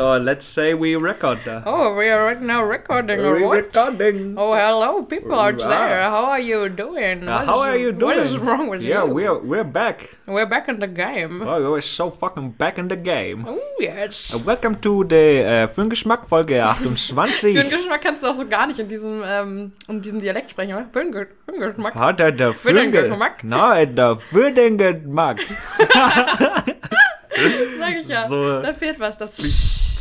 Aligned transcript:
So 0.00 0.16
let's 0.16 0.46
say 0.46 0.72
we 0.72 0.96
record 0.96 1.40
that. 1.44 1.64
Oh, 1.66 1.92
we 1.94 2.08
are 2.08 2.24
right 2.24 2.40
now 2.40 2.64
recording 2.64 3.20
or 3.20 3.34
We 3.36 3.44
what? 3.44 3.56
recording. 3.68 4.32
Oh, 4.38 4.54
hello, 4.56 5.02
people 5.04 5.34
out 5.36 5.60
Wow. 5.60 5.68
there. 5.68 6.00
How 6.08 6.24
are 6.32 6.40
you 6.40 6.70
doing? 6.70 7.28
Uh, 7.28 7.44
how 7.44 7.60
is- 7.60 7.68
are 7.68 7.76
you 7.76 7.92
doing? 7.92 8.16
What 8.16 8.24
is 8.24 8.38
wrong 8.38 8.70
with 8.72 8.80
yeah, 8.80 9.04
you? 9.04 9.12
we're 9.12 9.36
we're 9.44 9.68
back. 9.80 10.16
We're 10.26 10.48
back 10.48 10.68
in 10.72 10.80
the 10.80 10.88
game. 10.88 11.44
Oh, 11.44 11.60
we're 11.72 11.84
so 11.84 12.08
fucking 12.10 12.52
back 12.56 12.78
in 12.80 12.88
the 12.88 12.96
game. 12.96 13.44
Oh, 13.46 13.60
yes. 13.78 14.32
Uh, 14.32 14.38
welcome 14.40 14.74
to 14.86 15.04
the 15.04 15.44
uh, 15.44 15.68
für 15.68 15.82
den 15.84 15.90
Geschmack 15.90 16.24
Folge 16.26 16.64
28. 16.64 17.52
Für 17.54 17.62
den 17.62 17.68
Geschmack 17.68 18.00
kannst 18.00 18.22
du 18.24 18.28
auch 18.28 18.34
so 18.40 18.46
gar 18.48 18.66
nicht 18.68 18.78
in 18.80 18.88
diesem, 18.88 19.20
ähm, 19.22 19.72
in 19.86 20.00
diesem 20.00 20.18
Dialekt 20.24 20.52
sprechen, 20.52 20.72
oder? 20.80 20.86
Für 20.90 21.04
den, 21.04 21.12
Ge- 21.12 21.26
für 21.44 21.52
den 21.52 21.60
Geschmack. 21.60 21.94
Hat 21.94 22.20
er 22.20 22.32
der 22.32 22.54
für 22.54 22.72
den 22.72 22.90
den 22.90 23.10
Geschmack? 23.10 23.44
Nein, 23.44 23.94
der 23.96 24.16
für 24.16 24.50
den 24.50 24.78
Geschmack. 24.78 25.40
Sag 27.78 27.94
ich 28.00 28.08
ja. 28.08 28.26
So. 28.28 28.62
Da 28.62 28.72
fehlt 28.72 28.98
was. 28.98 29.18
Das 29.18 29.36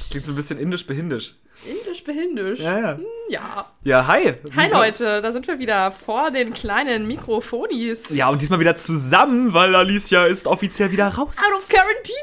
klingt 0.09 0.25
so 0.25 0.31
ein 0.31 0.35
bisschen 0.35 0.59
indisch-behindisch. 0.59 1.35
indisch 1.65 2.03
behindisch. 2.03 2.59
Ja, 2.59 2.79
ja. 2.79 2.97
Hm, 2.97 3.05
Ja. 3.29 3.71
Ja, 3.83 4.07
hi. 4.07 4.33
Hi 4.55 4.71
Leute, 4.71 5.21
da 5.21 5.31
sind 5.31 5.47
wir 5.47 5.59
wieder 5.59 5.91
vor 5.91 6.31
den 6.31 6.53
kleinen 6.53 7.07
Mikrofonis. 7.07 8.09
Ja, 8.09 8.29
und 8.29 8.41
diesmal 8.41 8.59
wieder 8.59 8.75
zusammen, 8.75 9.53
weil 9.53 9.75
Alicia 9.75 10.25
ist 10.25 10.47
offiziell 10.47 10.91
wieder 10.91 11.07
raus. 11.09 11.37
Out 11.37 11.53
of 11.57 11.69
Carantini! 11.69 12.15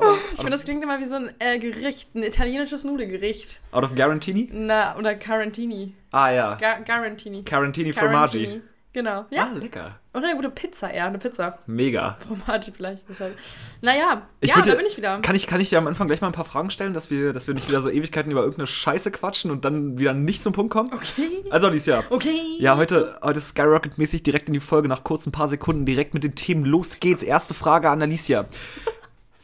Oh, 0.00 0.14
ich 0.32 0.36
finde, 0.36 0.52
das 0.52 0.62
klingt 0.64 0.82
immer 0.82 1.00
wie 1.00 1.06
so 1.06 1.16
ein 1.16 1.30
äh, 1.40 1.58
Gericht, 1.58 2.14
ein 2.14 2.22
italienisches 2.22 2.84
Nudelgericht. 2.84 3.60
Out 3.72 3.82
of 3.82 3.94
Garantini? 3.96 4.48
Na, 4.52 4.96
oder 4.96 5.16
Carantini. 5.16 5.94
Ah 6.12 6.30
ja. 6.30 6.54
Ga 6.54 6.78
Garantini. 6.80 7.42
Carantini 7.42 7.92
Formaggi. 7.92 8.60
Genau. 8.94 9.26
Ja. 9.30 9.50
Ah, 9.52 9.56
lecker. 9.56 9.98
Oder 10.14 10.28
eine 10.28 10.36
gute 10.36 10.50
Pizza, 10.50 10.90
eher 10.90 11.06
eine 11.06 11.18
Pizza. 11.18 11.58
Mega. 11.66 12.16
Formaggi 12.26 12.72
vielleicht. 12.72 13.04
Deshalb. 13.08 13.36
Naja, 13.82 14.22
Ich 14.40 14.50
ja, 14.50 14.56
würde- 14.56 14.70
da 14.70 14.76
bin 14.76 14.86
ich 14.86 14.96
wieder. 14.96 15.20
Kann 15.20 15.36
ich, 15.36 15.46
kann 15.46 15.60
ich 15.60 15.68
dir 15.68 15.78
am 15.78 15.86
Anfang 15.86 16.06
gleich 16.08 16.20
mal 16.22 16.28
ein 16.28 16.32
paar 16.32 16.46
Fragen 16.46 16.70
stellen, 16.70 16.94
dass 16.94 17.10
wir, 17.10 17.32
dass 17.34 17.46
wir 17.46 17.54
nicht 17.54 17.68
wieder 17.68 17.82
so 17.82 17.90
Ewigkeiten 17.90 18.32
über 18.32 18.40
irgendeine 18.40 18.66
Scheiße 18.66 19.10
quatschen 19.10 19.50
und 19.50 19.64
dann 19.66 19.98
wieder 19.98 20.14
nicht 20.14 20.42
zum 20.42 20.52
Punkt 20.54 20.72
kommen? 20.72 20.90
Okay. 20.92 21.44
Also 21.50 21.66
Alicia. 21.68 22.02
Okay. 22.10 22.40
Ja, 22.58 22.76
heute, 22.78 23.18
heute 23.22 23.40
Skyrocket-mäßig 23.40 24.22
direkt 24.22 24.48
in 24.48 24.54
die 24.54 24.60
Folge, 24.60 24.88
nach 24.88 25.04
kurzen 25.04 25.32
paar 25.32 25.48
Sekunden 25.48 25.84
direkt 25.84 26.14
mit 26.14 26.24
den 26.24 26.34
Themen. 26.34 26.64
Los 26.64 26.98
geht's. 26.98 27.22
Erste 27.22 27.52
Frage 27.54 27.90
an 27.90 28.00
Alicia. 28.02 28.46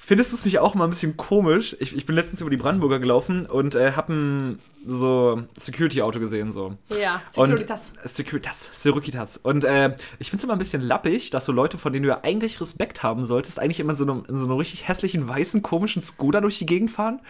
Findest 0.07 0.33
du 0.33 0.37
es 0.37 0.45
nicht 0.45 0.59
auch 0.59 0.75
mal 0.75 0.85
ein 0.85 0.91
bisschen 0.91 1.17
komisch? 1.17 1.75
Ich, 1.81 1.97
ich 1.97 2.05
bin 2.05 2.15
letztens 2.15 2.43
über 2.43 2.51
die 2.51 2.59
Brandenburger 2.59 2.99
gelaufen 2.99 3.47
und 3.47 3.75
äh, 3.75 3.93
hab 3.93 4.11
ein 4.11 4.59
so 4.87 5.43
Security-Auto 5.57 6.21
gesehen, 6.21 6.53
so. 6.53 6.77
Ja, 6.91 7.23
Securitas. 7.31 7.93
Und 8.03 8.11
Securitas, 8.11 8.71
Securitas. 8.75 9.39
Und 9.39 9.65
äh, 9.65 9.97
ich 10.19 10.29
finde 10.29 10.41
es 10.41 10.45
immer 10.45 10.53
ein 10.53 10.59
bisschen 10.59 10.83
lappig, 10.83 11.31
dass 11.31 11.47
so 11.47 11.53
Leute, 11.53 11.79
von 11.79 11.91
denen 11.91 12.03
du 12.03 12.11
ja 12.11 12.21
eigentlich 12.23 12.61
Respekt 12.61 13.03
haben 13.03 13.25
solltest, 13.25 13.59
eigentlich 13.59 13.81
immer 13.81 13.95
so 13.95 14.05
einem, 14.05 14.27
in 14.29 14.37
so 14.37 14.45
einem 14.45 14.59
richtig 14.59 14.87
hässlichen, 14.87 15.27
weißen, 15.27 15.63
komischen 15.63 16.03
Skoda 16.03 16.43
durch 16.43 16.59
die 16.59 16.67
Gegend 16.67 16.91
fahren. 16.91 17.21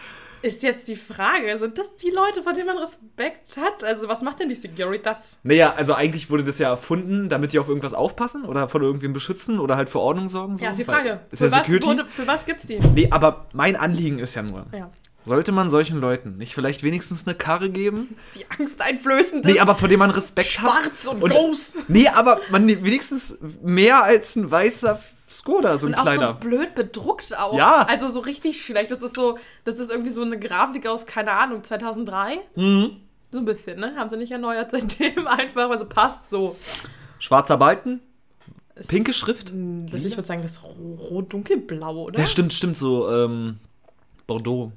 Ist 0.41 0.61
jetzt 0.63 0.87
die 0.87 0.95
Frage, 0.95 1.57
sind 1.57 1.77
das 1.77 1.95
die 1.95 2.09
Leute, 2.11 2.43
vor 2.43 2.53
denen 2.53 2.67
man 2.67 2.77
Respekt 2.77 3.57
hat? 3.57 3.83
Also, 3.83 4.07
was 4.07 4.21
macht 4.21 4.39
denn 4.39 4.49
die 4.49 4.55
Securitas? 4.55 5.37
Naja, 5.43 5.73
also 5.75 5.93
eigentlich 5.93 6.29
wurde 6.29 6.43
das 6.43 6.59
ja 6.59 6.69
erfunden, 6.69 7.29
damit 7.29 7.53
die 7.53 7.59
auf 7.59 7.67
irgendwas 7.67 7.93
aufpassen 7.93 8.45
oder 8.45 8.69
von 8.69 8.81
irgendwem 8.83 9.13
beschützen 9.13 9.59
oder 9.59 9.75
halt 9.75 9.89
für 9.89 9.99
Ordnung 9.99 10.27
sorgen. 10.27 10.57
So. 10.57 10.65
Ja, 10.65 10.71
ist 10.71 10.77
die 10.79 10.85
Frage. 10.85 11.21
Ist 11.31 11.39
für, 11.39 11.45
ja 11.45 11.51
was 11.51 11.59
Security. 11.59 11.87
wurde, 11.87 12.05
für 12.09 12.27
was 12.27 12.45
gibt's 12.45 12.67
die? 12.67 12.79
Nee, 12.93 13.07
aber 13.11 13.47
mein 13.53 13.75
Anliegen 13.75 14.19
ist 14.19 14.35
ja 14.35 14.43
nur, 14.43 14.65
Ja. 14.71 14.91
sollte 15.23 15.51
man 15.51 15.69
solchen 15.71 15.99
Leuten 15.99 16.37
nicht 16.37 16.53
vielleicht 16.53 16.83
wenigstens 16.83 17.25
eine 17.25 17.35
Karre 17.35 17.69
geben? 17.71 18.15
Die 18.35 18.45
angsteinflößende. 18.59 19.49
Nee, 19.51 19.59
aber 19.59 19.73
vor 19.75 19.87
dem 19.87 19.99
man 19.99 20.11
Respekt 20.11 20.59
hat. 20.61 20.71
Schwarz 20.93 21.05
und 21.07 21.21
groß. 21.21 21.73
Nee, 21.87 22.07
aber 22.09 22.39
man 22.51 22.67
wenigstens 22.67 23.39
mehr 23.63 24.03
als 24.03 24.35
ein 24.35 24.51
weißer 24.51 24.99
Skoda, 25.35 25.77
so 25.77 25.87
ein 25.87 25.93
Und 25.93 25.99
auch 25.99 26.03
kleiner. 26.03 26.33
so 26.33 26.47
blöd 26.47 26.75
bedruckt 26.75 27.37
auch. 27.37 27.57
Ja. 27.57 27.81
Also 27.89 28.07
so 28.07 28.21
richtig 28.21 28.63
schlecht. 28.63 28.89
Das 28.91 29.01
ist 29.01 29.15
so, 29.15 29.37
das 29.65 29.79
ist 29.79 29.91
irgendwie 29.91 30.09
so 30.09 30.21
eine 30.21 30.39
Grafik 30.39 30.87
aus, 30.87 31.05
keine 31.05 31.33
Ahnung, 31.33 31.63
2003. 31.63 32.39
Mhm. 32.55 32.97
So 33.31 33.39
ein 33.39 33.45
bisschen, 33.45 33.79
ne? 33.79 33.95
Haben 33.97 34.07
sie 34.09 34.17
nicht 34.17 34.31
erneuert 34.31 34.71
seitdem 34.71 35.27
einfach. 35.27 35.69
Also 35.69 35.85
passt 35.85 36.29
so. 36.29 36.55
Schwarzer 37.19 37.57
Balken, 37.57 38.01
Es 38.75 38.87
pinke 38.87 39.11
ist, 39.11 39.17
Schrift. 39.17 39.51
das, 39.91 40.03
ich 40.05 40.15
würde 40.15 40.27
sagen, 40.27 40.41
das 40.41 40.51
ist 40.53 40.63
rot-dunkelblau, 40.63 42.03
oder? 42.03 42.19
Ja, 42.19 42.25
stimmt, 42.27 42.53
stimmt, 42.53 42.77
so, 42.77 43.09
ähm, 43.11 43.57
Bordeaux. 44.27 44.71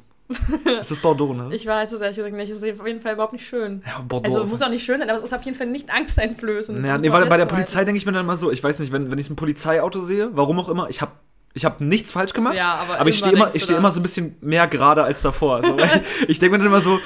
Es 0.80 0.90
ist 0.90 1.02
Bordeaux, 1.02 1.32
ne? 1.34 1.48
Ich 1.54 1.66
weiß 1.66 1.92
es 1.92 2.00
ehrlich 2.00 2.16
gesagt 2.16 2.34
nicht. 2.36 2.50
Es 2.50 2.62
ist 2.62 2.80
auf 2.80 2.86
jeden 2.86 3.00
Fall 3.00 3.14
überhaupt 3.14 3.32
nicht 3.32 3.46
schön. 3.46 3.82
ja, 3.86 4.00
Bordeaux. 4.06 4.24
Also 4.26 4.44
muss 4.46 4.60
auch 4.62 4.68
nicht 4.68 4.84
schön 4.84 4.98
sein, 5.00 5.08
aber 5.08 5.18
es 5.18 5.24
ist 5.24 5.32
auf 5.34 5.42
jeden 5.42 5.56
Fall 5.56 5.66
nicht 5.68 5.90
angsteinflößend. 5.90 6.84
Ja, 6.84 6.98
nee, 6.98 7.10
weil 7.12 7.26
bei 7.26 7.36
der. 7.36 7.46
Polizei 7.46 7.84
denke 7.84 7.98
ich 7.98 8.06
mir 8.06 8.12
dann 8.12 8.24
immer 8.24 8.36
so, 8.36 8.50
ich 8.50 8.62
weiß 8.62 8.78
nicht, 8.80 8.92
wenn, 8.92 9.10
wenn 9.10 9.18
ich 9.18 9.30
ein 9.30 9.36
Polizeiauto 9.36 10.00
sehe, 10.00 10.30
warum 10.32 10.60
auch 10.60 10.68
immer, 10.68 10.88
ich 10.90 11.00
habe 11.00 11.12
ich 11.54 11.64
hab 11.64 11.80
nichts 11.80 12.12
falsch 12.12 12.34
gemacht, 12.34 12.54
Ja, 12.54 12.84
aber 12.98 13.08
ich 13.08 13.16
stehe 13.18 13.32
immer 13.32 13.54
ich 13.54 13.66
da- 13.66 13.76
immer 13.76 13.90
so 13.90 14.00
ein 14.00 14.02
bisschen 14.02 14.36
mehr 14.40 14.66
gerade 14.68 15.02
als 15.02 15.22
davor. 15.22 15.62
So, 15.64 15.76
weil 15.78 16.02
ich 16.28 16.38
denke 16.38 16.52
mir 16.52 16.58
dann 16.58 16.66
immer 16.68 16.80
so, 16.82 17.00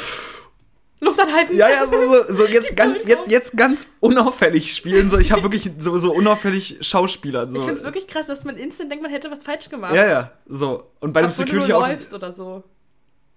Luft 1.01 1.19
anhalten. 1.19 1.57
ja, 1.57 1.69
ja, 1.69 1.87
so, 1.87 1.97
so, 2.27 2.33
so 2.35 2.47
jetzt 2.49 2.77
ganz, 2.77 3.05
jetzt, 3.07 3.29
jetzt 3.29 3.57
ganz 3.57 3.87
unauffällig 4.01 4.73
spielen. 4.75 5.09
So, 5.09 5.19
ich 5.19 5.33
habe 5.33 5.43
wirklich 5.43 5.71
so, 5.79 5.97
so 5.99 6.13
unauffällig 6.13 6.79
Schauspieler. 6.81 7.49
So. 7.49 7.57
Ich 7.57 7.63
finde 7.63 7.75
es 7.79 7.85
wirklich 7.85 8.07
krass, 8.07 8.27
dass 8.27 8.45
man 8.45 8.57
instant 8.57 8.91
denkt, 8.91 9.03
man 9.03 9.11
hätte 9.13 9.31
was 9.31 9.43
falsch 9.43 9.69
gemacht. 9.69 9.95
Ja, 9.95 10.07
ja, 10.07 10.31
so. 10.47 10.91
Und 11.01 11.13
bei 11.13 11.23
dem 11.23 11.31
Obwohl 11.31 11.47
Security-Auto. 11.47 11.87
läufst 11.91 12.15
oder 12.15 12.33
so. 12.33 12.63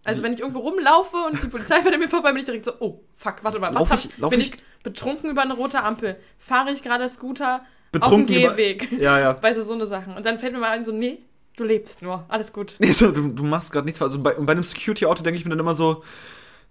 Also 0.05 0.23
wenn 0.23 0.31
ich 0.33 0.39
irgendwo 0.39 0.59
rumlaufe 0.59 1.17
und 1.29 1.41
die 1.43 1.47
Polizei 1.47 1.81
fährt 1.81 1.93
an 1.93 1.99
mir 1.99 2.07
vorbei, 2.07 2.29
bin 2.31 2.39
ich 2.39 2.45
direkt 2.45 2.65
so, 2.65 2.73
oh, 2.79 3.01
fuck, 3.15 3.37
warte 3.41 3.59
mal, 3.59 3.73
was 3.73 3.89
Lauf 3.89 4.05
ich- 4.05 4.17
lauf 4.17 4.29
bin 4.29 4.39
ich- 4.39 4.53
ich 4.53 4.63
betrunken 4.83 5.29
über 5.31 5.41
eine 5.41 5.53
rote 5.55 5.83
Ampel? 5.83 6.15
Fahre 6.37 6.71
ich 6.71 6.81
gerade 6.83 7.09
Scooter 7.09 7.65
Betrunken 7.91 8.35
auf 8.37 8.43
über- 8.43 8.55
dem 8.55 8.77
Gehweg? 8.77 8.91
Ja, 9.01 9.19
ja. 9.19 9.37
Weißt 9.41 9.57
du, 9.59 9.63
so 9.63 9.73
eine 9.73 9.87
Sachen. 9.87 10.15
Und 10.15 10.25
dann 10.25 10.37
fällt 10.37 10.53
mir 10.53 10.59
mal 10.59 10.69
ein, 10.71 10.85
so, 10.85 10.91
nee, 10.91 11.19
du 11.57 11.63
lebst 11.63 12.01
nur, 12.01 12.23
alles 12.27 12.53
gut. 12.53 12.75
Nee, 12.79 12.91
so, 12.91 13.11
du, 13.11 13.29
du 13.29 13.43
machst 13.43 13.71
gerade 13.71 13.85
nichts. 13.85 14.01
Also 14.01 14.21
bei, 14.21 14.35
und 14.35 14.45
bei 14.45 14.51
einem 14.53 14.63
Security-Auto 14.63 15.23
denke 15.23 15.39
ich 15.39 15.45
mir 15.45 15.49
dann 15.49 15.59
immer 15.59 15.73
so, 15.75 16.03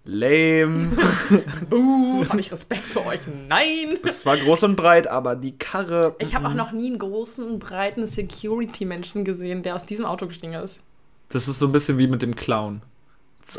lame. 0.04 0.92
Uh, 1.72 2.24
habe 2.28 2.38
ich 2.40 2.52
Respekt 2.52 2.84
für 2.84 3.04
euch? 3.06 3.20
Nein! 3.48 3.98
Es 4.04 4.24
war 4.26 4.36
groß 4.36 4.62
und 4.64 4.76
breit, 4.76 5.06
aber 5.08 5.34
die 5.34 5.56
Karre. 5.58 6.14
Ich 6.18 6.34
habe 6.34 6.46
auch 6.48 6.54
noch 6.54 6.70
nie 6.72 6.86
einen 6.88 6.98
großen, 6.98 7.58
breiten 7.58 8.06
Security-Menschen 8.06 9.24
gesehen, 9.24 9.62
der 9.62 9.74
aus 9.74 9.86
diesem 9.86 10.04
Auto 10.04 10.26
gestiegen 10.26 10.52
ist. 10.52 10.78
Das 11.30 11.48
ist 11.48 11.58
so 11.58 11.66
ein 11.66 11.72
bisschen 11.72 11.98
wie 11.98 12.06
mit 12.06 12.22
dem 12.22 12.36
Clown. 12.36 12.82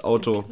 Auto. 0.03 0.45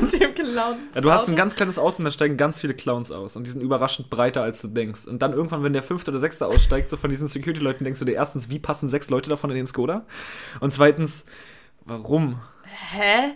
Mit 0.00 0.20
dem 0.20 0.34
Clown. 0.34 0.76
Ja, 0.94 1.00
du 1.00 1.10
hast 1.12 1.28
ein 1.28 1.36
ganz 1.36 1.54
kleines 1.54 1.78
Auto 1.78 1.98
und 1.98 2.04
da 2.04 2.10
steigen 2.10 2.36
ganz 2.36 2.60
viele 2.60 2.74
Clowns 2.74 3.10
aus. 3.10 3.36
Und 3.36 3.46
die 3.46 3.50
sind 3.50 3.60
überraschend 3.60 4.10
breiter, 4.10 4.42
als 4.42 4.62
du 4.62 4.68
denkst. 4.68 5.06
Und 5.06 5.20
dann 5.20 5.32
irgendwann, 5.32 5.62
wenn 5.62 5.72
der 5.72 5.82
fünfte 5.82 6.10
oder 6.10 6.20
sechste 6.20 6.46
aussteigt, 6.46 6.88
so 6.88 6.96
von 6.96 7.10
diesen 7.10 7.28
Security-Leuten, 7.28 7.84
denkst 7.84 8.00
du 8.00 8.06
dir 8.06 8.14
erstens, 8.14 8.48
wie 8.48 8.58
passen 8.58 8.88
sechs 8.88 9.10
Leute 9.10 9.28
davon 9.30 9.50
in 9.50 9.56
den 9.56 9.66
Skoda? 9.66 10.06
Und 10.60 10.72
zweitens, 10.72 11.26
warum? 11.84 12.40
Hä? 12.64 13.34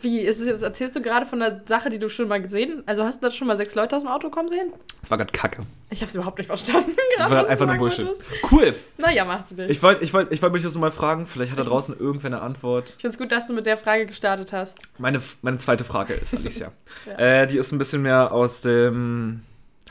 Wie? 0.00 0.20
Ist 0.20 0.40
es 0.40 0.46
jetzt, 0.46 0.62
erzählst 0.62 0.96
du 0.96 1.02
gerade 1.02 1.26
von 1.26 1.40
der 1.40 1.60
Sache, 1.68 1.90
die 1.90 1.98
du 1.98 2.08
schon 2.08 2.26
mal 2.26 2.40
gesehen 2.40 2.82
Also 2.86 3.04
hast 3.04 3.22
du 3.22 3.26
da 3.26 3.30
schon 3.30 3.46
mal 3.46 3.58
sechs 3.58 3.74
Leute 3.74 3.94
aus 3.96 4.02
dem 4.02 4.10
Auto 4.10 4.30
kommen 4.30 4.48
sehen? 4.48 4.72
Das 5.02 5.10
war 5.10 5.18
gerade 5.18 5.30
Kacke. 5.32 5.60
Ich 5.90 6.00
hab's 6.00 6.14
überhaupt 6.14 6.38
nicht 6.38 6.46
verstanden. 6.46 6.92
Das 7.18 7.28
gerade, 7.28 7.30
war 7.34 7.42
grad 7.42 7.50
einfach 7.50 7.66
nur 7.66 7.76
Bullshit. 7.76 8.06
wolltest. 8.06 8.22
Cool. 8.50 8.74
Naja, 8.96 9.26
mach 9.26 9.46
du 9.46 9.54
dich. 9.56 9.68
Ich 9.68 9.82
wollte 9.82 10.02
ich 10.02 10.14
wollt, 10.14 10.32
ich 10.32 10.40
wollt 10.40 10.54
mich 10.54 10.62
das 10.62 10.72
nur 10.72 10.80
mal 10.80 10.90
fragen. 10.90 11.26
Vielleicht 11.26 11.52
hat 11.52 11.58
da 11.58 11.64
draußen 11.64 11.98
irgendwer 12.00 12.28
eine 12.28 12.40
Antwort. 12.40 12.94
Ich 12.96 13.02
find's 13.02 13.18
gut, 13.18 13.30
dass 13.30 13.46
du 13.46 13.52
mit 13.52 13.66
der 13.66 13.76
Frage 13.76 14.06
gestartet 14.06 14.54
hast. 14.54 14.78
Meine, 14.96 15.20
meine 15.42 15.58
zweite 15.58 15.84
Frage 15.84 16.14
ist, 16.14 16.34
Alicia. 16.34 16.72
Ja. 17.06 17.42
äh, 17.42 17.46
die 17.46 17.58
ist 17.58 17.70
ein 17.72 17.78
bisschen 17.78 18.00
mehr 18.00 18.32
aus 18.32 18.62
dem 18.62 19.42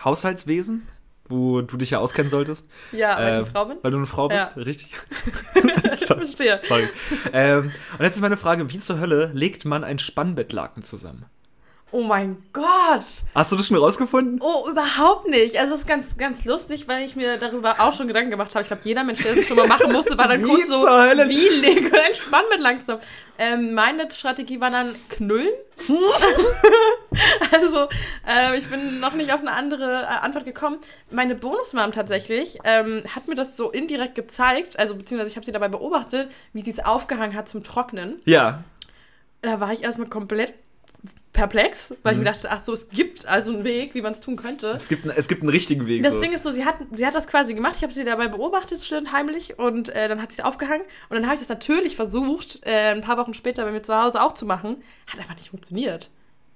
Haushaltswesen, 0.04 0.88
wo 1.30 1.62
du 1.62 1.78
dich 1.78 1.90
ja 1.92 2.00
auskennen 2.00 2.30
solltest. 2.30 2.68
Ja, 2.92 3.18
weil 3.18 3.28
ich 3.30 3.34
eine 3.36 3.42
Äh, 3.44 3.46
Frau 3.46 3.66
bin. 3.66 3.78
Weil 3.82 3.92
du 3.92 3.98
eine 3.98 4.06
Frau 4.08 4.28
bist, 4.28 4.52
Ja. 4.56 4.62
richtig? 4.64 4.96
Ich 5.94 6.06
verstehe. 6.06 6.60
Sorry. 6.68 6.88
ähm, 7.32 7.72
und 7.98 8.04
jetzt 8.06 8.16
ist 8.16 8.22
meine 8.22 8.38
Frage, 8.38 8.70
wie 8.72 8.80
zur 8.80 9.00
Hölle 9.00 9.32
legt 9.34 9.64
man 9.66 9.84
ein 9.84 10.00
Spannbettlaken 10.00 10.84
zusammen? 10.84 11.26
Oh 11.94 12.02
mein 12.02 12.44
Gott! 12.54 13.06
Hast 13.36 13.52
du 13.52 13.56
das 13.56 13.68
schon 13.68 13.78
rausgefunden? 13.78 14.40
Oh, 14.42 14.68
überhaupt 14.68 15.28
nicht. 15.28 15.60
Also 15.60 15.76
es 15.76 15.82
ist 15.82 15.88
ganz, 15.88 16.18
ganz 16.18 16.44
lustig, 16.44 16.88
weil 16.88 17.06
ich 17.06 17.16
mir 17.16 17.38
darüber 17.38 17.76
auch 17.80 17.94
schon 17.94 18.08
Gedanken 18.08 18.32
gemacht 18.32 18.50
habe. 18.56 18.64
Ich 18.64 18.68
glaube, 18.68 18.82
jeder 18.84 19.04
Mensch, 19.04 19.22
der 19.22 19.36
das 19.36 19.46
schon 19.46 19.58
mal 19.58 19.68
machen 19.68 19.92
musste, 19.92 20.18
war 20.18 20.28
dann 20.28 20.44
Wie 20.44 20.48
kurz 20.48 20.68
so, 20.68 20.74
wie 20.74 21.50
lege 21.50 21.96
ein 21.96 22.14
Spannbett 22.16 22.60
langsam. 22.60 22.98
Ähm, 23.38 23.76
meine 23.76 24.10
Strategie 24.10 24.60
war 24.60 24.72
dann 24.72 24.96
knüllen. 25.10 25.54
also, 27.52 27.88
ähm, 28.28 28.56
ich 28.58 28.68
bin 28.68 29.00
noch 29.00 29.14
nicht 29.14 29.32
auf 29.32 29.42
eine 29.42 29.52
andere 29.52 30.02
äh, 30.02 30.06
Antwort 30.06 30.46
gekommen. 30.46 30.80
Meine 31.12 31.36
Bonusmom 31.36 31.92
tatsächlich 31.92 32.58
ähm, 32.64 33.04
hat 33.14 33.28
mir 33.28 33.36
das 33.36 33.56
so 33.56 33.70
indirekt 33.70 34.16
gezeigt, 34.16 34.80
also 34.80 34.96
beziehungsweise 34.96 35.30
ich 35.30 35.36
habe 35.36 35.46
sie 35.46 35.52
dabei 35.52 35.68
beobachtet, 35.68 36.32
wie 36.54 36.64
sie 36.64 36.72
es 36.72 36.84
aufgehangen 36.84 37.36
hat 37.36 37.48
zum 37.48 37.64
Trocknen. 37.64 38.20
Ja. 38.26 38.64
Da 39.44 39.60
war 39.60 39.72
ich 39.74 39.84
erstmal 39.84 40.08
komplett 40.08 40.56
perplex, 41.34 41.96
weil 42.04 42.14
ich 42.14 42.18
Mhm. 42.20 42.24
mir 42.26 42.32
dachte, 42.32 42.50
ach 42.52 42.64
so, 42.64 42.74
es 42.74 42.90
gibt 42.90 43.26
also 43.28 43.52
einen 43.54 43.64
Weg, 43.64 43.96
wie 43.96 44.02
man 44.02 44.14
es 44.14 44.22
tun 44.22 44.36
könnte. 44.36 44.70
Es 44.72 44.88
gibt, 44.88 45.04
einen- 45.04 45.18
es 45.18 45.28
gibt 45.28 45.42
einen 45.42 45.50
richtigen 45.50 45.88
Weg. 45.88 46.04
Das 46.04 46.14
so. 46.14 46.22
Ding 46.22 46.32
ist 46.32 46.44
so, 46.44 46.52
sie 46.52 46.64
hat, 46.64 46.76
sie 46.94 47.06
hat 47.06 47.16
das 47.16 47.28
quasi 47.28 47.54
gemacht. 47.54 47.76
Ich 47.78 47.82
habe 47.84 47.92
sie 47.92 48.04
dabei 48.06 48.28
beobachtet, 48.28 48.82
schön 48.84 49.12
heimlich. 49.12 49.58
Und 49.60 49.90
äh, 49.90 50.08
dann 50.08 50.22
hat 50.22 50.32
sie 50.32 50.42
es 50.42 50.46
aufgehangen. 50.46 50.84
Und 51.10 51.16
dann 51.18 51.26
habe 51.26 51.36
ich 51.36 51.40
das 51.42 51.50
natürlich 51.50 51.96
versucht, 51.96 52.60
äh, 52.66 52.92
ein 52.92 53.02
paar 53.02 53.18
Wochen 53.18 53.34
später 53.34 53.66
bei 53.66 53.72
mir 53.72 53.82
zu 53.82 53.96
Hause 53.96 54.22
auch 54.22 54.34
zu 54.34 54.46
machen. 54.46 54.84
Hat 55.12 55.20
einfach 55.20 55.36
nicht 55.36 55.50
funktioniert. 55.50 56.10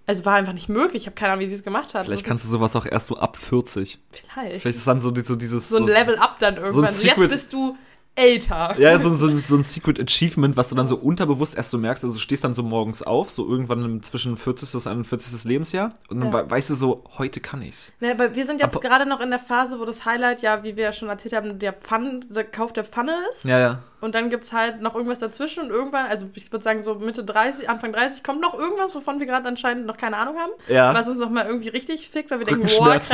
Also 0.06 0.24
war 0.24 0.36
einfach 0.36 0.54
nicht 0.54 0.70
möglich. 0.70 1.02
Ich 1.04 1.06
habe 1.08 1.16
keine 1.16 1.34
Ahnung, 1.34 1.44
wie 1.44 1.48
sie 1.48 1.56
es 1.56 1.64
gemacht 1.64 1.94
hat. 1.94 2.06
Vielleicht 2.06 2.24
so, 2.24 2.28
kannst 2.30 2.46
du 2.46 2.50
sowas 2.50 2.76
auch 2.78 2.86
erst 2.86 3.08
so 3.08 3.18
ab 3.18 3.36
40. 3.36 4.00
Vielleicht. 4.12 4.62
Vielleicht 4.62 4.78
ist 4.78 4.88
dann 4.88 5.00
so, 5.02 5.14
so 5.14 5.36
dieses. 5.36 5.68
so 5.68 5.78
ein 5.78 5.88
Level 5.88 6.16
up 6.18 6.40
dann 6.40 6.56
irgendwann. 6.56 6.74
So, 6.74 6.84
jetzt 6.84 7.02
Secret- 7.02 7.30
bist 7.32 7.52
du 7.52 7.76
älter. 8.18 8.76
Ja, 8.78 8.98
so, 8.98 9.14
so, 9.14 9.32
so 9.40 9.56
ein 9.56 9.64
Secret 9.64 10.00
Achievement, 10.00 10.58
was 10.58 10.70
du 10.70 10.76
dann 10.76 10.88
so 10.88 10.96
unterbewusst 10.98 11.56
erst 11.56 11.70
so 11.70 11.78
merkst. 11.78 12.04
Also 12.04 12.16
du 12.16 12.20
stehst 12.20 12.44
dann 12.44 12.54
so 12.54 12.64
morgens 12.64 13.02
auf, 13.04 13.30
so 13.30 13.48
irgendwann 13.48 14.02
zwischen 14.04 14.36
40. 14.38 14.74
und 14.76 14.88
41. 14.88 15.44
Lebensjahr. 15.46 15.94
Und 16.10 16.20
dann 16.20 16.32
Ja. 16.34 16.46
we- 16.46 16.52
weißt 16.52 16.70
du 16.70 16.76
so, 16.76 17.04
heute 17.18 17.40
kann 17.40 17.62
ich's. 17.62 17.94
Ne, 18.00 18.12
aber 18.12 18.36
wir 18.36 18.46
sind 18.46 18.60
jetzt 18.60 18.76
Aber- 18.76 18.82
gerade 18.82 19.08
noch 19.08 19.20
in 19.22 19.30
der 19.30 19.40
Phase, 19.40 19.80
wo 19.80 19.86
das 19.86 20.04
Highlight 20.06 20.42
ja, 20.42 20.64
wie 20.64 20.76
wir 20.76 20.84
ja 20.86 20.92
schon 20.92 21.10
erzählt 21.10 21.34
haben, 21.34 21.60
der, 21.60 21.74
Pfann, 21.74 22.26
der 22.30 22.44
Kauf 22.44 22.74
der 22.74 22.84
Pfanne 22.84 23.16
ist. 23.32 23.46
Ja, 23.46 23.60
ja. 23.60 23.80
Und 24.02 24.14
dann 24.14 24.30
gibt 24.30 24.44
es 24.44 24.54
halt 24.54 24.82
noch 24.82 24.94
irgendwas 24.96 25.20
dazwischen 25.20 25.64
und 25.64 25.70
irgendwann, 25.72 26.06
also 26.08 26.28
ich 26.36 26.52
würde 26.52 26.64
sagen 26.64 26.82
so 26.84 26.96
Mitte 26.96 27.24
30, 27.24 27.68
Anfang 27.70 27.94
30, 27.94 28.24
kommt 28.24 28.42
noch 28.42 28.54
irgendwas, 28.54 28.94
wovon 28.94 29.20
wir 29.20 29.26
gerade 29.26 29.48
anscheinend 29.48 29.86
noch 29.88 29.98
keine 29.98 30.18
Ahnung 30.18 30.36
haben. 30.38 30.52
Ja. 30.68 30.94
Was 30.94 31.08
uns 31.08 31.20
noch 31.20 31.30
mal 31.32 31.46
irgendwie 31.48 31.70
richtig 31.70 32.10
fickt, 32.10 32.30
weil 32.30 32.40
wir 32.40 32.46
denken, 32.46 32.68
wow, 32.78 32.94
krass. 32.96 33.12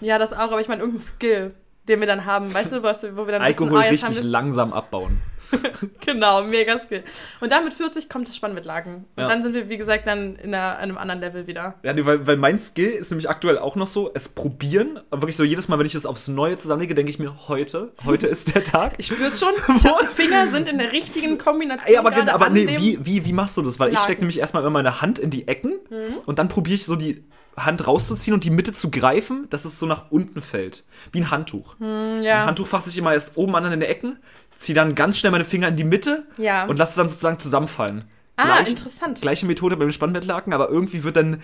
Ja, 0.00 0.18
das 0.18 0.32
auch, 0.32 0.38
aber 0.52 0.60
ich 0.60 0.68
meine 0.68 0.80
irgendein 0.82 1.04
Skill, 1.04 1.54
den 1.88 2.00
wir 2.00 2.06
dann 2.06 2.24
haben. 2.24 2.52
Weißt 2.52 2.72
du, 2.72 2.82
was, 2.82 3.02
wo 3.16 3.26
wir 3.26 3.32
dann 3.32 3.42
Alkohol 3.42 3.70
wissen, 3.90 4.04
ah, 4.04 4.08
richtig 4.08 4.24
langsam 4.24 4.72
abbauen. 4.72 5.18
Genau, 6.04 6.42
mega 6.42 6.78
Skill. 6.78 7.02
Und 7.40 7.52
dann 7.52 7.64
mit 7.64 7.72
40 7.74 8.08
kommt 8.08 8.28
das 8.28 8.34
Spannmitlagen. 8.36 8.94
Und 9.16 9.22
Ja. 9.22 9.28
dann 9.28 9.42
sind 9.42 9.54
wir, 9.54 9.68
wie 9.68 9.76
gesagt, 9.76 10.06
dann 10.06 10.36
in 10.36 10.54
einer, 10.54 10.76
einem 10.76 10.98
anderen 10.98 11.20
Level 11.20 11.46
wieder. 11.46 11.74
Ja, 11.84 11.92
nee, 11.92 12.04
weil, 12.04 12.26
weil 12.26 12.36
mein 12.36 12.58
Skill 12.58 12.88
ist 12.90 13.10
nämlich 13.10 13.28
aktuell 13.30 13.58
auch 13.58 13.76
noch 13.76 13.86
so, 13.86 14.10
es 14.14 14.28
probieren. 14.28 15.00
Wirklich 15.10 15.36
so 15.36 15.44
jedes 15.44 15.68
Mal, 15.68 15.78
wenn 15.78 15.86
ich 15.86 15.92
das 15.92 16.06
aufs 16.06 16.28
Neue 16.28 16.56
zusammenlege, 16.58 16.94
denke 16.94 17.10
ich 17.10 17.18
mir, 17.18 17.48
heute, 17.48 17.92
heute 18.04 18.26
ist 18.26 18.54
der 18.54 18.64
Tag. 18.64 18.94
Ich 18.98 19.06
spüre 19.06 19.26
es 19.28 19.38
schon. 19.38 19.52
Die 19.68 20.06
Finger 20.14 20.50
sind 20.50 20.68
in 20.68 20.78
der 20.78 20.90
richtigen 20.92 21.38
Kombination. 21.38 21.86
Ey, 21.88 21.96
aber, 21.96 22.10
gerade 22.10 22.26
gen- 22.26 22.34
aber 22.34 22.50
nee, 22.50 22.66
wie, 22.78 23.04
wie, 23.04 23.24
wie 23.24 23.32
machst 23.32 23.56
du 23.56 23.62
das? 23.62 23.78
Weil 23.78 23.88
ich 23.88 23.94
Laken. 23.94 24.04
stecke 24.04 24.20
nämlich 24.22 24.38
erstmal 24.40 24.62
immer 24.62 24.70
meine 24.70 25.00
Hand 25.00 25.18
in 25.18 25.30
die 25.30 25.46
Ecken 25.48 25.74
Mhm. 25.90 26.18
und 26.26 26.38
dann 26.40 26.48
probiere 26.48 26.74
ich 26.74 26.84
so 26.84 26.96
die 26.96 27.22
Hand 27.56 27.86
rauszuziehen 27.86 28.34
und 28.34 28.44
die 28.44 28.50
Mitte 28.50 28.72
zu 28.72 28.90
greifen, 28.90 29.46
dass 29.50 29.64
es 29.64 29.78
so 29.78 29.86
nach 29.86 30.10
unten 30.10 30.42
fällt. 30.42 30.84
Wie 31.12 31.20
ein 31.20 31.30
Handtuch. 31.30 31.76
Ein 31.80 32.22
Ja. 32.22 32.44
Handtuch 32.46 32.66
fasse 32.66 32.90
ich 32.90 32.98
immer 32.98 33.12
erst 33.14 33.36
oben 33.36 33.54
an 33.56 33.64
in 33.64 33.70
den 33.70 33.82
Ecken, 33.82 34.18
ziehe 34.56 34.76
dann 34.76 34.94
ganz 34.94 35.18
schnell 35.18 35.32
meine 35.32 35.44
Finger 35.44 35.68
in 35.68 35.76
die 35.76 35.84
Mitte 35.84 36.26
Ja. 36.38 36.66
und 36.66 36.78
lasse 36.78 36.90
es 36.90 36.96
dann 36.96 37.08
sozusagen 37.08 37.38
zusammenfallen. 37.38 38.04
Ah, 38.36 38.58
interessant. 38.58 39.20
Gleiche 39.22 39.46
Methode 39.46 39.76
beim 39.78 39.90
Spannbettlaken, 39.90 40.52
aber 40.52 40.68
irgendwie 40.68 41.02
wird 41.04 41.16
dann 41.16 41.40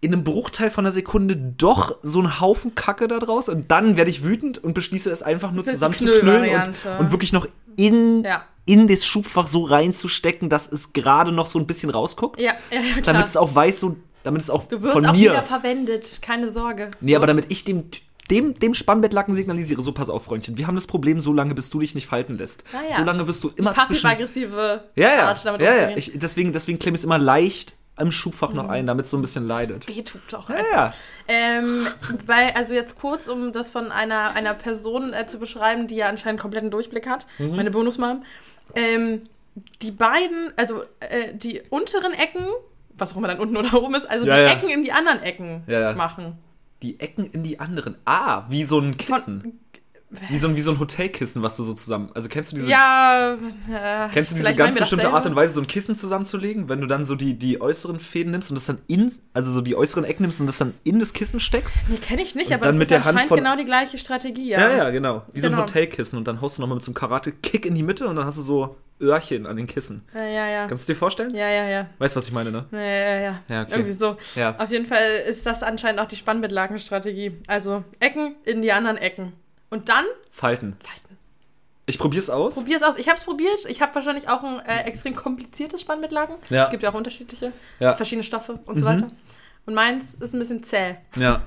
in 0.00 0.12
einem 0.12 0.24
Bruchteil 0.24 0.70
von 0.70 0.84
einer 0.86 0.92
Sekunde 0.92 1.36
doch 1.36 1.96
so 2.02 2.20
ein 2.22 2.40
Haufen 2.40 2.74
Kacke 2.74 3.06
da 3.06 3.18
draus 3.18 3.48
und 3.48 3.70
dann 3.70 3.96
werde 3.96 4.10
ich 4.10 4.24
wütend 4.24 4.58
und 4.58 4.72
beschließe 4.74 5.10
es 5.10 5.22
einfach 5.22 5.52
nur 5.52 5.64
zusammenzuknüllen 5.64 6.54
und, 6.56 7.00
und 7.00 7.10
wirklich 7.12 7.32
noch 7.32 7.46
in, 7.76 8.24
Ja. 8.24 8.42
in 8.64 8.88
das 8.88 9.04
Schubfach 9.06 9.46
so 9.46 9.64
reinzustecken, 9.64 10.48
dass 10.48 10.70
es 10.72 10.92
gerade 10.92 11.30
noch 11.32 11.46
so 11.46 11.58
ein 11.58 11.66
bisschen 11.66 11.90
rausguckt. 11.90 12.40
Ja, 12.40 12.54
ja, 12.70 12.80
ja, 12.80 12.92
klar. 12.94 13.02
damit 13.14 13.26
es 13.28 13.36
auch 13.36 13.54
weiß, 13.54 13.78
so, 13.78 13.96
damit 14.22 14.42
es 14.42 14.50
auch 14.50 14.64
du 14.66 14.82
wirst 14.82 14.92
von 14.94 15.06
auch 15.06 15.12
mir. 15.12 15.30
wieder 15.32 15.42
verwendet, 15.42 16.20
keine 16.22 16.48
Sorge. 16.50 16.90
Nee, 17.00 17.16
aber 17.16 17.26
damit 17.26 17.46
ich 17.48 17.64
dem, 17.64 17.84
dem, 18.30 18.58
dem 18.58 18.74
Spannbettlaken 18.74 19.34
signalisiere, 19.34 19.82
so 19.82 19.92
pass 19.92 20.08
auf, 20.10 20.24
Freundchen, 20.24 20.56
wir 20.56 20.66
haben 20.66 20.74
das 20.76 20.86
Problem 20.86 21.20
so 21.20 21.32
lange, 21.32 21.54
bis 21.54 21.70
du 21.70 21.80
dich 21.80 21.94
nicht 21.94 22.06
falten 22.06 22.38
lässt. 22.38 22.64
Ah, 22.72 22.78
ja. 22.90 22.96
So 22.96 23.02
lange 23.04 23.26
wirst 23.28 23.42
du 23.44 23.50
immer 23.56 23.72
Passiv-aggressive 23.72 24.84
ja, 24.94 25.08
ja, 25.14 25.28
Art, 25.28 25.44
damit 25.44 25.60
ja, 25.60 25.74
ja. 25.90 25.96
Ich, 25.96 26.12
deswegen, 26.14 26.52
deswegen 26.52 26.78
klemme 26.78 26.94
ich 26.96 27.00
es 27.00 27.04
immer 27.04 27.18
leicht 27.18 27.74
am 27.94 28.10
Schubfach 28.10 28.54
noch 28.54 28.68
ein, 28.70 28.86
damit 28.86 29.04
es 29.04 29.10
so 29.10 29.18
ein 29.18 29.20
bisschen 29.20 29.46
leidet. 29.46 29.86
Weh 29.86 30.02
tut 30.02 30.32
auch 30.34 30.48
Ja, 30.48 30.56
ja. 30.72 30.94
Ähm, 31.28 31.86
weil, 32.24 32.52
also 32.52 32.72
jetzt 32.72 32.98
kurz, 32.98 33.28
um 33.28 33.52
das 33.52 33.70
von 33.70 33.92
einer, 33.92 34.34
einer 34.34 34.54
Person 34.54 35.12
äh, 35.12 35.26
zu 35.26 35.38
beschreiben, 35.38 35.88
die 35.88 35.96
ja 35.96 36.08
anscheinend 36.08 36.40
kompletten 36.40 36.70
Durchblick 36.70 37.06
hat, 37.06 37.26
Mhm. 37.38 37.54
meine 37.56 37.70
Bonusmom. 37.70 38.24
Ähm, 38.74 39.22
die 39.82 39.90
beiden, 39.90 40.52
also 40.56 40.84
äh, 41.00 41.34
die 41.34 41.60
unteren 41.68 42.14
Ecken, 42.14 42.46
was 43.02 43.12
auch 43.12 43.16
immer 43.18 43.28
dann 43.28 43.38
unten 43.40 43.56
oder 43.56 43.74
oben 43.82 43.94
ist, 43.94 44.08
also 44.08 44.26
Ja, 44.26 44.36
die 44.36 44.42
ja. 44.42 44.48
Ecken 44.52 44.68
in 44.70 44.82
die 44.82 44.92
anderen 44.92 45.22
Ecken 45.22 45.64
Ja, 45.66 45.92
machen. 45.94 46.38
Die 46.82 46.98
Ecken 46.98 47.24
in 47.24 47.42
die 47.42 47.60
anderen. 47.60 47.96
Ah, 48.04 48.44
wie 48.48 48.64
so 48.64 48.78
ein 48.80 48.96
Kissen. 48.96 49.60
Wie 50.28 50.36
so 50.36 50.48
ein, 50.48 50.56
wie 50.56 50.60
so 50.60 50.72
ein 50.72 50.78
Hotelkissen, 50.78 51.42
was 51.42 51.56
du 51.56 51.62
so 51.62 51.74
zusammen. 51.74 52.10
Also 52.14 52.28
kennst 52.28 52.52
du 52.52 52.56
diese. 52.56 52.68
Ja, 52.68 53.34
äh, 53.34 54.08
Kennst 54.12 54.32
du 54.32 54.36
diese 54.36 54.52
ganz 54.54 54.76
bestimmte. 54.76 55.10
Art 55.10 55.26
und 55.26 55.34
Weise, 55.36 55.54
so 55.54 55.60
ein 55.60 55.66
Kissen 55.66 55.94
zusammenzulegen, 55.94 56.68
wenn 56.68 56.80
du 56.80 56.86
dann 56.86 57.04
so 57.04 57.14
die, 57.14 57.38
die 57.38 57.60
äußeren 57.60 57.98
Fäden 57.98 58.30
nimmst 58.32 58.50
und 58.50 58.56
das 58.56 58.66
dann 58.66 58.78
in, 58.88 59.10
also 59.32 59.50
so 59.50 59.60
die 59.62 59.74
äußeren 59.74 60.04
Ecken 60.04 60.22
nimmst 60.24 60.40
und 60.40 60.46
das 60.46 60.58
dann 60.58 60.74
in 60.84 60.98
das 60.98 61.12
Kissen 61.12 61.40
steckst? 61.40 61.76
Nee, 61.88 61.96
kenne 61.96 62.22
ich 62.22 62.34
nicht, 62.34 62.52
aber 62.52 62.62
dann 62.64 62.70
das 62.72 62.76
mit 62.78 62.82
ist 62.86 62.90
der 62.90 62.98
Hand 63.00 63.08
anscheinend 63.08 63.28
von- 63.28 63.38
genau 63.38 63.56
die 63.56 63.64
gleiche 63.64 63.96
Strategie, 63.98 64.50
ja. 64.50 64.60
Ja, 64.60 64.76
ja, 64.76 64.90
genau. 64.90 65.22
Wie 65.32 65.40
so 65.40 65.46
ein 65.46 65.52
Genau. 65.52 65.62
Hotelkissen 65.62 66.18
und 66.18 66.28
dann 66.28 66.40
haust 66.40 66.58
du 66.58 66.62
nochmal 66.62 66.76
mit 66.76 66.84
so 66.84 66.90
einem 66.90 66.94
Karate-Kick 66.96 67.66
in 67.66 67.74
die 67.74 67.82
Mitte 67.82 68.06
und 68.06 68.16
dann 68.16 68.26
hast 68.26 68.36
du 68.38 68.42
so 68.42 68.76
Öhrchen 69.00 69.46
an 69.46 69.56
den 69.56 69.66
Kissen. 69.66 70.02
Ja, 70.14 70.24
ja, 70.24 70.48
ja. 70.48 70.66
Kannst 70.68 70.88
du 70.88 70.92
dir 70.92 70.98
vorstellen? 70.98 71.34
Ja, 71.34 71.48
ja, 71.48 71.66
ja. 71.68 71.86
Weißt 71.98 72.14
du, 72.14 72.18
was 72.18 72.26
ich 72.28 72.32
meine, 72.32 72.52
ne? 72.52 72.66
Ja, 72.70 72.78
ja, 72.80 73.18
ja. 73.20 73.38
Ja, 73.48 73.62
okay. 73.62 73.70
Irgendwie 73.72 73.92
so. 73.92 74.16
Ja. 74.36 74.54
Auf 74.58 74.70
jeden 74.70 74.86
Fall 74.86 75.02
ist 75.28 75.44
das 75.44 75.62
anscheinend 75.64 76.00
auch 76.00 76.06
die 76.06 76.14
Spannbettlakenstrategie. 76.16 77.32
Also 77.48 77.82
Ecken 77.98 78.36
in 78.44 78.62
die 78.62 78.72
anderen 78.72 78.96
Ecken. 78.98 79.32
Und 79.72 79.88
dann 79.88 80.04
Falten. 80.30 80.76
falten. 80.84 81.16
Ich 81.86 81.98
probier's 81.98 82.28
aus. 82.30 82.54
Probier 82.54 82.76
es 82.76 82.82
aus. 82.82 82.96
Ich 82.98 83.08
habe 83.08 83.16
es 83.18 83.24
probiert. 83.24 83.64
Ich 83.68 83.80
habe 83.82 83.94
wahrscheinlich 83.94 84.28
auch 84.28 84.42
ein 84.44 84.60
äh, 84.60 84.82
extrem 84.84 85.16
kompliziertes 85.16 85.80
Spannbettlaken. 85.80 86.36
Ja. 86.50 86.64
Es 86.66 86.70
gibt 86.70 86.82
ja 86.82 86.90
auch 86.90 86.94
unterschiedliche, 86.94 87.52
Ja. 87.80 87.96
verschiedene 87.96 88.22
Stoffe 88.22 88.60
und 88.66 88.78
so 88.78 88.84
Mhm. 88.84 88.88
weiter. 88.88 89.10
Und 89.66 89.74
meins 89.74 90.14
ist 90.14 90.34
ein 90.34 90.38
bisschen 90.38 90.62
zäh. 90.62 90.96
Ja. 91.16 91.42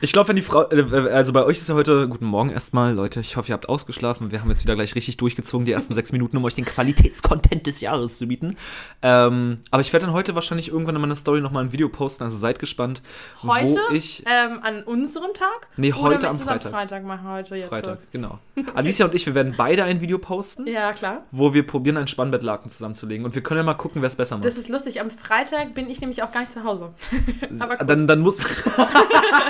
Ich 0.00 0.12
glaube, 0.12 0.28
wenn 0.28 0.36
die 0.36 0.42
Frau, 0.42 0.68
äh, 0.70 1.10
also 1.10 1.32
bei 1.32 1.44
euch 1.44 1.58
ist 1.58 1.68
ja 1.68 1.74
heute, 1.74 2.08
guten 2.08 2.24
Morgen 2.24 2.50
erstmal, 2.50 2.94
Leute, 2.94 3.20
ich 3.20 3.36
hoffe, 3.36 3.48
ihr 3.50 3.54
habt 3.54 3.68
ausgeschlafen. 3.68 4.30
Wir 4.30 4.40
haben 4.40 4.48
jetzt 4.48 4.62
wieder 4.62 4.74
gleich 4.74 4.94
richtig 4.94 5.16
durchgezogen, 5.18 5.64
die 5.66 5.72
ersten 5.72 5.94
sechs 5.94 6.10
Minuten, 6.12 6.36
um 6.36 6.44
euch 6.44 6.54
den 6.54 6.64
Qualitätscontent 6.64 7.66
des 7.66 7.80
Jahres 7.80 8.18
zu 8.18 8.26
bieten. 8.28 8.56
Ähm, 9.02 9.58
aber 9.70 9.80
ich 9.82 9.92
werde 9.92 10.06
dann 10.06 10.14
heute 10.14 10.34
wahrscheinlich 10.34 10.68
irgendwann 10.68 10.94
in 10.96 11.00
meiner 11.02 11.16
Story 11.16 11.40
nochmal 11.40 11.64
ein 11.64 11.72
Video 11.72 11.88
posten, 11.88 12.24
also 12.24 12.36
seid 12.36 12.58
gespannt, 12.58 13.02
Heute? 13.42 13.78
wo 13.90 13.94
ich, 13.94 14.24
Ähm, 14.26 14.60
an 14.62 14.82
unserem 14.84 15.32
Tag? 15.34 15.68
Nee, 15.76 15.92
Oder 15.92 16.02
heute 16.02 16.28
am 16.28 16.36
möchtest 16.36 16.40
du 16.40 16.42
es 16.42 16.48
Freitag. 16.62 16.72
Freitag 16.72 17.04
machen, 17.04 17.28
heute 17.28 17.56
jetzt. 17.56 17.68
Freitag, 17.68 17.98
genau. 18.10 18.38
Alicia 18.74 19.06
und 19.06 19.14
ich, 19.14 19.26
wir 19.26 19.34
werden 19.34 19.54
beide 19.56 19.84
ein 19.84 20.00
Video 20.00 20.18
posten, 20.18 20.66
Ja, 20.66 20.92
klar. 20.92 21.24
wo 21.30 21.52
wir 21.54 21.66
probieren, 21.66 21.96
ein 21.98 22.08
Spannbettlaken 22.08 22.70
zusammenzulegen. 22.70 23.24
Und 23.24 23.34
wir 23.34 23.42
können 23.42 23.58
ja 23.58 23.64
mal 23.64 23.74
gucken, 23.74 24.02
wer 24.02 24.06
es 24.08 24.16
besser 24.16 24.36
macht. 24.36 24.44
Das 24.44 24.56
ist 24.56 24.68
lustig. 24.68 25.00
Am 25.00 25.10
Freitag 25.10 25.74
bin 25.74 25.88
ich 25.90 26.00
nämlich 26.00 26.22
auch 26.22 26.30
gar 26.32 26.40
nicht 26.40 26.52
zu 26.52 26.64
Hause. 26.64 26.92
aber 27.58 27.78
cool. 27.80 27.86
dann, 27.86 28.06
dann 28.06 28.20
muss, 28.20 28.38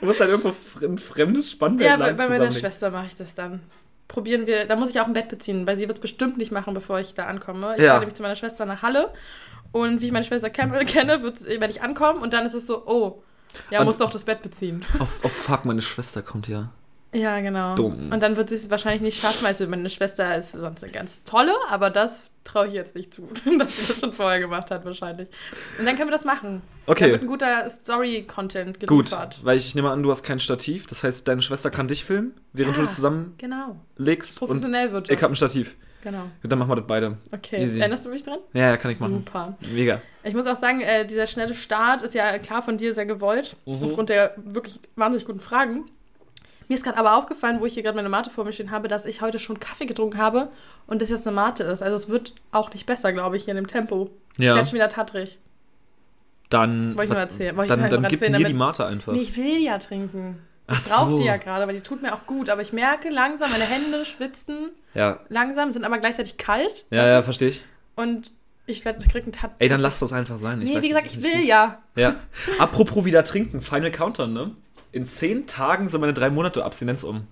du 0.00 0.06
musst 0.06 0.20
halt 0.20 0.30
irgendwo 0.30 0.52
ein 0.84 0.98
fremdes 0.98 1.50
Ja, 1.50 1.56
Spannbettlaken 1.56 2.16
bei, 2.16 2.28
bei 2.28 2.38
meiner. 2.38 2.50
Schwester 2.52 2.90
mache 2.90 3.06
ich 3.06 3.16
das 3.16 3.34
dann. 3.34 3.60
Probieren 4.08 4.46
wir, 4.46 4.66
da 4.66 4.76
muss 4.76 4.90
ich 4.90 5.00
auch 5.00 5.06
ein 5.06 5.12
Bett 5.14 5.28
beziehen, 5.28 5.66
weil 5.66 5.76
sie 5.76 5.88
wird 5.88 5.96
es 5.98 6.00
bestimmt 6.00 6.36
nicht 6.36 6.52
machen, 6.52 6.74
bevor 6.74 7.00
ich 7.00 7.14
da 7.14 7.26
ankomme. 7.26 7.74
Ich 7.76 7.82
Ja. 7.82 7.90
fahre 7.90 8.00
nämlich 8.00 8.14
zu 8.14 8.22
meiner 8.22 8.36
Schwester 8.36 8.66
nach 8.66 8.82
Halle 8.82 9.12
und 9.72 10.00
wie 10.02 10.06
ich 10.06 10.12
meine 10.12 10.24
Schwester 10.24 10.50
ken- 10.50 10.72
kenne, 10.86 11.22
wird, 11.22 11.42
werde 11.44 11.70
ich 11.70 11.82
ankommen 11.82 12.20
und 12.20 12.32
dann 12.34 12.44
ist 12.44 12.54
es 12.54 12.66
so, 12.66 12.86
oh, 12.86 13.22
ja, 13.70 13.82
muss 13.84 13.98
doch 13.98 14.10
das 14.10 14.24
Bett 14.24 14.42
beziehen. 14.42 14.84
Oh, 15.00 15.06
oh 15.24 15.28
fuck, 15.28 15.64
meine 15.64 15.82
Schwester 15.82 16.20
kommt 16.22 16.48
ja. 16.48 16.70
Ja, 17.14 17.40
genau. 17.40 17.74
Dumm. 17.74 18.10
Und 18.10 18.20
dann 18.22 18.36
wird 18.36 18.48
sie 18.48 18.54
es 18.54 18.70
wahrscheinlich 18.70 19.02
nicht 19.02 19.20
schaffen. 19.20 19.44
Also 19.44 19.66
meine 19.66 19.90
Schwester 19.90 20.34
ist 20.36 20.52
sonst 20.52 20.82
eine 20.82 20.92
ganz 20.92 21.24
tolle, 21.24 21.52
aber 21.68 21.90
das 21.90 22.22
traue 22.44 22.68
ich 22.68 22.72
jetzt 22.72 22.94
nicht 22.96 23.12
zu, 23.12 23.28
dass 23.58 23.76
sie 23.76 23.86
das 23.86 24.00
schon 24.00 24.12
vorher 24.12 24.40
gemacht 24.40 24.70
hat 24.70 24.84
wahrscheinlich. 24.84 25.28
Und 25.78 25.84
dann 25.84 25.94
können 25.96 26.08
wir 26.08 26.12
das 26.12 26.24
machen. 26.24 26.62
Okay. 26.86 27.04
Da 27.06 27.10
wird 27.12 27.22
ein 27.22 27.26
guter 27.28 27.68
Story-Content 27.68 28.80
Gut, 28.86 29.06
geliefert. 29.10 29.40
weil 29.44 29.58
ich 29.58 29.74
nehme 29.74 29.90
an, 29.90 30.02
du 30.02 30.10
hast 30.10 30.22
kein 30.22 30.40
Stativ. 30.40 30.86
Das 30.86 31.04
heißt, 31.04 31.28
deine 31.28 31.42
Schwester 31.42 31.70
kann 31.70 31.86
dich 31.88 32.04
filmen, 32.04 32.32
während 32.52 32.76
du 32.76 32.80
Ah. 32.80 32.84
das 32.84 32.94
zusammenlegst. 32.96 33.38
Genau. 33.38 33.76
Und 33.98 34.36
Professionell 34.48 34.92
wird 34.92 35.08
das. 35.08 35.16
ich 35.16 35.22
habe 35.22 35.32
ein 35.32 35.36
Stativ. 35.36 35.76
Genau. 36.02 36.22
Gut, 36.42 36.50
dann 36.50 36.58
machen 36.58 36.70
wir 36.70 36.76
das 36.76 36.86
beide. 36.88 37.18
Okay. 37.30 37.62
Easy. 37.64 37.78
Erinnerst 37.78 38.04
du 38.06 38.08
mich 38.08 38.24
dran? 38.24 38.38
Ja, 38.54 38.70
ja, 38.70 38.76
kann 38.76 38.90
ich 38.90 38.98
machen. 38.98 39.22
Super. 39.24 39.56
Mega. 39.72 40.00
Ich 40.24 40.34
muss 40.34 40.46
auch 40.46 40.56
sagen, 40.56 40.80
äh, 40.80 41.06
dieser 41.06 41.28
schnelle 41.28 41.54
Start 41.54 42.02
ist 42.02 42.14
ja 42.14 42.38
klar 42.38 42.60
von 42.62 42.76
dir 42.76 42.92
sehr 42.92 43.06
gewollt, 43.06 43.54
Mhm. 43.66 43.84
aufgrund 43.84 44.08
der 44.08 44.34
wirklich 44.42 44.80
wahnsinnig 44.96 45.26
guten 45.26 45.38
Fragen. 45.40 45.84
Mir 46.68 46.74
ist 46.74 46.84
gerade 46.84 46.98
aber 46.98 47.16
aufgefallen, 47.16 47.60
wo 47.60 47.66
ich 47.66 47.74
hier 47.74 47.82
gerade 47.82 47.96
meine 47.96 48.08
Mate 48.08 48.30
vor 48.30 48.44
mir 48.44 48.52
stehen 48.52 48.70
habe, 48.70 48.88
dass 48.88 49.06
ich 49.06 49.20
heute 49.20 49.38
schon 49.38 49.60
Kaffee 49.60 49.86
getrunken 49.86 50.18
habe 50.18 50.48
und 50.86 51.02
das 51.02 51.10
jetzt 51.10 51.26
eine 51.26 51.34
Mate 51.36 51.64
ist. 51.64 51.82
Also 51.82 51.94
es 51.96 52.08
wird 52.08 52.34
auch 52.52 52.72
nicht 52.72 52.86
besser, 52.86 53.12
glaube 53.12 53.36
ich, 53.36 53.44
hier 53.44 53.52
in 53.52 53.56
dem 53.56 53.66
Tempo. 53.66 54.10
Ich 54.38 54.44
Ja. 54.44 54.54
werde 54.54 54.66
schon 54.68 54.74
wieder 54.76 54.88
tattrig. 54.88 55.38
Dann, 56.50 56.90
Wollte 56.96 57.04
ich 57.04 57.08
nur 57.08 57.14
dann, 57.16 57.28
erzählen. 57.28 57.56
Wollte 57.56 57.72
ich 57.74 57.80
dann, 57.80 57.90
nur 57.90 58.00
dann 58.00 58.08
gib 58.10 58.20
mir 58.20 58.30
damit- 58.30 58.48
die 58.48 58.54
Mate 58.54 58.86
einfach. 58.86 59.12
Nee, 59.12 59.20
ich 59.20 59.36
will 59.36 59.62
ja 59.62 59.78
trinken. 59.78 60.38
Ich 60.68 60.74
Ach 60.76 60.88
brauche 60.98 61.12
so. 61.12 61.18
die 61.18 61.24
ja 61.24 61.36
gerade, 61.38 61.66
weil 61.66 61.74
die 61.74 61.80
tut 61.82 62.02
mir 62.02 62.14
auch 62.14 62.26
gut. 62.26 62.48
Aber 62.50 62.62
ich 62.62 62.72
merke 62.72 63.08
langsam, 63.10 63.50
meine 63.50 63.64
Hände 63.64 64.04
schwitzen 64.04 64.70
Ja, 64.94 65.20
langsam, 65.28 65.72
sind 65.72 65.84
aber 65.84 65.98
gleichzeitig 65.98 66.36
kalt. 66.36 66.84
ja, 66.90 67.06
ja, 67.06 67.22
verstehe 67.22 67.48
ich. 67.48 67.64
Und 67.96 68.30
ich 68.66 68.84
werde 68.84 69.06
krieg 69.08 69.24
einen 69.24 69.32
Tat. 69.32 69.50
Ey, 69.58 69.68
dann 69.68 69.80
lass 69.80 69.98
das 69.98 70.12
einfach 70.12 70.38
sein. 70.38 70.60
Ich 70.62 70.68
Nee, 70.68 70.76
weiß, 70.76 70.82
wie 70.82 70.88
gesagt, 70.88 71.06
ich 71.06 71.22
will 71.22 71.38
gut. 71.38 71.44
ja. 71.46 71.78
Ja. 71.96 72.14
Apropos 72.58 73.04
wieder 73.04 73.24
trinken, 73.24 73.60
Final 73.60 73.90
Countdown, 73.90 74.32
ne? 74.32 74.50
In 74.92 75.06
zehn 75.06 75.46
Tagen 75.46 75.88
sind 75.88 76.00
meine 76.00 76.12
drei 76.14 76.30
Monate 76.30 76.64
Abstinenz 76.64 77.02
um. 77.02 77.26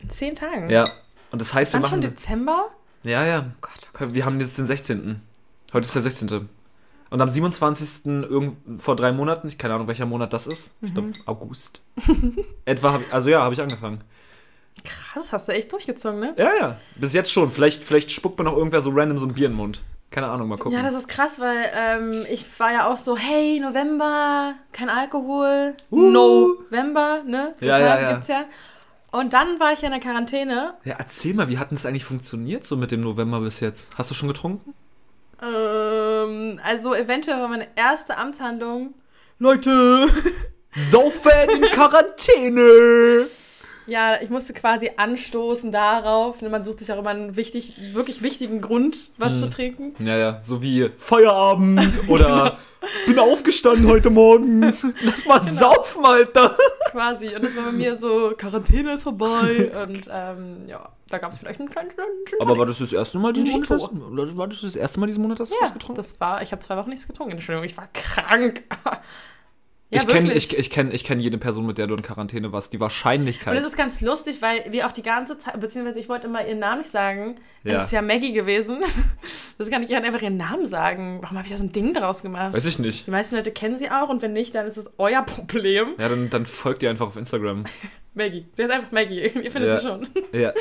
In 0.00 0.10
zehn 0.10 0.34
Tagen. 0.34 0.70
Ja. 0.70 0.84
Und 1.30 1.40
das 1.40 1.52
heißt, 1.54 1.72
wir 1.74 1.80
Dann 1.80 1.88
schon 1.90 2.00
machen. 2.00 2.10
Dezember? 2.10 2.70
Ja, 3.02 3.24
ja. 3.24 3.40
Gott, 3.60 3.70
oh 3.84 3.88
Gott. 3.98 4.14
Wir 4.14 4.24
haben 4.24 4.40
jetzt 4.40 4.56
den 4.58 4.66
16. 4.66 5.20
Heute 5.72 5.84
ist 5.84 5.94
der 5.94 6.02
16. 6.02 6.48
Und 7.10 7.20
am 7.20 7.28
27. 7.28 8.06
Irgend, 8.06 8.80
vor 8.80 8.96
drei 8.96 9.12
Monaten, 9.12 9.46
ich 9.48 9.58
keine 9.58 9.74
Ahnung, 9.74 9.88
welcher 9.88 10.06
Monat 10.06 10.32
das 10.32 10.46
ist. 10.46 10.70
Ich 10.80 10.92
glaube, 10.94 11.08
Mhm. 11.08 11.14
August. 11.26 11.82
Etwa, 12.64 12.98
ich- 12.98 13.12
also 13.12 13.28
ja, 13.28 13.42
habe 13.42 13.54
ich 13.54 13.60
angefangen. 13.60 14.00
Krass, 14.82 15.26
hast 15.30 15.48
du 15.48 15.52
echt 15.52 15.70
durchgezogen, 15.72 16.18
ne? 16.20 16.34
Ja, 16.36 16.50
ja. 16.58 16.80
Bis 16.96 17.12
jetzt 17.12 17.30
schon. 17.30 17.50
Vielleicht, 17.52 17.84
vielleicht 17.84 18.10
spuckt 18.10 18.38
mir 18.38 18.44
noch 18.44 18.56
irgendwer 18.56 18.80
so 18.80 18.90
random 18.90 19.18
so 19.18 19.26
ein 19.26 19.34
Bier 19.34 19.46
in 19.46 19.52
den 19.52 19.56
Mund. 19.58 19.82
Keine 20.14 20.28
Ahnung, 20.28 20.46
mal 20.46 20.58
gucken. 20.58 20.78
Ja, 20.78 20.84
das 20.84 20.94
ist 20.94 21.08
krass, 21.08 21.40
weil 21.40 21.68
ähm, 21.74 22.24
ich 22.30 22.46
war 22.60 22.72
ja 22.72 22.86
auch 22.86 22.98
so, 22.98 23.16
hey, 23.16 23.58
November, 23.58 24.54
kein 24.70 24.88
Alkohol, 24.88 25.74
Uh. 25.90 26.08
November, 26.08 27.24
ne? 27.26 27.52
Ja, 27.60 27.78
Deshalb 27.78 27.82
ja, 27.82 28.00
ja. 28.00 28.12
gibt's 28.12 28.28
ja. 28.28 28.44
Und 29.10 29.32
dann 29.32 29.58
war 29.58 29.72
ich 29.72 29.80
ja 29.80 29.86
in 29.86 29.92
der 29.92 30.00
Quarantäne. 30.00 30.74
Ja, 30.84 30.94
erzähl 30.98 31.34
mal, 31.34 31.48
wie 31.48 31.58
hat 31.58 31.72
denn 31.72 31.76
es 31.78 31.84
eigentlich 31.84 32.04
funktioniert 32.04 32.64
so 32.64 32.76
mit 32.76 32.92
dem 32.92 33.00
November 33.00 33.40
bis 33.40 33.58
jetzt? 33.58 33.90
Hast 33.98 34.08
du 34.08 34.14
schon 34.14 34.28
getrunken? 34.28 34.72
Ähm, 35.42 36.60
also 36.62 36.94
eventuell 36.94 37.40
war 37.40 37.48
meine 37.48 37.66
erste 37.74 38.16
Amtshandlung. 38.16 38.94
Leute! 39.40 40.06
Saufen 40.76 41.50
in 41.50 41.62
Quarantäne! 41.72 43.26
Ja, 43.86 44.20
ich 44.22 44.30
musste 44.30 44.52
quasi 44.54 44.90
anstoßen 44.96 45.70
darauf. 45.72 46.40
Man 46.42 46.64
sucht 46.64 46.78
sich 46.78 46.90
auch 46.92 46.98
immer 46.98 47.10
einen 47.10 47.36
wichtig, 47.36 47.74
wirklich 47.92 48.22
wichtigen 48.22 48.60
Grund, 48.60 49.10
was 49.18 49.34
Hm. 49.34 49.40
zu 49.40 49.50
trinken. 49.50 49.94
Ja, 50.04 50.16
ja, 50.16 50.38
so 50.42 50.62
wie 50.62 50.90
Feierabend 50.96 52.00
oder 52.08 52.58
bin 53.06 53.18
aufgestanden 53.18 53.86
heute 53.86 54.10
Morgen. 54.10 54.72
Lass 55.02 55.26
mal 55.26 55.42
saufen, 55.42 56.04
Alter. 56.04 56.56
Quasi. 56.90 57.34
Und 57.34 57.44
das 57.44 57.56
war 57.56 57.64
bei 57.64 57.72
mir 57.72 57.96
so, 57.98 58.32
Quarantäne 58.36 58.94
ist 58.94 59.02
vorbei. 59.02 59.70
Und 59.86 60.08
ähm, 60.10 60.62
ja, 60.66 60.88
da 61.08 61.18
gab 61.18 61.32
es 61.32 61.38
vielleicht 61.38 61.60
einen 61.60 61.68
kleinen 61.68 61.90
Aber 62.40 62.56
war 62.58 62.66
das 62.66 62.78
das 62.78 62.92
erste 62.92 63.18
Mal 63.18 63.32
diesen. 63.32 63.50
Monat? 63.50 64.36
War 64.36 64.48
das 64.48 64.60
das 64.62 64.76
erste 64.76 65.00
Mal 65.00 65.06
diesen 65.06 65.22
Monat, 65.22 65.40
dass 65.40 65.50
du 65.50 65.56
Ja, 65.56 65.62
was 65.62 65.72
getrunken 65.72 65.96
das 65.96 66.18
war, 66.20 66.42
ich 66.42 66.52
habe 66.52 66.62
zwei 66.62 66.76
Wochen 66.76 66.90
nichts 66.90 67.06
getrunken. 67.06 67.32
Entschuldigung, 67.32 67.64
ich 67.66 67.76
war 67.76 67.88
krank. 67.92 68.64
Ja, 69.90 70.00
ich 70.00 70.08
kenne 70.08 70.32
ich, 70.32 70.56
ich 70.58 70.70
kenn, 70.70 70.90
ich 70.92 71.04
kenn 71.04 71.20
jede 71.20 71.38
Person, 71.38 71.66
mit 71.66 71.78
der 71.78 71.86
du 71.86 71.94
in 71.94 72.02
Quarantäne 72.02 72.52
warst. 72.52 72.72
Die 72.72 72.78
Und 72.78 72.82
Wahrscheinlichkeit. 72.82 73.56
es 73.56 73.64
ist 73.64 73.76
ganz 73.76 74.00
lustig, 74.00 74.42
weil 74.42 74.64
wir 74.72 74.86
auch 74.86 74.92
die 74.92 75.02
ganze 75.02 75.38
Zeit, 75.38 75.58
beziehungsweise 75.60 76.00
ich 76.00 76.08
wollte 76.08 76.26
immer 76.26 76.44
ihren 76.46 76.58
Namen 76.58 76.78
nicht 76.80 76.90
sagen. 76.90 77.36
Ja. 77.62 77.74
Es 77.78 77.84
ist 77.86 77.92
ja 77.92 78.02
Maggie 78.02 78.32
gewesen. 78.32 78.78
Das 79.56 79.70
kann 79.70 79.84
ich 79.84 79.88
ja 79.90 80.00
einfach 80.00 80.20
ihren 80.20 80.36
Namen 80.36 80.66
sagen. 80.66 81.20
Warum 81.22 81.36
habe 81.38 81.46
ich 81.46 81.52
da 81.52 81.58
so 81.58 81.62
ein 81.62 81.70
Ding 81.70 81.94
draus 81.94 82.22
gemacht? 82.22 82.52
Weiß 82.54 82.64
ich 82.64 82.80
nicht. 82.80 83.06
Die 83.06 83.12
meisten 83.12 83.36
Leute 83.36 83.52
kennen 83.52 83.78
sie 83.78 83.88
auch 83.88 84.08
und 84.08 84.20
wenn 84.20 84.32
nicht, 84.32 84.52
dann 84.52 84.66
ist 84.66 84.76
es 84.76 84.90
euer 84.98 85.22
Problem. 85.22 85.90
Ja, 85.96 86.08
dann, 86.08 86.28
dann 86.28 86.44
folgt 86.44 86.82
ihr 86.82 86.90
einfach 86.90 87.06
auf 87.06 87.16
Instagram. 87.16 87.62
Maggie. 88.14 88.46
Sie 88.56 88.62
ist 88.64 88.70
einfach 88.72 88.90
Maggie. 88.90 89.20
Ihr 89.20 89.52
findet 89.52 89.70
Ja. 89.70 89.76
sie 89.78 89.86
schon. 89.86 90.08
Ja. 90.32 90.52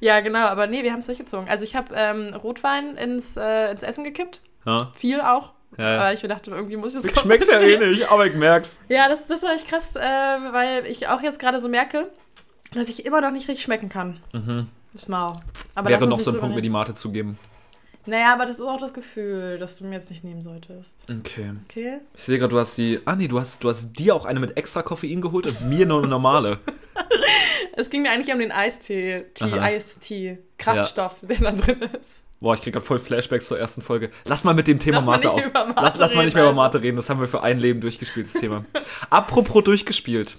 Ja, 0.00 0.18
genau. 0.18 0.40
Aber 0.48 0.66
nee, 0.66 0.82
wir 0.82 0.90
haben 0.90 0.98
es 0.98 1.06
durchgezogen. 1.06 1.48
Also 1.48 1.64
ich 1.64 1.76
habe 1.76 1.94
ähm, 1.96 2.34
Rotwein 2.34 2.96
ins, 2.96 3.36
äh, 3.36 3.70
ins 3.70 3.84
Essen 3.84 4.02
gekippt. 4.02 4.40
ja. 4.66 4.90
Viel 4.96 5.20
auch. 5.20 5.52
Ja, 5.78 5.94
ja. 5.94 6.00
Weil 6.00 6.14
ich 6.14 6.22
mir 6.22 6.28
dachte, 6.28 6.50
irgendwie 6.50 6.76
muss 6.76 6.94
ich 6.94 7.02
das 7.02 7.12
Ich 7.12 7.18
schmeck's 7.18 7.48
ja 7.48 7.60
eh 7.60 7.78
nicht, 7.78 8.10
aber 8.10 8.26
ich 8.26 8.34
merk's. 8.34 8.78
Ja, 8.88 9.08
das, 9.08 9.26
das 9.26 9.42
war 9.42 9.54
echt 9.54 9.68
krass, 9.68 9.96
äh, 9.96 10.00
weil 10.00 10.86
ich 10.86 11.08
auch 11.08 11.22
jetzt 11.22 11.38
gerade 11.38 11.60
so 11.60 11.68
merke, 11.68 12.10
dass 12.74 12.88
ich 12.88 13.06
immer 13.06 13.20
noch 13.20 13.30
nicht 13.30 13.48
richtig 13.48 13.64
schmecken 13.64 13.88
kann. 13.88 14.20
Mhm. 14.32 14.68
Das 14.92 15.08
mau. 15.08 15.40
Aber 15.74 15.88
Wäre 15.88 16.06
noch 16.06 16.20
so 16.20 16.30
ein 16.32 16.38
Punkt, 16.38 16.54
mir 16.54 16.62
die. 16.62 16.68
Mate 16.68 16.94
zu 16.94 17.12
geben. 17.12 17.38
Naja, 18.04 18.32
aber 18.32 18.46
das 18.46 18.56
ist 18.56 18.62
auch 18.62 18.80
das 18.80 18.92
Gefühl, 18.92 19.58
das 19.58 19.76
du 19.76 19.84
mir 19.84 19.94
jetzt 19.94 20.10
nicht 20.10 20.24
nehmen 20.24 20.42
solltest. 20.42 21.06
Okay. 21.08 21.52
Okay? 21.68 21.98
Ich 22.16 22.22
sehe 22.24 22.38
gerade, 22.38 22.50
du 22.50 22.58
hast 22.58 22.76
die. 22.76 23.00
Ah, 23.04 23.14
nee, 23.14 23.28
du 23.28 23.38
hast, 23.38 23.62
du 23.62 23.68
hast 23.68 23.92
dir 23.92 24.14
auch 24.14 24.24
eine 24.24 24.40
mit 24.40 24.56
extra 24.56 24.82
Koffein 24.82 25.20
geholt 25.20 25.46
und 25.46 25.60
mir 25.68 25.86
nur 25.86 25.98
eine 25.98 26.08
normale. 26.08 26.58
Es 27.74 27.88
ging 27.88 28.02
mir 28.02 28.10
eigentlich 28.10 28.32
um 28.32 28.38
den 28.38 28.52
Eistee, 28.52 29.24
Tee. 29.32 29.58
Eistee, 29.58 30.38
Kraftstoff, 30.58 31.16
der 31.22 31.38
da 31.38 31.52
drin 31.52 31.80
ist. 31.98 32.20
Boah, 32.42 32.54
ich 32.54 32.60
krieg 32.60 32.72
gerade 32.72 32.84
voll 32.84 32.98
Flashbacks 32.98 33.46
zur 33.46 33.58
ersten 33.58 33.82
Folge. 33.82 34.10
Lass 34.24 34.42
mal 34.42 34.52
mit 34.52 34.66
dem 34.66 34.80
Thema 34.80 34.96
Lass 34.98 35.06
Mate 35.06 35.30
auf. 35.30 35.40
Mate 35.54 35.72
lass, 35.76 35.96
lass 35.98 36.14
mal 36.16 36.24
nicht 36.24 36.34
mehr 36.34 36.42
über 36.42 36.52
Mate 36.52 36.82
reden. 36.82 36.96
Das 36.96 37.08
haben 37.08 37.20
wir 37.20 37.28
für 37.28 37.42
ein 37.42 37.60
Leben 37.60 37.80
durchgespielt, 37.80 38.26
das 38.26 38.40
Thema. 38.40 38.64
Apropos 39.10 39.62
durchgespielt. 39.62 40.36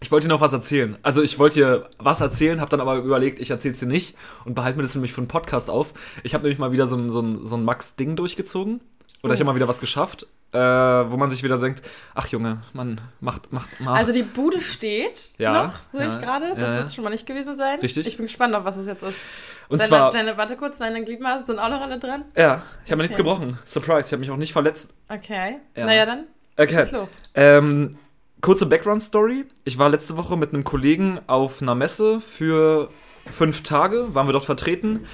Ich 0.00 0.10
wollte 0.12 0.28
dir 0.28 0.34
noch 0.34 0.42
was 0.42 0.52
erzählen. 0.52 0.98
Also 1.02 1.22
ich 1.22 1.38
wollte 1.38 1.60
dir 1.60 1.88
was 1.98 2.20
erzählen, 2.20 2.60
habe 2.60 2.70
dann 2.70 2.82
aber 2.82 2.96
überlegt, 2.96 3.40
ich 3.40 3.50
erzähl's 3.50 3.80
dir 3.80 3.86
nicht 3.86 4.14
und 4.44 4.54
behalte 4.54 4.76
mir 4.76 4.82
das 4.82 4.94
nämlich 4.94 5.12
für 5.14 5.22
einen 5.22 5.28
Podcast 5.28 5.70
auf. 5.70 5.94
Ich 6.22 6.34
habe 6.34 6.42
nämlich 6.44 6.58
mal 6.58 6.72
wieder 6.72 6.86
so 6.86 6.96
ein, 6.96 7.08
so 7.08 7.20
ein, 7.22 7.38
so 7.46 7.56
ein 7.56 7.64
Max-Ding 7.64 8.14
durchgezogen. 8.14 8.80
Oder 9.22 9.32
ich 9.32 9.38
Oh. 9.38 9.40
habe 9.40 9.52
mal 9.52 9.56
wieder 9.56 9.68
was 9.68 9.80
geschafft, 9.80 10.26
äh, 10.54 11.10
wo 11.10 11.16
man 11.16 11.30
sich 11.30 11.42
wieder 11.42 11.58
denkt, 11.58 11.82
ach 12.14 12.28
Junge, 12.28 12.58
man 12.72 13.00
macht, 13.20 13.52
macht, 13.52 13.80
macht. 13.80 13.98
Also 13.98 14.12
die 14.12 14.22
Bude 14.22 14.60
steht 14.60 15.30
Ja, 15.36 15.64
noch, 15.64 15.72
sehe 15.92 16.08
ja, 16.08 16.14
ich 16.14 16.20
gerade. 16.22 16.50
Das 16.54 16.58
ja, 16.58 16.74
wird 16.76 16.94
schon 16.94 17.04
mal 17.04 17.10
nicht 17.10 17.26
gewesen 17.26 17.56
sein. 17.56 17.80
Richtig. 17.80 18.06
Ich 18.06 18.16
bin 18.16 18.26
gespannt, 18.26 18.54
auf 18.54 18.64
was 18.64 18.76
es 18.76 18.86
jetzt 18.86 19.02
ist. 19.02 19.18
und 19.68 19.80
deine, 19.80 19.88
zwar, 19.88 20.10
deine, 20.12 20.36
warte 20.36 20.56
kurz, 20.56 20.78
deine 20.78 21.02
Gliedmaßen 21.04 21.46
sind 21.46 21.58
auch 21.58 21.68
noch 21.68 21.80
alle 21.80 21.98
dran? 21.98 22.24
ja, 22.36 22.62
ich 22.84 22.90
habe 22.92 22.98
mir 22.98 23.02
nichts 23.04 23.16
gebrochen. 23.16 23.58
Surprise, 23.64 24.06
ich 24.06 24.12
habe 24.12 24.20
mich 24.20 24.30
auch 24.30 24.36
nicht 24.36 24.52
verletzt. 24.52 24.94
Okay. 25.08 25.58
Ja. 25.76 25.86
Naja, 25.86 26.06
dann 26.06 26.24
Okay. 26.56 26.82
ist 26.82 26.92
los. 26.92 27.10
Ähm, 27.34 27.90
kurze 28.40 28.66
Background-Story. 28.66 29.46
Ich 29.64 29.76
war 29.78 29.88
letzte 29.88 30.16
Woche 30.16 30.36
mit 30.36 30.54
einem 30.54 30.62
Kollegen 30.62 31.18
auf 31.26 31.60
einer 31.60 31.74
Messe 31.74 32.20
für 32.20 32.90
fünf 33.28 33.62
Tage, 33.64 34.14
waren 34.14 34.28
wir 34.28 34.32
dort 34.32 34.44
vertreten. 34.44 35.06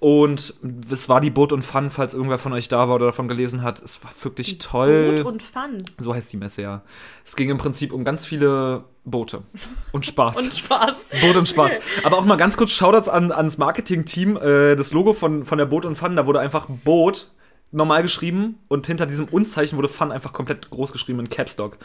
Und 0.00 0.54
es 0.90 1.08
war 1.08 1.20
die 1.20 1.30
Boot 1.30 1.52
und 1.52 1.62
Fun, 1.62 1.90
falls 1.90 2.12
irgendwer 2.12 2.38
von 2.38 2.52
euch 2.52 2.68
da 2.68 2.88
war 2.88 2.96
oder 2.96 3.06
davon 3.06 3.28
gelesen 3.28 3.62
hat. 3.62 3.80
Es 3.80 4.04
war 4.04 4.10
wirklich 4.22 4.58
toll. 4.58 5.16
Gut 5.16 5.26
und 5.26 5.42
Fun. 5.42 5.82
so 5.98 6.14
heißt 6.14 6.32
die 6.32 6.36
Messe, 6.36 6.62
ja. 6.62 6.82
Es 7.24 7.36
ging 7.36 7.48
im 7.48 7.58
Prinzip 7.58 7.92
um 7.92 8.04
ganz 8.04 8.26
viele 8.26 8.84
Boote 9.04 9.42
und 9.92 10.04
Spaß. 10.04 10.38
Und 10.38 10.54
Spaß. 10.54 11.06
Boot 11.22 11.36
und 11.36 11.48
Spaß. 11.48 11.76
Okay. 11.76 11.82
Aber 12.04 12.18
auch 12.18 12.24
mal 12.24 12.36
ganz 12.36 12.56
kurz 12.56 12.72
Shoutouts 12.72 13.08
an, 13.08 13.32
ans 13.32 13.56
Marketing-Team. 13.56 14.36
Äh, 14.36 14.76
das 14.76 14.92
Logo 14.92 15.14
von, 15.14 15.44
von 15.44 15.58
der 15.58 15.66
Boot 15.66 15.86
und 15.86 15.96
Fun, 15.96 16.16
da 16.16 16.26
wurde 16.26 16.40
einfach 16.40 16.66
Boot 16.68 17.30
normal 17.74 18.02
geschrieben 18.02 18.58
und 18.68 18.86
hinter 18.86 19.06
diesem 19.06 19.26
Unzeichen 19.26 19.76
wurde 19.76 19.88
Fun 19.88 20.12
einfach 20.12 20.32
komplett 20.32 20.70
groß 20.70 20.92
geschrieben 20.92 21.20
in 21.20 21.28
Caps 21.28 21.56
Lock. 21.56 21.78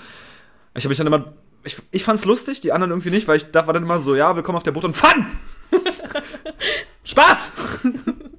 Ich 0.75 0.84
habe 0.84 0.89
mich 0.89 0.98
dann 0.98 1.08
immer. 1.08 1.34
Ich, 1.63 1.78
ich 1.92 2.04
fand's 2.04 2.24
lustig, 2.24 2.62
die 2.62 2.72
anderen 2.72 2.92
irgendwie 2.92 3.10
nicht, 3.10 3.28
weil 3.28 3.36
ich 3.36 3.51
da 3.51 3.68
war 3.68 3.74
dann 3.74 3.84
immer 3.84 4.00
so, 4.00 4.16
ja, 4.16 4.34
willkommen 4.36 4.56
auf 4.56 4.63
der 4.63 4.72
Boot 4.72 4.86
und 4.86 4.94
Fun! 4.94 5.25
Spaß! 7.04 7.52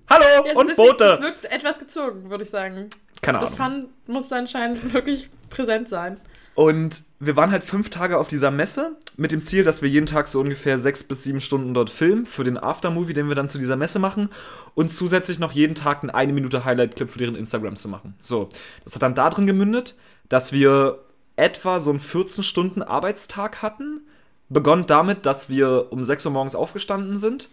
Hallo 0.08 0.24
Ja, 0.44 0.50
es 0.50 0.56
und 0.56 0.76
Boote! 0.76 1.04
Es 1.04 1.20
wirkt 1.20 1.44
etwas 1.46 1.78
gezogen, 1.78 2.30
würde 2.30 2.44
ich 2.44 2.50
sagen. 2.50 2.88
Keine 3.22 3.38
Das 3.38 3.58
Ahnung. 3.58 3.82
Fun 3.82 3.90
muss 4.06 4.32
anscheinend 4.32 4.92
wirklich 4.92 5.30
präsent 5.50 5.88
sein. 5.88 6.18
Und 6.54 7.04
wir 7.20 7.36
waren 7.36 7.50
halt 7.52 7.64
fünf 7.64 7.90
Tage 7.90 8.18
auf 8.18 8.28
dieser 8.28 8.50
Messe 8.50 8.96
mit 9.16 9.32
dem 9.32 9.40
Ziel, 9.40 9.62
dass 9.62 9.82
wir 9.82 9.88
jeden 9.88 10.06
Tag 10.06 10.28
so 10.28 10.40
ungefähr 10.40 10.78
sechs 10.78 11.04
bis 11.04 11.22
sieben 11.22 11.40
Stunden 11.40 11.74
dort 11.74 11.90
filmen 11.90 12.26
für 12.26 12.44
den 12.44 12.58
Aftermovie, 12.58 13.14
den 13.14 13.28
wir 13.28 13.34
dann 13.34 13.48
zu 13.48 13.58
dieser 13.58 13.76
Messe 13.76 13.98
machen 13.98 14.28
und 14.74 14.92
zusätzlich 14.92 15.38
noch 15.38 15.52
jeden 15.52 15.74
Tag 15.74 16.02
einen 16.02 16.10
eine 16.10 16.32
Minute 16.32 16.64
Highlight-Clip 16.64 17.08
für 17.08 17.18
deren 17.18 17.36
Instagram 17.36 17.76
zu 17.76 17.88
machen. 17.88 18.14
So, 18.20 18.48
das 18.84 18.94
hat 18.94 19.02
dann 19.02 19.14
darin 19.14 19.46
gemündet, 19.46 19.94
dass 20.28 20.52
wir 20.52 20.98
etwa 21.36 21.80
so 21.80 21.90
einen 21.90 22.00
14 22.00 22.44
Stunden 22.44 22.82
Arbeitstag 22.82 23.62
hatten. 23.62 24.00
Begonnen 24.48 24.86
damit, 24.86 25.26
dass 25.26 25.48
wir 25.48 25.86
um 25.90 26.02
6 26.04 26.26
Uhr 26.26 26.32
morgens 26.32 26.56
aufgestanden 26.56 27.18
sind, 27.18 27.48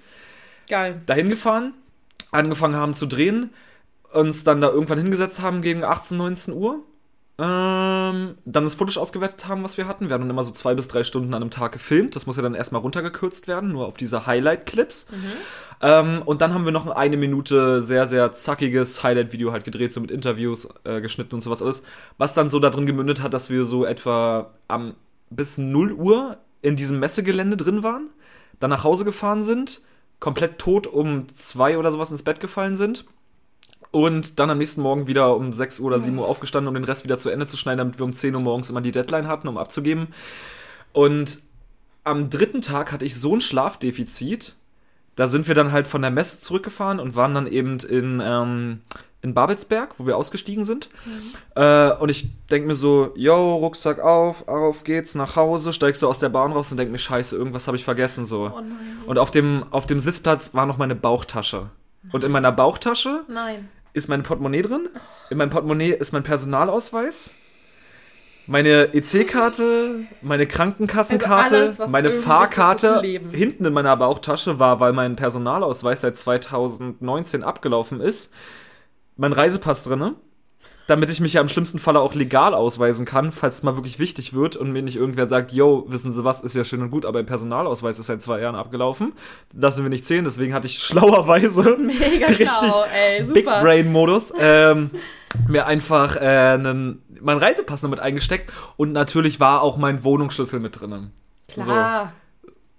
Geil. 0.68 1.02
dahin 1.06 1.30
gefahren, 1.30 1.74
angefangen 2.32 2.76
haben 2.76 2.94
zu 2.94 3.06
drehen, 3.06 3.52
uns 4.12 4.44
dann 4.44 4.62
da 4.62 4.70
irgendwann 4.70 5.00
hingesetzt 5.00 5.42
haben 5.42 5.62
gegen 5.62 5.84
18, 5.84 6.18
19 6.18 6.54
Uhr. 6.54 6.84
Ähm, 7.40 8.36
dann 8.46 8.64
das 8.64 8.74
Footage 8.74 9.00
ausgewertet 9.00 9.48
haben, 9.48 9.64
was 9.64 9.78
wir 9.78 9.88
hatten. 9.88 10.10
Wir 10.10 10.16
haben 10.16 10.22
dann 10.22 10.32
immer 10.32 10.44
so 10.44 10.50
zwei 10.52 10.74
bis 10.74 10.88
drei 10.88 11.04
Stunden 11.04 11.36
an 11.36 11.44
einem 11.44 11.52
Tag 11.52 11.72
gefilmt. 11.72 12.16
Das 12.16 12.26
muss 12.26 12.36
ja 12.36 12.42
dann 12.42 12.56
erstmal 12.56 12.82
runtergekürzt 12.82 13.48
werden, 13.48 13.72
nur 13.72 13.86
auf 13.86 13.96
diese 13.96 14.26
Highlight-Clips. 14.26 15.06
Ähm, 15.82 16.24
und 16.26 16.42
dann 16.42 16.56
haben 16.56 16.66
wir 16.66 16.72
noch 16.72 16.88
eine 16.88 17.16
Minute 17.16 17.84
sehr, 17.84 18.08
sehr 18.08 18.34
zackiges 18.34 19.04
Highlight-Video 19.04 19.52
halt 19.52 19.66
gedreht, 19.66 19.94
so 19.94 20.02
mit 20.02 20.10
Interviews 20.10 20.68
äh, 20.84 21.00
geschnitten 21.00 21.36
und 21.36 21.42
sowas 21.42 21.62
alles. 21.62 21.84
Was 22.18 22.34
dann 22.34 22.50
so 22.50 22.60
da 22.60 22.72
drin 22.72 22.88
gemündet 22.88 23.22
hat, 23.22 23.36
dass 23.36 23.52
wir 23.52 23.66
so 23.66 23.86
etwa 23.86 24.52
am 24.68 24.96
bis 25.30 25.60
0 25.60 25.92
Uhr 25.92 26.38
in 26.64 26.76
diesem 26.76 27.00
Messegelände 27.00 27.58
drin 27.58 27.84
waren, 27.84 28.10
dann 28.60 28.72
nach 28.72 28.84
Hause 28.84 29.06
gefahren 29.06 29.44
sind, 29.44 29.82
komplett 30.20 30.58
tot 30.60 30.88
um 30.88 31.28
zwei 31.30 31.78
oder 31.78 31.92
sowas 31.92 32.12
ins 32.12 32.24
Bett 32.24 32.40
gefallen 32.40 32.76
sind 32.76 33.06
und 33.92 34.40
dann 34.40 34.50
am 34.50 34.58
nächsten 34.58 34.82
Morgen 34.82 35.08
wieder 35.08 35.36
um 35.36 35.54
6 35.54 35.80
Uhr 35.80 35.88
oder 35.88 36.00
7 36.00 36.18
Uhr 36.18 36.28
aufgestanden, 36.28 36.68
um 36.68 36.74
den 36.74 36.84
Rest 36.84 37.04
wieder 37.04 37.18
zu 37.18 37.30
Ende 37.30 37.48
zu 37.48 37.58
schneiden, 37.58 37.80
damit 37.80 38.00
wir 38.00 38.06
um 38.06 38.14
10 38.14 38.36
Uhr 38.36 38.42
morgens 38.42 38.70
immer 38.70 38.82
die 38.82 38.92
Deadline 38.92 39.28
hatten, 39.28 39.48
um 39.48 39.58
abzugeben. 39.58 40.08
Und 40.94 41.40
am 42.04 42.30
dritten 42.30 42.62
Tag 42.62 42.92
hatte 42.92 43.06
ich 43.06 43.20
so 43.20 43.36
ein 43.36 43.42
Schlafdefizit, 43.42 44.56
da 45.16 45.28
sind 45.28 45.48
wir 45.48 45.56
dann 45.56 45.72
halt 45.72 45.88
von 45.88 46.02
der 46.02 46.12
Messe 46.12 46.40
zurückgefahren 46.42 47.00
und 47.00 47.16
waren 47.16 47.34
dann 47.34 47.48
eben 47.48 47.80
in, 47.80 48.22
ähm, 48.24 48.82
in 49.28 49.34
Babelsberg, 49.34 49.96
wo 49.98 50.08
wir 50.08 50.18
ausgestiegen 50.18 50.64
sind. 50.64 50.90
Äh, 51.56 51.92
und 51.92 52.10
ich 52.10 52.30
denke 52.50 52.68
mir 52.68 52.76
so, 52.76 53.12
yo, 53.16 53.56
Rucksack 53.56 54.00
auf, 54.00 54.48
auf 54.48 54.84
geht's, 54.84 55.16
nach 55.16 55.36
Hause, 55.36 55.74
steigst 55.74 56.02
du 56.02 56.08
aus 56.08 56.20
der 56.20 56.30
Bahn 56.30 56.54
raus 56.54 56.72
und 56.72 56.78
denk 56.78 56.92
mir, 56.92 56.98
scheiße, 56.98 57.36
irgendwas 57.36 57.68
habe 57.68 57.78
ich 57.78 57.84
vergessen 57.84 58.26
so. 58.26 58.52
Oh. 58.56 59.10
Und 59.10 59.20
auf 59.20 59.32
dem, 59.32 59.66
auf 59.72 59.86
dem 59.86 60.00
Sitzplatz 60.00 60.54
war 60.54 60.66
noch 60.66 60.78
meine 60.78 60.96
Bauchtasche. 60.96 61.70
Und 62.12 62.24
in 62.24 62.32
meiner 62.32 62.54
Bauchtasche 62.54 63.24
Nein. 63.28 63.68
ist 63.94 64.08
mein 64.08 64.24
Portemonnaie 64.24 64.62
drin. 64.62 64.88
In 65.30 65.38
meinem 65.38 65.50
Portemonnaie 65.50 65.92
ist 65.92 66.14
mein 66.14 66.24
Personalausweis. 66.24 67.34
Meine 68.50 68.94
EC-Karte, 68.94 70.06
meine 70.22 70.48
Krankenkassenkarte, 70.48 71.56
Also 71.56 71.82
alles, 71.82 71.92
meine 71.92 72.12
Fahrkarte. 72.12 73.02
Hinten 73.02 73.66
in 73.66 73.74
meiner 73.74 73.98
Bauchtasche 73.98 74.58
war, 74.58 74.80
weil 74.80 74.94
mein 74.94 75.18
Personalausweis 75.18 76.00
seit 76.00 76.16
2019 76.16 77.44
abgelaufen 77.44 78.00
ist, 78.00 78.32
mein 79.18 79.34
Reisepass 79.34 79.84
drinne, 79.84 80.16
damit 80.88 81.10
ich 81.10 81.20
mich 81.20 81.34
ja 81.34 81.42
im 81.42 81.50
schlimmsten 81.50 81.80
Falle 81.80 82.00
auch 82.00 82.16
legal 82.16 82.54
ausweisen 82.54 83.06
kann, 83.06 83.34
falls 83.34 83.56
es 83.56 83.64
mal 83.64 83.76
wirklich 83.76 84.00
wichtig 84.00 84.34
wird 84.34 84.56
und 84.56 84.72
mir 84.72 84.82
nicht 84.82 84.96
irgendwer 84.96 85.28
sagt, 85.28 85.52
yo, 85.52 85.86
wissen 85.90 86.14
Sie 86.14 86.24
was, 86.24 86.40
ist 86.40 86.56
ja 86.56 86.64
schön 86.64 86.82
und 86.82 86.92
gut, 86.92 87.06
aber 87.06 87.20
der 87.20 87.28
Personalausweis 87.28 88.00
ist 88.00 88.08
seit 88.08 88.22
zwei 88.22 88.40
Jahren 88.40 88.56
abgelaufen. 88.56 89.12
Lassen 89.54 89.84
wir 89.84 89.90
nicht 89.90 90.06
zählen, 90.06 90.24
deswegen 90.24 90.54
hatte 90.54 90.68
ich 90.68 90.80
schlauerweise 90.84 91.76
Mega 91.78 92.28
richtig 92.28 92.48
schlau, 92.48 92.86
ey. 92.86 93.24
Big 93.26 93.46
Brain 93.46 93.92
Modus 93.92 94.34
ähm, 94.40 94.92
mir 95.48 95.66
einfach 95.66 96.16
äh, 96.16 96.20
einen, 96.20 97.02
meinen 97.20 97.40
Reisepass 97.40 97.84
noch 97.84 97.90
mit 97.90 98.00
eingesteckt 98.00 98.54
und 98.78 98.94
natürlich 98.94 99.42
war 99.42 99.62
auch 99.62 99.76
mein 99.76 100.04
Wohnungsschlüssel 100.06 100.62
mit 100.62 100.80
drinnen. 100.80 101.12
Klar. 101.50 102.14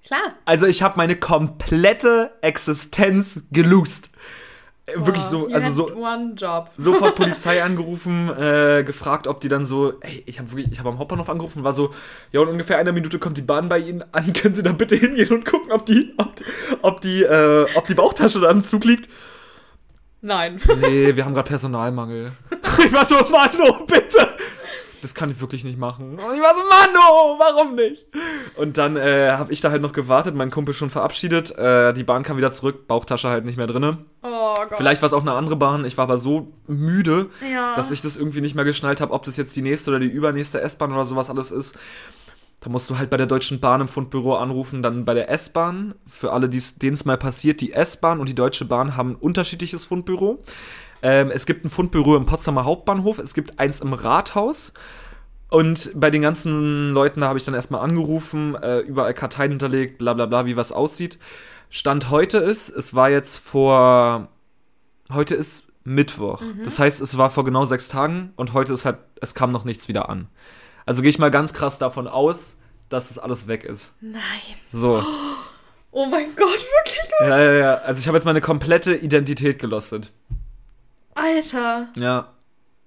Klar. 0.04 0.33
Also 0.47 0.66
ich 0.66 0.83
habe 0.83 0.95
meine 0.97 1.16
komplette 1.16 2.30
Existenz 2.40 3.45
gelost. 3.52 4.09
Äh, 4.88 5.07
Wirklich 5.07 5.25
so, 5.25 5.49
also 5.49 5.71
so 5.73 5.90
sofort 6.76 7.14
Polizei 7.14 7.62
angerufen, 7.62 8.30
äh, 8.30 8.83
gefragt, 8.85 9.26
ob 9.26 9.40
die 9.40 9.49
dann 9.49 9.66
so, 9.66 9.95
ey, 10.00 10.23
ich 10.26 10.38
habe 10.38 10.50
wirklich, 10.52 10.73
ich 10.73 10.78
habe 10.78 10.88
am 10.88 10.99
Hauptbahnhof 10.99 11.28
angerufen, 11.28 11.64
war 11.64 11.73
so, 11.73 11.95
ja, 12.33 12.42
in 12.42 12.49
ungefähr 12.49 12.78
einer 12.78 12.92
Minute 12.92 13.18
kommt 13.18 13.37
die 13.37 13.42
Bahn 13.42 13.68
bei 13.68 13.78
Ihnen 13.78 14.04
an, 14.12 14.33
können 14.33 14.54
Sie 14.54 14.62
da 14.62 14.73
bitte 14.73 14.97
hingehen 14.97 15.33
und 15.33 15.45
gucken, 15.45 15.73
ob 15.73 15.87
die, 15.87 16.14
ob 16.16 16.37
die, 16.37 16.45
ob 16.83 17.00
die, 17.00 17.23
äh, 17.23 17.66
ob 17.75 17.87
die 17.87 17.95
Bauchtasche 17.95 18.40
da 18.40 18.49
am 18.49 18.62
Zug 18.62 18.85
liegt? 18.85 19.09
Nein. 20.21 20.61
Nee, 20.80 21.14
wir 21.16 21.25
haben 21.25 21.35
gerade 21.35 21.49
Personalmangel. 21.49 22.33
Ich 22.85 22.92
war 22.92 23.04
so, 23.04 23.16
Mann, 23.30 23.50
oh, 23.62 23.85
bitte. 23.87 24.28
Das 25.02 25.14
kann 25.14 25.31
ich 25.31 25.40
wirklich 25.40 25.64
nicht 25.64 25.78
machen. 25.78 26.12
Und 26.19 26.35
ich 26.35 26.40
war 26.40 26.55
so, 26.55 26.61
Mann, 26.62 27.02
oh, 27.11 27.37
warum 27.38 27.75
nicht? 27.76 28.07
Und 28.57 28.76
dann 28.78 28.97
äh, 28.97 29.31
habe 29.33 29.52
ich 29.52 29.61
da 29.61 29.71
halt 29.71 29.81
noch 29.83 29.93
gewartet, 29.93 30.35
mein 30.35 30.50
Kumpel 30.50 30.75
schon 30.75 30.90
verabschiedet. 30.90 31.57
Äh, 31.57 31.93
die 31.95 32.05
Bahn 32.05 32.23
kam 32.25 32.37
wieder 32.37 32.50
zurück, 32.50 32.88
Bauchtasche 32.88 33.28
halt 33.28 33.45
nicht 33.45 33.57
mehr 33.57 33.67
drinne. 33.69 33.99
Oh 34.23 34.55
Gott. 34.57 34.76
Vielleicht 34.76 35.00
war 35.02 35.07
es 35.07 35.12
auch 35.12 35.23
eine 35.23 35.33
andere 35.35 35.57
Bahn. 35.57 35.85
Ich 35.85 35.97
war 35.97 36.05
aber 36.05 36.19
so 36.19 36.52
müde, 36.67 37.31
Ja. 37.52 37.76
dass 37.76 37.90
ich 37.90 38.02
das 38.02 38.17
irgendwie 38.17 38.40
nicht 38.40 38.55
mehr 38.57 38.64
geschnallt 38.64 39.00
habe, 39.00 39.12
ob 39.12 39.25
das 39.25 39.37
jetzt 39.37 39.55
die 39.55 39.62
nächste 39.62 39.90
oder 39.90 40.00
die 40.00 40.07
übernächste 40.07 40.61
S-Bahn 40.61 40.93
oder 40.93 41.05
sowas 41.05 41.31
alles 41.31 41.50
ist. 41.50 41.78
Da 42.61 42.71
musst 42.71 42.90
du 42.90 42.99
halt 42.99 43.09
bei 43.09 43.17
der 43.17 43.26
Deutschen 43.26 43.61
Bahn 43.61 43.81
im 43.81 43.87
Fundbüro 43.87 44.35
anrufen, 44.37 44.83
dann 44.83 45.05
bei 45.05 45.14
der 45.14 45.31
S-Bahn. 45.31 45.95
Für 46.09 46.33
alle, 46.33 46.49
denen 46.49 46.95
es 46.95 47.05
mal 47.05 47.17
passiert, 47.17 47.61
die 47.61 47.73
S-Bahn 47.73 48.19
und 48.19 48.28
die 48.28 48.35
Deutsche 48.35 48.64
Bahn 48.64 48.97
haben 48.97 49.11
ein 49.12 49.14
unterschiedliches 49.17 49.85
Fundbüro. 49.85 50.43
Ähm, 51.02 51.31
es 51.31 51.47
gibt 51.47 51.64
ein 51.64 51.71
Fundbüro 51.71 52.17
im 52.17 52.26
Potsdamer 52.26 52.64
Hauptbahnhof, 52.64 53.19
es 53.19 53.35
gibt 53.35 53.59
eins 53.59 53.81
im 53.81 53.93
Rathaus. 53.93 54.73
Und 55.50 55.93
bei 55.95 56.11
den 56.11 56.21
ganzen 56.23 56.90
Leuten, 56.93 57.23
da 57.23 57.28
habe 57.28 57.38
ich 57.38 57.45
dann 57.45 57.55
erstmal 57.55 57.81
angerufen, 57.81 58.55
äh, 58.57 58.81
überall 58.81 59.14
Karteien 59.14 59.52
hinterlegt, 59.52 59.99
bla 59.99 60.12
bla 60.12 60.26
bla, 60.26 60.45
wie 60.45 60.57
was 60.57 60.73
aussieht. 60.73 61.19
Stand 61.71 62.11
heute 62.11 62.38
ist, 62.38 62.69
es 62.69 62.95
war 62.95 63.09
jetzt 63.09 63.37
vor, 63.37 64.28
heute 65.11 65.35
ist 65.35 65.69
Mittwoch. 65.85 66.43
Das 66.64 66.78
heißt, 66.78 67.00
es 67.00 67.17
war 67.17 67.31
vor 67.31 67.45
genau 67.45 67.64
sechs 67.64 67.88
Tagen 67.88 68.33
und 68.37 68.52
heute 68.52 68.75
ist 68.75 68.85
halt, 68.85 68.99
es 69.21 69.35
kam 69.35 69.52
noch 69.52 69.64
nichts 69.64 69.88
wieder 69.88 70.09
an. 70.09 70.28
Also 70.85 71.02
gehe 71.02 71.11
ich 71.11 71.19
mal 71.19 71.31
ganz 71.31 71.55
krass 71.55 71.78
davon 71.78 72.07
aus, 72.09 72.57
dass 72.88 73.11
es 73.11 73.19
alles 73.19 73.47
weg 73.47 73.64
ist. 73.64 73.95
Nein. 74.00 74.21
So. 74.73 75.02
Oh 75.90 76.07
mein 76.07 76.37
Gott, 76.37 76.49
wirklich? 76.76 77.11
Ja, 77.21 77.40
ja, 77.40 77.52
ja. 77.52 77.75
Also 77.76 78.00
ich 78.00 78.07
habe 78.07 78.17
jetzt 78.17 78.25
meine 78.25 78.40
komplette 78.40 78.95
Identität 78.95 79.59
gelostet. 79.59 80.12
Alter. 81.18 81.88
Ja. 81.96 82.32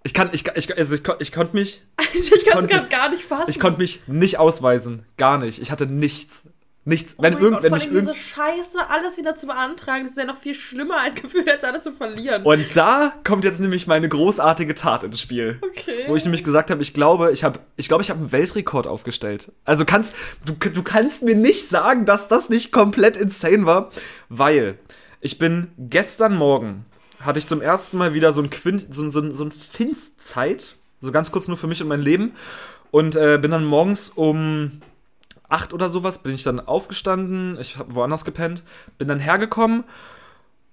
Ich 0.03 0.13
kann, 0.13 0.29
ich, 0.31 0.47
ich, 0.55 0.77
also 0.77 0.95
ich, 0.95 1.03
ich 1.19 1.31
konnte 1.31 1.55
mich, 1.55 1.83
Alter, 1.97 2.09
ich 2.15 2.45
kann 2.45 2.63
es 2.63 2.69
gerade 2.69 2.88
gar 2.88 3.09
nicht 3.09 3.23
fassen. 3.23 3.50
ich 3.50 3.59
konnte 3.59 3.79
mich 3.79 4.01
nicht 4.07 4.39
ausweisen. 4.39 5.05
Gar 5.17 5.38
nicht. 5.38 5.61
Ich 5.61 5.71
hatte 5.71 5.85
nichts. 5.85 6.47
Nichts. 6.83 7.13
Oh 7.19 7.21
wenn 7.21 7.33
mein 7.33 7.43
irgend, 7.43 7.57
Gott, 7.57 7.63
wenn 7.63 7.69
vor 7.69 7.77
ich 7.77 7.83
allem 7.83 7.95
irgend, 7.95 8.15
diese 8.15 8.19
Scheiße, 8.19 8.89
alles 8.89 9.15
wieder 9.15 9.35
zu 9.35 9.45
beantragen, 9.45 10.05
das 10.05 10.13
ist 10.13 10.17
ja 10.17 10.25
noch 10.25 10.38
viel 10.38 10.55
schlimmer 10.55 10.97
ein 11.00 11.13
Gefühl, 11.13 11.47
als 11.47 11.63
alles 11.63 11.83
zu 11.83 11.91
verlieren. 11.91 12.41
Und 12.41 12.75
da 12.75 13.13
kommt 13.23 13.45
jetzt 13.45 13.59
nämlich 13.59 13.85
meine 13.85 14.09
großartige 14.09 14.73
Tat 14.73 15.03
ins 15.03 15.21
Spiel. 15.21 15.59
okay. 15.61 16.05
Wo 16.07 16.15
ich 16.15 16.23
nämlich 16.23 16.43
gesagt 16.43 16.71
habe, 16.71 16.81
ich 16.81 16.95
glaube, 16.95 17.31
ich 17.33 17.43
habe 17.43 17.59
ich 17.75 17.88
glaube, 17.88 18.01
ich 18.01 18.09
habe 18.09 18.19
einen 18.19 18.31
Weltrekord 18.31 18.88
aufgestellt. 18.88 19.51
Also 19.63 19.85
kannst 19.85 20.15
du, 20.43 20.53
du 20.53 20.81
kannst 20.81 21.21
mir 21.21 21.35
nicht 21.35 21.69
sagen, 21.69 22.05
dass 22.05 22.27
das 22.27 22.50
nicht 22.50 22.71
komplett 22.71 23.15
insane 23.15 23.67
war, 23.67 23.91
weil 24.29 24.79
ich 25.19 25.38
bin 25.38 25.71
gestern 25.77 26.35
Morgen 26.35 26.85
hatte 27.22 27.40
ich 27.40 27.48
zum 27.48 27.62
ersten 27.62 27.98
Mal 27.98 28.13
wieder 28.13 28.32
so 28.32 28.42
ein 28.42 28.50
Quint, 28.50 28.88
so, 28.90 29.08
so, 29.10 29.32
so 29.32 29.44
ein 29.46 29.51
Finstzeit, 29.51 30.75
so 31.00 31.12
ganz 31.12 31.32
kurz 31.32 31.48
nur 31.48 31.58
für 31.58 31.68
mich 31.68 31.82
und 31.82 31.88
mein 31.88 32.01
Leben. 32.01 32.34
Und 32.92 33.16
äh, 33.16 33.40
bin 33.42 33.51
dann 33.51 33.66
morgens 33.66 34.10
um 34.10 34.82
acht 35.48 35.74
oder 35.74 35.90
sowas 35.90 36.20
bin 36.20 36.34
ich 36.34 36.44
dann 36.44 36.60
aufgestanden, 36.60 37.58
ich 37.60 37.78
habe 37.78 37.94
woanders 37.94 38.25
gepennt, 38.25 38.63
bin 38.98 39.08
dann 39.08 39.20
hergekommen 39.20 39.84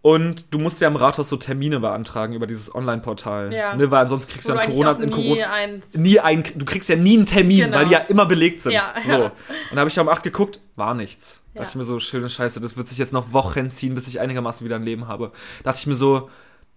und 0.00 0.47
du 0.55 0.59
musst 0.59 0.81
ja 0.81 0.88
im 0.88 0.97
Rathaus 0.97 1.28
so 1.28 1.37
Termine 1.37 1.81
beantragen 1.81 2.33
über 2.35 2.47
dieses 2.47 2.73
Online-Portal. 2.75 3.52
Ja. 3.52 3.75
Ne, 3.75 3.90
weil 3.90 4.02
ansonsten 4.02 4.31
kriegst 4.31 4.49
Wo 4.49 4.52
du 4.52 4.59
ja 4.59 4.64
in 4.64 4.71
Corona, 4.71 4.93
auch 4.93 4.99
in 5.00 5.09
nie 5.09 5.14
Corona 5.14 5.52
ein 5.52 5.83
nie 5.95 6.21
ein, 6.21 6.45
du 6.55 6.64
kriegst 6.64 6.88
ja 6.88 6.97
nie 6.97 7.17
einen 7.17 7.26
Termin, 7.26 7.58
Genau. 7.58 7.76
weil 7.78 7.87
die 7.87 7.93
ja 7.93 7.99
immer 7.99 8.26
belegt 8.26 8.61
sind. 8.61 8.73
Ja, 8.73 8.95
so. 9.04 9.11
ja. 9.11 9.25
Und 9.26 9.32
da 9.73 9.78
habe 9.78 9.91
ich 9.91 9.99
um 9.99 10.08
8 10.08 10.23
geguckt, 10.23 10.61
war 10.76 10.95
nichts. 10.95 11.43
Ja. 11.54 11.61
Dachte 11.61 11.71
ich 11.71 11.76
mir 11.76 11.84
so, 11.84 11.99
schöne 11.99 12.28
Scheiße, 12.28 12.61
das 12.61 12.76
wird 12.76 12.87
sich 12.87 12.99
jetzt 12.99 13.13
noch 13.13 13.32
Wochen 13.32 13.71
ziehen, 13.71 13.95
bis 13.97 14.06
ich 14.06 14.21
einigermaßen 14.21 14.65
wieder 14.65 14.76
ein 14.76 14.84
Leben 14.84 15.08
habe. 15.08 15.32
Dachte 15.65 15.78
ich 15.80 15.87
mir 15.89 15.97
so, 15.97 16.30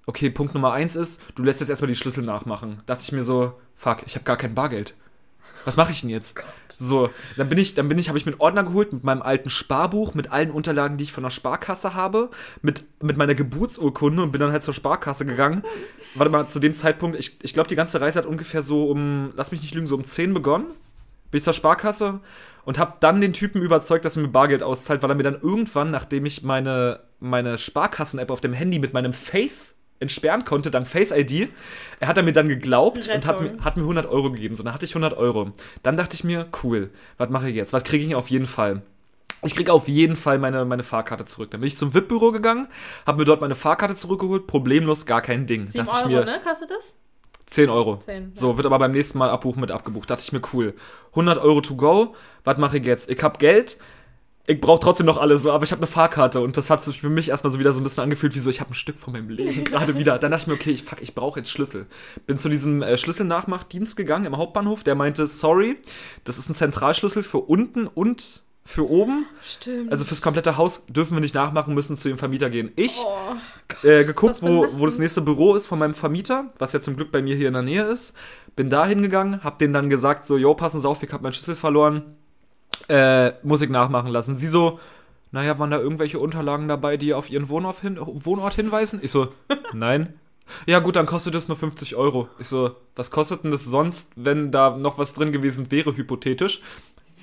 okay, 0.07 0.31
Punkt 0.31 0.55
Nummer 0.55 0.73
eins 0.73 0.95
ist, 0.95 1.21
du 1.35 1.43
lässt 1.43 1.59
jetzt 1.59 1.69
erstmal 1.69 1.89
die 1.89 1.95
Schlüssel 1.95 2.23
nachmachen. 2.23 2.81
Dachte 2.87 3.03
ich 3.03 3.11
mir 3.11 3.23
so, 3.23 3.53
fuck, 3.75 3.99
ich 4.07 4.15
habe 4.15 4.25
gar 4.25 4.37
kein 4.37 4.55
Bargeld. 4.55 4.95
Was 5.65 5.77
mache 5.77 5.91
ich 5.91 6.01
denn 6.01 6.09
jetzt? 6.09 6.35
So, 6.77 7.09
dann 7.37 7.47
bin 7.47 7.59
ich, 7.59 7.75
dann 7.75 7.87
bin 7.87 7.99
ich, 7.99 8.09
habe 8.09 8.17
ich 8.17 8.25
mir 8.25 8.31
einen 8.31 8.41
Ordner 8.41 8.63
geholt 8.63 8.91
mit 8.91 9.03
meinem 9.03 9.21
alten 9.21 9.51
Sparbuch, 9.51 10.15
mit 10.15 10.31
allen 10.31 10.49
Unterlagen, 10.49 10.97
die 10.97 11.03
ich 11.03 11.11
von 11.11 11.23
der 11.23 11.29
Sparkasse 11.29 11.93
habe, 11.93 12.31
mit, 12.63 12.83
mit 13.03 13.17
meiner 13.17 13.35
Geburtsurkunde 13.35 14.23
und 14.23 14.31
bin 14.31 14.41
dann 14.41 14.51
halt 14.51 14.63
zur 14.63 14.73
Sparkasse 14.73 15.25
gegangen. 15.25 15.63
Warte 16.15 16.31
mal, 16.31 16.47
zu 16.47 16.59
dem 16.59 16.73
Zeitpunkt, 16.73 17.17
ich, 17.17 17.37
ich 17.43 17.53
glaube, 17.53 17.69
die 17.69 17.75
ganze 17.75 18.01
Reise 18.01 18.17
hat 18.17 18.25
ungefähr 18.25 18.63
so 18.63 18.89
um, 18.89 19.31
lass 19.35 19.51
mich 19.51 19.61
nicht 19.61 19.75
lügen, 19.75 19.85
so 19.85 19.95
um 19.95 20.03
10 20.03 20.33
begonnen. 20.33 20.67
Bin 21.29 21.37
ich 21.37 21.43
zur 21.43 21.53
Sparkasse 21.53 22.19
und 22.65 22.79
habe 22.79 22.95
dann 22.99 23.21
den 23.21 23.33
Typen 23.33 23.61
überzeugt, 23.61 24.03
dass 24.03 24.17
er 24.17 24.23
mir 24.23 24.29
Bargeld 24.29 24.63
auszahlt, 24.63 25.03
weil 25.03 25.11
er 25.11 25.15
mir 25.15 25.23
dann 25.23 25.39
irgendwann, 25.39 25.91
nachdem 25.91 26.25
ich 26.25 26.41
meine, 26.41 27.01
meine 27.19 27.59
Sparkassen-App 27.59 28.31
auf 28.31 28.41
dem 28.41 28.53
Handy 28.53 28.79
mit 28.79 28.93
meinem 28.93 29.13
Face 29.13 29.75
entsperren 30.01 30.43
konnte, 30.43 30.71
dank 30.71 30.87
Face 30.87 31.11
ID, 31.11 31.49
er 31.99 32.07
hat 32.07 32.23
mir 32.23 32.33
dann 32.33 32.49
geglaubt 32.49 33.09
und 33.09 33.27
hat 33.27 33.39
Rettung. 33.39 33.57
mir, 33.57 33.63
hat 33.63 33.77
mir 33.77 33.83
100 33.83 34.05
Euro 34.07 34.31
gegeben. 34.31 34.55
So, 34.55 34.63
dann 34.63 34.73
hatte 34.73 34.85
ich 34.85 34.91
100 34.91 35.17
Euro. 35.17 35.51
Dann 35.83 35.97
dachte 35.97 36.15
ich 36.15 36.23
mir, 36.23 36.47
cool, 36.63 36.89
was 37.17 37.29
mache 37.29 37.49
ich 37.49 37.55
jetzt? 37.55 37.73
Was 37.73 37.83
kriege 37.83 38.05
ich 38.05 38.15
auf 38.15 38.29
jeden 38.29 38.47
Fall? 38.47 38.81
Ich 39.43 39.55
kriege 39.55 39.73
auf 39.73 39.87
jeden 39.87 40.15
Fall 40.15 40.37
meine, 40.37 40.65
meine 40.65 40.83
Fahrkarte 40.83 41.25
zurück. 41.25 41.49
Dann 41.51 41.61
bin 41.61 41.67
ich 41.67 41.77
zum 41.77 41.93
VIP-Büro 41.93 42.31
gegangen, 42.31 42.67
habe 43.07 43.19
mir 43.19 43.25
dort 43.25 43.41
meine 43.41 43.55
Fahrkarte 43.55 43.95
zurückgeholt, 43.95 44.45
problemlos, 44.45 45.05
gar 45.05 45.21
kein 45.21 45.47
Ding. 45.47 45.67
7 45.67 45.85
dachte 45.85 46.05
Euro, 46.05 46.09
mir, 46.09 46.25
ne? 46.25 46.41
Kostet 46.43 46.69
das? 46.69 46.93
10 47.47 47.69
Euro. 47.69 47.97
10. 47.97 48.31
So, 48.33 48.55
wird 48.57 48.65
aber 48.65 48.79
beim 48.79 48.91
nächsten 48.91 49.17
Mal 49.17 49.29
abbuchen 49.29 49.59
mit 49.59 49.71
abgebucht. 49.71 50.09
Dachte 50.09 50.23
ich 50.23 50.31
mir, 50.31 50.41
cool. 50.53 50.73
100 51.09 51.37
Euro 51.39 51.61
to 51.61 51.75
go. 51.75 52.15
Was 52.43 52.57
mache 52.57 52.77
ich 52.77 52.85
jetzt? 52.85 53.09
Ich 53.09 53.21
hab 53.23 53.39
Geld. 53.39 53.77
Ich 54.47 54.59
brauche 54.59 54.79
trotzdem 54.79 55.05
noch 55.05 55.17
alles, 55.17 55.43
so, 55.43 55.51
aber 55.51 55.63
ich 55.63 55.71
habe 55.71 55.79
eine 55.79 55.87
Fahrkarte 55.87 56.41
und 56.41 56.57
das 56.57 56.69
hat 56.69 56.81
sich 56.81 57.01
für 57.01 57.09
mich 57.09 57.29
erstmal 57.29 57.53
so 57.53 57.59
wieder 57.59 57.71
so 57.73 57.79
ein 57.79 57.83
bisschen 57.83 58.03
angefühlt, 58.03 58.33
wie 58.33 58.39
so, 58.39 58.49
ich 58.49 58.59
habe 58.59 58.71
ein 58.71 58.75
Stück 58.75 58.97
von 58.97 59.13
meinem 59.13 59.29
Leben 59.29 59.63
gerade 59.65 59.97
wieder. 59.97 60.17
Dann 60.17 60.31
dachte 60.31 60.43
ich 60.43 60.47
mir, 60.47 60.53
okay, 60.55 60.71
ich, 60.71 60.83
fuck, 60.83 61.01
ich 61.01 61.13
brauche 61.13 61.39
jetzt 61.39 61.51
Schlüssel. 61.51 61.85
Bin 62.25 62.37
zu 62.37 62.49
diesem 62.49 62.81
äh, 62.81 62.97
Schlüsselnachmachdienst 62.97 63.95
gegangen 63.95 64.25
im 64.25 64.37
Hauptbahnhof, 64.37 64.83
der 64.83 64.95
meinte, 64.95 65.27
sorry, 65.27 65.77
das 66.23 66.37
ist 66.37 66.49
ein 66.49 66.55
Zentralschlüssel 66.55 67.23
für 67.23 67.39
unten 67.39 67.87
und 67.87 68.41
für 68.63 68.89
oben. 68.89 69.25
Stimmt. 69.41 69.91
Also 69.91 70.05
fürs 70.05 70.21
komplette 70.21 70.57
Haus 70.57 70.85
dürfen 70.87 71.15
wir 71.15 71.21
nicht 71.21 71.35
nachmachen, 71.35 71.73
müssen 71.73 71.97
zu 71.97 72.07
dem 72.07 72.17
Vermieter 72.17 72.49
gehen. 72.49 72.71
Ich 72.75 72.99
Oh, 73.03 73.87
äh, 73.87 74.03
geguckt, 74.05 74.35
das 74.35 74.41
wo, 74.43 74.67
wo 74.71 74.85
das 74.85 74.99
nächste 74.99 75.21
Büro 75.21 75.55
ist 75.55 75.67
von 75.67 75.79
meinem 75.79 75.93
Vermieter, 75.93 76.51
was 76.57 76.73
ja 76.73 76.81
zum 76.81 76.95
Glück 76.95 77.11
bei 77.11 77.21
mir 77.21 77.35
hier 77.35 77.47
in 77.47 77.53
der 77.53 77.63
Nähe 77.63 77.83
ist. 77.83 78.13
Bin 78.55 78.69
da 78.69 78.85
hingegangen, 78.85 79.43
hab 79.43 79.57
denen 79.59 79.73
dann 79.73 79.89
gesagt, 79.89 80.25
so, 80.25 80.37
yo, 80.37 80.53
passen 80.53 80.79
Sie 80.79 80.87
auf, 80.87 81.01
ich 81.01 81.11
hab 81.11 81.21
meinen 81.21 81.33
Schlüssel 81.33 81.55
verloren. 81.55 82.17
Äh, 82.87 83.33
muss 83.43 83.61
ich 83.61 83.69
nachmachen 83.69 84.11
lassen. 84.11 84.35
Sie 84.35 84.47
so, 84.47 84.79
naja, 85.31 85.57
waren 85.59 85.71
da 85.71 85.79
irgendwelche 85.79 86.19
Unterlagen 86.19 86.67
dabei, 86.67 86.97
die 86.97 87.13
auf 87.13 87.29
Ihren 87.29 87.49
Wohnort, 87.49 87.79
hin, 87.79 87.97
Wohnort 87.99 88.53
hinweisen? 88.53 88.99
Ich 89.01 89.11
so, 89.11 89.29
nein. 89.73 90.13
Ja 90.65 90.79
gut, 90.79 90.97
dann 90.97 91.05
kostet 91.05 91.35
es 91.35 91.47
nur 91.47 91.55
50 91.55 91.95
Euro. 91.95 92.27
Ich 92.37 92.47
so, 92.47 92.75
was 92.95 93.11
kostet 93.11 93.43
denn 93.43 93.51
das 93.51 93.63
sonst, 93.63 94.11
wenn 94.15 94.51
da 94.51 94.75
noch 94.77 94.97
was 94.97 95.13
drin 95.13 95.31
gewesen 95.31 95.71
wäre, 95.71 95.95
hypothetisch? 95.95 96.61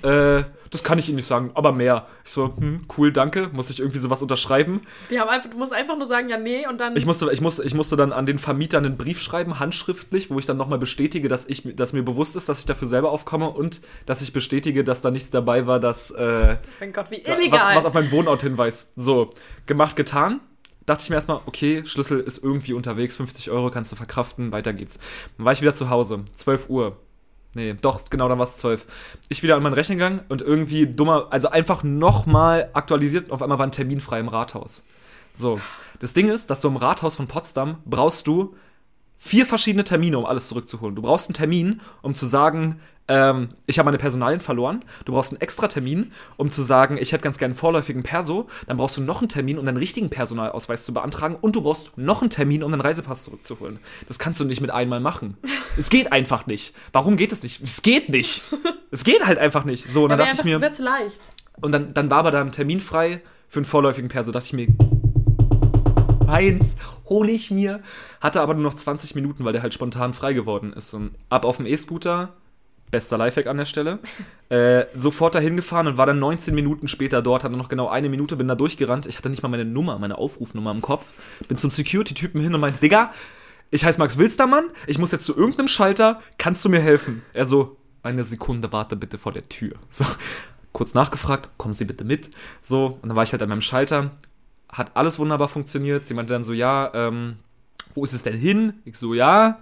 Äh, 0.03 0.43
das 0.71 0.83
kann 0.83 0.99
ich 0.99 1.09
Ihnen 1.09 1.15
nicht 1.15 1.25
sagen, 1.25 1.51
aber 1.55 1.71
mehr. 1.71 2.07
Ich 2.23 2.31
so, 2.31 2.53
hm, 2.55 2.85
cool, 2.97 3.11
danke. 3.11 3.49
Muss 3.53 3.69
ich 3.69 3.79
irgendwie 3.79 3.97
sowas 3.97 4.21
unterschreiben? 4.21 4.81
die 5.09 5.19
haben 5.19 5.29
einfach, 5.29 5.49
du 5.49 5.57
musst 5.57 5.73
einfach 5.73 5.97
nur 5.97 6.07
sagen, 6.07 6.29
ja, 6.29 6.37
nee, 6.37 6.67
und 6.67 6.79
dann. 6.79 6.95
Ich 6.95 7.05
musste, 7.05 7.31
ich, 7.31 7.41
musste, 7.41 7.63
ich 7.63 7.73
musste 7.73 7.97
dann 7.97 8.13
an 8.13 8.25
den 8.25 8.37
Vermieter 8.37 8.77
einen 8.77 8.97
Brief 8.97 9.19
schreiben, 9.19 9.59
handschriftlich, 9.59 10.29
wo 10.29 10.37
ich 10.37 10.45
dann 10.45 10.57
nochmal 10.57 10.79
bestätige, 10.79 11.27
dass, 11.27 11.47
ich, 11.47 11.63
dass 11.75 11.93
mir 11.93 12.03
bewusst 12.03 12.35
ist, 12.35 12.49
dass 12.49 12.59
ich 12.59 12.65
dafür 12.65 12.87
selber 12.87 13.11
aufkomme 13.11 13.49
und 13.49 13.81
dass 14.05 14.21
ich 14.21 14.31
bestätige, 14.31 14.83
dass 14.83 15.01
da 15.01 15.11
nichts 15.11 15.31
dabei 15.31 15.65
war, 15.65 15.79
dass, 15.79 16.11
äh, 16.11 16.57
mein 16.79 16.93
Gott, 16.93 17.09
wie 17.09 17.23
was, 17.25 17.39
illegal. 17.39 17.75
was 17.75 17.85
auf 17.85 17.93
meinen 17.93 18.11
Wohnort 18.11 18.43
hinweist. 18.43 18.91
So, 18.95 19.29
gemacht, 19.65 19.95
getan. 19.95 20.41
Dachte 20.85 21.03
ich 21.03 21.09
mir 21.09 21.17
erstmal, 21.17 21.41
okay, 21.45 21.83
Schlüssel 21.85 22.19
ist 22.19 22.43
irgendwie 22.43 22.73
unterwegs, 22.73 23.17
50 23.17 23.51
Euro 23.51 23.69
kannst 23.69 23.91
du 23.91 23.95
verkraften, 23.95 24.51
weiter 24.51 24.73
geht's. 24.73 24.99
Dann 25.37 25.45
war 25.45 25.53
ich 25.53 25.61
wieder 25.61 25.75
zu 25.75 25.89
Hause, 25.89 26.25
12 26.35 26.69
Uhr. 26.69 26.97
Nee, 27.55 27.75
doch, 27.81 28.01
genau, 28.09 28.29
dann 28.29 28.37
war 28.37 28.45
es 28.45 28.57
12. 28.57 28.85
Ich 29.29 29.41
wieder 29.41 29.55
an 29.55 29.63
meinen 29.63 29.73
Rechner 29.73 29.95
gegangen 29.95 30.21
und 30.29 30.41
irgendwie 30.41 30.85
dummer, 30.85 31.27
also 31.31 31.49
einfach 31.49 31.83
nochmal 31.83 32.69
aktualisiert 32.73 33.25
und 33.25 33.31
auf 33.31 33.41
einmal 33.41 33.57
war 33.57 33.65
ein 33.65 33.71
Termin 33.71 34.01
frei 34.01 34.19
im 34.19 34.27
Rathaus. 34.27 34.83
So, 35.33 35.59
das 35.99 36.13
Ding 36.13 36.29
ist, 36.29 36.49
dass 36.49 36.61
du 36.61 36.67
im 36.67 36.75
Rathaus 36.75 37.15
von 37.15 37.27
Potsdam 37.27 37.77
brauchst 37.85 38.27
du 38.27 38.55
vier 39.19 39.45
verschiedene 39.45 39.83
Termine, 39.83 40.17
um 40.17 40.25
alles 40.25 40.47
zurückzuholen. 40.47 40.95
Du 40.95 41.01
brauchst 41.03 41.29
einen 41.29 41.35
Termin, 41.35 41.81
um 42.01 42.15
zu 42.15 42.25
sagen, 42.25 42.79
ähm, 43.09 43.49
ich 43.65 43.79
habe 43.79 43.85
meine 43.87 43.97
Personalien 43.97 44.39
verloren. 44.39 44.85
Du 45.03 45.13
brauchst 45.13 45.31
einen 45.31 45.41
extra 45.41 45.67
Termin, 45.67 46.11
um 46.37 46.51
zu 46.51 46.61
sagen, 46.61 46.97
ich 46.97 47.11
hätte 47.11 47.23
ganz 47.23 47.37
gerne 47.37 47.53
einen 47.53 47.59
vorläufigen 47.59 48.03
Perso. 48.03 48.47
Dann 48.67 48.77
brauchst 48.77 48.97
du 48.97 49.01
noch 49.01 49.19
einen 49.19 49.29
Termin, 49.29 49.57
um 49.57 49.65
deinen 49.65 49.77
richtigen 49.77 50.09
Personalausweis 50.09 50.85
zu 50.85 50.93
beantragen. 50.93 51.35
Und 51.35 51.55
du 51.55 51.61
brauchst 51.61 51.97
noch 51.97 52.21
einen 52.21 52.29
Termin, 52.29 52.63
um 52.63 52.71
deinen 52.71 52.81
Reisepass 52.81 53.23
zurückzuholen. 53.23 53.79
Das 54.07 54.19
kannst 54.19 54.39
du 54.39 54.45
nicht 54.45 54.61
mit 54.61 54.71
einmal 54.71 54.99
machen. 54.99 55.37
es 55.77 55.89
geht 55.89 56.11
einfach 56.11 56.45
nicht. 56.45 56.73
Warum 56.93 57.17
geht 57.17 57.31
es 57.31 57.43
nicht? 57.43 57.61
Es 57.61 57.81
geht 57.81 58.09
nicht. 58.09 58.43
Es 58.91 59.03
geht 59.03 59.25
halt 59.25 59.37
einfach 59.37 59.65
nicht. 59.65 59.87
So, 59.87 60.03
und 60.03 60.09
dann 60.09 60.19
ja, 60.19 60.25
dachte 60.25 60.37
ich 60.39 60.43
mir, 60.45 60.61
wäre 60.61 60.71
zu 60.71 60.83
leicht. 60.83 61.19
und 61.61 61.71
dann, 61.71 61.93
dann 61.93 62.09
war 62.09 62.17
aber 62.19 62.31
da 62.31 62.41
ein 62.41 62.51
Termin 62.51 62.79
frei 62.79 63.21
für 63.47 63.59
einen 63.59 63.65
vorläufigen 63.65 64.09
Perso. 64.09 64.31
Dachte 64.31 64.47
ich 64.47 64.53
mir, 64.53 64.67
eins 66.29 66.77
hole 67.05 67.31
ich 67.31 67.51
mir. 67.51 67.81
Hatte 68.21 68.41
aber 68.41 68.53
nur 68.53 68.63
noch 68.63 68.73
20 68.73 69.15
Minuten, 69.15 69.45
weil 69.45 69.53
der 69.53 69.61
halt 69.61 69.73
spontan 69.73 70.13
frei 70.13 70.33
geworden 70.33 70.73
ist. 70.73 70.93
Und 70.93 71.11
ab 71.29 71.45
auf 71.45 71.57
dem 71.57 71.65
E-Scooter, 71.65 72.33
bester 72.91 73.17
Lifehack 73.17 73.47
an 73.47 73.57
der 73.57 73.65
Stelle, 73.65 73.99
äh, 74.49 74.85
sofort 74.95 75.35
dahin 75.35 75.55
gefahren 75.55 75.87
und 75.87 75.97
war 75.97 76.05
dann 76.05 76.19
19 76.19 76.55
Minuten 76.55 76.87
später 76.87 77.21
dort, 77.21 77.43
hatte 77.43 77.55
noch 77.55 77.69
genau 77.69 77.87
eine 77.87 78.09
Minute, 78.09 78.35
bin 78.35 78.47
da 78.47 78.55
durchgerannt. 78.55 79.05
Ich 79.05 79.17
hatte 79.17 79.29
nicht 79.29 79.43
mal 79.43 79.49
meine 79.49 79.65
Nummer, 79.65 79.99
meine 79.99 80.17
Aufrufnummer 80.17 80.71
im 80.71 80.81
Kopf. 80.81 81.05
Bin 81.47 81.57
zum 81.57 81.71
Security-Typen 81.71 82.41
hin 82.41 82.53
und 82.53 82.61
meinte, 82.61 82.79
Digga, 82.79 83.11
ich 83.71 83.85
heiße 83.85 83.99
Max 83.99 84.17
Wilstermann, 84.17 84.65
ich 84.87 84.97
muss 84.97 85.11
jetzt 85.11 85.25
zu 85.25 85.37
irgendeinem 85.37 85.67
Schalter, 85.67 86.21
kannst 86.39 86.65
du 86.65 86.69
mir 86.69 86.79
helfen? 86.79 87.21
Er 87.33 87.45
so, 87.45 87.77
eine 88.01 88.23
Sekunde, 88.23 88.71
warte 88.71 88.95
bitte 88.95 89.17
vor 89.17 89.31
der 89.31 89.47
Tür. 89.47 89.73
So, 89.89 90.05
kurz 90.71 90.93
nachgefragt, 90.93 91.49
kommen 91.57 91.73
Sie 91.73 91.85
bitte 91.85 92.03
mit. 92.03 92.29
So, 92.61 92.97
und 93.01 93.09
dann 93.09 93.15
war 93.15 93.23
ich 93.23 93.31
halt 93.31 93.41
an 93.41 93.49
meinem 93.49 93.61
Schalter, 93.61 94.11
hat 94.71 94.95
alles 94.95 95.19
wunderbar 95.19 95.47
funktioniert. 95.47 96.05
Sie 96.05 96.13
meinte 96.13 96.33
dann 96.33 96.43
so, 96.43 96.53
ja, 96.53 96.91
ähm, 96.93 97.37
wo 97.93 98.03
ist 98.03 98.13
es 98.13 98.23
denn 98.23 98.37
hin? 98.37 98.73
Ich 98.85 98.97
so, 98.97 99.13
ja, 99.13 99.59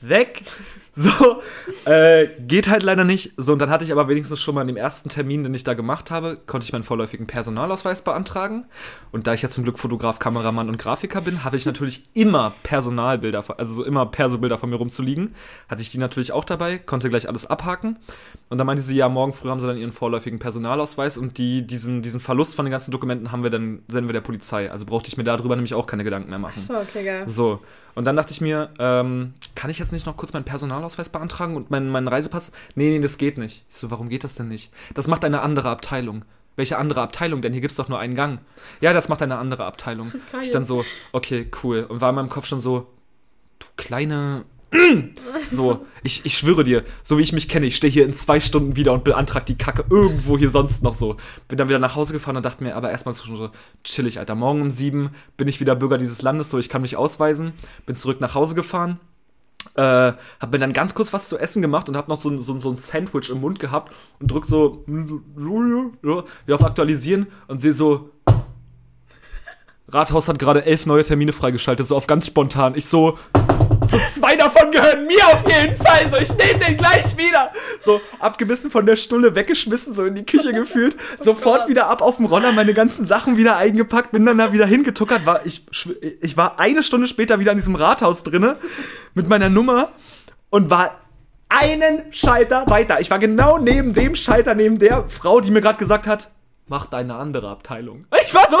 weg. 0.00 0.42
So, 0.98 1.42
äh, 1.84 2.26
geht 2.38 2.70
halt 2.70 2.82
leider 2.82 3.04
nicht. 3.04 3.34
So, 3.36 3.52
und 3.52 3.58
dann 3.58 3.68
hatte 3.68 3.84
ich 3.84 3.92
aber 3.92 4.08
wenigstens 4.08 4.40
schon 4.40 4.54
mal 4.54 4.62
in 4.62 4.66
dem 4.66 4.78
ersten 4.78 5.10
Termin, 5.10 5.44
den 5.44 5.52
ich 5.52 5.62
da 5.62 5.74
gemacht 5.74 6.10
habe, 6.10 6.38
konnte 6.46 6.64
ich 6.64 6.72
meinen 6.72 6.84
vorläufigen 6.84 7.26
Personalausweis 7.26 8.00
beantragen. 8.00 8.64
Und 9.12 9.26
da 9.26 9.34
ich 9.34 9.42
ja 9.42 9.50
zum 9.50 9.62
Glück 9.62 9.78
Fotograf, 9.78 10.18
Kameramann 10.18 10.70
und 10.70 10.78
Grafiker 10.78 11.20
bin, 11.20 11.44
habe 11.44 11.58
ich 11.58 11.66
natürlich 11.66 12.04
immer 12.14 12.54
Personalbilder, 12.62 13.44
also 13.58 13.74
so 13.74 13.84
immer 13.84 14.06
Perso-Bilder 14.06 14.56
von 14.56 14.70
mir 14.70 14.76
rumzuliegen. 14.76 15.34
Hatte 15.68 15.82
ich 15.82 15.90
die 15.90 15.98
natürlich 15.98 16.32
auch 16.32 16.46
dabei, 16.46 16.78
konnte 16.78 17.10
gleich 17.10 17.28
alles 17.28 17.44
abhaken. 17.44 17.98
Und 18.48 18.56
dann 18.56 18.66
meinte 18.66 18.82
sie, 18.82 18.96
ja, 18.96 19.10
morgen 19.10 19.34
früh 19.34 19.50
haben 19.50 19.60
sie 19.60 19.66
dann 19.66 19.76
ihren 19.76 19.92
vorläufigen 19.92 20.38
Personalausweis 20.38 21.18
und 21.18 21.36
die, 21.36 21.66
diesen, 21.66 22.00
diesen 22.00 22.20
Verlust 22.20 22.54
von 22.54 22.64
den 22.64 22.72
ganzen 22.72 22.90
Dokumenten 22.90 23.32
haben 23.32 23.42
wir 23.42 23.50
dann, 23.50 23.82
senden 23.88 24.08
wir 24.08 24.14
der 24.14 24.22
Polizei. 24.22 24.70
Also 24.70 24.86
brauchte 24.86 25.08
ich 25.08 25.18
mir 25.18 25.24
darüber 25.24 25.56
nämlich 25.56 25.74
auch 25.74 25.86
keine 25.86 26.04
Gedanken 26.04 26.30
mehr 26.30 26.38
machen. 26.38 26.54
Ach 26.56 26.68
so, 26.68 26.76
okay, 26.78 27.04
geil. 27.04 27.28
So. 27.28 27.60
Und 27.96 28.04
dann 28.04 28.14
dachte 28.14 28.30
ich 28.30 28.42
mir, 28.42 28.68
ähm, 28.78 29.32
kann 29.54 29.70
ich 29.70 29.78
jetzt 29.78 29.90
nicht 29.92 30.04
noch 30.04 30.18
kurz 30.18 30.34
meinen 30.34 30.44
Personalausweis 30.44 31.08
beantragen 31.08 31.56
und 31.56 31.70
meinen, 31.70 31.88
meinen 31.88 32.08
Reisepass? 32.08 32.52
Nee, 32.74 32.90
nee, 32.90 33.00
das 33.00 33.16
geht 33.16 33.38
nicht. 33.38 33.64
Ich 33.70 33.76
so, 33.76 33.90
warum 33.90 34.10
geht 34.10 34.22
das 34.22 34.34
denn 34.34 34.48
nicht? 34.48 34.70
Das 34.92 35.08
macht 35.08 35.24
eine 35.24 35.40
andere 35.40 35.70
Abteilung. 35.70 36.26
Welche 36.56 36.76
andere 36.76 37.00
Abteilung? 37.00 37.40
Denn 37.40 37.52
hier 37.52 37.62
gibt 37.62 37.70
es 37.70 37.78
doch 37.78 37.88
nur 37.88 37.98
einen 37.98 38.14
Gang. 38.14 38.40
Ja, 38.82 38.92
das 38.92 39.08
macht 39.08 39.22
eine 39.22 39.38
andere 39.38 39.64
Abteilung. 39.64 40.12
Geil. 40.32 40.42
Ich 40.42 40.50
dann 40.50 40.66
so, 40.66 40.84
okay, 41.12 41.50
cool. 41.62 41.86
Und 41.88 42.02
war 42.02 42.10
in 42.10 42.16
meinem 42.16 42.28
Kopf 42.28 42.44
schon 42.46 42.60
so, 42.60 42.86
du 43.58 43.66
kleine. 43.78 44.44
So, 45.50 45.86
ich, 46.02 46.24
ich 46.24 46.36
schwöre 46.36 46.64
dir, 46.64 46.84
so 47.02 47.18
wie 47.18 47.22
ich 47.22 47.32
mich 47.32 47.48
kenne, 47.48 47.66
ich 47.66 47.76
stehe 47.76 47.92
hier 47.92 48.04
in 48.04 48.12
zwei 48.12 48.40
Stunden 48.40 48.76
wieder 48.76 48.92
und 48.92 49.04
beantrag 49.04 49.46
die 49.46 49.58
Kacke 49.58 49.84
irgendwo 49.90 50.38
hier 50.38 50.50
sonst 50.50 50.82
noch 50.82 50.92
so. 50.92 51.16
Bin 51.48 51.58
dann 51.58 51.68
wieder 51.68 51.78
nach 51.78 51.96
Hause 51.96 52.12
gefahren 52.12 52.36
und 52.36 52.44
dachte 52.44 52.64
mir, 52.64 52.76
aber 52.76 52.90
erstmal 52.90 53.14
schon 53.14 53.36
so 53.36 53.50
chillig, 53.84 54.18
Alter. 54.18 54.34
Morgen 54.34 54.62
um 54.62 54.70
sieben 54.70 55.10
bin 55.36 55.48
ich 55.48 55.60
wieder 55.60 55.74
Bürger 55.74 55.98
dieses 55.98 56.22
Landes, 56.22 56.50
so 56.50 56.58
ich 56.58 56.68
kann 56.68 56.82
mich 56.82 56.96
ausweisen. 56.96 57.52
Bin 57.84 57.96
zurück 57.96 58.20
nach 58.20 58.34
Hause 58.34 58.54
gefahren. 58.54 58.98
Äh, 59.74 60.12
hab 60.40 60.52
mir 60.52 60.58
dann 60.58 60.72
ganz 60.72 60.94
kurz 60.94 61.12
was 61.12 61.28
zu 61.28 61.38
essen 61.38 61.60
gemacht 61.60 61.88
und 61.88 61.96
hab 61.96 62.08
noch 62.08 62.20
so, 62.20 62.40
so, 62.40 62.58
so 62.58 62.70
ein 62.70 62.76
Sandwich 62.76 63.30
im 63.30 63.40
Mund 63.40 63.58
gehabt 63.58 63.92
und 64.20 64.30
drück 64.30 64.46
so 64.46 64.84
wieder 64.86 66.54
auf 66.54 66.64
Aktualisieren 66.64 67.26
und 67.48 67.60
sehe 67.60 67.72
so, 67.72 68.10
Rathaus 69.88 70.28
hat 70.28 70.38
gerade 70.38 70.64
elf 70.64 70.86
neue 70.86 71.04
Termine 71.04 71.32
freigeschaltet, 71.32 71.86
so 71.86 71.96
auf 71.96 72.06
ganz 72.06 72.26
spontan. 72.26 72.74
Ich 72.74 72.86
so, 72.86 73.18
so 73.88 73.98
zwei 74.10 74.36
davon 74.36 74.70
gehören 74.70 75.06
mir 75.06 75.26
auf 75.26 75.44
jeden 75.48 75.76
Fall. 75.76 76.10
So, 76.10 76.16
ich 76.16 76.36
nehme 76.36 76.58
den 76.58 76.76
gleich 76.76 77.16
wieder. 77.16 77.52
So, 77.80 78.00
abgebissen 78.18 78.70
von 78.70 78.86
der 78.86 78.96
Stulle, 78.96 79.34
weggeschmissen, 79.34 79.94
so 79.94 80.04
in 80.04 80.14
die 80.14 80.24
Küche 80.24 80.52
gefühlt. 80.52 80.96
Sofort 81.20 81.60
Gott. 81.60 81.68
wieder 81.68 81.86
ab 81.88 82.02
auf 82.02 82.16
dem 82.16 82.26
Roller, 82.26 82.52
meine 82.52 82.74
ganzen 82.74 83.04
Sachen 83.04 83.36
wieder 83.36 83.56
eingepackt, 83.56 84.12
bin 84.12 84.24
dann 84.26 84.38
da 84.38 84.52
wieder 84.52 84.66
hingetuckert. 84.66 85.26
War, 85.26 85.44
ich, 85.46 85.64
ich 86.20 86.36
war 86.36 86.58
eine 86.58 86.82
Stunde 86.82 87.06
später 87.06 87.38
wieder 87.38 87.52
in 87.52 87.58
diesem 87.58 87.74
Rathaus 87.74 88.22
drinne 88.22 88.56
mit 89.14 89.28
meiner 89.28 89.48
Nummer 89.48 89.90
und 90.50 90.70
war 90.70 91.00
einen 91.48 92.12
Schalter 92.12 92.64
weiter. 92.66 93.00
Ich 93.00 93.10
war 93.10 93.18
genau 93.18 93.58
neben 93.58 93.94
dem 93.94 94.14
Schalter, 94.14 94.54
neben 94.54 94.78
der 94.78 95.08
Frau, 95.08 95.40
die 95.40 95.50
mir 95.50 95.60
gerade 95.60 95.78
gesagt 95.78 96.06
hat, 96.06 96.30
mach 96.66 96.86
deine 96.86 97.14
andere 97.14 97.48
Abteilung. 97.48 98.06
Ich 98.24 98.34
war 98.34 98.50
so, 98.50 98.58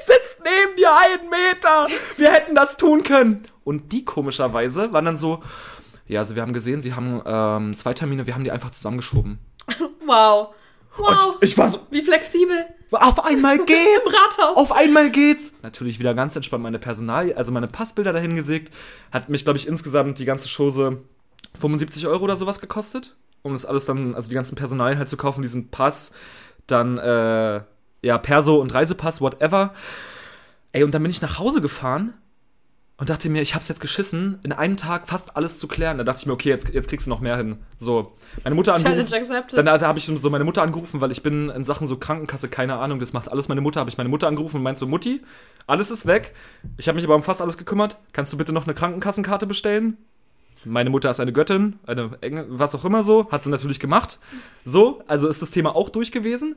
ich 0.00 0.06
sitze 0.06 0.36
neben 0.42 0.76
dir 0.76 0.88
einen 0.96 1.28
Meter. 1.28 1.86
Wir 2.16 2.32
hätten 2.32 2.54
das 2.54 2.76
tun 2.76 3.02
können. 3.02 3.42
Und 3.64 3.92
die 3.92 4.04
komischerweise 4.04 4.92
waren 4.92 5.04
dann 5.04 5.16
so, 5.16 5.42
ja, 6.06 6.20
also 6.20 6.34
wir 6.34 6.42
haben 6.42 6.52
gesehen, 6.52 6.82
sie 6.82 6.94
haben 6.94 7.22
ähm, 7.24 7.74
zwei 7.74 7.92
Termine, 7.92 8.26
wir 8.26 8.34
haben 8.34 8.44
die 8.44 8.50
einfach 8.50 8.70
zusammengeschoben. 8.70 9.38
Wow. 10.06 10.54
Wow. 10.96 11.36
Und 11.36 11.44
ich 11.44 11.56
war 11.56 11.70
so, 11.70 11.86
Wie 11.90 12.02
flexibel. 12.02 12.66
auf 12.90 13.24
einmal 13.24 13.58
geht's. 13.64 14.02
Im 14.04 14.12
Rathaus. 14.12 14.56
Auf 14.56 14.72
einmal 14.72 15.08
geht's. 15.10 15.54
Natürlich 15.62 16.00
wieder 16.00 16.14
ganz 16.14 16.34
entspannt 16.34 16.64
meine 16.64 16.80
Personal, 16.80 17.32
also 17.34 17.52
meine 17.52 17.68
Passbilder 17.68 18.12
dahin 18.12 18.34
gesägt. 18.34 18.74
Hat 19.12 19.28
mich, 19.28 19.44
glaube 19.44 19.56
ich, 19.56 19.68
insgesamt 19.68 20.18
die 20.18 20.24
ganze 20.24 20.48
Chose 20.48 20.98
75 21.58 22.08
Euro 22.08 22.24
oder 22.24 22.36
sowas 22.36 22.60
gekostet. 22.60 23.14
Um 23.42 23.52
das 23.52 23.64
alles 23.64 23.86
dann, 23.86 24.16
also 24.16 24.28
die 24.28 24.34
ganzen 24.34 24.56
Personalien 24.56 24.98
halt 24.98 25.08
zu 25.08 25.16
kaufen, 25.16 25.42
diesen 25.42 25.70
Pass, 25.70 26.10
dann, 26.66 26.98
äh, 26.98 27.60
ja, 28.02 28.18
Perso 28.18 28.60
und 28.60 28.72
Reisepass, 28.72 29.20
whatever. 29.20 29.74
Ey, 30.72 30.84
und 30.84 30.94
dann 30.94 31.02
bin 31.02 31.10
ich 31.10 31.22
nach 31.22 31.38
Hause 31.38 31.60
gefahren 31.60 32.14
und 33.00 33.08
dachte 33.08 33.30
mir, 33.30 33.40
ich 33.40 33.54
hab's 33.54 33.68
jetzt 33.68 33.80
geschissen, 33.80 34.38
in 34.42 34.52
einem 34.52 34.76
Tag 34.76 35.08
fast 35.08 35.34
alles 35.34 35.58
zu 35.58 35.66
klären. 35.68 35.96
Da 35.96 36.04
dachte 36.04 36.20
ich 36.20 36.26
mir, 36.26 36.34
okay, 36.34 36.50
jetzt, 36.50 36.68
jetzt 36.68 36.88
kriegst 36.88 37.06
du 37.06 37.10
noch 37.10 37.20
mehr 37.20 37.36
hin. 37.36 37.56
So, 37.78 38.12
meine 38.44 38.54
Mutter 38.54 38.74
angerufen. 38.74 39.06
Challenge 39.06 39.22
accepted. 39.22 39.58
Dann 39.58 39.64
da 39.64 39.86
habe 39.86 39.98
ich 39.98 40.04
so 40.04 40.30
meine 40.30 40.44
Mutter 40.44 40.62
angerufen, 40.62 41.00
weil 41.00 41.10
ich 41.10 41.22
bin 41.22 41.48
in 41.48 41.64
Sachen 41.64 41.86
so 41.86 41.96
Krankenkasse, 41.96 42.48
keine 42.48 42.76
Ahnung, 42.76 43.00
das 43.00 43.14
macht 43.14 43.30
alles 43.30 43.48
meine 43.48 43.62
Mutter. 43.62 43.80
Habe 43.80 43.88
ich 43.88 43.96
meine 43.96 44.10
Mutter 44.10 44.28
angerufen 44.28 44.56
und 44.56 44.62
meinte 44.62 44.80
so, 44.80 44.86
Mutti, 44.86 45.22
alles 45.66 45.90
ist 45.90 46.06
weg. 46.06 46.34
Ich 46.76 46.88
habe 46.88 46.96
mich 46.96 47.04
aber 47.04 47.14
um 47.14 47.22
fast 47.22 47.40
alles 47.40 47.56
gekümmert. 47.56 47.96
Kannst 48.12 48.34
du 48.34 48.36
bitte 48.36 48.52
noch 48.52 48.66
eine 48.66 48.74
Krankenkassenkarte 48.74 49.46
bestellen? 49.46 49.96
Meine 50.66 50.90
Mutter 50.90 51.08
ist 51.08 51.20
eine 51.20 51.32
Göttin, 51.32 51.78
eine 51.86 52.18
Engel, 52.20 52.44
was 52.48 52.74
auch 52.74 52.84
immer 52.84 53.02
so. 53.02 53.30
Hat 53.30 53.42
sie 53.42 53.48
natürlich 53.48 53.80
gemacht. 53.80 54.18
So, 54.66 55.02
also 55.06 55.26
ist 55.26 55.40
das 55.40 55.50
Thema 55.50 55.74
auch 55.74 55.88
durch 55.88 56.12
gewesen. 56.12 56.56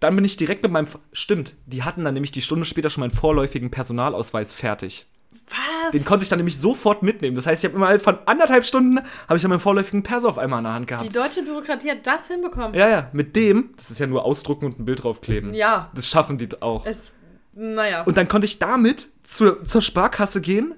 Dann 0.00 0.16
bin 0.16 0.24
ich 0.24 0.36
direkt 0.36 0.62
mit 0.62 0.72
meinem. 0.72 0.88
Stimmt, 1.12 1.54
die 1.66 1.82
hatten 1.82 2.04
dann 2.04 2.14
nämlich 2.14 2.32
die 2.32 2.42
Stunde 2.42 2.64
später 2.64 2.90
schon 2.90 3.02
meinen 3.02 3.10
vorläufigen 3.10 3.70
Personalausweis 3.70 4.52
fertig. 4.52 5.06
Was? 5.50 5.92
Den 5.92 6.04
konnte 6.04 6.22
ich 6.22 6.28
dann 6.28 6.38
nämlich 6.38 6.58
sofort 6.58 7.02
mitnehmen. 7.02 7.36
Das 7.36 7.46
heißt, 7.46 7.64
ich 7.64 7.70
habe 7.70 7.76
immer 7.76 7.98
von 7.98 8.18
anderthalb 8.26 8.64
Stunden 8.64 8.98
habe 8.98 9.36
ich 9.36 9.42
dann 9.42 9.50
meinen 9.50 9.60
vorläufigen 9.60 10.02
Perso 10.02 10.28
auf 10.28 10.38
einmal 10.38 10.60
in 10.60 10.64
der 10.64 10.74
Hand 10.74 10.86
gehabt. 10.86 11.04
Die 11.04 11.12
deutsche 11.12 11.42
Bürokratie 11.42 11.90
hat 11.90 12.06
das 12.06 12.28
hinbekommen. 12.28 12.74
Ja, 12.74 12.88
ja, 12.88 13.10
mit 13.12 13.34
dem, 13.34 13.70
das 13.76 13.90
ist 13.90 13.98
ja 13.98 14.06
nur 14.06 14.24
ausdrucken 14.24 14.66
und 14.66 14.78
ein 14.78 14.84
Bild 14.84 15.02
draufkleben. 15.02 15.52
Ja. 15.54 15.90
Das 15.94 16.08
schaffen 16.08 16.38
die 16.38 16.48
auch. 16.62 16.86
Es, 16.86 17.12
naja. 17.52 18.02
Und 18.02 18.16
dann 18.16 18.28
konnte 18.28 18.44
ich 18.44 18.58
damit 18.58 19.08
zur, 19.24 19.64
zur 19.64 19.82
Sparkasse 19.82 20.40
gehen 20.40 20.74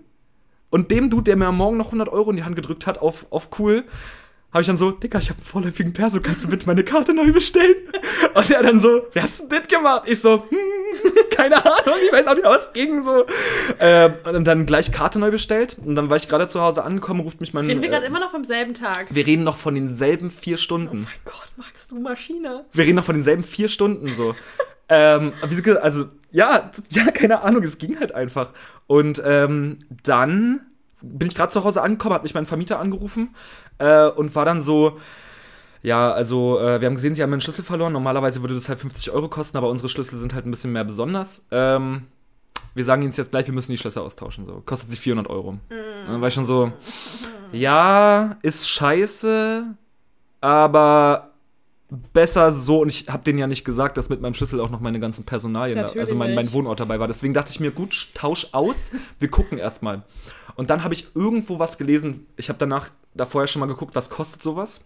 und 0.70 0.90
dem 0.90 1.10
Dude, 1.10 1.24
der 1.24 1.36
mir 1.36 1.46
am 1.46 1.58
Morgen 1.58 1.76
noch 1.76 1.86
100 1.86 2.08
Euro 2.08 2.30
in 2.30 2.36
die 2.36 2.44
Hand 2.44 2.56
gedrückt 2.56 2.86
hat, 2.86 2.98
auf, 2.98 3.26
auf 3.30 3.50
cool, 3.58 3.84
habe 4.52 4.60
ich 4.60 4.66
dann 4.66 4.76
so, 4.76 4.90
Dicker, 4.90 5.18
ich 5.18 5.30
habe 5.30 5.38
einen 5.38 5.46
vorläufigen 5.46 5.92
Perso, 5.94 6.20
kannst 6.20 6.44
du 6.44 6.48
bitte 6.48 6.66
meine 6.66 6.84
Karte 6.84 7.14
neu 7.14 7.32
bestellen? 7.32 7.74
Und 8.34 8.50
er 8.50 8.62
dann 8.62 8.80
so, 8.80 9.06
wie 9.12 9.20
hast 9.20 9.40
du 9.40 9.46
das 9.48 9.66
gemacht? 9.66 10.02
Ich 10.06 10.20
so, 10.20 10.44
hm, 10.46 10.58
keine 11.30 11.56
Ahnung, 11.56 11.94
ich 12.04 12.12
weiß 12.12 12.26
auch 12.26 12.34
nicht, 12.34 12.44
was 12.44 12.72
ging 12.74 13.02
so. 13.02 13.24
Ähm, 13.80 14.12
und 14.30 14.44
dann 14.44 14.66
gleich 14.66 14.92
Karte 14.92 15.18
neu 15.18 15.30
bestellt 15.30 15.78
und 15.82 15.94
dann 15.94 16.10
war 16.10 16.18
ich 16.18 16.28
gerade 16.28 16.48
zu 16.48 16.60
Hause 16.60 16.84
angekommen, 16.84 17.20
ruft 17.20 17.40
mich 17.40 17.54
mein... 17.54 17.64
Reden 17.66 17.80
wir 17.80 17.88
gerade 17.88 18.04
äh, 18.04 18.08
immer 18.08 18.20
noch 18.20 18.30
vom 18.30 18.44
selben 18.44 18.74
Tag. 18.74 19.06
wir 19.08 19.26
reden 19.26 19.42
noch 19.42 19.56
von 19.56 19.74
denselben 19.74 20.30
vier 20.30 20.58
Stunden. 20.58 21.04
Mein 21.04 21.12
Gott, 21.24 21.50
magst 21.56 21.90
du 21.90 21.98
Maschine? 21.98 22.66
Wir 22.72 22.84
reden 22.84 22.96
noch 22.96 23.04
von 23.04 23.14
denselben 23.14 23.44
vier 23.44 23.70
Stunden 23.70 24.12
so. 24.12 24.34
ähm, 24.90 25.32
also, 25.80 26.08
ja, 26.30 26.70
ja, 26.90 27.10
keine 27.10 27.40
Ahnung, 27.40 27.62
es 27.62 27.78
ging 27.78 27.98
halt 27.98 28.14
einfach. 28.14 28.50
Und 28.86 29.22
ähm, 29.24 29.78
dann 30.02 30.60
bin 31.02 31.28
ich 31.28 31.34
gerade 31.34 31.52
zu 31.52 31.64
Hause 31.64 31.82
angekommen, 31.82 32.14
hat 32.14 32.22
mich 32.22 32.34
mein 32.34 32.46
Vermieter 32.46 32.78
angerufen 32.78 33.34
äh, 33.78 34.06
und 34.06 34.34
war 34.34 34.44
dann 34.44 34.62
so, 34.62 34.98
ja, 35.82 36.12
also, 36.12 36.60
äh, 36.60 36.80
wir 36.80 36.86
haben 36.86 36.94
gesehen, 36.94 37.14
sie 37.14 37.22
haben 37.22 37.32
einen 37.32 37.40
Schlüssel 37.40 37.64
verloren. 37.64 37.92
Normalerweise 37.92 38.40
würde 38.40 38.54
das 38.54 38.68
halt 38.68 38.78
50 38.78 39.10
Euro 39.10 39.28
kosten, 39.28 39.56
aber 39.56 39.68
unsere 39.68 39.88
Schlüssel 39.88 40.18
sind 40.18 40.32
halt 40.32 40.46
ein 40.46 40.50
bisschen 40.52 40.72
mehr 40.72 40.84
besonders. 40.84 41.46
Ähm, 41.50 42.02
wir 42.74 42.84
sagen 42.84 43.02
ihnen 43.02 43.12
jetzt 43.12 43.30
gleich, 43.30 43.46
wir 43.46 43.54
müssen 43.54 43.72
die 43.72 43.78
Schlösser 43.78 44.02
austauschen. 44.02 44.46
So. 44.46 44.62
Kostet 44.64 44.90
sie 44.90 44.96
400 44.96 45.28
Euro. 45.28 45.48
Und 45.50 45.60
dann 46.08 46.20
war 46.20 46.28
ich 46.28 46.34
schon 46.34 46.44
so, 46.44 46.72
ja, 47.52 48.36
ist 48.42 48.68
scheiße, 48.68 49.64
aber 50.40 51.32
besser 52.12 52.52
so. 52.52 52.80
Und 52.80 52.88
ich 52.88 53.08
habe 53.08 53.22
denen 53.24 53.38
ja 53.38 53.46
nicht 53.46 53.64
gesagt, 53.64 53.96
dass 53.96 54.08
mit 54.08 54.20
meinem 54.20 54.34
Schlüssel 54.34 54.60
auch 54.60 54.70
noch 54.70 54.80
meine 54.80 55.00
ganzen 55.00 55.24
Personalien, 55.24 55.78
Natürlich 55.78 56.00
also 56.00 56.14
mein, 56.14 56.34
mein. 56.34 56.52
Wohnort 56.52 56.80
dabei 56.80 56.98
war. 56.98 57.08
Deswegen 57.08 57.34
dachte 57.34 57.50
ich 57.50 57.60
mir, 57.60 57.72
gut, 57.72 58.08
tausch 58.14 58.48
aus, 58.52 58.92
wir 59.18 59.28
gucken 59.28 59.58
erstmal. 59.58 60.02
Und 60.54 60.70
dann 60.70 60.84
habe 60.84 60.94
ich 60.94 61.08
irgendwo 61.14 61.58
was 61.58 61.78
gelesen. 61.78 62.26
Ich 62.36 62.48
habe 62.48 62.58
danach, 62.58 62.90
da 63.14 63.26
vorher 63.26 63.48
schon 63.48 63.60
mal 63.60 63.66
geguckt, 63.66 63.94
was 63.94 64.10
kostet 64.10 64.42
sowas. 64.42 64.80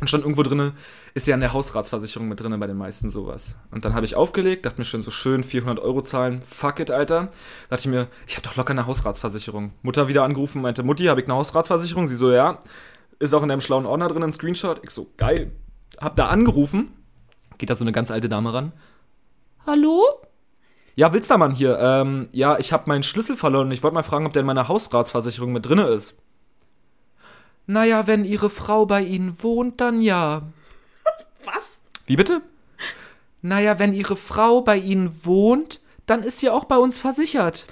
Und 0.00 0.08
stand 0.08 0.24
irgendwo 0.24 0.42
drinne, 0.42 0.72
ist 1.14 1.28
ja 1.28 1.34
in 1.34 1.40
der 1.40 1.52
Hausratsversicherung 1.52 2.28
mit 2.28 2.40
drinne 2.40 2.58
bei 2.58 2.66
den 2.66 2.76
meisten 2.76 3.10
sowas. 3.10 3.54
Und 3.70 3.84
dann 3.84 3.94
habe 3.94 4.04
ich 4.04 4.16
aufgelegt, 4.16 4.66
dachte 4.66 4.80
mir 4.80 4.84
schön 4.84 5.02
so 5.02 5.10
schön 5.12 5.44
400 5.44 5.78
Euro 5.84 6.02
zahlen, 6.02 6.42
fuck 6.42 6.80
it, 6.80 6.90
Alter. 6.90 7.30
Dachte 7.68 7.82
ich 7.82 7.86
mir, 7.86 8.08
ich 8.26 8.36
habe 8.36 8.48
doch 8.48 8.56
locker 8.56 8.72
eine 8.72 8.86
Hausratsversicherung. 8.86 9.72
Mutter 9.82 10.08
wieder 10.08 10.24
angerufen, 10.24 10.60
meinte, 10.62 10.82
Mutti, 10.82 11.04
habe 11.04 11.20
ich 11.20 11.26
eine 11.26 11.36
Hausratsversicherung? 11.36 12.08
Sie 12.08 12.16
so, 12.16 12.32
ja. 12.32 12.58
Ist 13.20 13.34
auch 13.34 13.42
in 13.42 13.48
deinem 13.48 13.60
schlauen 13.60 13.86
Ordner 13.86 14.08
drin, 14.08 14.24
ein 14.24 14.32
Screenshot. 14.32 14.80
Ich 14.82 14.90
so, 14.90 15.12
geil. 15.16 15.52
Hab 16.00 16.16
da 16.16 16.28
angerufen, 16.28 16.90
Geht 17.62 17.70
da 17.70 17.76
so 17.76 17.84
eine 17.84 17.92
ganz 17.92 18.10
alte 18.10 18.28
Dame 18.28 18.52
ran. 18.52 18.72
Hallo? 19.64 20.02
Ja, 20.94 21.12
Wilstermann 21.12 21.52
hier. 21.52 21.78
Ähm, 21.78 22.28
ja, 22.32 22.58
ich 22.58 22.72
habe 22.72 22.84
meinen 22.86 23.02
Schlüssel 23.02 23.36
verloren 23.36 23.68
und 23.68 23.72
ich 23.72 23.82
wollte 23.82 23.94
mal 23.94 24.02
fragen, 24.02 24.26
ob 24.26 24.32
der 24.32 24.40
in 24.40 24.46
meiner 24.46 24.68
Hausratsversicherung 24.68 25.52
mit 25.52 25.66
drinne 25.66 25.84
ist. 25.84 26.18
Naja, 27.66 28.06
wenn 28.06 28.24
Ihre 28.24 28.50
Frau 28.50 28.86
bei 28.86 29.02
Ihnen 29.02 29.42
wohnt, 29.42 29.80
dann 29.80 30.02
ja. 30.02 30.42
Was? 31.44 31.80
Wie 32.06 32.16
bitte? 32.16 32.42
Naja, 33.40 33.78
wenn 33.78 33.92
Ihre 33.92 34.16
Frau 34.16 34.60
bei 34.60 34.76
Ihnen 34.76 35.24
wohnt, 35.24 35.80
dann 36.06 36.22
ist 36.22 36.38
sie 36.38 36.50
auch 36.50 36.64
bei 36.64 36.76
uns 36.76 36.98
versichert. 36.98 37.66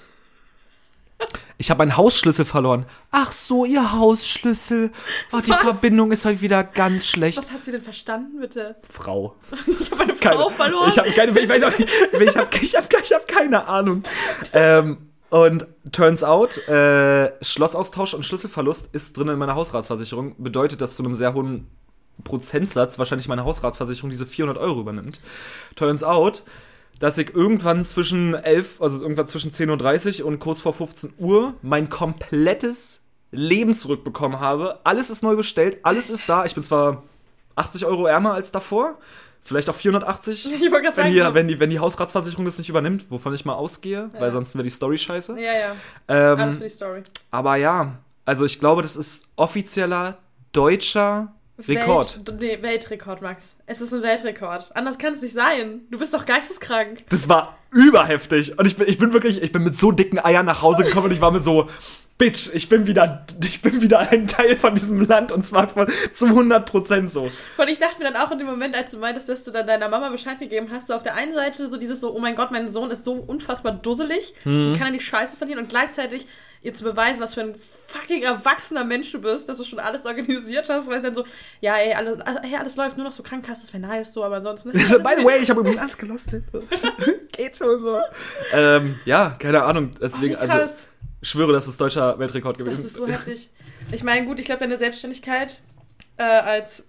Ich 1.59 1.71
habe 1.71 1.79
meinen 1.79 1.97
Hausschlüssel 1.97 2.45
verloren. 2.47 2.87
Ach 3.11 3.33
so, 3.33 3.65
Ihr 3.67 3.93
Hausschlüssel. 3.93 4.91
Oh, 5.33 5.41
die 5.45 5.51
Was? 5.51 5.59
Verbindung 5.61 6.11
ist 6.11 6.25
heute 6.25 6.41
wieder 6.41 6.65
ganz 6.65 7.07
schlecht. 7.07 7.37
Was 7.37 7.51
hat 7.53 7.65
sie 7.65 7.71
denn 7.73 7.83
verstanden, 7.83 8.41
bitte? 8.41 8.77
Frau. 8.89 9.37
Ich 9.67 9.91
habe 9.91 9.97
meine 10.07 10.15
Keine- 10.15 10.37
Frau 10.37 10.51
verloren. 10.51 10.89
Ich 10.89 10.99
habe 10.99 11.11
keine, 11.11 11.39
ich 11.39 11.49
weiß 11.49 11.63
auch 11.65 11.79
nicht, 11.79 11.91
ich 12.13 12.37
habe 12.37 12.49
ich 12.61 12.75
hab, 12.75 12.89
ich 13.03 13.13
hab 13.13 13.29
keine 13.29 13.67
Ahnung. 13.69 14.03
Ähm, 14.55 14.99
und 15.29 15.67
turns 15.93 16.25
out, 16.25 16.57
äh, 16.67 17.31
Schlossaustausch 17.45 18.15
und 18.15 18.25
Schlüsselverlust 18.25 18.89
ist 18.93 19.17
drin 19.17 19.29
in 19.29 19.39
meiner 19.39 19.55
Hausratsversicherung. 19.55 20.43
Bedeutet, 20.43 20.81
dass 20.81 20.97
zu 20.97 21.05
einem 21.05 21.15
sehr 21.15 21.35
hohen 21.35 21.67
Prozentsatz 22.25 22.99
wahrscheinlich 22.99 23.29
meine 23.29 23.45
Hausratsversicherung 23.45 24.11
diese 24.11 24.27
400 24.27 24.59
Euro 24.59 24.81
übernimmt. 24.81 25.21
Turns 25.77 26.03
out, 26.03 26.43
dass 27.01 27.19
ich 27.19 27.35
irgendwann 27.35 27.83
zwischen 27.83 28.35
11, 28.35 28.81
also 28.81 29.01
irgendwann 29.03 29.27
zwischen 29.27 29.51
10.30 29.51 30.21
Uhr 30.21 30.27
und 30.29 30.39
kurz 30.39 30.61
vor 30.61 30.73
15 30.73 31.15
Uhr 31.19 31.55
mein 31.63 31.89
komplettes 31.89 33.01
Leben 33.33 33.75
zurückbekommen 33.75 34.39
habe. 34.39 34.79
Alles 34.85 35.11
ist 35.11 35.23
neu 35.23 35.35
bestellt, 35.35 35.79
alles 35.83 36.09
ist 36.11 36.29
da. 36.29 36.45
Ich 36.45 36.55
bin 36.55 36.63
zwar 36.63 37.03
80 37.57 37.87
Euro 37.87 38.07
ärmer 38.07 38.35
als 38.35 38.53
davor, 38.53 38.99
vielleicht 39.43 39.69
auch 39.71 39.75
480. 39.75 40.45
Ich 40.53 40.61
wollte 40.71 40.83
gerade 40.85 40.97
Wenn 40.99 41.15
sagen, 41.15 41.15
die, 41.15 41.35
wenn, 41.35 41.49
die, 41.49 41.61
wenn 41.61 41.71
die 41.71 41.79
Hausratsversicherung 41.79 42.45
das 42.45 42.59
nicht 42.59 42.69
übernimmt, 42.69 43.11
wovon 43.11 43.33
ich 43.35 43.45
mal 43.45 43.55
ausgehe, 43.55 44.11
Ja. 44.15 44.21
weil 44.21 44.33
sonst 44.33 44.55
wäre 44.55 44.65
die 44.65 44.71
Story 44.71 44.99
scheiße. 44.99 45.37
ja, 45.41 45.53
ja. 45.53 45.77
Alles 46.07 46.57
Ähm, 46.57 46.61
für 46.61 46.65
die 46.69 46.71
Story. 46.75 47.03
aber 47.31 47.57
ja, 47.57 47.99
also 48.27 48.45
ich 48.45 48.61
glaube, 48.61 48.83
das 48.83 48.97
ist 48.97 49.25
offizieller 49.37 50.19
deutscher 50.53 51.33
Rekord. 51.69 52.27
Welt, 52.27 52.41
nee, 52.41 52.59
Weltrekord, 52.63 53.23
Max. 53.23 53.57
Es 53.67 53.81
ist 53.81 53.93
ein 53.93 54.03
Weltrekord. 54.03 54.71
Anders 54.75 54.99
kann 54.99 55.15
es 55.15 55.23
nicht 55.23 55.35
sein. 55.35 55.83
Du 55.91 55.99
bist 55.99 56.13
doch 56.15 56.27
geisteskrank. 56.27 57.05
Das 57.09 57.29
war 57.29 57.59
überheftig. 57.71 58.59
Und 58.59 58.67
ich 58.67 58.77
bin, 58.77 58.89
ich 58.89 58.99
bin 58.99 59.13
wirklich, 59.13 59.43
ich 59.43 59.53
bin 59.53 59.63
mit 59.63 59.77
so 59.77 59.93
dicken 59.93 60.19
Eiern 60.25 60.47
nach 60.47 60.63
Hause 60.63 60.85
gekommen 60.85 61.07
und 61.07 61.13
ich 61.13 61.21
war 61.21 61.31
mir 61.31 61.41
so, 61.41 61.69
Bitch, 62.19 62.51
ich 62.53 62.69
bin 62.69 62.87
wieder, 62.87 63.25
ich 63.43 63.63
bin 63.63 63.81
wieder 63.81 64.01
ein 64.11 64.27
Teil 64.27 64.55
von 64.55 64.75
diesem 64.75 65.01
Land 65.07 65.33
und 65.33 65.43
zwar 65.43 65.69
von, 65.69 65.91
zu 66.13 66.27
100 66.27 66.67
Prozent 66.69 67.11
so. 67.11 67.31
Und 67.57 67.69
ich 67.69 67.79
dachte 67.79 67.99
mir 67.99 68.13
dann 68.13 68.17
auch 68.23 68.31
in 68.31 68.37
dem 68.37 68.47
Moment, 68.47 68.75
als 68.75 68.91
du 68.91 68.99
meintest, 68.99 69.31
dass 69.31 69.43
du 69.45 69.51
dann 69.51 69.67
deiner 69.67 69.89
Mama 69.89 70.11
Bescheid 70.11 70.39
gegeben 70.39 70.69
hast, 70.71 70.89
so 70.89 70.95
auf 70.95 71.01
der 71.03 71.15
einen 71.15 71.33
Seite 71.35 71.71
so 71.71 71.79
dieses 71.79 72.01
so, 72.01 72.15
oh 72.15 72.19
mein 72.19 72.37
Gott, 72.37 72.51
mein 72.51 72.69
Sohn 72.71 72.91
ist 72.91 73.05
so 73.05 73.15
unfassbar 73.15 73.73
dusselig 73.73 74.35
Mhm. 74.45 74.75
kann 74.77 74.89
er 74.89 74.93
die 74.93 75.01
Scheiße 75.01 75.37
verlieren 75.39 75.61
und 75.63 75.71
gleichzeitig 75.71 76.27
ihr 76.63 76.75
zu 76.75 76.85
beweisen, 76.85 77.21
was 77.21 77.35
für 77.35 77.41
ein 77.41 77.55
fucking 77.87 78.23
erwachsener 78.23 78.85
Mensch 78.85 79.11
du 79.13 79.21
bist, 79.21 79.49
dass 79.49 79.59
du 79.59 79.65
schon 79.65 79.79
alles 79.79 80.05
organisiert 80.07 80.69
hast, 80.69 80.89
weil 80.89 80.99
es 80.99 81.03
dann 81.03 81.15
so, 81.15 81.25
ja, 81.61 81.77
ey, 81.77 81.95
alles, 81.95 82.19
hey, 82.43 82.57
alles 82.57 82.77
läuft, 82.77 82.97
nur 82.97 83.07
noch 83.07 83.13
so 83.13 83.23
Krankenkasse, 83.23 83.63
das 83.63 83.73
wäre 83.73 83.83
nice, 83.83 84.13
so, 84.13 84.23
aber 84.23 84.37
ansonsten. 84.37 84.73
By 84.73 85.15
the 85.17 85.25
way, 85.25 85.41
ich 85.43 85.51
habe 85.51 85.61
übrigens 85.61 85.81
alles 85.81 85.97
gelost. 85.99 86.27
Geht 87.37 87.57
schon 87.57 87.83
so. 87.83 88.01
Ähm, 88.53 88.99
ja, 89.05 89.37
keine 89.39 89.63
Ahnung. 89.63 89.91
Deswegen, 90.01 90.35
oh, 90.35 90.39
also, 90.39 90.73
schwöre, 91.23 91.53
das 91.53 91.67
ist 91.67 91.81
deutscher 91.81 92.19
Weltrekord 92.19 92.61
Das 92.61 92.65
gewesen. 92.65 92.87
ist 92.87 92.97
so 92.97 93.07
heftig. 93.07 93.49
Ich 93.93 94.05
meine, 94.05 94.27
gut, 94.27 94.39
ich 94.39 94.47
glaube, 94.47 94.61
deine 94.61 94.79
Selbstständigkeit 94.79 95.61
äh, 96.21 96.23
als 96.23 96.85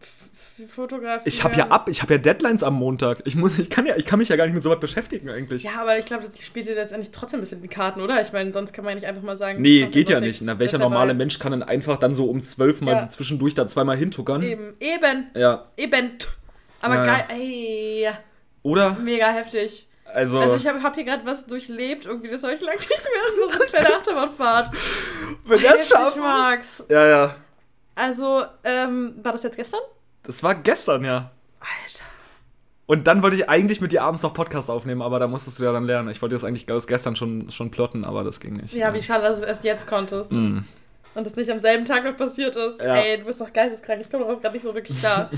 Fotograf. 0.68 1.22
Ich 1.26 1.44
habe 1.44 1.56
ja 1.56 1.68
ab, 1.70 1.88
ich 1.90 2.02
habe 2.02 2.14
ja 2.14 2.18
Deadlines 2.20 2.64
am 2.64 2.76
Montag. 2.76 3.22
Ich 3.26 3.36
muss, 3.36 3.58
ich 3.58 3.70
kann 3.70 3.86
ja, 3.86 3.96
ich 3.96 4.06
kann 4.06 4.20
mich 4.20 4.30
ja 4.30 4.36
gar 4.36 4.46
nicht 4.46 4.54
mit 4.54 4.62
sowas 4.62 4.80
beschäftigen 4.80 5.30
eigentlich. 5.30 5.64
Ja, 5.64 5.72
aber 5.82 5.98
ich 5.98 6.06
glaube, 6.06 6.26
das 6.26 6.40
spielt 6.42 6.68
dir 6.68 6.76
letztendlich 6.76 7.12
trotzdem 7.12 7.40
ein 7.40 7.42
bisschen 7.42 7.62
die 7.62 7.68
Karten, 7.68 8.02
oder? 8.02 8.22
Ich 8.22 8.32
meine, 8.34 8.54
sonst 8.54 8.74
kann 8.74 8.84
man 8.86 8.92
ja 8.92 8.96
nicht 8.96 9.08
einfach 9.08 9.24
mal 9.24 9.38
sagen. 9.38 9.62
Nee, 9.62 9.86
das 9.86 9.94
geht 9.94 10.10
ja 10.10 10.20
nicht. 10.20 10.42
Na, 10.44 10.60
welcher 10.60 10.78
normale 10.78 11.14
Mensch 11.14 11.40
kann 11.40 11.52
dann 11.52 11.64
einfach 11.64 11.98
dann 11.98 12.14
so 12.14 12.26
um 12.26 12.42
zwölf 12.42 12.82
mal 12.82 12.92
Ja. 12.94 13.00
so 13.00 13.08
zwischendurch 13.08 13.56
da 13.56 13.66
zweimal 13.66 13.98
hintuckern? 13.98 14.44
Eben, 14.44 14.74
eben, 14.80 15.28
Ja. 15.36 15.66
eben. 15.78 16.12
Aber 16.82 16.96
Ja, 16.96 17.06
geil, 17.06 17.26
ey, 17.30 18.10
Oder? 18.64 18.94
mega 18.94 19.30
heftig. 19.32 19.88
Also, 20.06 20.40
Also 20.40 20.58
ich 20.58 20.68
habe 20.68 20.84
hab 20.84 20.94
hier 20.96 21.06
gerade 21.06 21.26
was 21.26 21.46
durchlebt, 21.46 22.06
irgendwie, 22.06 22.28
das 22.30 22.44
habe 22.44 22.54
ich 22.54 22.62
lange 22.62 22.78
nicht 22.80 22.90
mehr. 22.90 22.98
Das 23.26 23.38
war 23.40 23.50
so 23.54 23.60
eine 23.62 23.70
kleine 23.70 23.96
Achterbahnfahrt. 23.98 24.72
wenn 25.46 25.60
Heftig, 25.60 25.88
schafft. 25.88 26.18
Max. 26.18 26.84
Ja, 26.90 27.08
ja. 27.08 27.36
Also, 27.96 28.44
ähm, 28.64 29.16
war 29.22 29.34
das 29.34 29.44
jetzt 29.44 29.58
gestern? 29.58 29.82
Das 30.24 30.44
war 30.44 30.56
gestern, 30.56 31.04
ja. 31.04 31.32
Alter. 31.60 32.06
Und 32.86 33.08
dann 33.08 33.24
wollte 33.24 33.38
ich 33.38 33.48
eigentlich 33.48 33.80
mit 33.80 33.92
dir 33.92 34.04
abends 34.04 34.22
noch 34.22 34.34
Podcast 34.34 34.70
aufnehmen, 34.70 35.02
aber 35.02 35.20
da 35.20 35.28
musstest 35.28 35.60
du 35.60 35.64
ja 35.64 35.72
dann 35.72 35.86
lernen. 35.86 36.10
Ich 36.10 36.22
wollte 36.22 36.36
das 36.36 36.44
eigentlich 36.44 36.70
alles 36.70 36.88
gestern 36.88 37.16
schon, 37.16 37.50
schon 37.50 37.72
plotten, 37.72 38.04
aber 38.04 38.24
das 38.24 38.40
ging 38.40 38.58
nicht. 38.58 38.74
Ja, 38.74 38.94
wie 38.94 39.02
schade, 39.02 39.24
dass 39.24 39.38
du 39.38 39.44
es 39.44 39.48
erst 39.48 39.64
jetzt 39.64 39.88
konntest. 39.88 40.32
Mm. 40.32 40.60
Und 41.14 41.28
es 41.28 41.36
nicht 41.36 41.50
am 41.50 41.60
selben 41.60 41.86
Tag 41.86 42.04
noch 42.04 42.16
passiert 42.16 42.56
ist. 42.56 42.80
Ja. 42.80 42.96
Ey, 42.96 43.18
du 43.20 43.26
bist 43.26 43.40
doch 43.40 43.52
geisteskrank. 43.52 44.02
Ich 44.02 44.10
komme 44.10 44.26
darauf 44.26 44.42
gerade 44.42 44.56
nicht 44.56 44.64
so 44.64 44.74
wirklich 44.74 45.00
klar. 45.00 45.30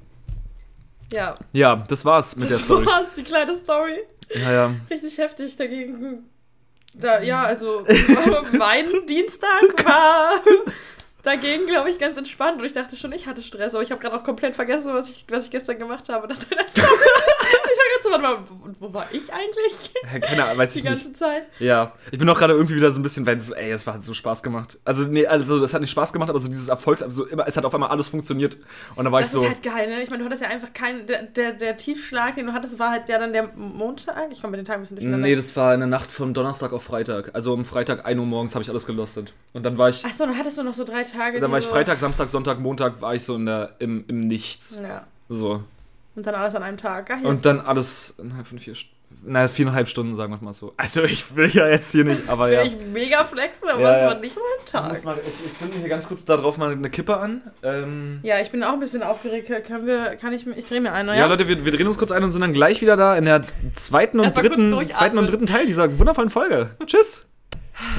ja. 1.12 1.34
Ja, 1.52 1.76
das 1.88 2.04
war's 2.04 2.36
mit 2.36 2.50
der 2.50 2.56
das 2.56 2.64
Story. 2.64 2.86
war's, 2.86 3.14
die 3.14 3.24
kleine 3.24 3.54
Story. 3.54 3.98
Ja, 4.34 4.52
ja. 4.52 4.74
Richtig 4.90 5.18
heftig 5.18 5.56
dagegen. 5.56 6.24
Da, 6.94 7.22
ja, 7.22 7.44
also 7.44 7.82
mein 8.58 8.86
Dienstag 9.06 9.84
war 9.84 10.40
dagegen, 11.22 11.66
glaube 11.66 11.90
ich, 11.90 11.98
ganz 11.98 12.16
entspannt. 12.16 12.58
Und 12.58 12.64
ich 12.64 12.72
dachte 12.72 12.96
schon, 12.96 13.12
ich 13.12 13.26
hatte 13.26 13.42
Stress, 13.42 13.74
aber 13.74 13.82
ich 13.82 13.90
habe 13.90 14.00
gerade 14.00 14.16
auch 14.16 14.24
komplett 14.24 14.54
vergessen, 14.56 14.92
was 14.94 15.10
ich, 15.10 15.24
was 15.28 15.44
ich 15.44 15.50
gestern 15.50 15.78
gemacht 15.78 16.08
habe. 16.08 16.28
Ich 17.50 17.79
so, 18.02 18.10
warte 18.10 18.22
mal, 18.22 18.38
wo- 18.78 18.92
war 18.92 19.06
ich 19.12 19.32
eigentlich 19.32 19.90
Keine 20.22 20.44
Ahnung, 20.44 20.58
weiß 20.58 20.72
die 20.72 20.78
ich 20.78 20.84
nicht. 20.84 20.92
ganze 21.04 21.12
Zeit? 21.12 21.42
Ja, 21.58 21.92
ich 22.10 22.18
bin 22.18 22.28
auch 22.28 22.38
gerade 22.38 22.54
irgendwie 22.54 22.74
wieder 22.76 22.90
so 22.90 23.00
ein 23.00 23.02
bisschen, 23.02 23.26
weil 23.26 23.36
das, 23.36 23.50
ey, 23.50 23.70
es 23.70 23.86
hat 23.86 24.02
so 24.02 24.14
Spaß 24.14 24.42
gemacht. 24.42 24.78
Also, 24.84 25.04
nee, 25.04 25.26
also, 25.26 25.60
das 25.60 25.74
hat 25.74 25.80
nicht 25.80 25.90
Spaß 25.90 26.12
gemacht, 26.12 26.30
aber 26.30 26.38
so 26.38 26.48
dieses 26.48 26.68
Erfolgs, 26.68 27.02
also 27.02 27.26
immer, 27.26 27.46
es 27.46 27.56
hat 27.56 27.64
auf 27.64 27.74
einmal 27.74 27.90
alles 27.90 28.08
funktioniert. 28.08 28.56
Und 28.96 29.04
dann 29.04 29.12
war 29.12 29.20
Das 29.20 29.28
ich 29.28 29.32
so, 29.32 29.42
ist 29.42 29.48
halt 29.48 29.62
geil, 29.62 29.88
ne? 29.88 30.02
Ich 30.02 30.10
meine, 30.10 30.22
du 30.22 30.26
hattest 30.26 30.42
ja 30.42 30.48
einfach 30.48 30.72
keinen. 30.72 31.06
Der, 31.06 31.22
der, 31.24 31.52
der 31.52 31.76
Tiefschlag, 31.76 32.34
den 32.36 32.46
du 32.46 32.52
hattest, 32.52 32.78
war 32.78 32.90
halt 32.90 33.08
ja 33.08 33.18
dann 33.18 33.32
der 33.32 33.48
Montag. 33.56 34.28
Ich 34.32 34.40
komme 34.40 34.52
mit 34.52 34.58
den 34.60 34.64
Tagen 34.66 34.80
ein 34.80 34.82
bisschen 34.82 34.96
durcheinander. 34.96 35.26
nee, 35.26 35.36
das 35.36 35.54
war 35.56 35.74
in 35.74 35.80
der 35.80 35.88
Nacht 35.88 36.10
von 36.12 36.34
Donnerstag 36.34 36.72
auf 36.72 36.82
Freitag. 36.82 37.34
Also, 37.34 37.52
am 37.54 37.64
Freitag 37.64 38.04
1 38.06 38.18
Uhr 38.18 38.26
morgens 38.26 38.54
habe 38.54 38.62
ich 38.62 38.70
alles 38.70 38.86
gelostet. 38.86 39.32
Und 39.52 39.64
dann 39.64 39.78
war 39.78 39.88
ich, 39.88 40.04
Achso, 40.04 40.26
dann 40.26 40.36
hattest 40.36 40.58
du 40.58 40.62
noch 40.62 40.74
so 40.74 40.84
drei 40.84 41.02
Tage. 41.02 41.40
dann 41.40 41.48
die 41.48 41.52
war 41.52 41.58
ich 41.58 41.64
so, 41.64 41.70
Freitag, 41.70 41.98
Samstag, 41.98 42.28
Sonntag, 42.28 42.58
Montag, 42.60 43.00
war 43.00 43.14
ich 43.14 43.22
so 43.24 43.36
in 43.36 43.46
der, 43.46 43.74
im, 43.78 44.04
im 44.08 44.26
Nichts. 44.26 44.80
Ja. 44.82 45.06
So. 45.28 45.62
Und 46.16 46.26
dann 46.26 46.34
alles 46.34 46.54
an 46.54 46.62
einem 46.62 46.76
Tag. 46.76 47.10
Ach, 47.12 47.20
ja. 47.22 47.28
Und 47.28 47.46
dann 47.46 47.60
alles 47.60 48.14
innerhalb 48.18 48.46
von 48.46 48.58
vier 48.58 48.74
Stunden. 48.74 48.96
Na, 49.22 49.48
viereinhalb 49.48 49.88
Stunden, 49.88 50.14
sagen 50.14 50.32
wir 50.32 50.38
mal 50.42 50.52
so. 50.54 50.72
Also, 50.76 51.02
ich 51.02 51.34
will 51.34 51.50
ja 51.50 51.68
jetzt 51.68 51.90
hier 51.90 52.04
nicht, 52.04 52.28
aber 52.28 52.50
ja. 52.50 52.62
Ich 52.62 52.76
mega 52.92 53.24
flexen, 53.24 53.68
aber 53.68 53.80
Ja, 53.80 53.94
es 53.94 54.00
ja. 54.02 54.06
war 54.08 54.14
nicht 54.20 54.36
mal 54.36 54.42
ein 54.58 54.66
Tag. 54.66 55.04
mal, 55.04 55.18
ich, 55.18 55.46
ich 55.46 55.58
zünde 55.58 55.76
hier 55.78 55.88
ganz 55.88 56.06
kurz 56.06 56.24
da 56.24 56.36
drauf 56.36 56.56
mal 56.58 56.70
eine 56.70 56.90
Kippe 56.90 57.16
an. 57.16 57.42
Ähm, 57.62 58.20
Ja, 58.22 58.38
ich 58.40 58.50
bin 58.50 58.62
auch 58.62 58.72
ein 58.72 58.80
bisschen 58.80 59.02
aufgeregt. 59.02 59.50
Können 59.66 59.86
wir, 59.86 60.16
kann 60.16 60.32
ich, 60.32 60.46
ich 60.46 60.64
drehe 60.64 60.80
mir 60.80 60.92
eine, 60.92 61.18
Ja, 61.18 61.26
Leute, 61.26 61.48
wir, 61.48 61.64
wir 61.64 61.72
drehen 61.72 61.88
uns 61.88 61.98
kurz 61.98 62.12
ein 62.12 62.22
und 62.22 62.30
sind 62.30 62.40
dann 62.40 62.52
gleich 62.52 62.80
wieder 62.80 62.96
da 62.96 63.16
in 63.16 63.24
der 63.24 63.42
zweiten 63.74 64.20
und, 64.20 64.36
dritten, 64.36 64.70
zweiten 64.86 65.18
und 65.18 65.28
dritten 65.28 65.46
Teil 65.46 65.66
dieser 65.66 65.98
wundervollen 65.98 66.30
Folge. 66.30 66.70
Tschüss. 66.86 67.26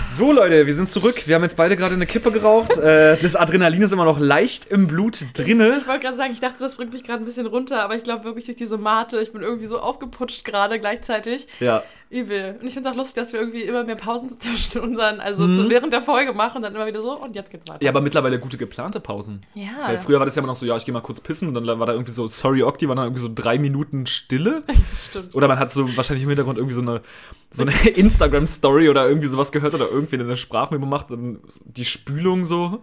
So, 0.03 0.31
Leute, 0.31 0.67
wir 0.67 0.75
sind 0.75 0.89
zurück. 0.89 1.23
Wir 1.27 1.35
haben 1.35 1.43
jetzt 1.43 1.57
beide 1.57 1.75
gerade 1.75 1.95
eine 1.95 2.05
Kippe 2.05 2.31
geraucht. 2.31 2.77
äh, 2.77 3.17
das 3.17 3.35
Adrenalin 3.35 3.81
ist 3.81 3.91
immer 3.91 4.05
noch 4.05 4.19
leicht 4.19 4.65
im 4.71 4.87
Blut 4.87 5.25
drinne. 5.33 5.77
Ich 5.79 5.87
wollte 5.87 6.05
gerade 6.05 6.17
sagen, 6.17 6.33
ich 6.33 6.39
dachte, 6.39 6.57
das 6.59 6.75
bringt 6.75 6.93
mich 6.93 7.03
gerade 7.03 7.23
ein 7.23 7.25
bisschen 7.25 7.45
runter, 7.45 7.83
aber 7.83 7.95
ich 7.95 8.03
glaube 8.03 8.23
wirklich 8.23 8.45
durch 8.45 8.57
diese 8.57 8.77
Mate, 8.77 9.19
ich 9.21 9.31
bin 9.31 9.41
irgendwie 9.41 9.65
so 9.65 9.79
aufgeputscht 9.79 10.45
gerade 10.45 10.79
gleichzeitig. 10.79 11.47
Ja. 11.59 11.83
Übel. 12.11 12.57
Und 12.61 12.67
ich 12.67 12.73
finde 12.73 12.89
es 12.89 12.93
auch 12.93 12.97
lustig, 12.97 13.15
dass 13.15 13.33
wir 13.33 13.39
irgendwie 13.39 13.61
immer 13.63 13.83
mehr 13.83 13.95
Pausen 13.95 14.27
zwischen 14.39 14.79
unseren, 14.81 15.19
also 15.19 15.43
Mhm. 15.47 15.55
zu, 15.55 15.69
während 15.69 15.93
der 15.93 16.01
Folge 16.01 16.33
machen 16.33 16.57
und 16.57 16.63
dann 16.63 16.75
immer 16.75 16.85
wieder 16.85 17.01
so 17.01 17.17
und 17.17 17.35
jetzt 17.35 17.49
geht's 17.51 17.67
weiter. 17.69 17.83
Ja, 17.83 17.89
aber 17.91 18.01
mittlerweile 18.01 18.37
gute 18.39 18.57
geplante 18.57 18.99
Pausen. 18.99 19.45
Ja. 19.55 19.69
Weil 19.87 19.97
früher 19.97 20.19
war 20.19 20.25
das 20.25 20.35
ja 20.35 20.41
immer 20.41 20.47
noch 20.51 20.55
so, 20.55 20.65
ja, 20.65 20.75
ich 20.77 20.85
gehe 20.85 20.93
mal 20.93 21.01
kurz 21.01 21.21
pissen 21.21 21.47
und 21.47 21.53
dann 21.53 21.65
war 21.79 21.85
da 21.85 21.93
irgendwie 21.93 22.11
so, 22.11 22.27
sorry, 22.27 22.63
Okti, 22.63 22.87
war 22.87 22.95
dann 22.95 23.05
irgendwie 23.05 23.21
so 23.21 23.29
drei 23.33 23.57
Minuten 23.57 24.05
Stille. 24.05 24.63
Stimmt. 25.09 25.33
Oder 25.35 25.47
man 25.47 25.57
hat 25.59 25.71
so 25.71 25.85
wahrscheinlich 25.97 26.23
im 26.23 26.29
Hintergrund 26.29 26.57
irgendwie 26.57 26.75
so 26.75 26.81
eine, 26.81 27.01
so 27.49 27.63
eine 27.63 27.71
Instagram-Story 27.95 28.89
oder 28.89 29.07
irgendwie 29.07 29.27
sowas 29.27 29.51
gehört 29.51 29.73
oder 29.73 29.89
irgendwie 29.89 30.15
eine 30.19 30.37
Sprachmemo 30.37 30.85
macht, 30.85 31.11
dann 31.11 31.39
die 31.65 31.85
Spülung 31.85 32.43
so 32.43 32.81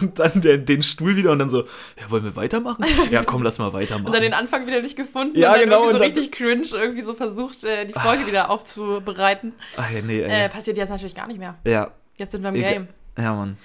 und 0.00 0.18
dann 0.18 0.40
der, 0.40 0.58
den 0.58 0.82
Stuhl 0.82 1.16
wieder 1.16 1.32
und 1.32 1.38
dann 1.38 1.48
so, 1.50 1.60
ja, 1.62 2.08
wollen 2.10 2.24
wir 2.24 2.34
weitermachen? 2.36 2.84
Ja, 3.10 3.24
komm, 3.24 3.42
lass 3.42 3.58
mal 3.58 3.72
weitermachen. 3.72 4.06
Und 4.06 4.12
dann 4.14 4.22
den 4.22 4.34
Anfang 4.34 4.66
wieder 4.66 4.82
nicht 4.82 4.96
gefunden 4.96 5.36
Ja, 5.38 5.52
und 5.52 5.58
dann 5.58 5.64
genau, 5.64 5.76
irgendwie 5.84 5.92
so 5.92 5.94
und 5.96 6.00
dann- 6.00 6.18
richtig 6.18 6.32
cringe 6.32 6.66
irgendwie 6.82 7.02
so 7.02 7.14
versucht, 7.14 7.62
äh, 7.64 7.84
die 7.86 7.92
Folge 7.92 8.26
wieder 8.26 8.50
aufzubereiten. 8.60 9.54
Ach, 9.76 9.90
ja, 9.90 10.00
nee, 10.02 10.20
Äh, 10.20 10.42
ey. 10.44 10.48
passiert 10.48 10.76
jetzt 10.76 10.90
natürlich 10.90 11.14
gar 11.14 11.26
nicht 11.26 11.38
mehr. 11.38 11.54
ja, 11.64 11.90
Jetzt 12.16 12.32
sind 12.32 12.42
wir 12.42 12.50
im 12.50 12.54
Egal. 12.56 12.72
Game. 12.74 12.88
ja, 13.18 13.34
Mann. 13.34 13.56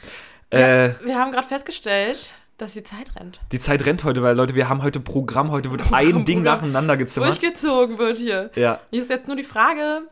Ja, 0.53 0.59
Äh, 0.85 0.95
wir 1.03 1.17
haben 1.19 1.31
gerade 1.33 1.47
festgestellt, 1.47 2.33
dass 2.57 2.73
die 2.73 2.83
Zeit 2.83 3.13
rennt. 3.19 3.41
die 3.51 3.59
Zeit 3.59 3.85
rennt 3.85 4.05
heute, 4.05 4.23
weil 4.23 4.33
Leute, 4.35 4.55
wir 4.55 4.69
haben 4.69 4.81
heute 4.81 5.01
Programm, 5.01 5.51
heute 5.51 5.71
wird 5.71 5.81
Programm, 5.81 5.99
ein 6.19 6.23
Ding 6.25 6.39
Bruder. 6.39 6.55
nacheinander 6.55 6.95
gezimmert. 6.95 7.29
Durchgezogen 7.31 7.97
wird 7.97 8.17
hier. 8.17 8.51
Ja, 8.55 8.79
Hier 8.91 9.01
ist 9.01 9.09
jetzt 9.09 9.27
nur 9.27 9.35
die 9.35 9.43
Frage, 9.43 10.03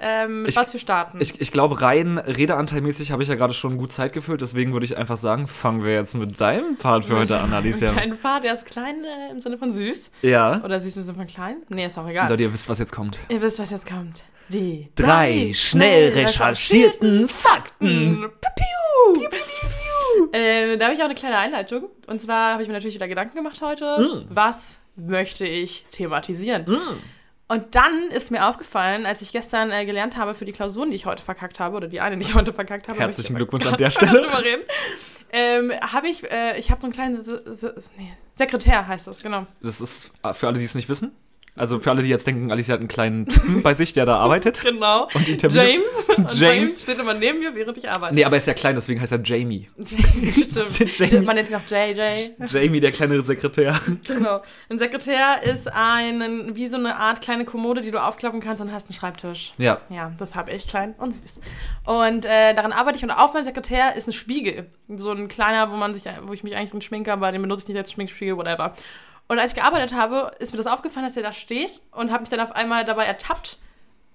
ähm, 0.00 0.46
Ich- 0.48 0.56
was 0.56 0.72
wir 0.72 0.80
starten. 0.80 1.18
Ich, 1.20 1.40
ich 1.40 1.52
glaube, 1.52 1.80
rein 1.80 2.18
redeanteilmäßig 2.18 3.12
habe 3.12 3.22
ich 3.22 3.28
ja 3.28 3.36
gerade 3.36 3.54
schon 3.54 3.76
gut 3.78 3.92
Zeit 3.92 4.12
gefüllt, 4.12 4.40
deswegen 4.40 4.72
würde 4.72 4.84
ich 4.84 4.96
einfach 4.96 5.16
sagen, 5.16 5.46
fangen 5.46 5.84
wir 5.84 5.92
jetzt 5.94 6.16
mit 6.16 6.40
deinem 6.40 6.76
Part 6.76 7.04
für 7.04 7.16
heute 7.18 7.38
an, 7.38 7.52
Alicia. 7.54 7.92
Kleinen 7.92 8.18
Pfad, 8.18 8.42
der 8.42 8.54
ist 8.54 8.66
klein 8.66 9.04
äh, 9.04 9.30
im 9.30 9.40
Sinne 9.40 9.58
von 9.58 9.70
süß. 9.70 10.10
Ja. 10.22 10.60
Oder 10.64 10.80
süß 10.80 10.96
im 10.96 11.02
Sinne 11.04 11.18
von 11.18 11.26
klein? 11.28 11.58
Nee, 11.68 11.86
ist 11.86 11.96
auch 11.98 12.08
egal. 12.08 12.28
Leute, 12.28 12.42
ihr 12.42 12.52
wisst, 12.52 12.68
was 12.68 12.80
jetzt 12.80 12.90
kommt. 12.90 13.20
Ihr 13.28 13.40
wisst, 13.40 13.60
was 13.60 13.70
jetzt 13.70 13.86
kommt. 13.88 14.22
Die 14.52 14.88
Drei 14.94 15.52
schnell 15.54 16.12
recherchierten 16.12 17.26
Fakten. 17.26 18.20
Piu, 18.20 18.30
piu, 19.14 19.28
piu. 19.30 20.28
Äh, 20.32 20.76
da 20.76 20.86
habe 20.86 20.94
ich 20.94 21.00
auch 21.00 21.06
eine 21.06 21.14
kleine 21.14 21.38
Einleitung. 21.38 21.88
Und 22.06 22.20
zwar 22.20 22.52
habe 22.52 22.62
ich 22.62 22.68
mir 22.68 22.74
natürlich 22.74 22.94
wieder 22.94 23.08
Gedanken 23.08 23.34
gemacht 23.34 23.62
heute. 23.62 23.98
Mm. 23.98 24.26
Was 24.28 24.78
möchte 24.94 25.46
ich 25.46 25.86
thematisieren? 25.90 26.64
Mm. 26.66 27.00
Und 27.48 27.74
dann 27.74 28.10
ist 28.10 28.30
mir 28.30 28.46
aufgefallen, 28.46 29.06
als 29.06 29.22
ich 29.22 29.32
gestern 29.32 29.70
äh, 29.70 29.86
gelernt 29.86 30.18
habe 30.18 30.34
für 30.34 30.44
die 30.44 30.52
Klausuren, 30.52 30.90
die 30.90 30.96
ich 30.96 31.06
heute 31.06 31.22
verkackt 31.22 31.58
habe, 31.58 31.74
oder 31.74 31.88
die 31.88 32.00
eine, 32.00 32.18
die 32.18 32.24
ich 32.24 32.34
heute 32.34 32.52
verkackt 32.52 32.88
habe. 32.88 32.98
Herzlichen 32.98 33.34
Glückwunsch 33.34 33.64
an 33.64 33.78
der 33.78 33.90
Stelle. 33.90 34.12
nicht 34.12 34.24
drüber 34.24 34.44
reden, 34.44 34.62
ähm, 35.32 35.72
habe 35.80 36.08
ich, 36.08 36.30
äh, 36.30 36.58
ich 36.58 36.70
habe 36.70 36.78
so 36.78 36.86
einen 36.86 36.92
kleinen 36.92 37.16
Se 37.16 37.42
Se 37.54 37.74
nee, 37.96 38.12
Sekretär, 38.34 38.86
heißt 38.86 39.06
das, 39.06 39.22
genau. 39.22 39.46
Das 39.62 39.80
ist 39.80 40.12
äh, 40.22 40.34
für 40.34 40.46
alle, 40.46 40.58
die 40.58 40.64
es 40.66 40.74
nicht 40.74 40.90
wissen. 40.90 41.12
Also 41.54 41.80
für 41.80 41.90
alle, 41.90 42.02
die 42.02 42.08
jetzt 42.08 42.26
denken, 42.26 42.50
Alicia 42.50 42.72
hat 42.72 42.80
einen 42.80 42.88
kleinen 42.88 43.26
Typen 43.26 43.62
bei 43.62 43.74
sich, 43.74 43.92
der 43.92 44.06
da 44.06 44.16
arbeitet. 44.16 44.62
Genau. 44.72 45.08
Und. 45.12 45.28
James. 45.52 45.52
James. 46.16 46.40
James 46.40 46.82
steht 46.82 46.98
immer 46.98 47.14
neben 47.14 47.40
mir, 47.40 47.54
während 47.54 47.76
ich 47.76 47.90
arbeite. 47.90 48.14
Nee, 48.14 48.24
aber 48.24 48.36
er 48.36 48.38
ist 48.38 48.46
ja 48.46 48.54
klein, 48.54 48.74
deswegen 48.74 49.00
heißt 49.00 49.12
er 49.12 49.20
Jamie. 49.22 49.66
Stimmt. 49.84 50.98
Jamie. 50.98 51.26
Man 51.26 51.36
nennt 51.36 51.50
ihn 51.50 51.56
auch 51.56 51.68
JJ. 51.68 52.30
Jamie, 52.46 52.80
der 52.80 52.92
kleine 52.92 53.20
Sekretär. 53.22 53.78
Genau. 54.06 54.40
Ein 54.70 54.78
Sekretär 54.78 55.42
ist 55.42 55.70
ein, 55.70 56.54
wie 56.54 56.68
so 56.68 56.76
eine 56.76 56.96
Art 56.96 57.20
kleine 57.20 57.44
Kommode, 57.44 57.82
die 57.82 57.90
du 57.90 58.02
aufklappen 58.02 58.40
kannst 58.40 58.62
und 58.62 58.72
hast 58.72 58.88
einen 58.88 58.94
Schreibtisch. 58.94 59.52
Ja. 59.58 59.80
Ja, 59.90 60.12
das 60.18 60.34
habe 60.34 60.52
ich, 60.52 60.66
klein 60.66 60.94
und 60.96 61.12
süß. 61.12 61.40
Und 61.84 62.24
äh, 62.24 62.54
daran 62.54 62.72
arbeite 62.72 62.96
ich 62.96 63.04
und 63.04 63.10
auf 63.10 63.34
meinem 63.34 63.44
Sekretär 63.44 63.94
ist 63.96 64.08
ein 64.08 64.12
Spiegel. 64.12 64.66
So 64.88 65.10
ein 65.10 65.28
kleiner, 65.28 65.70
wo 65.70 65.76
man 65.76 65.92
sich, 65.92 66.04
wo 66.24 66.32
ich 66.32 66.44
mich 66.44 66.56
eigentlich 66.56 66.70
drin 66.70 66.82
schminke, 66.82 67.12
aber 67.12 67.30
den 67.32 67.42
benutze 67.42 67.64
ich 67.64 67.68
nicht 67.68 67.78
als 67.78 67.92
Schminkspiegel, 67.92 68.36
whatever. 68.36 68.74
Und 69.28 69.38
als 69.38 69.52
ich 69.52 69.56
gearbeitet 69.58 69.94
habe, 69.94 70.32
ist 70.40 70.52
mir 70.52 70.58
das 70.58 70.66
aufgefallen, 70.66 71.06
dass 71.06 71.14
der 71.14 71.22
da 71.22 71.32
steht 71.32 71.80
und 71.92 72.10
habe 72.10 72.20
mich 72.22 72.28
dann 72.30 72.40
auf 72.40 72.52
einmal 72.52 72.84
dabei 72.84 73.06
ertappt, 73.06 73.58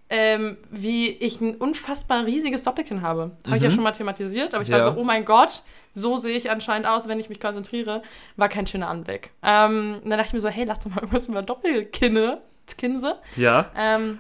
ähm, 0.10 0.58
wie 0.70 1.10
ich 1.10 1.42
ein 1.42 1.56
unfassbar 1.56 2.26
riesiges 2.26 2.64
Doppelkinn 2.64 3.02
habe. 3.02 3.32
Habe 3.46 3.58
ich 3.58 3.64
ja 3.64 3.70
Mhm. 3.70 3.74
schon 3.76 3.84
mal 3.84 3.92
thematisiert, 3.92 4.54
aber 4.54 4.62
ich 4.64 4.70
Ja. 4.70 4.78
war 4.78 4.84
so, 4.84 4.92
oh 5.00 5.04
mein 5.04 5.26
Gott, 5.26 5.64
so 5.92 6.16
sehe 6.18 6.38
ich 6.38 6.50
anscheinend 6.50 6.88
aus, 6.88 7.08
wenn 7.10 7.20
ich 7.20 7.28
mich 7.30 7.40
konzentriere. 7.42 8.04
War 8.38 8.48
kein 8.48 8.66
schöner 8.68 8.88
Anblick. 8.88 9.32
Ähm, 9.44 9.96
und 10.04 10.10
dann 10.10 10.18
dachte 10.18 10.28
ich 10.30 10.34
mir 10.34 10.40
so, 10.40 10.48
hey, 10.50 10.64
lass 10.66 10.80
doch 10.80 10.92
mal 10.92 10.98
irgendwas 11.02 11.28
über 11.28 11.42
Doppelkinne, 11.42 12.42
Kinse, 12.78 13.18
Ja. 13.36 13.66
ähm, 13.76 14.20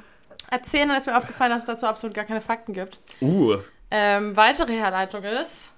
erzählen. 0.51 0.89
Dann 0.89 0.97
ist 0.97 1.05
mir 1.05 1.17
aufgefallen, 1.17 1.51
dass 1.51 1.59
es 1.61 1.67
dazu 1.67 1.85
absolut 1.85 2.13
gar 2.15 2.25
keine 2.25 2.41
Fakten 2.41 2.73
gibt. 2.73 2.99
Uh. 3.21 3.57
Ähm, 3.89 4.35
weitere 4.35 4.73
Herleitung 4.73 5.23
ist, 5.23 5.71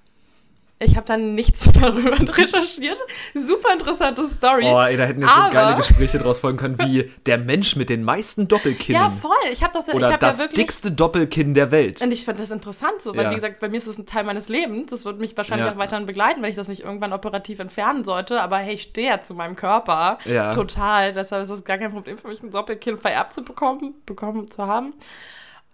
ich 0.82 0.96
habe 0.96 1.06
dann 1.06 1.34
nichts 1.34 1.70
darüber 1.80 2.12
recherchiert. 2.36 2.98
Super 3.34 3.74
interessante 3.74 4.24
Story. 4.26 4.64
Oh, 4.66 4.80
ey, 4.80 4.96
da 4.96 5.04
hätten 5.04 5.20
jetzt 5.20 5.34
so 5.34 5.40
Aber- 5.40 5.50
geile 5.50 5.76
Gespräche 5.76 6.18
draus 6.18 6.38
folgen 6.40 6.56
können, 6.58 6.78
wie 6.80 7.10
der 7.26 7.38
Mensch 7.38 7.76
mit 7.76 7.90
den 7.90 8.02
meisten 8.02 8.48
Doppelkinnen. 8.48 9.00
ja, 9.00 9.10
voll. 9.10 9.30
Ich 9.52 9.62
habe 9.62 9.72
das 9.74 9.86
ja, 9.88 9.92
ich 9.92 9.96
Oder 9.98 10.06
hab 10.06 10.12
ja 10.22 10.28
das 10.28 10.38
wirklich. 10.38 10.54
dickste 10.56 10.90
Doppelkinn 10.90 11.52
der 11.54 11.70
Welt. 11.70 12.00
Und 12.02 12.10
ich 12.12 12.24
fand 12.24 12.38
das 12.40 12.50
interessant 12.50 13.00
so, 13.00 13.14
weil 13.14 13.24
Ja. 13.24 13.30
wie 13.30 13.34
gesagt, 13.34 13.60
bei 13.60 13.68
mir 13.68 13.76
ist 13.76 13.86
das 13.86 13.98
ein 13.98 14.06
Teil 14.06 14.24
meines 14.24 14.48
Lebens. 14.48 14.88
Das 14.88 15.04
wird 15.04 15.20
mich 15.20 15.36
wahrscheinlich 15.36 15.66
Ja. 15.66 15.72
auch 15.72 15.78
weiterhin 15.78 16.06
begleiten, 16.06 16.42
wenn 16.42 16.50
ich 16.50 16.56
das 16.56 16.68
nicht 16.68 16.82
irgendwann 16.82 17.12
operativ 17.12 17.58
entfernen 17.58 18.02
sollte. 18.02 18.40
Aber 18.40 18.56
hey, 18.58 18.74
ich 18.74 18.82
stehe 18.82 19.08
ja 19.08 19.20
zu 19.20 19.34
meinem 19.34 19.56
Körper. 19.56 20.18
Ja. 20.24 20.52
Total. 20.52 21.12
Deshalb 21.12 21.42
ist 21.42 21.50
das 21.50 21.62
gar 21.64 21.76
kein 21.78 21.92
Problem 21.92 22.16
für 22.16 22.28
mich, 22.28 22.42
ein 22.42 22.50
Doppelkinn 22.50 22.96
vererbt 22.98 23.32
zu 23.34 23.42
bekommen, 23.42 23.94
bekommen 24.06 24.48
zu 24.48 24.66
haben. 24.66 24.94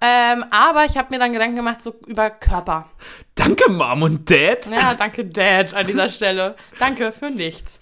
Ähm, 0.01 0.45
aber 0.51 0.85
ich 0.85 0.97
habe 0.97 1.09
mir 1.11 1.19
dann 1.19 1.33
Gedanken 1.33 1.57
gemacht 1.57 1.83
so 1.83 1.95
über 2.07 2.31
Körper. 2.31 2.91
Danke, 3.35 3.71
Mom 3.71 4.03
und 4.03 4.31
Dad. 4.31 4.69
Ja, 4.71 4.95
danke, 4.95 5.25
Dad, 5.25 5.75
an 5.75 5.87
dieser 5.87 6.09
Stelle. 6.09 6.57
Danke 6.79 7.13
für 7.13 7.31
nichts. 7.31 7.81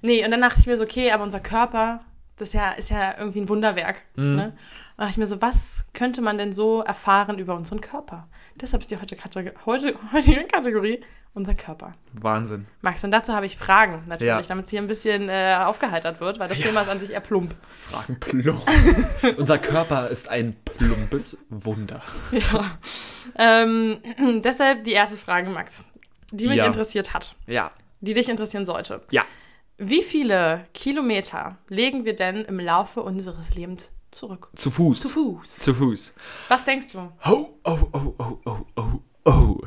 Nee, 0.00 0.24
und 0.24 0.32
dann 0.32 0.40
dachte 0.40 0.60
ich 0.60 0.66
mir 0.66 0.76
so, 0.76 0.84
okay, 0.84 1.12
aber 1.12 1.22
unser 1.22 1.40
Körper, 1.40 2.00
das 2.36 2.48
ist 2.48 2.54
ja, 2.54 2.72
ist 2.72 2.90
ja 2.90 3.16
irgendwie 3.16 3.40
ein 3.40 3.48
Wunderwerk. 3.48 4.02
Mhm. 4.16 4.36
Ne? 4.36 4.44
Und 4.96 4.98
dachte 4.98 5.10
ich 5.12 5.18
mir 5.18 5.26
so, 5.26 5.40
was 5.40 5.84
könnte 5.94 6.20
man 6.20 6.38
denn 6.38 6.52
so 6.52 6.82
erfahren 6.82 7.38
über 7.38 7.54
unseren 7.54 7.80
Körper? 7.80 8.28
Deshalb 8.60 8.82
ist 8.82 8.90
die 8.90 9.00
heute 9.00 9.16
Kategor 9.16 9.52
heute, 9.66 9.94
heutige 10.12 10.44
Kategorie 10.44 11.00
unser 11.34 11.54
Körper. 11.54 11.94
Wahnsinn. 12.12 12.66
Max, 12.82 13.02
und 13.04 13.10
dazu 13.10 13.32
habe 13.32 13.46
ich 13.46 13.56
Fragen 13.56 14.02
natürlich, 14.06 14.28
Ja. 14.28 14.42
damit 14.42 14.66
es 14.66 14.70
hier 14.70 14.82
ein 14.82 14.86
bisschen 14.86 15.30
äh, 15.30 15.56
aufgeheitert 15.64 16.20
wird, 16.20 16.38
weil 16.38 16.48
das 16.48 16.58
Thema 16.58 16.82
ist 16.82 16.88
an 16.90 17.00
sich 17.00 17.10
eher 17.10 17.20
plump. 17.20 17.54
Fragen 17.70 18.20
plump. 18.20 18.60
Unser 19.38 19.58
Körper 19.58 20.08
ist 20.08 20.28
ein 20.28 20.54
plumpes 20.64 21.38
Wunder. 21.48 22.02
Ja. 22.32 22.76
ähm, 23.38 24.00
deshalb 24.44 24.84
die 24.84 24.92
erste 24.92 25.16
Frage, 25.16 25.48
Max, 25.48 25.82
die 26.30 26.48
mich 26.48 26.58
Ja. 26.58 26.66
interessiert 26.66 27.14
hat, 27.14 27.34
Ja. 27.46 27.70
die 28.00 28.12
dich 28.12 28.28
interessieren 28.28 28.66
sollte. 28.66 29.00
Ja. 29.10 29.24
Wie 29.78 30.02
viele 30.02 30.66
Kilometer 30.74 31.56
legen 31.68 32.04
wir 32.04 32.14
denn 32.14 32.44
im 32.44 32.60
Laufe 32.60 33.00
unseres 33.02 33.54
Lebens 33.54 33.90
zurück? 34.12 34.50
Zu 34.54 34.70
Fuß. 34.70 35.00
Zu 35.00 35.08
Fuß. 35.08 35.58
Zu 35.58 35.74
Fuß. 35.74 36.12
Was 36.48 36.64
denkst 36.64 36.88
du? 36.92 36.98
Oh, 37.26 37.48
oh, 37.64 37.78
oh, 37.92 38.14
oh, 38.18 38.38
oh, 38.44 38.58
oh, 38.76 39.00
oh. 39.24 39.60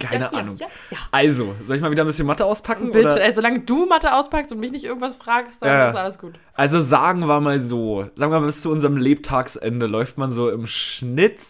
Keine 0.00 0.24
ja, 0.24 0.30
Ahnung. 0.30 0.56
Ja, 0.56 0.66
ja. 0.90 0.98
Also, 1.10 1.54
soll 1.62 1.76
ich 1.76 1.82
mal 1.82 1.90
wieder 1.90 2.04
ein 2.04 2.06
bisschen 2.06 2.26
Mathe 2.26 2.44
auspacken? 2.44 2.90
Bitte, 2.90 3.06
Oder? 3.12 3.24
äh, 3.24 3.34
solange 3.34 3.60
du 3.60 3.86
Mathe 3.86 4.12
auspackst 4.12 4.52
und 4.52 4.60
mich 4.60 4.72
nicht 4.72 4.84
irgendwas 4.84 5.16
fragst, 5.16 5.62
dann 5.62 5.88
ist 5.88 5.96
alles 5.96 6.18
gut. 6.18 6.34
Also 6.54 6.80
sagen 6.80 7.20
wir 7.26 7.40
mal 7.40 7.60
so, 7.60 8.08
sagen 8.14 8.32
wir 8.32 8.40
mal 8.40 8.46
bis 8.46 8.62
zu 8.62 8.70
unserem 8.70 8.96
Lebtagsende 8.96 9.86
läuft 9.86 10.18
man 10.18 10.32
so 10.32 10.50
im 10.50 10.66
Schnitt, 10.66 11.40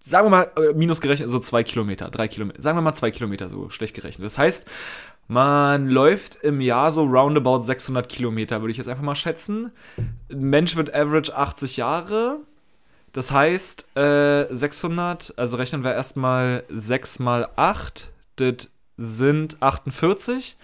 sagen 0.00 0.26
wir 0.26 0.30
mal 0.30 0.50
äh, 0.56 0.72
minus 0.74 1.00
gerechnet, 1.00 1.30
so 1.30 1.38
zwei 1.38 1.62
Kilometer, 1.64 2.10
drei 2.10 2.28
Kilometer, 2.28 2.62
sagen 2.62 2.78
wir 2.78 2.82
mal 2.82 2.94
zwei 2.94 3.10
Kilometer, 3.10 3.48
so 3.48 3.68
schlecht 3.70 3.94
gerechnet. 3.94 4.24
Das 4.24 4.38
heißt, 4.38 4.66
man 5.32 5.88
läuft 5.88 6.36
im 6.42 6.60
Jahr 6.60 6.92
so 6.92 7.04
roundabout 7.04 7.62
600 7.62 8.06
Kilometer, 8.06 8.60
würde 8.60 8.72
ich 8.72 8.76
jetzt 8.76 8.88
einfach 8.88 9.02
mal 9.02 9.14
schätzen. 9.14 9.72
Ein 10.30 10.40
Mensch 10.40 10.76
wird 10.76 10.94
average 10.94 11.34
80 11.34 11.78
Jahre. 11.78 12.40
Das 13.12 13.30
heißt, 13.30 13.96
äh, 13.96 14.46
600, 14.54 15.34
also 15.36 15.56
rechnen 15.56 15.84
wir 15.84 15.94
erstmal 15.94 16.64
6 16.68 17.18
mal 17.18 17.48
8, 17.56 18.10
das 18.36 18.68
sind 18.98 19.56
48. 19.62 20.56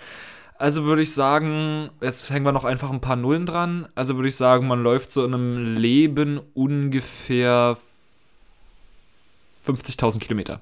Also 0.58 0.84
würde 0.84 1.02
ich 1.02 1.14
sagen, 1.14 1.90
jetzt 2.02 2.28
hängen 2.28 2.44
wir 2.44 2.52
noch 2.52 2.64
einfach 2.64 2.90
ein 2.90 3.00
paar 3.00 3.16
Nullen 3.16 3.46
dran. 3.46 3.88
Also 3.94 4.16
würde 4.16 4.28
ich 4.28 4.36
sagen, 4.36 4.66
man 4.66 4.82
läuft 4.82 5.10
so 5.10 5.24
in 5.24 5.32
einem 5.32 5.76
Leben 5.76 6.40
ungefähr 6.52 7.78
50.000 9.64 10.18
Kilometer. 10.18 10.60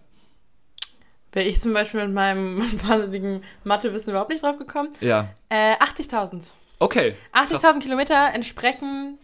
Wäre 1.36 1.46
ich 1.48 1.60
zum 1.60 1.74
Beispiel 1.74 2.00
mit 2.02 2.14
meinem 2.14 2.62
wahnsinnigen 2.88 3.44
Mathewissen 3.62 4.08
überhaupt 4.08 4.30
nicht 4.30 4.42
drauf 4.42 4.56
gekommen. 4.56 4.88
Ja. 5.00 5.28
Äh, 5.50 5.74
80.000. 5.74 6.44
Okay. 6.78 7.14
80.000 7.34 7.80
Kilometer 7.80 8.30
entsprechen 8.32 9.18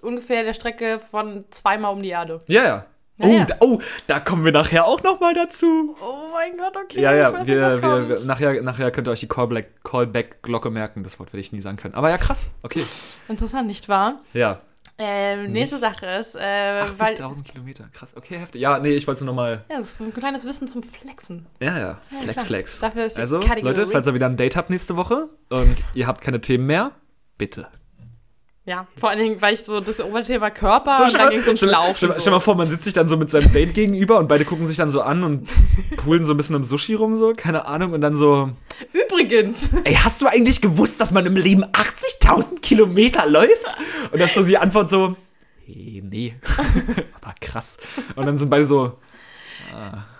ungefähr 0.00 0.44
der 0.44 0.54
Strecke 0.54 0.98
von 0.98 1.44
zweimal 1.50 1.92
um 1.92 2.02
die 2.02 2.08
Erde. 2.08 2.40
Ja, 2.46 2.64
ja. 2.64 2.86
Oh, 3.20 3.26
ja. 3.26 3.44
Da, 3.44 3.56
oh, 3.60 3.78
da 4.06 4.18
kommen 4.18 4.46
wir 4.46 4.52
nachher 4.52 4.86
auch 4.86 5.02
noch 5.02 5.20
mal 5.20 5.34
dazu. 5.34 5.94
Oh 6.02 6.30
mein 6.32 6.56
Gott, 6.56 6.74
okay. 6.74 7.02
ja, 7.02 7.12
ja, 7.12 7.34
weiß 7.34 7.46
wir, 7.46 7.82
wir, 7.82 8.08
wir, 8.08 8.20
nachher, 8.24 8.62
nachher 8.62 8.90
könnt 8.90 9.06
ihr 9.06 9.10
euch 9.10 9.20
die 9.20 9.28
Callback- 9.28 9.84
Callback-Glocke 9.84 10.70
merken. 10.70 11.04
Das 11.04 11.18
Wort 11.20 11.34
werde 11.34 11.40
ich 11.42 11.52
nie 11.52 11.60
sagen 11.60 11.76
können. 11.76 11.92
Aber 11.94 12.08
ja, 12.08 12.16
krass. 12.16 12.48
Okay. 12.62 12.86
Interessant, 13.28 13.66
nicht 13.66 13.90
wahr? 13.90 14.20
Ja. 14.32 14.62
Ähm, 14.98 15.52
nächste 15.52 15.78
Sache 15.78 16.06
ist, 16.06 16.36
äh, 16.36 16.40
weil. 16.40 17.14
80.000 17.14 17.42
Kilometer. 17.44 17.84
Krass. 17.92 18.14
Okay, 18.16 18.38
heftig. 18.38 18.60
Ja, 18.60 18.78
nee, 18.78 18.90
ich 18.94 19.06
wollte 19.06 19.18
es 19.18 19.24
nur 19.24 19.34
noch 19.34 19.42
mal. 19.42 19.64
Ja, 19.70 19.78
das 19.78 19.88
ist 19.92 19.96
so 19.96 20.04
ein 20.04 20.12
kleines 20.14 20.44
Wissen 20.44 20.68
zum 20.68 20.82
Flexen. 20.82 21.46
Ja, 21.60 21.78
ja. 21.78 21.78
Ja, 22.10 22.18
Flex, 22.20 22.32
klar. 22.34 22.46
Flex. 22.46 22.80
Dafür 22.80 23.06
ist 23.06 23.16
die 23.16 23.20
Also, 23.22 23.40
Kategorie. 23.40 23.62
Leute, 23.76 23.86
falls 23.88 24.06
ihr 24.06 24.14
wieder 24.14 24.26
ein 24.26 24.36
Date 24.36 24.54
habt 24.56 24.70
nächste 24.70 24.96
Woche 24.96 25.30
und 25.48 25.76
ihr 25.94 26.06
habt 26.06 26.20
keine 26.20 26.40
Themen 26.40 26.66
mehr, 26.66 26.92
bitte. 27.38 27.68
Ja, 28.64 28.86
vor 28.96 29.10
allen 29.10 29.18
Dingen, 29.18 29.42
weil 29.42 29.54
ich 29.54 29.64
so 29.64 29.80
das 29.80 29.98
Oberthema 29.98 30.50
Körper 30.50 30.96
So, 30.96 31.04
und 31.04 31.14
dann 31.14 31.30
ging 31.30 31.40
es 31.40 31.48
um 31.48 31.56
Schlauch. 31.56 31.96
stell, 31.96 32.18
so. 32.18 32.30
mal 32.30 32.38
vor, 32.38 32.54
man 32.54 32.68
sitzt 32.68 32.84
sich 32.84 32.92
dann 32.92 33.08
so 33.08 33.16
mit 33.16 33.28
seinem 33.28 33.52
Date 33.52 33.74
gegenüber 33.74 34.18
und 34.20 34.28
beide 34.28 34.44
gucken 34.44 34.66
sich 34.66 34.76
dann 34.76 34.88
so 34.88 35.00
an 35.00 35.24
und 35.24 35.48
poolen 35.96 36.22
so 36.22 36.32
ein 36.32 36.36
bisschen 36.36 36.54
im 36.54 36.62
Sushi 36.62 36.94
rum, 36.94 37.16
so, 37.16 37.32
keine 37.36 37.66
Ahnung, 37.66 37.92
und 37.92 38.00
dann 38.00 38.14
so, 38.14 38.50
Übrigens, 38.92 39.70
ey, 39.82 39.94
hast 39.94 40.22
du 40.22 40.26
eigentlich 40.26 40.60
gewusst, 40.60 41.00
dass 41.00 41.10
man 41.10 41.26
im 41.26 41.34
Leben 41.34 41.64
80.000 41.64 42.60
Kilometer 42.60 43.26
läuft? 43.26 43.64
Und 44.12 44.20
ist 44.20 44.34
so 44.34 44.44
die 44.44 44.58
Antwort 44.58 44.90
so, 44.90 45.16
hey, 45.66 46.00
nee, 46.08 46.36
aber 47.20 47.34
krass. 47.40 47.78
Und 48.14 48.26
dann 48.26 48.36
sind 48.36 48.48
beide 48.48 48.64
so, 48.64 48.96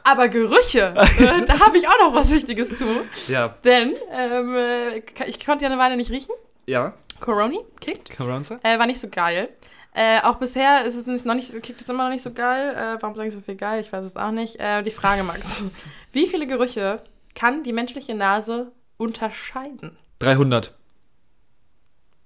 aber 0.04 0.28
Gerüche, 0.28 0.94
äh, 0.96 1.44
da 1.46 1.60
habe 1.60 1.78
ich 1.78 1.86
auch 1.86 1.98
noch 2.00 2.14
was 2.14 2.30
Wichtiges 2.30 2.76
zu. 2.76 2.86
ja, 3.28 3.54
Denn 3.64 3.94
ähm, 4.12 4.56
äh, 4.56 5.02
ich 5.26 5.44
konnte 5.44 5.64
ja 5.64 5.70
eine 5.70 5.78
Weile 5.78 5.96
nicht 5.96 6.10
riechen. 6.10 6.32
ja, 6.66 6.94
Coroni 7.22 7.60
kickt. 7.80 8.10
Caronza? 8.10 8.58
Äh, 8.62 8.78
war 8.78 8.86
nicht 8.86 9.00
so 9.00 9.08
geil. 9.08 9.48
Äh, 9.94 10.20
auch 10.22 10.36
bisher 10.36 10.84
ist 10.84 10.96
es 10.96 11.06
nicht, 11.06 11.24
noch 11.24 11.34
nicht, 11.34 11.50
kickt 11.62 11.80
es 11.80 11.88
immer 11.88 12.04
noch 12.04 12.10
nicht 12.10 12.22
so 12.22 12.32
geil. 12.32 12.74
Äh, 12.74 13.00
warum 13.00 13.14
sage 13.14 13.28
ich 13.28 13.34
so 13.34 13.40
viel 13.40 13.56
geil? 13.56 13.80
Ich 13.80 13.92
weiß 13.92 14.04
es 14.04 14.16
auch 14.16 14.32
nicht. 14.32 14.56
Äh, 14.58 14.82
die 14.82 14.90
Frage, 14.90 15.22
Max. 15.22 15.64
Wie 16.12 16.26
viele 16.26 16.46
Gerüche 16.46 17.02
kann 17.34 17.62
die 17.62 17.72
menschliche 17.72 18.14
Nase 18.14 18.72
unterscheiden? 18.96 19.96
300. 20.18 20.74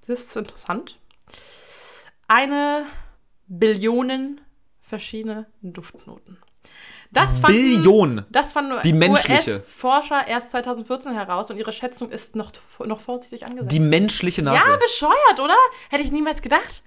Das 0.06 0.20
ist 0.20 0.36
interessant. 0.36 0.98
Eine 2.28 2.86
Billion 3.46 4.40
verschiedene 4.80 5.46
Duftnoten. 5.62 6.38
Das 7.10 7.38
fanden, 7.38 7.56
Billion. 7.56 8.24
Das 8.30 8.52
fanden 8.52 8.78
Die 8.82 8.92
menschliche. 8.92 9.56
US-Forscher 9.56 10.26
erst 10.26 10.50
2014 10.50 11.12
heraus 11.14 11.50
und 11.50 11.56
ihre 11.56 11.72
Schätzung 11.72 12.10
ist 12.10 12.36
noch, 12.36 12.52
noch 12.84 13.00
vorsichtig 13.00 13.44
angesetzt. 13.46 13.72
Die 13.72 13.80
menschliche 13.80 14.42
Nase. 14.42 14.68
ja, 14.68 14.76
bescheuert, 14.76 15.40
oder? 15.42 15.56
Hätte 15.90 16.02
ich 16.02 16.12
niemals 16.12 16.42
gedacht. 16.42 16.82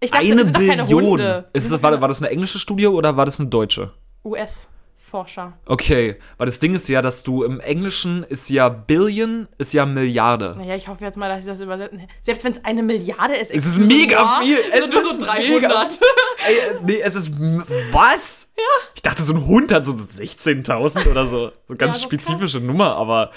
Ich 0.00 0.10
dachte, 0.10 0.24
eine 0.24 0.36
wir 0.36 0.44
sind 0.44 0.56
doch 0.56 0.66
keine 0.66 0.84
Billion. 0.84 1.44
Ist 1.52 1.72
das, 1.72 1.82
war, 1.82 2.00
war 2.00 2.08
das 2.08 2.22
eine 2.22 2.30
englische 2.30 2.58
Studie 2.58 2.86
oder 2.86 3.16
war 3.16 3.24
das 3.24 3.40
eine 3.40 3.48
deutsche? 3.48 3.92
US-Forscher. 5.06 5.52
Okay, 5.66 6.16
weil 6.38 6.46
das 6.46 6.58
Ding 6.58 6.74
ist 6.74 6.88
ja, 6.88 7.02
dass 7.02 7.22
du 7.22 7.44
im 7.44 7.60
Englischen 7.60 8.24
ist 8.24 8.48
ja 8.48 8.68
Billion, 8.68 9.48
ist 9.58 9.72
ja 9.72 9.86
Milliarde. 9.86 10.54
Naja, 10.56 10.76
ich 10.76 10.88
hoffe 10.88 11.04
jetzt 11.04 11.16
mal, 11.16 11.28
dass 11.28 11.40
ich 11.40 11.46
das 11.46 11.60
übersetzen. 11.60 12.02
Selbst 12.22 12.44
wenn 12.44 12.52
es 12.52 12.64
eine 12.64 12.82
Milliarde 12.82 13.34
ist. 13.34 13.50
Es 13.50 13.66
ist 13.66 13.78
mega 13.78 14.24
moi, 14.24 14.44
viel. 14.44 14.58
Es 14.72 14.82
sind 14.82 14.92
so 14.92 15.26
mega 15.26 15.68
300. 15.68 15.92
Ey, 16.46 16.56
nee, 16.84 17.00
es 17.02 17.14
ist. 17.14 17.32
Was? 17.92 18.48
Ja. 18.56 18.62
Ich 18.94 19.02
dachte, 19.02 19.22
so 19.22 19.34
ein 19.34 19.46
Hund 19.46 19.72
hat 19.72 19.84
so 19.84 19.92
16.000 19.92 21.10
oder 21.10 21.26
so. 21.26 21.52
So 21.68 21.76
ganz 21.76 22.00
Ja, 22.00 22.02
spezifische 22.02 22.60
Nummer, 22.60 22.96
aber 22.96 23.30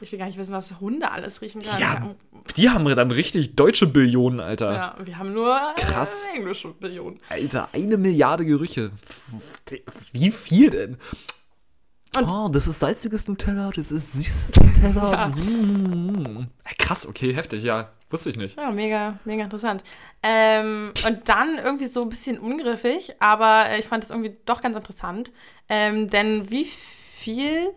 Ich 0.00 0.12
will 0.12 0.18
gar 0.18 0.26
nicht 0.26 0.38
wissen, 0.38 0.52
was 0.52 0.78
Hunde 0.80 1.10
alles 1.10 1.40
riechen 1.42 1.62
können. 1.62 1.80
ja, 1.80 2.14
die 2.56 2.70
haben 2.70 2.84
dann 2.94 3.10
richtig 3.10 3.56
deutsche 3.56 3.86
Billionen, 3.86 4.40
Alter. 4.40 4.72
Ja, 4.72 4.96
wir 5.02 5.18
haben 5.18 5.32
nur 5.32 5.58
Krass. 5.76 6.24
Äh, 6.32 6.36
englische 6.38 6.68
Billionen. 6.68 7.20
Alter, 7.28 7.68
eine 7.72 7.96
Milliarde 7.96 8.44
Gerüche. 8.44 8.90
Wie 10.12 10.30
viel 10.30 10.70
denn? 10.70 10.98
Und- 12.16 12.28
oh, 12.28 12.48
das 12.48 12.66
ist 12.66 12.80
salziges 12.80 13.28
Nutella, 13.28 13.70
das 13.74 13.90
ist 13.90 14.12
süßes 14.14 14.56
Nutella. 14.60 15.28
Mm. 15.28 16.48
Krass, 16.78 17.06
okay, 17.06 17.34
heftig, 17.34 17.62
ja. 17.62 17.90
Wusste 18.08 18.30
ich 18.30 18.36
nicht. 18.36 18.56
Ja, 18.56 18.70
mega, 18.70 19.18
mega 19.24 19.42
interessant. 19.44 19.82
Ähm, 20.22 20.92
und 21.06 21.28
dann 21.28 21.58
irgendwie 21.58 21.86
so 21.86 22.02
ein 22.02 22.08
bisschen 22.08 22.38
ungriffig, 22.38 23.14
aber 23.18 23.68
äh, 23.68 23.80
ich 23.80 23.86
fand 23.86 24.04
es 24.04 24.10
irgendwie 24.10 24.36
doch 24.46 24.62
ganz 24.62 24.76
interessant. 24.76 25.32
Ähm, 25.68 26.08
denn 26.08 26.48
wie 26.50 26.64
viel 26.64 27.70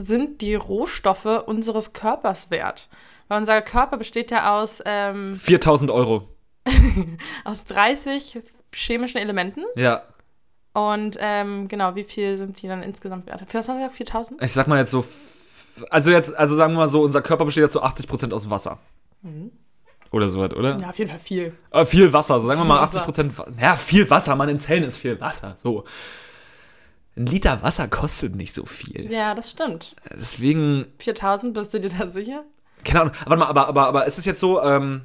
sind 0.00 0.40
die 0.40 0.54
Rohstoffe 0.54 1.26
unseres 1.46 1.92
Körpers 1.92 2.50
wert? 2.50 2.88
Weil 3.26 3.38
unser 3.40 3.60
Körper 3.60 3.96
besteht 3.98 4.30
ja 4.30 4.58
aus, 4.58 4.80
ähm, 4.86 5.34
4000 5.36 5.90
Euro. 5.90 6.28
aus 7.44 7.64
30 7.64 8.38
chemischen 8.74 9.18
Elementen. 9.20 9.64
Ja. 9.76 10.02
Und 10.72 11.16
ähm, 11.20 11.66
genau, 11.68 11.94
wie 11.96 12.04
viel 12.04 12.36
sind 12.36 12.62
die 12.62 12.68
dann 12.68 12.82
insgesamt 12.82 13.26
wert? 13.26 13.42
Für 13.50 13.58
was 13.58 13.66
du 13.66 13.72
gesagt? 13.74 13.94
4000? 13.96 14.42
Ich 14.42 14.52
sag 14.52 14.68
mal 14.68 14.78
jetzt 14.78 14.90
so. 14.92 15.04
Also 15.90 16.10
jetzt, 16.10 16.36
also 16.36 16.54
sagen 16.56 16.72
wir 16.74 16.78
mal 16.78 16.88
so, 16.88 17.02
unser 17.02 17.22
Körper 17.22 17.44
besteht 17.44 17.62
jetzt 17.64 17.72
zu 17.72 17.82
80% 17.82 18.32
aus 18.32 18.48
Wasser. 18.50 18.78
Oder 20.10 20.28
so, 20.28 20.40
oder? 20.40 20.76
Ja, 20.78 20.90
auf 20.90 20.98
jeden 20.98 21.10
Fall 21.10 21.18
viel. 21.20 21.54
Äh, 21.70 21.84
viel 21.84 22.12
Wasser, 22.12 22.40
so 22.40 22.46
sagen 22.48 22.60
wir 22.60 22.64
mal 22.64 22.86
Viel 22.86 23.00
80%. 23.00 23.36
Wa- 23.38 23.46
Ja, 23.60 23.76
viel 23.76 24.08
Wasser, 24.08 24.34
man, 24.36 24.48
in 24.48 24.58
Zellen 24.58 24.84
ist 24.84 24.98
viel 24.98 25.20
Wasser. 25.20 25.54
So. 25.56 25.84
Ein 27.18 27.26
Liter 27.26 27.62
Wasser 27.62 27.88
kostet 27.88 28.36
nicht 28.36 28.54
so 28.54 28.64
viel. 28.64 29.10
Ja, 29.10 29.34
das 29.34 29.50
stimmt. 29.50 29.96
Deswegen, 30.18 30.86
4000, 30.98 31.52
bist 31.54 31.74
du 31.74 31.80
dir 31.80 31.90
da 31.90 32.08
sicher? 32.08 32.44
keine 32.84 33.00
Ahnung. 33.02 33.14
Warte 33.26 33.36
mal, 33.40 33.46
aber, 33.46 33.66
aber, 33.68 33.86
aber 33.88 34.06
ist 34.06 34.18
es 34.18 34.24
jetzt 34.24 34.38
so, 34.40 34.62
ähm, 34.62 35.02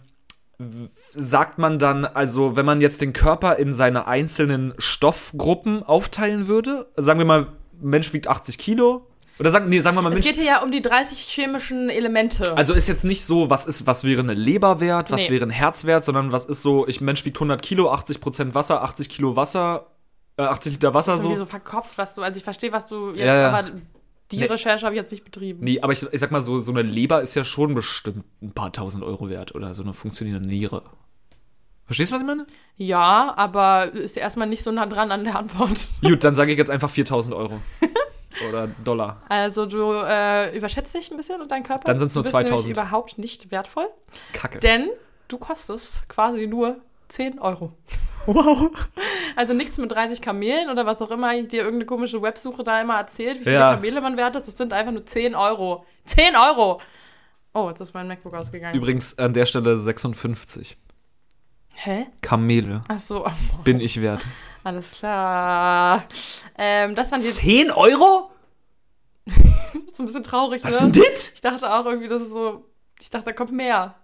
sagt 1.12 1.58
man 1.58 1.80
dann, 1.80 2.06
also 2.06 2.56
wenn 2.56 2.66
man 2.66 2.82
jetzt 2.82 3.02
den 3.02 3.14
Körper 3.14 3.58
in 3.58 3.74
seine 3.74 4.08
einzelnen 4.08 4.74
Stoffgruppen 4.78 5.84
aufteilen 5.84 6.48
würde, 6.48 6.88
sagen 6.96 7.20
wir 7.20 7.26
mal, 7.26 7.48
Mensch 7.82 8.14
wiegt 8.14 8.28
80 8.28 8.58
Kilo. 8.58 9.08
Oder 9.40 9.50
sagen, 9.50 9.68
nee, 9.68 9.80
sagen 9.80 9.98
wir 9.98 10.04
mal, 10.04 10.10
Es 10.14 10.20
Mensch. 10.20 10.28
geht 10.28 10.36
hier 10.36 10.46
ja 10.46 10.62
um 10.64 10.72
die 10.72 10.82
30 10.84 11.18
chemischen 11.20 11.90
Elemente. 11.90 12.56
Also 12.56 12.74
ist 12.74 12.88
jetzt 12.88 13.04
nicht 13.04 13.26
so, 13.26 13.50
was 13.50 13.66
ist, 13.66 13.88
was 13.88 14.04
wäre 14.04 14.22
eine 14.22 14.36
Leber 14.36 14.80
wert, 14.80 15.10
was 15.10 15.24
Nee. 15.24 15.32
wäre 15.32 15.44
ein 15.46 15.50
Herz 15.50 15.86
wert, 15.86 16.06
sondern 16.06 16.32
was 16.32 16.46
ist 16.46 16.62
so, 16.62 16.88
ich 16.88 17.02
Mensch 17.02 17.26
wiegt 17.26 17.38
100 17.38 17.62
Kilo, 17.64 17.92
80 17.92 18.22
Prozent 18.22 18.56
Wasser, 18.56 18.84
80 18.84 19.10
Kilo 19.10 19.36
Wasser, 19.36 19.88
äh, 19.88 19.93
80 20.38 20.74
Liter 20.74 20.94
Wasser 20.94 21.12
das 21.14 21.24
ist 21.24 21.30
so. 21.30 21.36
so 21.36 21.46
verkopft, 21.46 21.98
was 21.98 22.16
du, 22.16 22.22
also 22.22 22.38
ich 22.38 22.44
verstehe, 22.44 22.72
was 22.72 22.86
du 22.88 23.10
jetzt, 23.12 23.20
Ja, 23.20 23.36
ja. 23.42 23.50
aber 23.50 23.70
die 24.32 24.38
Nee. 24.38 24.46
Recherche 24.46 24.86
habe 24.86 24.96
ich 24.96 25.00
jetzt 25.02 25.12
nicht 25.12 25.24
betrieben. 25.26 25.60
Nee, 25.64 25.80
aber 25.82 25.94
ich, 25.94 26.02
ich 26.12 26.20
sag 26.20 26.32
mal 26.32 26.42
so, 26.42 26.60
so 26.62 26.72
eine 26.72 26.82
Leber 26.82 27.22
ist 27.22 27.36
ja 27.36 27.46
schon 27.46 27.76
bestimmt 27.76 28.26
ein 28.42 28.52
paar 28.52 28.72
tausend 28.72 29.04
Euro 29.04 29.30
wert 29.30 29.54
oder 29.54 29.76
so 29.76 29.84
eine 29.84 29.94
funktionierende 29.94 30.50
Niere. 30.50 30.84
Verstehst 31.86 32.12
du, 32.12 32.16
was 32.16 32.22
ich 32.22 32.28
meine? 32.28 32.48
Ja, 32.78 33.34
aber 33.38 33.92
ist 33.94 34.18
erstmal 34.18 34.48
nicht 34.48 34.64
so 34.64 34.72
nah 34.72 34.86
dran 34.86 35.12
an 35.12 35.24
der 35.24 35.38
Antwort. 35.38 35.88
Gut, 36.02 36.24
dann 36.24 36.34
sage 36.34 36.52
ich 36.54 36.58
jetzt 36.58 36.72
einfach 36.72 36.90
4000 36.90 37.36
Euro. 37.36 37.60
oder 38.50 38.68
Dollar. 38.84 39.22
Also 39.30 39.66
du 39.68 39.92
äh, 40.04 40.58
überschätzt 40.58 40.96
dich 40.96 41.12
ein 41.12 41.18
bisschen 41.18 41.40
und 41.42 41.52
deinen 41.52 41.64
Körper. 41.64 41.84
Dann 41.84 41.98
sind's 42.00 42.16
nur 42.16 42.24
du 42.24 42.28
bist 42.32 42.34
nämlich 42.34 42.50
2000. 42.50 42.72
überhaupt 42.72 43.18
nicht 43.20 43.52
wertvoll, 43.52 43.88
Kacke. 44.32 44.60
denn 44.60 44.90
du 45.28 45.38
kostest 45.38 46.08
quasi 46.10 46.48
nur 46.48 46.78
10 47.14 47.38
Euro. 47.40 47.74
Wow. 48.26 48.72
Also 49.36 49.54
nichts 49.54 49.78
mit 49.78 49.92
30 49.92 50.22
Kamelen 50.22 50.70
oder 50.70 50.86
was 50.86 51.02
auch 51.02 51.12
immer 51.12 51.32
dir 51.44 51.60
irgendeine 51.60 51.86
komische 51.86 52.22
Websuche 52.22 52.64
da 52.64 52.82
immer 52.82 52.98
erzählt, 52.98 53.40
wie 53.42 53.44
viele 53.44 53.56
Ja. 53.56 53.76
Kamele 53.76 54.02
man 54.02 54.18
wert 54.18 54.36
ist. 54.36 54.48
Das 54.48 54.58
sind 54.58 54.74
einfach 54.74 54.92
nur 54.92 55.06
10 55.06 55.36
Euro. 55.36 55.86
10 56.06 56.36
Euro! 56.36 56.82
Oh, 57.54 57.70
jetzt 57.70 57.82
ist 57.82 57.94
mein 57.94 58.08
MacBook 58.08 58.36
ausgegangen. 58.36 58.76
Übrigens 58.76 59.18
an 59.20 59.34
der 59.34 59.46
Stelle 59.46 59.78
56. 59.78 60.76
Hä? 61.76 62.08
Kamele 62.22 62.84
Ach 62.88 62.98
so, 63.00 63.26
bin 63.64 63.80
ich 63.80 64.02
wert. 64.02 64.26
alles 64.64 64.94
klar. 64.94 66.06
Ähm, 66.58 66.96
das 66.96 67.10
fand 67.12 67.24
ich 67.24 67.34
10 67.34 67.70
Euro? 67.72 68.32
so 69.94 70.02
ein 70.02 70.06
bisschen 70.08 70.24
traurig, 70.24 70.64
Was 70.64 70.82
ne? 70.82 70.88
ist 70.88 70.96
denn 70.96 71.04
das? 71.14 71.28
Ich 71.36 71.42
dachte 71.42 71.72
auch 71.72 71.86
irgendwie, 71.86 72.08
das 72.08 72.24
ist 72.24 72.32
so. 72.32 72.66
Ich 73.00 73.10
dachte, 73.12 73.26
da 73.26 73.34
kommt 73.34 73.52
mehr. 73.52 73.96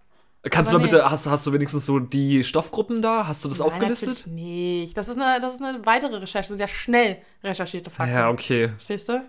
Kannst 0.43 0.71
Aber 0.71 0.79
du 0.79 0.85
mal 0.85 0.91
nee. 0.91 0.97
bitte, 0.97 1.09
hast, 1.11 1.27
hast 1.27 1.45
du 1.47 1.53
wenigstens 1.53 1.85
so 1.85 1.99
die 1.99 2.43
Stoffgruppen 2.45 3.01
da? 3.01 3.27
Hast 3.27 3.43
du 3.43 3.49
das 3.49 3.59
Nein, 3.59 3.67
aufgelistet? 3.67 4.25
Nicht. 4.27 4.95
Das 4.97 5.09
ist, 5.09 5.19
eine, 5.19 5.41
das 5.41 5.55
ist 5.55 5.61
eine 5.61 5.85
weitere 5.85 6.15
Recherche. 6.15 6.43
Das 6.43 6.47
sind 6.49 6.59
ja 6.61 6.67
schnell 6.67 7.17
recherchierte 7.43 7.89
Fakten. 7.89 8.13
Ja, 8.13 8.29
okay. 8.29 8.69
Verstehst 8.69 9.09
du? 9.09 9.21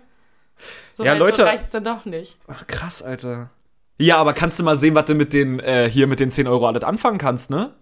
So 0.93 1.03
Ja, 1.03 1.13
Leute- 1.13 1.45
reicht's 1.45 1.69
dann 1.71 1.83
doch 1.83 2.05
nicht. 2.05 2.37
Ach, 2.47 2.65
krass, 2.67 3.01
Alter. 3.01 3.49
Ja, 3.99 4.17
aber 4.17 4.33
kannst 4.33 4.57
du 4.59 4.63
mal 4.63 4.77
sehen, 4.77 4.95
was 4.95 5.05
du 5.05 5.13
mit 5.15 5.33
den, 5.33 5.59
äh, 5.59 5.89
hier 5.89 6.07
mit 6.07 6.19
den 6.21 6.31
10 6.31 6.47
Euro 6.47 6.65
alles 6.67 6.83
anfangen 6.83 7.17
kannst, 7.17 7.49
ne? 7.49 7.73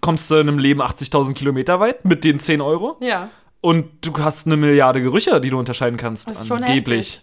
Kommst 0.00 0.30
du 0.30 0.36
in 0.36 0.48
einem 0.48 0.58
Leben 0.58 0.80
80.000 0.80 1.34
Kilometer 1.34 1.80
weit 1.80 2.04
mit 2.04 2.22
den 2.24 2.38
10 2.38 2.60
Euro? 2.60 2.96
Ja, 3.00 3.28
Und 3.60 4.06
du 4.06 4.16
hast 4.18 4.46
eine 4.46 4.56
Milliarde 4.56 5.02
Gerüche, 5.02 5.38
die 5.40 5.50
du 5.50 5.58
unterscheiden 5.58 5.98
kannst. 5.98 6.30
Das 6.30 6.40
ist 6.42 6.46
schon 6.48 6.62
angeblich. 6.62 7.20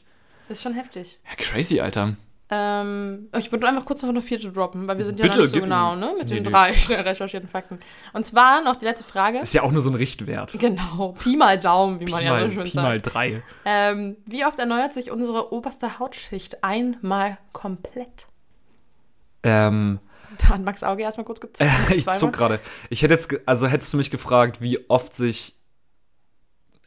ist 0.49 0.61
schon 0.61 0.73
heftig. 0.73 1.17
Ja, 1.27 1.35
crazy, 1.37 1.79
Alter. 1.79 2.15
Ähm, 2.49 3.27
ich 3.37 3.51
würde 3.51 3.67
einfach 3.67 3.83
kurz 3.83 4.01
noch 4.03 4.09
eine 4.09 4.21
vierte 4.21 4.51
droppen, 4.51 4.87
weil 4.87 4.97
wir 4.97 5.03
sind 5.03 5.19
ja 5.19 5.23
Bitte, 5.23 5.37
noch 5.39 5.43
nicht 5.43 5.53
so 5.53 5.59
genau, 5.59 5.95
ne? 5.95 6.13
Mit 6.17 6.29
Nee, 6.29 6.35
den 6.35 6.43
nee. 6.43 6.49
drei 6.49 6.73
schnell 6.77 7.01
recherchierten 7.01 7.49
Fakten. 7.49 7.79
Und 8.13 8.25
zwar 8.25 8.63
noch 8.63 8.77
die 8.77 8.85
letzte 8.85 9.03
Frage. 9.03 9.39
Ist 9.39 9.53
ja 9.53 9.63
auch 9.63 9.71
nur 9.71 9.81
so 9.81 9.89
ein 9.89 9.95
Richtwert. 9.95 10.57
Genau, 10.57 11.13
Pi 11.21 11.35
mal 11.35 11.59
Daumen, 11.59 11.99
wie 11.99 12.05
man 12.05 12.19
Pi 12.19 12.25
ja 12.25 12.31
mal, 12.31 12.45
so 12.47 12.51
schön 12.53 12.63
Pi 12.63 12.69
sagt. 12.69 12.83
mal 12.83 13.01
3. 13.01 13.43
Ähm, 13.65 14.15
wie 14.25 14.45
oft 14.45 14.57
erneuert 14.59 14.93
sich 14.93 15.11
unsere 15.11 15.51
oberste 15.51 15.99
Hautschicht 15.99 16.63
einmal 16.63 17.37
komplett? 17.51 18.27
Ähm, 19.43 19.99
Da 20.39 20.49
hat 20.49 20.61
Max 20.61 20.83
Auge 20.83 21.03
erstmal 21.03 21.25
kurz 21.25 21.41
gezuckt. 21.41 21.69
Äh, 21.89 21.93
ich 21.95 22.05
zuck 22.05 22.33
gerade. 22.33 22.59
Ich 22.89 23.01
hätte 23.01 23.13
jetzt, 23.13 23.33
also 23.45 23.67
hättest 23.67 23.91
du 23.93 23.97
mich 23.97 24.11
gefragt, 24.11 24.61
wie 24.61 24.89
oft 24.89 25.13
sich. 25.15 25.55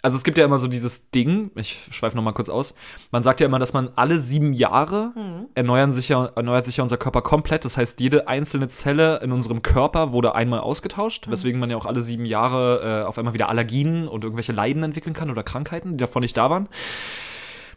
Also 0.02 0.16
es 0.16 0.24
gibt 0.24 0.38
ja 0.38 0.44
immer 0.46 0.58
so 0.58 0.66
dieses 0.66 1.10
Ding, 1.10 1.50
ich 1.56 1.78
schweife 1.90 2.16
noch 2.16 2.22
mal 2.22 2.32
kurz 2.32 2.48
aus. 2.48 2.74
Man 3.10 3.22
sagt 3.22 3.40
ja 3.40 3.46
immer, 3.46 3.58
dass 3.58 3.72
man 3.74 3.90
alle 3.96 4.18
sieben 4.18 4.52
Jahre 4.54 5.12
Mhm. 5.14 5.46
erneuern 5.54 5.92
sich 5.92 6.08
ja, 6.08 6.26
erneuert 6.36 6.64
sich 6.64 6.78
ja 6.78 6.82
unser 6.82 6.96
Körper 6.96 7.20
komplett. 7.22 7.64
Das 7.66 7.76
heißt, 7.76 8.00
jede 8.00 8.26
einzelne 8.26 8.68
Zelle 8.68 9.20
in 9.22 9.30
unserem 9.32 9.60
Körper 9.62 10.12
wurde 10.12 10.34
einmal 10.34 10.60
ausgetauscht, 10.60 11.26
Mhm. 11.26 11.32
weswegen 11.32 11.60
man 11.60 11.70
ja 11.70 11.76
auch 11.76 11.86
alle 11.86 12.00
sieben 12.00 12.24
Jahre 12.24 13.02
äh, 13.02 13.06
auf 13.06 13.18
einmal 13.18 13.34
wieder 13.34 13.48
Allergien 13.50 14.08
und 14.08 14.24
irgendwelche 14.24 14.52
Leiden 14.52 14.82
entwickeln 14.82 15.12
kann 15.14 15.30
oder 15.30 15.42
Krankheiten, 15.42 15.92
die 15.92 15.96
davon 15.98 16.22
nicht 16.22 16.36
da 16.36 16.48
waren. 16.48 16.68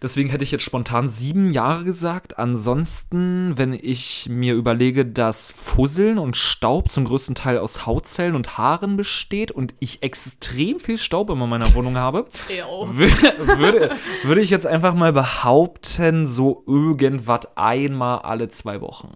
Deswegen 0.03 0.29
hätte 0.29 0.43
ich 0.43 0.51
jetzt 0.51 0.63
spontan 0.63 1.07
sieben 1.07 1.51
Jahre 1.51 1.85
gesagt. 1.85 2.37
Ansonsten, 2.37 3.57
wenn 3.57 3.71
ich 3.73 4.27
mir 4.29 4.53
überlege, 4.53 5.05
dass 5.05 5.49
Fusseln 5.49 6.17
und 6.17 6.35
Staub 6.35 6.91
zum 6.91 7.05
größten 7.05 7.35
Teil 7.35 7.57
aus 7.57 7.85
Hautzellen 7.85 8.35
und 8.35 8.57
Haaren 8.57 8.97
besteht 8.97 9.49
und 9.51 9.73
ich 9.79 10.03
extrem 10.03 10.81
viel 10.81 10.97
Staub 10.97 11.29
immer 11.29 11.45
in 11.45 11.49
meiner 11.49 11.73
Wohnung 11.73 11.97
habe, 11.97 12.27
würde, 12.47 13.95
würde 14.23 14.41
ich 14.41 14.49
jetzt 14.49 14.67
einfach 14.67 14.93
mal 14.93 15.13
behaupten, 15.13 16.27
so 16.27 16.63
irgendwas 16.67 17.47
einmal 17.55 18.19
alle 18.19 18.49
zwei 18.49 18.81
Wochen. 18.81 19.13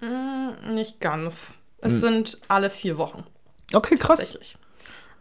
Mm, 0.00 0.74
nicht 0.74 1.00
ganz. 1.00 1.58
Es 1.78 1.92
Hm. 1.94 2.00
sind 2.00 2.38
alle 2.48 2.68
vier 2.68 2.98
Wochen, 2.98 3.22
Okay, 3.72 3.94
krass. 3.94 4.36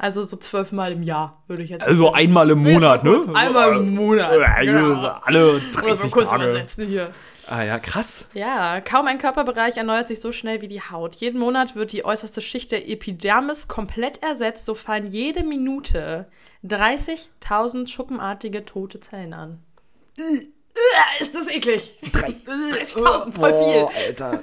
Also 0.02 0.24
so 0.24 0.38
zwölfmal 0.38 0.94
im 0.94 1.04
Jahr, 1.04 1.44
würde 1.48 1.62
ich 1.62 1.70
jetzt 1.72 1.84
Also 1.84 2.14
einmal 2.14 2.50
im 2.50 2.64
Monat, 2.64 3.04
ne? 3.04 3.22
Einmal 3.34 3.78
im 3.78 3.94
Monat. 3.96 4.32
Ja, 4.32 4.62
genau. 4.64 5.08
Alle 5.22 5.56
Oder 5.58 5.60
30 5.72 6.00
so 6.04 6.10
kurz 6.10 6.30
Tage. 6.30 6.46
übersetzen 6.46 6.88
hier. 6.88 7.12
Ah 7.48 7.64
ja, 7.64 7.80
krass. 7.80 8.26
Ja, 8.34 8.80
kaum 8.80 9.08
ein 9.08 9.18
Körperbereich 9.18 9.76
erneuert 9.76 10.08
sich 10.08 10.22
so 10.22 10.32
schnell 10.32 10.62
wie 10.62 10.70
die 10.70 10.82
Haut. 10.82 11.16
Jeden 11.16 11.40
Monat 11.40 11.76
wird 11.76 11.92
die 11.92 12.06
äußerste 12.06 12.40
Schicht 12.40 12.72
der 12.72 12.88
Epidermis 12.88 13.68
komplett 13.68 14.24
ersetzt, 14.24 14.66
so 14.66 14.74
fallen 14.74 15.06
jede 15.08 15.44
Minute 15.44 16.28
30.000 16.66 17.88
schuppenartige 17.88 18.64
tote 18.66 19.02
Zellen 19.02 19.34
an. 19.34 19.64
Ist 21.20 21.36
das 21.36 21.50
eklig? 21.50 21.98
30.000, 22.14 23.34
voll 23.34 23.54
viel. 23.64 23.84
Oh, 23.84 23.92
Alter. 24.08 24.42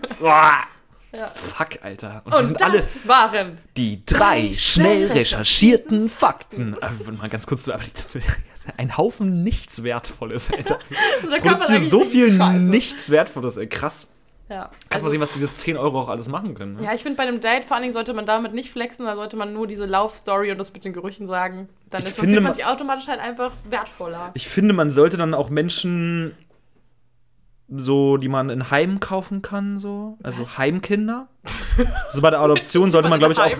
Ja. 1.13 1.29
Fuck, 1.29 1.83
Alter. 1.83 2.23
Und, 2.25 2.35
Und 2.35 2.45
sind 2.45 2.61
das 2.61 2.99
waren 3.07 3.59
die 3.77 4.05
drei 4.05 4.53
schnell 4.53 5.07
recherchierten 5.13 6.09
Fakten. 6.11 6.77
Warte 6.81 7.13
mal 7.13 7.29
ganz 7.29 7.47
kurz, 7.47 7.69
aber 7.69 7.83
ein 8.77 8.97
Haufen 8.97 9.33
nichts 9.33 9.83
Wertvolles, 9.83 10.51
Alter. 10.53 10.79
Da 11.23 11.37
Ich 11.37 11.43
kann 11.43 11.45
man 11.45 11.55
produziere 11.55 11.77
eigentlich 11.79 11.91
so 11.91 12.05
viel 12.05 12.37
Scheiße. 12.37 12.65
nichts 12.65 13.11
Wertvolles, 13.11 13.57
ey. 13.57 13.67
Krass. 13.67 14.09
Ja. 14.49 14.65
Kannst 14.89 14.93
Also, 14.95 15.05
mal 15.07 15.11
sehen, 15.11 15.21
was 15.23 15.33
diese 15.33 15.53
10 15.53 15.77
Euro 15.77 16.03
auch 16.03 16.09
alles 16.09 16.29
machen 16.29 16.55
können. 16.55 16.75
Ne? 16.77 16.85
ja, 16.85 16.93
ich 16.95 17.03
finde, 17.03 17.17
bei 17.17 17.25
einem 17.25 17.41
Date 17.41 17.65
vor 17.65 17.75
allen 17.77 17.83
Dingen 17.83 17.93
sollte 17.95 18.15
man 18.15 18.27
damit 18.27 18.55
nicht 18.55 18.71
flexen, 18.71 19.05
da 19.05 19.17
sollte 19.17 19.37
man 19.37 19.53
nur 19.53 19.67
diese 19.67 19.87
Laufstory 19.87 20.53
und 20.53 20.59
das 20.59 20.73
mit 20.73 20.85
den 20.85 20.93
Gerüchen 20.93 21.27
sagen. 21.27 21.69
Dann 21.91 22.03
Ich 22.03 22.09
ist 22.09 22.19
man, 22.19 22.27
finde 22.27 22.41
man 22.41 22.51
ma- 22.51 22.55
sich 22.55 22.65
automatisch 22.65 23.09
halt 23.09 23.19
einfach 23.19 23.51
wertvoller. 23.69 24.31
Ich 24.35 24.47
finde, 24.49 24.73
man 24.73 24.91
sollte 24.91 25.17
dann 25.17 25.35
auch 25.35 25.49
Menschen 25.51 26.33
so, 27.69 28.17
die 28.17 28.29
man 28.29 28.49
in 28.49 28.71
Heim 28.71 29.01
kaufen 29.01 29.43
kann, 29.43 29.79
so. 29.79 30.19
Also 30.23 30.43
Was? 30.43 30.59
Heimkinder. 30.59 31.29
So 32.11 32.23
bei 32.23 32.31
der 32.31 32.41
Adoption 32.41 32.91
sollte 32.91 33.11
man, 33.11 33.19
glaube 33.19 33.35
ich, 33.35 33.39
auch. 33.39 33.51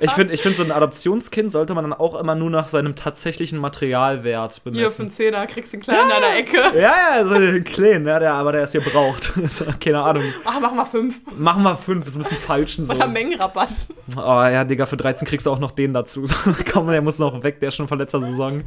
Ich 0.00 0.10
finde, 0.12 0.32
ich 0.32 0.40
find, 0.40 0.56
so 0.56 0.62
ein 0.62 0.72
Adoptionskind 0.72 1.52
sollte 1.52 1.74
man 1.74 1.84
dann 1.84 1.92
auch 1.92 2.18
immer 2.18 2.34
nur 2.34 2.48
nach 2.48 2.66
seinem 2.66 2.94
tatsächlichen 2.94 3.58
Materialwert 3.58 4.54
Hier 4.54 4.62
für 4.62 4.70
bemessen. 4.70 5.02
einen 5.02 5.10
Zehner 5.10 5.46
kriegst 5.46 5.72
du 5.72 5.76
einen 5.76 5.82
kleinen 5.82 6.10
in 6.10 6.20
der 6.20 6.38
Ecke. 6.38 6.78
Ja, 6.78 6.94
ja, 7.18 7.24
so 7.28 7.38
den 7.38 7.64
kleinen, 7.64 8.06
ja, 8.06 8.18
der, 8.18 8.32
aber 8.32 8.52
der 8.52 8.64
ist 8.64 8.72
hier 8.72 8.80
braucht. 8.80 9.32
Keine 9.80 10.00
Ahnung. 10.00 10.22
Ach, 10.46 10.58
mach 10.60 10.72
mal 10.72 10.86
fünf. 10.86 11.20
Machen 11.36 11.62
wir 11.62 11.76
fünf, 11.76 12.06
ist 12.06 12.14
ein 12.16 12.20
bisschen 12.20 12.38
falsch 12.38 12.78
und 12.78 12.86
so. 12.86 12.94
Oder 12.94 13.06
Mengenrabatt. 13.06 13.68
Oh 14.16 14.20
ja, 14.20 14.64
Digga, 14.64 14.86
für 14.86 14.96
13 14.96 15.28
kriegst 15.28 15.44
du 15.44 15.50
auch 15.50 15.58
noch 15.58 15.72
den 15.72 15.92
dazu. 15.92 16.24
Komm, 16.72 16.88
der 16.88 17.02
muss 17.02 17.18
noch 17.18 17.42
weg, 17.42 17.60
der 17.60 17.68
ist 17.68 17.74
schon 17.74 17.88
von 17.88 17.98
letzter 17.98 18.22
Saison. 18.22 18.64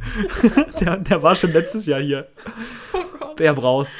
der, 0.80 0.98
der 0.98 1.22
war 1.22 1.34
schon 1.34 1.52
letztes 1.52 1.86
Jahr 1.86 2.00
hier. 2.00 2.28
Oh 2.92 2.98
Gott. 3.18 3.38
Der 3.40 3.52
brauchst. 3.52 3.98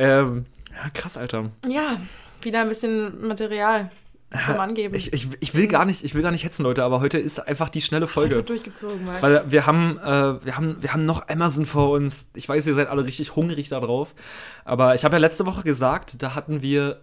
Ähm, 0.00 0.46
ja, 0.72 0.90
krass, 0.90 1.16
Alter. 1.16 1.50
Ja, 1.66 1.96
wieder 2.42 2.62
ein 2.62 2.68
bisschen 2.68 3.26
Material 3.26 3.90
zum 4.46 4.60
Angeben. 4.60 4.94
Ich, 4.94 5.12
ich, 5.12 5.28
ich 5.40 5.54
will 5.54 5.66
gar 5.66 5.84
nicht, 5.84 6.04
ich 6.04 6.14
will 6.14 6.22
gar 6.22 6.30
nicht 6.30 6.44
hetzen, 6.44 6.62
Leute, 6.62 6.84
aber 6.84 7.00
heute 7.00 7.18
ist 7.18 7.38
einfach 7.40 7.68
die 7.68 7.80
schnelle 7.80 8.06
Heute 8.06 8.12
Folge. 8.12 8.34
wird 8.36 8.48
durchgezogen, 8.48 9.04
Max. 9.04 9.22
Weil 9.22 9.42
wir 9.48 9.66
haben, 9.66 9.98
äh, 9.98 10.44
wir 10.44 10.56
haben, 10.56 10.76
wir 10.80 10.92
haben 10.92 11.04
noch 11.04 11.28
Amazon 11.28 11.66
vor 11.66 11.90
uns. 11.90 12.30
Ich 12.34 12.48
weiß, 12.48 12.66
ihr 12.66 12.74
seid 12.74 12.88
alle 12.88 13.04
richtig 13.04 13.34
hungrig 13.36 13.68
da 13.68 13.80
drauf. 13.80 14.14
Aber 14.64 14.94
ich 14.94 15.04
habe 15.04 15.16
ja 15.16 15.20
letzte 15.20 15.46
Woche 15.46 15.62
gesagt, 15.62 16.22
da 16.22 16.34
hatten 16.34 16.62
wir 16.62 17.00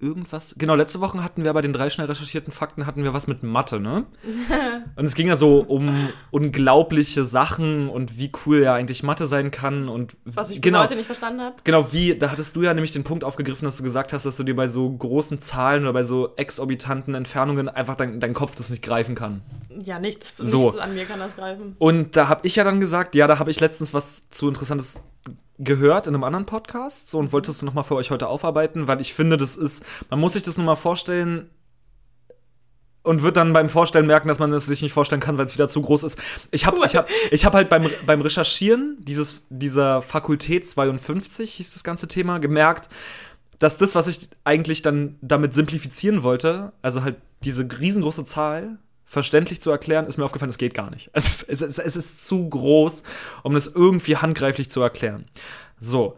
irgendwas. 0.00 0.54
Genau, 0.58 0.74
letzte 0.74 1.00
Woche 1.00 1.22
hatten 1.22 1.44
wir 1.44 1.52
bei 1.52 1.62
den 1.62 1.72
drei 1.72 1.90
schnell 1.90 2.06
recherchierten 2.06 2.52
Fakten 2.52 2.86
hatten 2.86 3.04
wir 3.04 3.14
was 3.14 3.26
mit 3.26 3.42
Mathe, 3.42 3.80
ne? 3.80 4.06
und 4.96 5.04
es 5.04 5.14
ging 5.14 5.28
ja 5.28 5.36
so 5.36 5.60
um 5.60 6.08
unglaubliche 6.30 7.24
Sachen 7.24 7.88
und 7.88 8.18
wie 8.18 8.32
cool 8.44 8.62
ja 8.62 8.74
eigentlich 8.74 9.02
Mathe 9.02 9.26
sein 9.26 9.50
kann 9.50 9.88
und 9.88 10.16
Was 10.24 10.50
ich 10.50 10.60
bis 10.60 10.70
genau. 10.70 10.82
heute 10.82 10.96
nicht 10.96 11.06
verstanden 11.06 11.40
habe. 11.40 11.56
Genau, 11.64 11.92
wie, 11.92 12.16
da 12.16 12.30
hattest 12.30 12.56
du 12.56 12.62
ja 12.62 12.74
nämlich 12.74 12.92
den 12.92 13.04
Punkt 13.04 13.24
aufgegriffen, 13.24 13.64
dass 13.64 13.76
du 13.76 13.82
gesagt 13.82 14.12
hast, 14.12 14.26
dass 14.26 14.36
du 14.36 14.44
dir 14.44 14.56
bei 14.56 14.68
so 14.68 14.90
großen 14.90 15.40
Zahlen 15.40 15.82
oder 15.82 15.92
bei 15.92 16.04
so 16.04 16.34
exorbitanten 16.36 17.14
Entfernungen 17.14 17.68
einfach 17.68 17.96
dein, 17.96 18.20
dein 18.20 18.34
Kopf 18.34 18.54
das 18.56 18.70
nicht 18.70 18.82
greifen 18.82 19.14
kann. 19.14 19.42
Ja, 19.84 19.98
nichts, 19.98 20.36
So. 20.36 20.64
nichts 20.64 20.78
an 20.78 20.94
mir 20.94 21.04
kann 21.04 21.20
das 21.20 21.36
greifen. 21.36 21.76
Und 21.78 22.16
da 22.16 22.28
habe 22.28 22.46
ich 22.46 22.56
ja 22.56 22.64
dann 22.64 22.80
gesagt, 22.80 23.14
ja, 23.14 23.26
da 23.26 23.38
habe 23.38 23.50
ich 23.50 23.60
letztens 23.60 23.94
was 23.94 24.30
zu 24.30 24.48
Interessantes 24.48 25.00
gehört 25.62 26.06
in 26.06 26.14
einem 26.14 26.24
anderen 26.24 26.46
Podcast 26.46 27.08
so 27.10 27.18
und 27.18 27.32
wollte 27.32 27.50
es 27.50 27.62
nochmal 27.62 27.84
für 27.84 27.94
euch 27.94 28.10
heute 28.10 28.28
aufarbeiten, 28.28 28.88
weil 28.88 29.00
ich 29.00 29.14
finde, 29.14 29.36
das 29.36 29.56
ist, 29.56 29.84
man 30.08 30.18
muss 30.18 30.32
sich 30.32 30.42
das 30.42 30.56
nur 30.56 30.66
mal 30.66 30.74
vorstellen 30.74 31.50
und 33.02 33.22
wird 33.22 33.36
dann 33.36 33.52
beim 33.52 33.68
Vorstellen 33.68 34.06
merken, 34.06 34.28
dass 34.28 34.38
man 34.38 34.52
es 34.52 34.66
sich 34.66 34.82
nicht 34.82 34.92
vorstellen 34.92 35.20
kann, 35.20 35.38
weil 35.38 35.46
es 35.46 35.54
wieder 35.54 35.68
zu 35.68 35.82
groß 35.82 36.02
ist. 36.02 36.18
Ich 36.50 36.66
habe 36.66 36.78
ich 36.84 36.96
hab, 36.96 37.08
ich 37.30 37.44
hab 37.44 37.52
halt 37.52 37.68
beim, 37.68 37.88
beim 38.06 38.20
Recherchieren 38.20 38.96
dieses, 39.00 39.42
dieser 39.50 40.02
Fakultät 40.02 40.66
52, 40.66 41.52
hieß 41.54 41.74
das 41.74 41.84
ganze 41.84 42.08
Thema, 42.08 42.38
gemerkt, 42.38 42.88
dass 43.58 43.76
das, 43.76 43.94
was 43.94 44.08
ich 44.08 44.28
eigentlich 44.44 44.80
dann 44.82 45.18
damit 45.20 45.52
simplifizieren 45.52 46.22
wollte, 46.22 46.72
also 46.80 47.02
halt 47.02 47.16
diese 47.44 47.66
riesengroße 47.78 48.24
Zahl, 48.24 48.78
verständlich 49.10 49.60
zu 49.60 49.72
erklären, 49.72 50.06
ist 50.06 50.18
mir 50.18 50.24
aufgefallen, 50.24 50.50
das 50.50 50.56
geht 50.56 50.72
gar 50.72 50.88
nicht. 50.90 51.10
Es 51.12 51.26
ist, 51.26 51.48
es, 51.48 51.62
ist, 51.62 51.78
es 51.80 51.96
ist 51.96 52.26
zu 52.28 52.48
groß, 52.48 53.02
um 53.42 53.54
das 53.54 53.66
irgendwie 53.66 54.16
handgreiflich 54.16 54.70
zu 54.70 54.80
erklären. 54.80 55.24
So. 55.80 56.16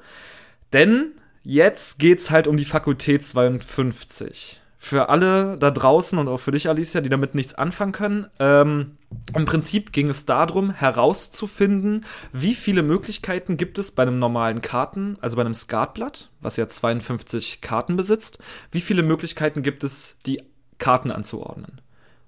Denn 0.75 1.13
jetzt 1.43 1.99
geht's 1.99 2.31
halt 2.31 2.47
um 2.47 2.59
die 2.59 2.67
Fakultät 2.67 3.25
52. 3.25 4.61
Für 4.77 5.09
alle 5.09 5.57
da 5.57 5.71
draußen 5.71 6.19
und 6.19 6.29
auch 6.29 6.37
für 6.37 6.51
dich, 6.51 6.69
Alicia, 6.69 7.01
die 7.01 7.09
damit 7.09 7.35
nichts 7.35 7.55
anfangen 7.55 7.93
können, 7.93 8.27
ähm, 8.39 8.99
im 9.35 9.47
Prinzip 9.47 9.93
ging 9.93 10.11
es 10.11 10.27
darum, 10.27 10.71
herauszufinden, 10.71 12.05
wie 12.35 12.55
viele 12.55 12.83
Möglichkeiten 12.83 13.57
gibt 13.57 13.79
es 13.79 13.93
bei 13.93 14.03
einem 14.03 14.19
normalen 14.19 14.61
Karten, 14.61 15.17
also 15.23 15.37
bei 15.37 15.43
einem 15.43 15.55
Skatblatt, 15.55 16.29
was 16.43 16.57
ja 16.57 16.69
52 16.69 17.63
Karten 17.63 17.97
besitzt, 17.97 18.39
wie 18.71 18.83
viele 18.83 19.03
Möglichkeiten 19.03 19.63
gibt 19.63 19.83
es, 19.83 20.17
die 20.27 20.43
Karten 20.77 21.11
anzuordnen. 21.11 21.81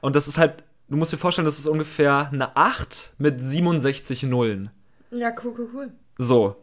Und 0.01 0.15
das 0.15 0.27
ist 0.27 0.37
halt, 0.37 0.63
du 0.89 0.97
musst 0.97 1.13
dir 1.13 1.17
vorstellen, 1.17 1.45
das 1.45 1.59
ist 1.59 1.67
ungefähr 1.67 2.29
eine 2.31 2.55
8 2.55 3.13
mit 3.17 3.41
67 3.41 4.23
Nullen. 4.23 4.71
Ja, 5.11 5.31
cool, 5.43 5.53
cool, 5.57 5.69
cool. 5.73 5.91
So. 6.17 6.55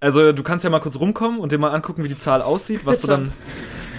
Also, 0.00 0.32
du 0.32 0.42
kannst 0.42 0.64
ja 0.64 0.70
mal 0.70 0.80
kurz 0.80 0.98
rumkommen 0.98 1.38
und 1.38 1.52
dir 1.52 1.58
mal 1.58 1.70
angucken, 1.70 2.02
wie 2.02 2.08
die 2.08 2.16
Zahl 2.16 2.42
aussieht, 2.42 2.84
was 2.84 3.02
Bitte. 3.02 3.06
du 3.06 3.12
dann. 3.24 3.32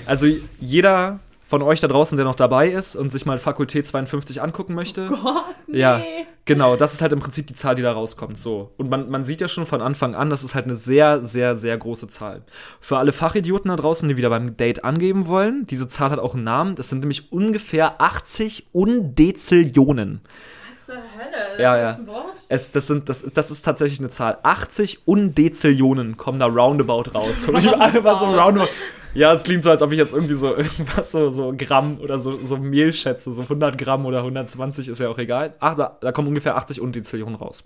Also, 0.06 0.28
jeder 0.60 1.20
von 1.54 1.62
euch 1.62 1.82
da 1.82 1.88
draußen, 1.88 2.18
der 2.18 2.26
noch 2.26 2.34
dabei 2.34 2.68
ist 2.68 2.96
und 2.96 3.12
sich 3.12 3.28
mal 3.28 3.38
Fakultät 3.38 3.86
52 3.86 4.42
angucken 4.42 4.74
möchte. 4.74 5.06
Gott, 5.06 5.56
nee. 5.68 5.82
Ja, 5.82 6.02
genau, 6.46 6.76
das 6.76 6.96
ist 6.96 7.04
halt 7.04 7.14
im 7.14 7.20
Prinzip 7.20 7.46
die 7.46 7.54
Zahl, 7.54 7.76
die 7.76 7.84
da 7.84 7.92
rauskommt. 7.92 8.40
So. 8.40 8.72
Und 8.78 8.90
man, 8.90 9.08
man 9.12 9.24
sieht 9.24 9.40
ja 9.40 9.48
schon 9.48 9.68
von 9.68 9.80
Anfang 9.80 10.16
an, 10.16 10.32
das 10.32 10.44
ist 10.44 10.56
halt 10.56 10.66
eine 10.66 10.76
sehr, 10.76 11.24
sehr, 11.24 11.56
sehr 11.56 11.78
große 11.78 12.08
Zahl. 12.08 12.42
Für 12.82 12.98
alle 12.98 13.12
Fachidioten 13.12 13.70
da 13.70 13.76
draußen, 13.76 14.10
die 14.10 14.18
wieder 14.18 14.32
beim 14.32 14.58
Date 14.58 14.84
angeben 14.84 15.28
wollen, 15.28 15.68
diese 15.68 15.88
Zahl 15.88 16.10
hat 16.10 16.18
auch 16.18 16.34
einen 16.34 16.44
Namen. 16.44 16.74
Das 16.74 16.90
sind 16.90 17.02
nämlich 17.02 17.32
ungefähr 17.32 18.02
80 18.02 18.70
Undezillionen. 18.72 20.22
Zur 20.94 21.04
Hölle? 21.18 21.62
Ja, 21.62 21.74
Das 21.74 21.82
ja. 21.82 21.92
ist 21.92 22.00
ein 22.00 22.08
Wort? 22.08 22.38
Es, 22.50 22.72
das, 22.72 22.88
sind, 22.88 23.10
das, 23.10 23.26
das 23.34 23.52
ist 23.52 23.64
tatsächlich 23.64 24.00
eine 24.00 24.10
Zahl. 24.10 24.38
80 24.44 25.08
Undezillionen 25.08 26.18
kommen 26.18 26.40
da 26.40 26.46
roundabout 26.46 27.12
raus. 27.14 27.46
Und 27.48 27.58
ich 27.58 27.64
so 27.64 27.72
roundabout. 27.72 28.70
Ja, 29.14 29.34
es 29.34 29.44
klingt 29.44 29.64
so, 29.64 29.70
als 29.70 29.82
ob 29.82 29.92
ich 29.92 29.98
jetzt 29.98 30.14
irgendwie 30.14 30.34
so 30.34 30.56
irgendwas, 30.56 31.12
so, 31.12 31.30
so 31.30 31.54
Gramm 31.56 32.00
oder 32.00 32.20
so, 32.20 32.44
so 32.44 32.58
Mehl 32.58 32.92
schätze. 32.92 33.32
So 33.32 33.44
100 33.44 33.78
Gramm 33.78 34.06
oder 34.06 34.20
120 34.20 34.88
ist 34.88 35.00
ja 35.00 35.10
auch 35.10 35.18
egal. 35.18 35.56
Ach, 35.60 35.76
da, 35.76 35.98
da 36.02 36.12
kommen 36.12 36.28
ungefähr 36.28 36.58
80 36.58 36.82
Undezillionen 36.82 37.36
raus. 37.36 37.64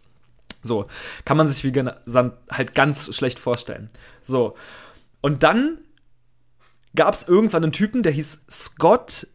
So, 0.61 0.87
kann 1.23 1.37
man 1.37 1.47
sich 1.47 1.63
wie 1.63 1.71
gesagt 1.71 2.37
halt 2.49 2.73
ganz 2.73 3.15
schlecht 3.15 3.39
vorstellen. 3.39 3.89
So, 4.21 4.55
und 5.21 5.43
dann 5.43 5.77
gab 6.95 7.13
es 7.13 7.27
irgendwann 7.27 7.63
einen 7.63 7.71
Typen, 7.71 8.03
der 8.03 8.11
hieß 8.11 8.45
Scott 8.49 9.27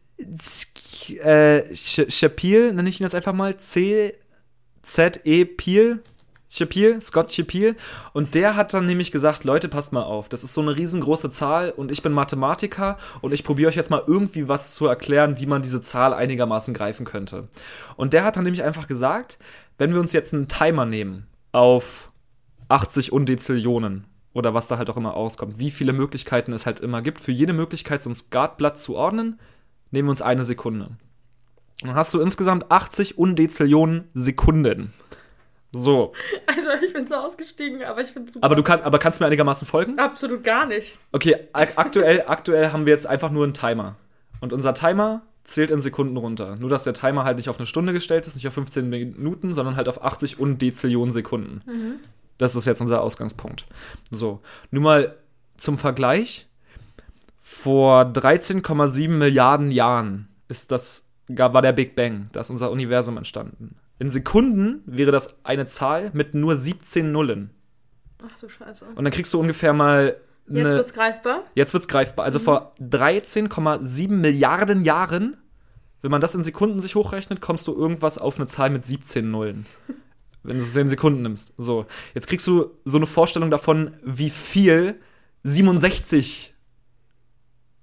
äh, 1.11 1.74
Shapil, 1.74 2.72
nenne 2.72 2.88
ich 2.88 3.00
ihn 3.00 3.05
jetzt 3.05 3.14
einfach 3.14 3.32
mal, 3.32 3.57
C-Z-E 3.57 5.44
Peel, 5.44 6.03
Shapil, 6.48 7.00
Scott 7.00 7.32
Shapil. 7.32 7.76
Und 8.12 8.34
der 8.34 8.57
hat 8.57 8.74
dann 8.74 8.84
nämlich 8.84 9.11
gesagt, 9.11 9.44
Leute, 9.44 9.68
passt 9.68 9.92
mal 9.92 10.03
auf, 10.03 10.28
das 10.28 10.44
ist 10.44 10.53
so 10.53 10.61
eine 10.61 10.76
riesengroße 10.76 11.30
Zahl 11.30 11.70
und 11.70 11.90
ich 11.90 12.03
bin 12.03 12.12
Mathematiker 12.12 12.98
und 13.22 13.32
ich 13.32 13.42
probiere 13.42 13.70
euch 13.70 13.76
jetzt 13.76 13.90
mal 13.90 14.03
irgendwie 14.07 14.48
was 14.48 14.74
zu 14.74 14.86
erklären, 14.86 15.40
wie 15.40 15.46
man 15.46 15.62
diese 15.62 15.80
Zahl 15.80 16.12
einigermaßen 16.12 16.74
greifen 16.74 17.07
könnte. 17.07 17.48
Und 17.96 18.12
der 18.12 18.24
hat 18.24 18.36
dann 18.36 18.44
nämlich 18.44 18.64
einfach 18.64 18.86
gesagt, 18.86 19.38
wenn 19.78 19.94
wir 19.94 20.00
uns 20.00 20.12
jetzt 20.12 20.34
einen 20.34 20.48
Timer 20.48 20.84
nehmen 20.84 21.26
auf 21.53 22.11
80 22.68 23.12
Undezillionen 23.12 24.07
oder 24.34 24.53
was 24.53 24.68
da 24.68 24.78
halt 24.78 24.90
auch 24.90 24.96
immer 24.96 25.14
auskommt, 25.14 25.59
wie 25.59 25.70
viele 25.70 25.92
Möglichkeiten 25.92 26.53
es 26.53 26.66
halt 26.66 26.80
immer 26.80 27.00
gibt, 27.00 27.20
für 27.20 27.32
jede 27.32 27.53
Möglichkeit 27.55 28.03
so 28.03 28.11
ein 28.11 28.14
Skatblatt 28.14 28.78
zu 28.78 28.96
ordnen, 28.96 29.40
nehmen 29.93 30.09
wir 30.09 30.11
uns 30.11 30.22
eine 30.22 30.45
Sekunde. 30.45 30.97
Dann 31.80 31.95
hast 31.95 32.12
du 32.14 32.20
insgesamt 32.20 32.70
80 32.70 33.18
Undezillionen 33.18 34.09
Sekunden. 34.14 34.93
So. 35.72 36.12
Also 36.47 36.68
ich 36.86 36.93
bin 36.93 37.07
so 37.07 37.14
ausgestiegen, 37.14 37.82
aber 37.82 38.03
ich 38.03 38.09
finde 38.09 38.30
super. 38.30 38.45
Aber 38.45 38.55
du 38.55 38.62
kann, 38.62 38.82
aber 38.82 38.99
kannst 38.99 39.18
du 39.18 39.24
mir 39.24 39.26
einigermaßen 39.26 39.66
folgen? 39.66 39.99
Absolut 39.99 40.45
gar 40.45 40.66
nicht. 40.66 40.99
Okay, 41.12 41.34
aktuell, 41.53 42.24
aktuell 42.26 42.72
haben 42.72 42.86
wir 42.86 42.93
jetzt 42.93 43.07
einfach 43.07 43.30
nur 43.30 43.45
einen 43.45 43.55
Timer. 43.55 43.97
Und 44.40 44.53
unser 44.53 44.74
Timer 44.74 45.22
zählt 45.45 45.70
in 45.70 45.80
Sekunden 45.80 46.16
runter. 46.16 46.57
Nur, 46.57 46.70
dass 46.70 46.84
der 46.84 46.95
Timer 46.95 47.24
halt 47.24 47.38
nicht 47.38 47.49
auf 47.49 47.59
eine 47.59 47.66
Stunde 47.66 47.93
gestellt 47.93 48.26
ist, 48.26 48.34
nicht 48.34 48.47
auf 48.47 48.55
15 48.55 48.88
Minuten, 48.88 49.53
sondern 49.53 49.76
halt 49.76 49.88
auf 49.88 50.05
80 50.05 50.38
Undezillionen 50.38 51.11
Sekunden. 51.11 51.62
Mhm. 51.66 51.95
Das 52.38 52.55
ist 52.55 52.66
jetzt 52.66 52.80
unser 52.80 53.01
Ausgangspunkt. 53.01 53.66
So, 54.11 54.40
nur 54.70 54.82
mal 54.82 55.16
zum 55.57 55.78
Vergleich. 55.78 56.49
Vor 57.53 58.03
13,7 58.03 59.09
Milliarden 59.09 59.70
Jahren 59.70 60.28
ist 60.48 60.72
das, 60.72 61.07
war 61.28 61.62
der 61.62 61.72
Big 61.72 61.94
Bang, 61.94 62.28
da 62.32 62.40
ist 62.40 62.50
unser 62.50 62.70
Universum 62.70 63.16
entstanden. 63.18 63.76
In 63.98 64.11
Sekunden 64.11 64.82
wäre 64.86 65.12
das 65.12 65.44
eine 65.44 65.66
Zahl 65.66 66.11
mit 66.12 66.34
nur 66.34 66.57
17 66.57 67.12
Nullen. 67.12 67.50
Ach 68.26 68.36
du 68.40 68.48
Scheiße. 68.48 68.86
Und 68.94 69.05
dann 69.05 69.12
kriegst 69.12 69.32
du 69.32 69.38
ungefähr 69.38 69.72
mal. 69.74 70.16
Eine, 70.48 70.61
jetzt 70.61 70.74
wird's 70.74 70.94
greifbar? 70.94 71.44
Jetzt 71.55 71.72
wird's 71.72 71.86
greifbar. 71.86 72.24
Also 72.24 72.40
mhm. 72.40 72.44
vor 72.44 72.74
13,7 72.80 74.11
Milliarden 74.11 74.80
Jahren, 74.80 75.36
wenn 76.00 76.11
man 76.11 76.20
das 76.20 76.34
in 76.34 76.42
Sekunden 76.42 76.80
sich 76.80 76.96
hochrechnet, 76.96 77.40
kommst 77.40 77.68
du 77.68 77.76
irgendwas 77.76 78.18
auf 78.18 78.38
eine 78.38 78.48
Zahl 78.48 78.70
mit 78.70 78.84
17 78.84 79.30
Nullen. 79.30 79.66
wenn 80.42 80.57
du 80.57 80.64
es 80.64 80.74
in 80.74 80.88
Sekunden 80.88 81.22
nimmst. 81.22 81.53
So. 81.59 81.86
Jetzt 82.14 82.26
kriegst 82.26 82.46
du 82.48 82.70
so 82.84 82.96
eine 82.96 83.07
Vorstellung 83.07 83.50
davon, 83.50 83.94
wie 84.03 84.30
viel 84.30 84.96
67 85.44 86.51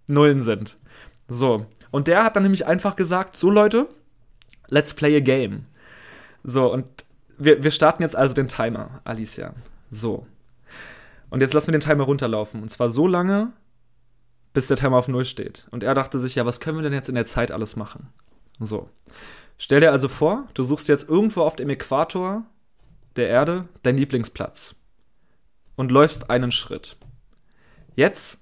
Nullen 0.10 0.42
sind. 0.42 0.78
So. 1.28 1.66
Und 1.92 2.08
der 2.08 2.24
hat 2.24 2.36
dann 2.36 2.44
nämlich 2.44 2.66
einfach 2.66 2.96
gesagt: 2.96 3.38
So, 3.38 3.50
Leute, 3.50 3.88
let's 4.68 4.94
play 4.94 5.16
a 5.16 5.20
game. 5.20 5.66
So, 6.44 6.72
und 6.72 6.90
wir, 7.38 7.64
wir 7.64 7.72
starten 7.72 8.04
jetzt 8.04 8.16
also 8.16 8.34
den 8.34 8.48
Timer, 8.48 9.02
Alicia. 9.04 9.54
So. 9.90 10.26
Und 11.30 11.42
jetzt 11.42 11.54
lassen 11.54 11.68
wir 11.68 11.80
den 11.80 11.88
Timer 11.88 12.04
runterlaufen. 12.06 12.62
Und 12.62 12.70
zwar 12.70 12.92
so 12.92 13.08
lange, 13.08 13.54
bis 14.54 14.68
der 14.68 14.78
Timer 14.78 14.98
auf 14.98 15.08
Null 15.08 15.26
steht. 15.26 15.68
Und 15.72 15.84
er 15.84 15.94
dachte 15.94 16.20
sich, 16.20 16.36
ja, 16.36 16.46
was 16.46 16.60
können 16.60 16.78
wir 16.78 16.84
denn 16.84 16.94
jetzt 16.94 17.10
in 17.10 17.16
der 17.16 17.26
Zeit 17.26 17.52
alles 17.52 17.76
machen? 17.76 18.10
So. 18.60 18.90
Stell 19.58 19.82
dir 19.82 19.92
also 19.92 20.08
vor, 20.08 20.48
du 20.54 20.64
suchst 20.64 20.88
jetzt 20.88 21.08
irgendwo 21.10 21.42
auf 21.42 21.56
dem 21.56 21.70
Äquator 21.70 22.46
der 23.16 23.28
Erde 23.28 23.68
deinen 23.84 23.98
Lieblingsplatz 23.98 24.76
und 25.76 25.92
läufst 25.92 26.30
einen 26.30 26.52
Schritt. 26.52 26.98
Jetzt 27.96 28.40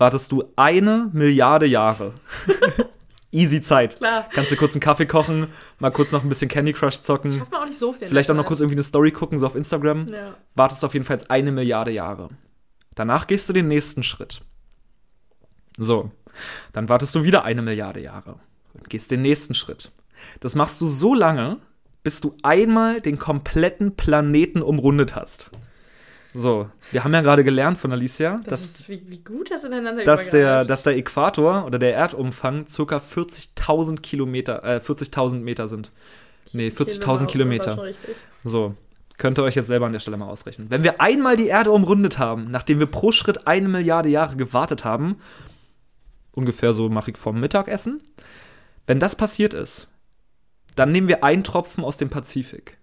wartest 0.00 0.32
du 0.32 0.44
eine 0.56 1.10
Milliarde 1.12 1.66
Jahre. 1.66 2.14
easy 3.32 3.60
Zeit. 3.60 3.96
Klar. 3.96 4.26
Kannst 4.32 4.50
du 4.50 4.56
kurz 4.56 4.74
einen 4.74 4.80
Kaffee 4.80 5.06
kochen, 5.06 5.48
mal 5.78 5.90
kurz 5.90 6.10
noch 6.10 6.22
ein 6.22 6.28
bisschen 6.28 6.48
Candy 6.48 6.72
Crush 6.72 7.02
zocken. 7.02 7.32
Schafft 7.32 7.52
man 7.52 7.62
auch 7.62 7.66
nicht 7.66 7.78
so 7.78 7.92
viel. 7.92 8.08
Vielleicht 8.08 8.30
auch 8.30 8.34
noch 8.34 8.46
kurz 8.46 8.60
irgendwie 8.60 8.76
eine 8.76 8.82
Story 8.82 9.12
gucken, 9.12 9.38
so 9.38 9.46
auf 9.46 9.54
Instagram. 9.54 10.06
Ja. 10.08 10.34
Wartest 10.54 10.82
du 10.82 10.86
auf 10.86 10.94
jeden 10.94 11.04
Fall 11.04 11.18
eine 11.28 11.52
Milliarde 11.52 11.90
Jahre. 11.90 12.30
Danach 12.94 13.26
gehst 13.26 13.48
du 13.48 13.52
den 13.52 13.68
nächsten 13.68 14.02
Schritt. 14.02 14.40
So. 15.76 16.10
Dann 16.72 16.88
wartest 16.88 17.14
du 17.14 17.22
wieder 17.22 17.44
eine 17.44 17.62
Milliarde 17.62 18.00
Jahre. 18.00 18.40
Und 18.72 18.88
gehst 18.88 19.10
den 19.10 19.22
nächsten 19.22 19.54
Schritt. 19.54 19.92
Das 20.40 20.54
machst 20.54 20.80
du 20.80 20.86
so 20.86 21.14
lange, 21.14 21.58
bis 22.02 22.20
du 22.20 22.34
einmal 22.42 23.00
den 23.00 23.18
kompletten 23.18 23.96
Planeten 23.96 24.62
umrundet 24.62 25.14
hast. 25.14 25.50
So, 26.32 26.70
wir 26.92 27.02
haben 27.02 27.12
ja 27.12 27.22
gerade 27.22 27.42
gelernt 27.42 27.78
von 27.78 27.90
Alicia, 27.90 28.36
das 28.36 28.46
dass, 28.46 28.60
ist, 28.62 28.88
wie, 28.88 29.02
wie, 29.08 29.18
gut 29.18 29.50
das 29.50 29.64
ineinander 29.64 30.04
dass 30.04 30.30
der, 30.30 30.64
dass 30.64 30.84
der 30.84 30.96
Äquator 30.96 31.66
oder 31.66 31.78
der 31.78 31.94
Erdumfang 31.94 32.66
ca. 32.66 32.96
40.000 32.98 34.00
Kilometer, 34.00 34.62
äh, 34.62 34.78
40.000 34.78 35.40
Meter 35.40 35.66
sind. 35.66 35.90
Nee, 36.52 36.68
40.000 36.68 37.26
Kilometer. 37.26 37.92
So, 38.44 38.74
könnt 39.18 39.38
ihr 39.38 39.42
euch 39.42 39.56
jetzt 39.56 39.66
selber 39.66 39.86
an 39.86 39.92
der 39.92 39.98
Stelle 39.98 40.16
mal 40.16 40.28
ausrechnen. 40.28 40.70
Wenn 40.70 40.84
wir 40.84 41.00
einmal 41.00 41.36
die 41.36 41.48
Erde 41.48 41.72
umrundet 41.72 42.18
haben, 42.18 42.50
nachdem 42.50 42.78
wir 42.78 42.86
pro 42.86 43.10
Schritt 43.10 43.48
eine 43.48 43.68
Milliarde 43.68 44.08
Jahre 44.08 44.36
gewartet 44.36 44.84
haben, 44.84 45.16
ungefähr 46.36 46.74
so 46.74 46.88
mache 46.88 47.10
ich 47.10 47.16
vorm 47.16 47.40
Mittagessen, 47.40 48.02
wenn 48.86 49.00
das 49.00 49.16
passiert 49.16 49.52
ist, 49.52 49.88
dann 50.76 50.92
nehmen 50.92 51.08
wir 51.08 51.24
einen 51.24 51.42
Tropfen 51.42 51.82
aus 51.82 51.96
dem 51.96 52.08
Pazifik 52.08 52.78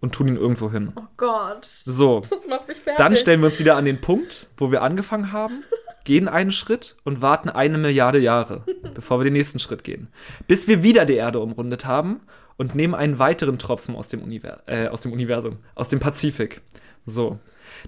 und 0.00 0.14
tun 0.14 0.28
ihn 0.28 0.36
irgendwo 0.36 0.70
hin. 0.70 0.92
Oh 0.96 1.02
Gott. 1.16 1.68
So. 1.84 2.22
Das 2.30 2.46
macht 2.46 2.68
mich 2.68 2.78
fertig. 2.78 2.98
Dann 2.98 3.16
stellen 3.16 3.40
wir 3.40 3.46
uns 3.46 3.58
wieder 3.58 3.76
an 3.76 3.84
den 3.84 4.00
Punkt, 4.00 4.48
wo 4.56 4.70
wir 4.70 4.82
angefangen 4.82 5.32
haben, 5.32 5.64
gehen 6.04 6.28
einen 6.28 6.52
Schritt 6.52 6.96
und 7.04 7.22
warten 7.22 7.48
eine 7.48 7.78
Milliarde 7.78 8.18
Jahre, 8.18 8.64
bevor 8.94 9.20
wir 9.20 9.24
den 9.24 9.34
nächsten 9.34 9.58
Schritt 9.58 9.84
gehen. 9.84 10.08
Bis 10.48 10.68
wir 10.68 10.82
wieder 10.82 11.04
die 11.04 11.14
Erde 11.14 11.40
umrundet 11.40 11.84
haben 11.84 12.20
und 12.56 12.74
nehmen 12.74 12.94
einen 12.94 13.18
weiteren 13.18 13.58
Tropfen 13.58 13.94
aus 13.94 14.08
dem, 14.08 14.22
Univers 14.22 14.60
äh, 14.66 14.88
aus 14.88 15.02
dem 15.02 15.12
Universum, 15.12 15.58
aus 15.74 15.88
dem 15.88 16.00
Pazifik. 16.00 16.62
So. 17.06 17.38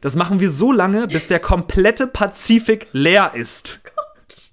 Das 0.01 0.17
machen 0.17 0.41
wir 0.41 0.51
so 0.51 0.73
lange, 0.73 1.07
bis 1.07 1.29
der 1.29 1.41
komplette 1.41 2.07
Pazifik 2.07 2.89
leer 2.93 3.33
ist. 3.35 3.81
Gott. 3.85 4.53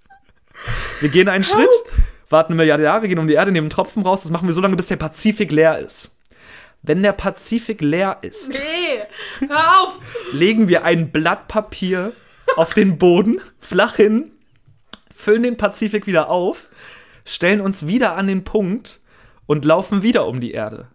Wir 0.99 1.09
gehen 1.09 1.29
einen 1.29 1.43
Help. 1.43 1.55
Schritt, 1.55 2.03
warten 2.29 2.53
eine 2.53 2.61
Milliarde 2.61 2.83
Jahre, 2.83 3.07
gehen 3.07 3.19
um 3.19 3.27
die 3.27 3.35
Erde, 3.35 3.51
nehmen 3.51 3.65
einen 3.65 3.69
Tropfen 3.69 4.03
raus. 4.03 4.23
Das 4.23 4.31
machen 4.31 4.47
wir 4.47 4.53
so 4.53 4.61
lange, 4.61 4.75
bis 4.75 4.87
der 4.87 4.95
Pazifik 4.97 5.51
leer 5.51 5.79
ist. 5.79 6.11
Wenn 6.81 7.03
der 7.03 7.13
Pazifik 7.13 7.81
leer 7.81 8.19
ist, 8.21 8.49
nee, 8.49 9.47
hör 9.47 9.81
auf! 9.81 9.99
legen 10.33 10.69
wir 10.69 10.85
ein 10.85 11.11
Blatt 11.11 11.47
Papier 11.47 12.13
auf 12.55 12.73
den 12.73 12.97
Boden, 12.97 13.41
flach 13.59 13.97
hin, 13.97 14.31
füllen 15.13 15.43
den 15.43 15.57
Pazifik 15.57 16.07
wieder 16.07 16.29
auf, 16.29 16.69
stellen 17.25 17.61
uns 17.61 17.87
wieder 17.87 18.15
an 18.15 18.27
den 18.27 18.43
Punkt 18.43 19.01
und 19.45 19.65
laufen 19.65 20.03
wieder 20.03 20.25
um 20.27 20.39
die 20.39 20.51
Erde, 20.51 20.87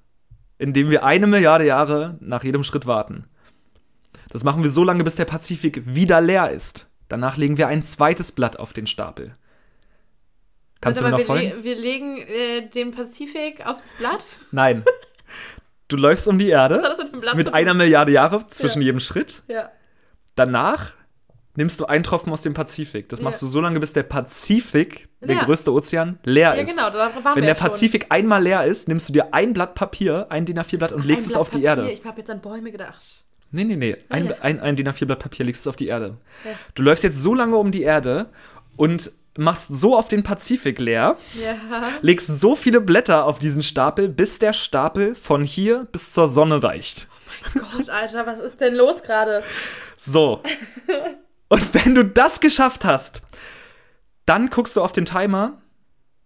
indem 0.59 0.91
wir 0.91 1.05
eine 1.05 1.27
Milliarde 1.27 1.67
Jahre 1.67 2.17
nach 2.21 2.45
jedem 2.45 2.65
Schritt 2.65 2.87
warten. 2.87 3.27
Das 4.31 4.43
machen 4.43 4.63
wir 4.63 4.71
so 4.71 4.83
lange, 4.83 5.05
bis 5.05 5.17
der 5.17 5.27
Pazifik 5.27 5.83
wieder 5.85 6.21
leer 6.21 6.51
ist. 6.51 6.89
Danach 7.09 7.37
legen 7.37 7.59
wir 7.59 7.69
ein 7.69 7.83
zweites 7.83 8.33
Blatt 8.33 8.59
auf 8.59 8.73
den 8.73 8.87
Stapel. 8.87 9.37
Kannst 10.81 11.03
also, 11.03 11.11
du 11.11 11.17
mir 11.17 11.19
noch 11.23 11.27
folgen? 11.27 11.53
Wir, 11.59 11.65
wir 11.65 11.77
legen 11.77 12.19
äh, 12.19 12.69
den 12.69 12.91
Pazifik 12.91 13.65
auf 13.65 13.79
das 13.79 13.95
Blatt? 13.95 14.39
Nein. 14.51 14.85
Du 15.89 15.97
läufst 15.97 16.27
um 16.29 16.39
die 16.39 16.49
Erde 16.49 16.83
mit, 17.13 17.35
mit 17.37 17.55
einer 17.55 17.75
Milliarde 17.75 18.13
Jahre 18.13 18.47
zwischen 18.47 18.81
ja. 18.81 18.87
jedem 18.87 19.01
Schritt. 19.01 19.43
Ja. 19.49 19.71
Danach 20.35 20.95
nimmst 21.57 21.79
du 21.81 21.87
einen 21.87 22.05
Tropfen 22.05 22.33
aus 22.33 22.43
dem 22.43 22.55
Pazifik. 22.55 23.09
Das 23.09 23.21
machst 23.21 23.43
ja. 23.43 23.47
du 23.47 23.53
so 23.53 23.61
lange, 23.61 23.81
bis 23.81 23.93
der 23.93 24.03
Pazifik, 24.03 25.09
der 25.21 25.37
größte 25.37 25.73
Ozean, 25.73 26.19
leer 26.25 26.55
ist. 26.55 26.77
Ja, 26.77 26.89
genau, 26.89 26.97
da 26.97 27.25
waren 27.25 27.37
Wenn 27.37 27.45
der 27.45 27.55
Pazifik 27.55 28.05
schon. 28.05 28.11
einmal 28.11 28.43
leer 28.43 28.65
ist, 28.65 28.89
nimmst 28.89 29.09
du 29.09 29.13
dir 29.13 29.33
ein 29.33 29.53
Blatt 29.53 29.75
Papier, 29.75 30.27
ein 30.31 30.45
DIN 30.47 30.59
A4-Blatt 30.59 30.93
und 30.93 31.05
legst 31.05 31.27
es 31.27 31.37
auf 31.37 31.51
Papier. 31.51 31.61
die 31.61 31.67
Erde. 31.67 31.91
Ich 31.91 32.05
habe 32.05 32.19
jetzt 32.19 32.31
an 32.31 32.41
Bäume 32.41 32.73
gedacht. 32.73 33.25
Nee, 33.51 33.65
nee, 33.65 33.77
nee. 33.77 33.97
Ein, 34.09 34.33
ah, 34.33 34.37
ein, 34.41 34.59
ein 34.59 34.75
DIN 34.75 34.89
A4-Blatt 34.89 35.21
Papier 35.21 35.47
legst 35.47 35.61
es 35.63 35.67
auf 35.67 35.77
die 35.77 35.87
Erde. 35.87 36.17
Du 36.75 36.83
läufst 36.83 37.05
jetzt 37.05 37.23
so 37.23 37.35
lange 37.35 37.57
um 37.57 37.71
die 37.71 37.83
Erde 37.83 38.31
und 38.77 39.13
machst 39.37 39.73
so 39.73 39.97
auf 39.97 40.09
den 40.09 40.23
Pazifik 40.23 40.79
leer, 40.79 41.17
ja. 41.43 41.57
legst 42.03 42.29
so 42.29 42.55
viele 42.55 42.81
Blätter 42.81 43.25
auf 43.25 43.39
diesen 43.39 43.63
Stapel, 43.63 44.09
bis 44.09 44.39
der 44.39 44.53
Stapel 44.53 45.15
von 45.15 45.43
hier 45.43 45.87
bis 45.91 46.13
zur 46.13 46.29
Sonne 46.29 46.63
reicht. 46.63 47.09
Oh 47.11 47.59
mein 47.59 47.65
Gott, 47.65 47.89
Alter, 47.89 48.27
was 48.27 48.41
ist 48.41 48.61
denn 48.61 48.75
los 48.75 49.03
gerade? 49.03 49.43
So. 49.97 50.43
Und 51.49 51.75
wenn 51.75 51.95
du 51.95 52.05
das 52.05 52.41
geschafft 52.41 52.85
hast, 52.85 53.23
dann 54.27 54.51
guckst 54.51 54.77
du 54.77 54.83
auf 54.83 54.93
den 54.93 55.05
Timer 55.05 55.61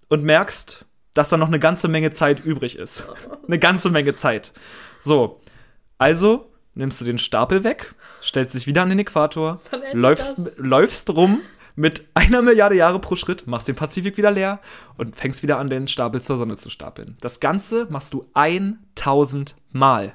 und 0.09 0.23
merkst, 0.23 0.85
dass 1.15 1.31
da 1.31 1.37
noch 1.37 1.49
eine 1.49 1.59
ganze 1.59 1.89
Menge 1.89 2.11
Zeit 2.11 2.45
übrig 2.45 2.77
ist. 2.79 3.05
Eine 3.47 3.59
ganze 3.59 3.91
Menge 3.91 4.15
Zeit. 4.15 4.53
So. 5.01 5.41
Also 5.97 6.53
nimmst 6.75 7.01
du 7.01 7.05
den 7.05 7.19
Stapel 7.19 7.65
weg, 7.65 7.95
stellst 8.23 8.55
dich 8.55 8.67
wieder 8.67 8.83
an 8.83 8.91
den 8.91 9.01
Äquator, 9.01 9.61
läufst, 9.93 10.39
läufst 10.59 11.11
rum 11.11 11.41
mit 11.79 12.05
einer 12.14 12.43
Milliarde 12.43 12.74
Jahre 12.74 12.99
pro 12.99 13.14
Schritt, 13.14 13.47
machst 13.47 13.68
den 13.68 13.76
Pazifik 13.76 14.16
wieder 14.16 14.33
leer 14.33 14.59
und 14.97 15.14
fängst 15.14 15.45
wieder 15.45 15.59
an, 15.59 15.68
den 15.68 15.87
Stapel 15.87 16.20
zur 16.20 16.37
Sonne 16.37 16.57
zu 16.57 16.70
stapeln. 16.70 17.16
Das 17.20 17.39
Ganze 17.39 17.87
machst 17.89 18.12
du 18.14 18.26
1000 18.35 19.55
Mal. 19.70 20.14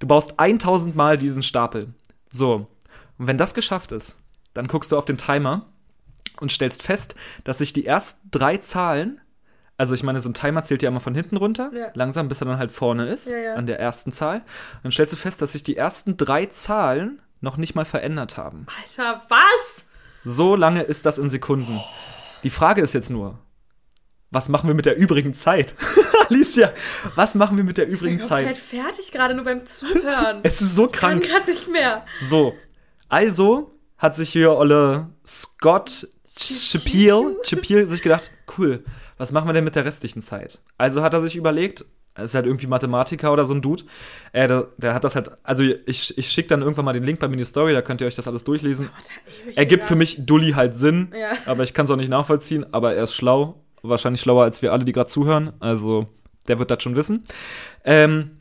Du 0.00 0.06
baust 0.08 0.38
1000 0.40 0.96
Mal 0.96 1.16
diesen 1.16 1.42
Stapel. 1.44 1.94
So. 2.32 2.66
Und 3.16 3.26
wenn 3.28 3.38
das 3.38 3.54
geschafft 3.54 3.92
ist, 3.92 4.18
dann 4.54 4.66
guckst 4.66 4.90
du 4.90 4.98
auf 4.98 5.04
den 5.04 5.18
Timer 5.18 5.66
und 6.40 6.50
stellst 6.50 6.82
fest, 6.82 7.14
dass 7.44 7.58
sich 7.58 7.72
die 7.72 7.86
ersten 7.86 8.28
drei 8.32 8.56
Zahlen, 8.56 9.20
also 9.76 9.94
ich 9.94 10.02
meine, 10.02 10.20
so 10.20 10.28
ein 10.28 10.34
Timer 10.34 10.64
zählt 10.64 10.82
ja 10.82 10.88
immer 10.88 11.00
von 11.00 11.14
hinten 11.14 11.36
runter, 11.36 11.70
Ja. 11.72 11.90
langsam, 11.94 12.26
bis 12.28 12.40
er 12.42 12.46
dann 12.46 12.58
halt 12.58 12.72
vorne 12.72 13.06
ist, 13.06 13.30
Ja, 13.30 13.38
ja. 13.38 13.54
an 13.54 13.66
der 13.66 13.78
ersten 13.78 14.12
Zahl. 14.12 14.42
Dann 14.82 14.90
stellst 14.90 15.12
du 15.12 15.16
fest, 15.16 15.42
dass 15.42 15.52
sich 15.52 15.62
die 15.62 15.76
ersten 15.76 16.16
drei 16.16 16.46
Zahlen 16.46 17.20
noch 17.40 17.56
nicht 17.56 17.76
mal 17.76 17.84
verändert 17.84 18.36
haben. 18.36 18.66
Alter, 18.82 19.22
was? 19.28 19.84
So 20.30 20.56
lange 20.56 20.82
ist 20.82 21.06
das 21.06 21.16
in 21.16 21.30
Sekunden. 21.30 21.80
Die 22.42 22.50
Frage 22.50 22.82
ist 22.82 22.92
jetzt 22.92 23.08
nur, 23.08 23.38
was 24.30 24.50
machen 24.50 24.68
wir 24.68 24.74
mit 24.74 24.84
der 24.84 24.98
übrigen 24.98 25.32
Zeit? 25.32 25.74
Alicia, 26.28 26.70
was 27.14 27.34
machen 27.34 27.56
wir 27.56 27.64
mit 27.64 27.78
der 27.78 27.88
übrigen 27.88 28.20
Zeit? 28.20 28.58
fertig 28.58 29.10
gerade 29.10 29.32
nur 29.32 29.44
beim 29.44 29.64
Zuhören. 29.64 30.40
Es 30.42 30.60
ist 30.60 30.74
so 30.74 30.86
kann 30.86 31.20
krank. 31.20 31.24
gerade 31.24 31.50
nicht 31.50 31.68
mehr. 31.68 32.04
So, 32.28 32.52
also 33.08 33.72
hat 33.96 34.16
sich 34.16 34.28
hier 34.28 34.52
Olle 34.52 35.08
Scott 35.26 36.06
Chapiel, 36.26 37.86
sich 37.88 38.02
gedacht, 38.02 38.30
cool, 38.58 38.84
was 39.16 39.32
machen 39.32 39.48
wir 39.48 39.54
denn 39.54 39.64
mit 39.64 39.76
der 39.76 39.86
restlichen 39.86 40.20
Zeit? 40.20 40.60
Also 40.76 41.00
hat 41.00 41.14
er 41.14 41.22
sich 41.22 41.36
überlegt, 41.36 41.80
er 41.80 41.86
ist 42.24 42.34
halt 42.34 42.46
irgendwie 42.46 42.66
Mathematiker 42.66 43.32
oder 43.32 43.46
so 43.46 43.54
ein 43.54 43.62
Dude, 43.62 43.84
äh, 44.32 44.48
der, 44.48 44.68
der 44.76 44.94
hat 44.94 45.04
das 45.04 45.14
halt, 45.14 45.30
also 45.42 45.62
ich, 45.62 46.16
ich 46.16 46.28
schicke 46.30 46.48
dann 46.48 46.62
irgendwann 46.62 46.84
mal 46.84 46.92
den 46.92 47.04
Link 47.04 47.18
bei 47.20 47.28
mir 47.28 47.34
in 47.34 47.38
die 47.38 47.44
Story, 47.44 47.72
da 47.72 47.82
könnt 47.82 48.00
ihr 48.00 48.06
euch 48.06 48.14
das 48.16 48.28
alles 48.28 48.44
durchlesen. 48.44 48.90
Er 48.90 49.44
ewig 49.46 49.56
Ergibt 49.58 49.84
für 49.84 49.96
mich 49.96 50.26
Dulli 50.26 50.52
halt 50.52 50.74
Sinn, 50.74 51.12
Ja. 51.18 51.32
aber 51.46 51.62
ich 51.64 51.74
kann 51.74 51.84
es 51.84 51.90
auch 51.90 51.96
nicht 51.96 52.08
nachvollziehen, 52.10 52.66
aber 52.72 52.94
er 52.94 53.04
ist 53.04 53.14
schlau, 53.14 53.62
wahrscheinlich 53.82 54.20
schlauer 54.20 54.44
als 54.44 54.62
wir 54.62 54.72
alle, 54.72 54.84
die 54.84 54.92
gerade 54.92 55.08
zuhören, 55.08 55.52
also 55.60 56.08
der 56.48 56.58
wird 56.58 56.70
das 56.70 56.82
schon 56.82 56.96
wissen. 56.96 57.24
Ähm, 57.84 58.32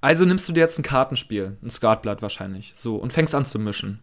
also 0.00 0.24
nimmst 0.24 0.48
du 0.48 0.52
dir 0.52 0.60
jetzt 0.60 0.78
ein 0.78 0.82
Kartenspiel, 0.82 1.56
ein 1.62 1.70
Skatblatt 1.70 2.20
wahrscheinlich, 2.20 2.72
so, 2.76 2.96
und 2.96 3.12
fängst 3.12 3.34
an 3.34 3.44
zu 3.46 3.58
mischen. 3.58 4.00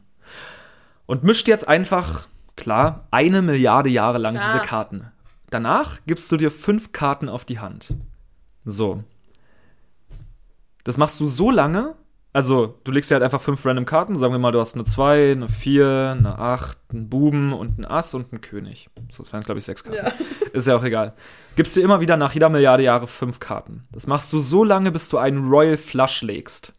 Und 1.05 1.23
mischt 1.23 1.47
jetzt 1.47 1.67
einfach, 1.67 2.27
klar, 2.55 3.07
eine 3.11 3.41
Milliarde 3.41 3.89
Jahre 3.89 4.17
lang 4.17 4.35
Klar. 4.35 4.53
diese 4.53 4.65
Karten. 4.65 5.11
Danach 5.49 5.99
gibst 6.07 6.31
du 6.31 6.37
dir 6.37 6.49
fünf 6.49 6.91
Karten 6.93 7.27
auf 7.27 7.43
die 7.43 7.59
Hand. 7.59 7.93
So. 8.65 9.03
Das 10.83 10.97
machst 10.97 11.19
du 11.19 11.25
so 11.25 11.51
lange, 11.51 11.95
also 12.33 12.79
du 12.85 12.91
legst 12.91 13.11
dir 13.11 13.15
halt 13.15 13.23
einfach 13.23 13.41
fünf 13.41 13.65
random 13.65 13.85
Karten, 13.85 14.17
sagen 14.17 14.33
wir 14.33 14.39
mal, 14.39 14.51
du 14.51 14.59
hast 14.59 14.75
eine 14.75 14.85
2, 14.85 15.33
eine 15.33 15.49
4, 15.49 16.15
eine 16.17 16.39
8, 16.39 16.77
einen 16.91 17.09
Buben 17.09 17.53
und 17.53 17.77
einen 17.77 17.85
Ass 17.85 18.13
und 18.13 18.31
einen 18.31 18.41
König. 18.41 18.89
So, 19.11 19.23
Das 19.23 19.33
wären, 19.33 19.43
glaube 19.43 19.59
ich, 19.59 19.65
sechs 19.65 19.83
Karten. 19.83 20.05
Ja. 20.05 20.13
Ist 20.53 20.67
ja 20.67 20.75
auch 20.75 20.83
egal. 20.83 21.13
Gibst 21.55 21.75
dir 21.75 21.83
immer 21.83 21.99
wieder 21.99 22.17
nach 22.17 22.33
jeder 22.33 22.49
Milliarde 22.49 22.83
Jahre 22.83 23.07
fünf 23.07 23.39
Karten. 23.39 23.87
Das 23.91 24.07
machst 24.07 24.31
du 24.33 24.39
so 24.39 24.63
lange, 24.63 24.91
bis 24.91 25.09
du 25.09 25.17
einen 25.17 25.49
Royal 25.49 25.77
Flush 25.77 26.21
legst. 26.21 26.71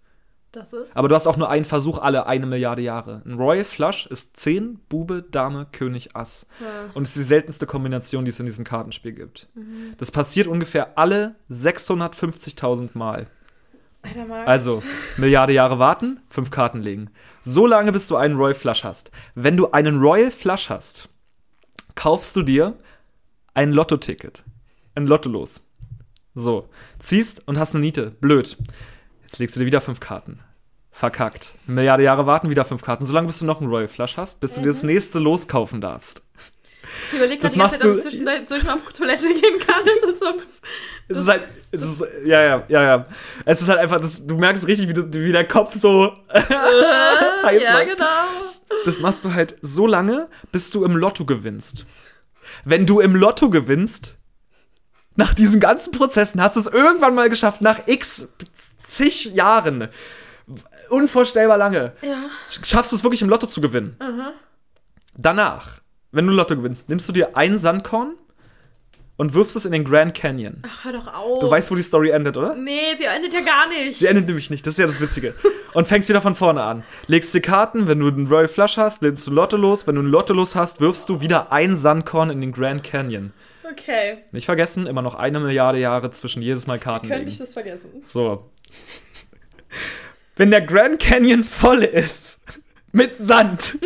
Das 0.52 0.74
ist. 0.74 0.94
Aber 0.96 1.08
du 1.08 1.14
hast 1.14 1.26
auch 1.26 1.38
nur 1.38 1.48
einen 1.48 1.64
Versuch 1.64 1.96
alle 1.98 2.26
eine 2.26 2.46
Milliarde 2.46 2.82
Jahre. 2.82 3.22
Ein 3.24 3.34
Royal 3.34 3.64
Flush 3.64 4.06
ist 4.06 4.36
10, 4.36 4.80
Bube, 4.90 5.24
Dame, 5.30 5.66
König, 5.72 6.14
Ass. 6.14 6.46
Ja. 6.60 6.90
Und 6.92 7.04
ist 7.04 7.16
die 7.16 7.22
seltenste 7.22 7.66
Kombination, 7.66 8.26
die 8.26 8.28
es 8.28 8.38
in 8.38 8.44
diesem 8.44 8.64
Kartenspiel 8.64 9.12
gibt. 9.12 9.48
Mhm. 9.54 9.94
Das 9.96 10.10
passiert 10.10 10.46
ungefähr 10.46 10.98
alle 10.98 11.36
650.000 11.50 12.90
Mal. 12.92 13.28
Also, 14.46 14.82
Milliarde 15.16 15.52
Jahre 15.52 15.78
warten, 15.78 16.20
fünf 16.28 16.50
Karten 16.50 16.80
legen. 16.80 17.10
So 17.42 17.66
lange, 17.66 17.92
bis 17.92 18.08
du 18.08 18.16
einen 18.16 18.36
Royal 18.36 18.54
Flush 18.54 18.84
hast. 18.84 19.10
Wenn 19.34 19.56
du 19.56 19.70
einen 19.70 20.00
Royal 20.00 20.30
Flush 20.30 20.70
hast, 20.70 21.08
kaufst 21.94 22.36
du 22.36 22.42
dir 22.42 22.76
ein 23.54 23.72
Lotto-Ticket. 23.72 24.44
Ein 24.94 25.06
Lotto 25.06 25.30
los. 25.30 25.64
So, 26.34 26.68
ziehst 26.98 27.46
und 27.46 27.58
hast 27.58 27.74
eine 27.74 27.82
Niete. 27.82 28.10
Blöd. 28.10 28.56
Jetzt 29.32 29.38
legst 29.38 29.56
du 29.56 29.60
dir 29.60 29.66
wieder 29.66 29.80
fünf 29.80 29.98
Karten. 29.98 30.40
Verkackt. 30.90 31.54
Eine 31.66 31.76
Milliarde 31.76 32.02
Jahre 32.02 32.26
warten, 32.26 32.50
wieder 32.50 32.66
fünf 32.66 32.82
Karten. 32.82 33.06
Solange 33.06 33.28
bis 33.28 33.38
du 33.38 33.46
noch 33.46 33.62
einen 33.62 33.70
Royal 33.70 33.88
Flush 33.88 34.18
hast, 34.18 34.40
bis 34.40 34.52
du 34.54 34.60
dir 34.60 34.66
das 34.66 34.82
nächste 34.82 35.18
loskaufen 35.20 35.80
darfst. 35.80 36.20
ich 37.10 37.16
überlege 37.16 37.40
das 37.40 37.54
gerade 37.54 37.78
die 37.78 37.78
ganze 37.78 37.78
Zeit, 37.78 37.86
ob 37.86 37.96
ich 37.96 38.18
du- 38.18 38.44
zwischendurch 38.44 38.64
mal 38.64 38.74
auf 38.74 38.80
die 38.88 38.92
Toilette 38.92 39.28
gehen 39.28 39.58
kann. 39.66 39.82
Das 39.86 40.10
ist 40.12 40.18
so. 40.18 40.26
Es 41.08 41.18
ist 41.18 41.28
halt, 41.28 41.42
es 41.72 41.82
ist, 41.82 42.04
ja, 42.24 42.42
ja, 42.42 42.64
ja, 42.68 42.82
ja. 42.82 43.06
Es 43.44 43.60
ist 43.62 43.68
halt 43.68 43.80
einfach, 43.80 44.00
das, 44.00 44.24
du 44.24 44.36
merkst 44.36 44.66
richtig, 44.66 44.88
wie, 44.88 44.92
du, 44.92 45.12
wie 45.12 45.32
der 45.32 45.46
Kopf 45.48 45.74
so 45.74 46.12
heiß 46.32 47.62
ja, 47.62 47.78
läuft. 47.78 47.90
genau. 47.90 48.04
Das 48.84 48.98
machst 49.00 49.24
du 49.24 49.32
halt 49.34 49.56
so 49.62 49.86
lange, 49.86 50.28
bis 50.52 50.70
du 50.70 50.84
im 50.84 50.96
Lotto 50.96 51.24
gewinnst. 51.24 51.84
Wenn 52.64 52.86
du 52.86 53.00
im 53.00 53.16
Lotto 53.16 53.50
gewinnst, 53.50 54.14
nach 55.16 55.34
diesen 55.34 55.58
ganzen 55.58 55.90
Prozessen 55.90 56.40
hast 56.40 56.56
du 56.56 56.60
es 56.60 56.66
irgendwann 56.68 57.14
mal 57.14 57.28
geschafft, 57.28 57.60
nach 57.62 57.80
x 57.86 58.28
zig 58.84 59.26
Jahren, 59.34 59.88
unvorstellbar 60.90 61.56
lange, 61.58 61.92
Ja. 62.02 62.24
schaffst 62.62 62.92
du 62.92 62.96
es 62.96 63.02
wirklich 63.04 63.22
im 63.22 63.28
Lotto 63.28 63.46
zu 63.46 63.60
gewinnen. 63.60 63.96
Aha. 63.98 64.32
Danach, 65.16 65.80
wenn 66.10 66.26
du 66.26 66.32
Lotto 66.32 66.56
gewinnst, 66.56 66.88
nimmst 66.88 67.08
du 67.08 67.12
dir 67.12 67.36
ein 67.36 67.58
Sandkorn 67.58 68.14
und 69.16 69.34
wirfst 69.34 69.56
es 69.56 69.64
in 69.64 69.72
den 69.72 69.84
Grand 69.84 70.14
Canyon. 70.14 70.62
Ach, 70.66 70.84
hör 70.84 70.92
doch 70.92 71.06
auf. 71.14 71.38
Du 71.40 71.50
weißt, 71.50 71.70
wo 71.70 71.74
die 71.74 71.82
Story 71.82 72.10
endet, 72.10 72.36
oder? 72.36 72.54
Nee, 72.54 72.96
die 72.98 73.04
endet 73.04 73.32
ja 73.32 73.40
gar 73.40 73.68
nicht. 73.68 73.98
Sie 73.98 74.06
endet 74.06 74.26
nämlich 74.26 74.50
nicht, 74.50 74.66
das 74.66 74.74
ist 74.74 74.78
ja 74.78 74.86
das 74.86 75.00
Witzige. 75.00 75.34
Und 75.74 75.86
fängst 75.86 76.08
wieder 76.08 76.20
von 76.20 76.34
vorne 76.34 76.62
an. 76.64 76.82
Legst 77.06 77.32
dir 77.34 77.40
Karten, 77.40 77.88
wenn 77.88 77.98
du 78.00 78.08
einen 78.08 78.26
Royal 78.26 78.48
Flush 78.48 78.76
hast, 78.76 79.02
legst 79.02 79.26
du 79.26 79.30
Lotto 79.30 79.56
los. 79.56 79.86
Wenn 79.86 79.94
du 79.94 80.02
ein 80.02 80.06
Lotto 80.08 80.34
los 80.34 80.54
hast, 80.54 80.80
wirfst 80.80 81.08
du 81.08 81.20
wieder 81.20 81.52
ein 81.52 81.76
Sandkorn 81.76 82.30
in 82.30 82.40
den 82.40 82.52
Grand 82.52 82.84
Canyon. 82.84 83.32
Okay. 83.72 84.18
Nicht 84.32 84.46
vergessen, 84.46 84.86
immer 84.86 85.02
noch 85.02 85.14
eine 85.14 85.40
Milliarde 85.40 85.78
Jahre 85.78 86.10
zwischen 86.10 86.42
jedes 86.42 86.66
Mal 86.66 86.78
Karten 86.78 87.08
Könnte 87.08 87.28
ich 87.28 87.38
das 87.38 87.52
vergessen. 87.52 88.02
So. 88.06 88.50
Wenn 90.36 90.50
der 90.50 90.62
Grand 90.62 90.98
Canyon 90.98 91.44
voll 91.44 91.82
ist 91.84 92.40
mit 92.92 93.16
Sand, 93.16 93.78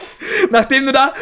nachdem 0.50 0.86
du 0.86 0.92
da 0.92 1.14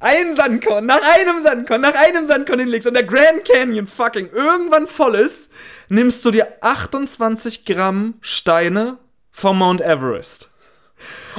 ein 0.00 0.34
Sandkorn 0.34 0.86
nach 0.86 1.00
einem 1.16 1.42
Sandkorn 1.42 1.80
nach 1.80 1.94
einem 1.94 2.26
Sandkorn 2.26 2.60
hinlegst 2.60 2.88
und 2.88 2.94
der 2.94 3.04
Grand 3.04 3.44
Canyon 3.44 3.86
fucking 3.86 4.28
irgendwann 4.28 4.86
voll 4.86 5.14
ist, 5.14 5.50
nimmst 5.88 6.24
du 6.24 6.30
dir 6.30 6.48
28 6.60 7.64
Gramm 7.64 8.14
Steine 8.20 8.98
vom 9.30 9.58
Mount 9.58 9.80
Everest 9.80 10.51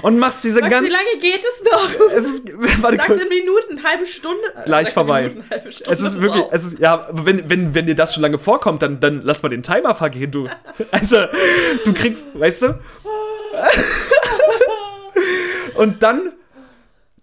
und 0.02 0.18
machst 0.20 0.44
diese 0.44 0.60
Max, 0.62 0.72
ganz 0.72 0.88
wie 0.88 0.92
lange 0.92 1.18
geht 1.20 1.44
es 1.44 1.64
noch? 1.72 1.90
es 2.12 2.26
ist 2.26 2.54
warte 2.82 2.98
Sagst 2.98 3.08
kurz. 3.12 3.22
in 3.22 3.30
Minuten, 3.30 3.84
halbe 3.84 4.06
Stunde? 4.06 4.42
Gleich 4.66 4.88
Sagst 4.88 4.92
in 4.92 4.94
vorbei. 4.96 5.22
Minuten, 5.30 5.72
Stunde. 5.72 5.92
Es 5.92 6.00
ist 6.02 6.22
wirklich, 6.22 6.44
Wow. 6.44 6.50
es 6.54 6.64
ist, 6.64 6.80
ja, 6.80 7.08
wenn, 7.12 7.50
wenn, 7.50 7.74
wenn 7.76 7.86
dir 7.86 7.96
das 7.96 8.14
schon 8.14 8.24
lange 8.24 8.40
vorkommt, 8.40 8.82
dann, 8.82 9.00
dann 9.00 9.22
lass 9.24 9.44
mal 9.44 9.50
den 9.50 9.64
Timer 9.64 9.96
vergehen, 9.96 10.32
du. 10.32 10.48
Also, 10.92 11.18
du 11.86 11.94
kriegst, 11.94 12.26
weißt 12.34 12.62
du? 12.64 12.80
Und 15.76 16.04
dann 16.04 16.32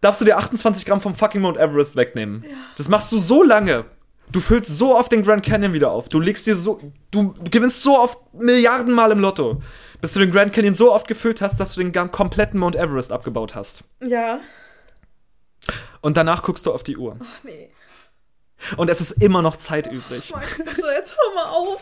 darfst 0.01 0.21
du 0.21 0.25
dir 0.25 0.39
28 0.39 0.87
Gramm 0.87 1.01
vom 1.01 1.15
fucking 1.15 1.41
Mount 1.41 1.59
Everest 1.59 1.97
wegnehmen. 1.97 2.45
Das 2.77 2.89
machst 2.89 3.13
du 3.13 3.19
so 3.19 3.43
lange. 3.43 3.85
Du 4.33 4.41
füllst 4.41 4.77
so 4.77 4.97
oft 4.97 5.11
den 5.13 5.23
Grand 5.23 5.45
Canyon 5.45 5.73
wieder 5.73 5.91
auf. 5.91 6.09
Du 6.09 6.21
legst 6.21 6.47
dir 6.47 6.55
so, 6.55 6.81
du 7.11 7.35
gewinnst 7.51 7.83
so 7.83 7.99
oft 7.99 8.19
Milliarden 8.33 8.95
Mal 8.95 9.11
im 9.13 9.19
Lotto, 9.19 9.61
bis 10.01 10.13
du 10.13 10.21
den 10.21 10.31
Grand 10.31 10.53
Canyon 10.53 10.75
so 10.75 10.93
oft 10.93 11.09
gefüllt 11.09 11.41
hast, 11.41 11.59
dass 11.59 11.75
du 11.75 11.83
den 11.83 11.93
kompletten 12.11 12.61
Mount 12.61 12.77
Everest 12.77 13.13
abgebaut 13.13 13.55
hast. 13.55 13.85
Ja. 14.01 14.41
Und 16.01 16.17
danach 16.17 16.43
guckst 16.43 16.67
du 16.67 16.73
auf 16.73 16.83
die 16.83 16.97
Uhr. 16.97 17.17
Ach 17.21 17.45
nee. 17.45 17.71
Und 18.77 18.91
es 18.91 19.01
ist 19.01 19.13
immer 19.13 19.43
noch 19.43 19.57
Zeit 19.57 19.87
übrig. 19.87 20.33
Max, 20.33 20.59
bitte, 20.59 20.83
jetzt 20.95 21.17
hör 21.17 21.35
mal 21.35 21.51
auf. 21.51 21.81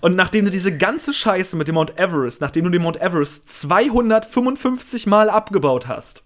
Und 0.00 0.16
nachdem 0.16 0.44
du 0.44 0.50
diese 0.50 0.76
ganze 0.76 1.12
Scheiße 1.12 1.56
mit 1.56 1.68
dem 1.68 1.76
Mount 1.76 1.98
Everest, 1.98 2.40
nachdem 2.40 2.64
du 2.64 2.70
den 2.70 2.82
Mount 2.82 3.00
Everest 3.00 3.48
255 3.50 5.06
Mal 5.06 5.30
abgebaut 5.30 5.86
hast, 5.86 6.24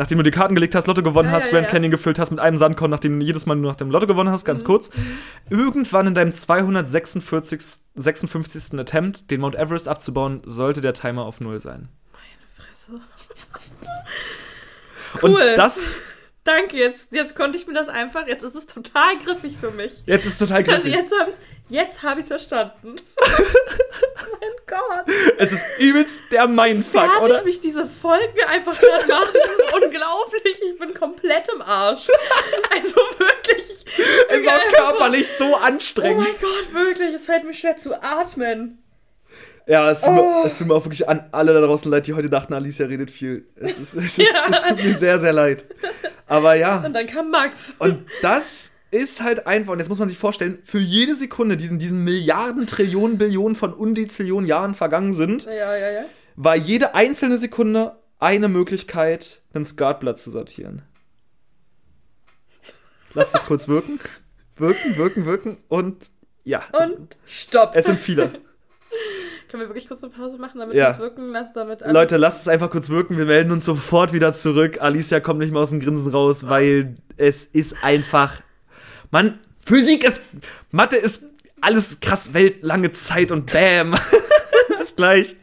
nachdem 0.00 0.18
du 0.18 0.24
die 0.24 0.30
Karten 0.32 0.54
gelegt 0.56 0.74
hast, 0.74 0.86
Lotto 0.88 1.02
gewonnen 1.02 1.28
Ja, 1.28 1.34
hast, 1.36 1.46
ja, 1.46 1.52
Grand 1.52 1.66
ja. 1.66 1.70
Canyon 1.70 1.90
gefüllt 1.92 2.18
hast 2.18 2.30
mit 2.30 2.40
einem 2.40 2.56
Sandkorn, 2.56 2.90
nachdem 2.90 3.20
du 3.20 3.24
jedes 3.24 3.46
Mal 3.46 3.54
nur 3.54 3.70
nach 3.70 3.76
dem 3.76 3.90
Lotto 3.90 4.06
gewonnen 4.08 4.30
hast, 4.30 4.42
Mhm, 4.42 4.46
ganz 4.46 4.64
kurz, 4.64 4.90
irgendwann 5.50 6.06
in 6.08 6.14
deinem 6.14 6.32
246. 6.32 7.60
56. 7.94 8.78
Attempt, 8.80 9.30
den 9.30 9.40
Mount 9.40 9.54
Everest 9.56 9.86
abzubauen, 9.88 10.42
sollte 10.44 10.80
der 10.80 10.94
Timer 10.94 11.24
auf 11.26 11.40
Null 11.40 11.60
sein. 11.60 11.88
Fresse. 12.56 13.00
Cool. 15.22 15.30
Und 15.30 15.38
das, 15.56 16.00
Danke, 16.44 16.76
jetzt, 16.78 17.08
jetzt 17.12 17.36
konnte 17.36 17.58
ich 17.58 17.66
mir 17.66 17.74
das 17.74 17.88
einfach, 17.88 18.26
jetzt 18.26 18.42
ist 18.44 18.54
es 18.54 18.66
total 18.66 19.18
griffig 19.24 19.56
für 19.60 19.70
mich. 19.70 20.02
jetzt 20.06 20.24
ist 20.24 20.38
total 20.38 20.58
Also 20.58 20.70
griffig. 20.72 20.94
jetzt 20.94 21.12
habe 21.20 21.30
ich 21.30 21.36
jetzt 21.70 22.02
hab 22.02 22.18
ich's 22.18 22.28
verstanden. 22.28 22.96
mein 23.18 24.50
Gott. 24.66 25.14
Es 25.38 25.52
ist 25.52 25.64
übelst 25.78 26.20
der 26.30 26.46
Mindfuck, 26.46 27.00
Fertig 27.10 27.22
oder? 27.22 27.44
mich 27.44 27.60
diese 27.60 27.86
Folge 27.86 28.48
einfach 28.48 28.78
gerade 28.78 29.06
macht. 29.08 29.34
Das 29.34 29.44
ist 29.44 29.74
unglaublich. 29.84 30.58
Ich 30.72 30.78
bin 30.78 30.94
komplett 30.94 31.48
im 31.54 31.62
Arsch. 31.62 32.08
Also 32.70 32.96
wirklich. 33.18 33.76
Es 34.28 34.38
ist 34.38 34.48
auch 34.48 34.68
körperlich 34.72 35.28
so 35.36 35.46
Oh 35.52 35.56
anstrengend. 35.56 36.18
mein 36.18 36.32
Gott, 36.40 36.72
wirklich. 36.72 37.14
Es 37.14 37.26
fällt 37.26 37.44
mir 37.44 37.52
schwer 37.54 37.76
zu 37.76 38.00
atmen. 38.00 38.78
Ja, 39.66 39.90
es 39.90 40.00
tut, 40.00 40.10
Oh. 40.10 40.12
mir, 40.42 40.46
es 40.46 40.58
tut 40.58 40.68
mir 40.68 40.74
auch 40.74 40.84
wirklich 40.84 41.08
an 41.08 41.28
alle 41.32 41.52
da 41.52 41.60
draußen 41.60 41.90
leid, 41.90 42.06
die 42.06 42.14
heute 42.14 42.30
dachten, 42.30 42.54
Alicia 42.54 42.86
redet 42.86 43.10
viel. 43.10 43.46
Es, 43.56 43.72
ist, 43.78 43.94
es, 43.94 43.94
ist, 43.96 44.18
Ja. 44.18 44.24
es 44.50 44.62
tut 44.68 44.76
mir 44.84 44.94
sehr, 44.96 45.18
sehr 45.20 45.32
leid. 45.32 45.64
Aber 46.28 46.54
ja, 46.54 46.78
Und 46.84 46.92
dann 46.92 47.06
kam 47.06 47.30
Max. 47.30 47.72
und 47.78 48.06
das 48.22 48.70
ist 48.90 49.22
halt 49.22 49.46
einfach, 49.46 49.72
und 49.72 49.78
jetzt 49.78 49.88
muss 49.88 49.98
man 49.98 50.08
sich 50.08 50.18
vorstellen, 50.18 50.58
für 50.64 50.78
jede 50.78 51.14
Sekunde, 51.14 51.56
die 51.56 51.66
in 51.66 51.78
diesen 51.78 52.02
Milliarden, 52.04 52.66
Trillionen, 52.66 53.18
Billionen 53.18 53.54
von 53.54 53.72
Undezillionen 53.72 54.46
Jahren 54.48 54.74
vergangen 54.74 55.12
sind, 55.14 55.44
Ja, 55.44 55.76
ja, 55.76 55.90
ja. 55.90 56.04
war 56.36 56.56
jede 56.56 56.94
einzelne 56.94 57.38
Sekunde 57.38 57.96
eine 58.18 58.48
Möglichkeit, 58.48 59.42
ein 59.54 59.64
Skatblatt 59.64 60.18
zu 60.18 60.30
sortieren. 60.30 60.82
Lass 63.14 63.32
das 63.32 63.44
kurz 63.44 63.66
wirken. 63.68 63.98
Wirken, 64.56 64.96
wirken, 64.96 65.24
wirken 65.26 65.56
und 65.68 66.10
ja. 66.44 66.62
Und 66.72 67.16
stopp. 67.26 67.70
es, 67.72 67.80
es 67.80 67.86
sind 67.86 67.98
viele. 67.98 68.26
Können 69.48 69.62
wir 69.62 69.68
wirklich 69.68 69.88
kurz 69.88 70.04
eine 70.04 70.12
Pause 70.12 70.38
machen, 70.38 70.60
damit 70.60 70.76
Ja. 70.76 70.88
wir 70.88 70.90
es 70.92 70.98
wirken 70.98 71.30
lassen? 71.30 71.52
Damit 71.54 71.80
Leute, 71.86 72.16
lasst 72.18 72.42
es 72.42 72.48
einfach 72.48 72.70
kurz 72.70 72.88
wirken. 72.88 73.18
Wir 73.18 73.24
melden 73.26 73.50
uns 73.50 73.64
sofort 73.64 74.12
wieder 74.12 74.32
zurück. 74.32 74.80
Alicia 74.80 75.18
kommt 75.20 75.40
nicht 75.40 75.50
mehr 75.52 75.60
aus 75.62 75.70
dem 75.70 75.80
Grinsen 75.80 76.12
raus, 76.12 76.48
weil 76.48 76.96
es 77.16 77.44
ist 77.46 77.82
einfach. 77.82 78.42
Mann, 79.10 79.40
Physik 79.64 80.04
ist. 80.04 80.22
Mathe 80.70 80.96
ist 80.96 81.24
alles 81.60 82.00
krass, 82.00 82.32
weltlange 82.32 82.92
Zeit 82.92 83.30
und 83.32 83.52
bam. 83.52 83.98
Bis 84.78 84.96
gleich. 84.96 85.36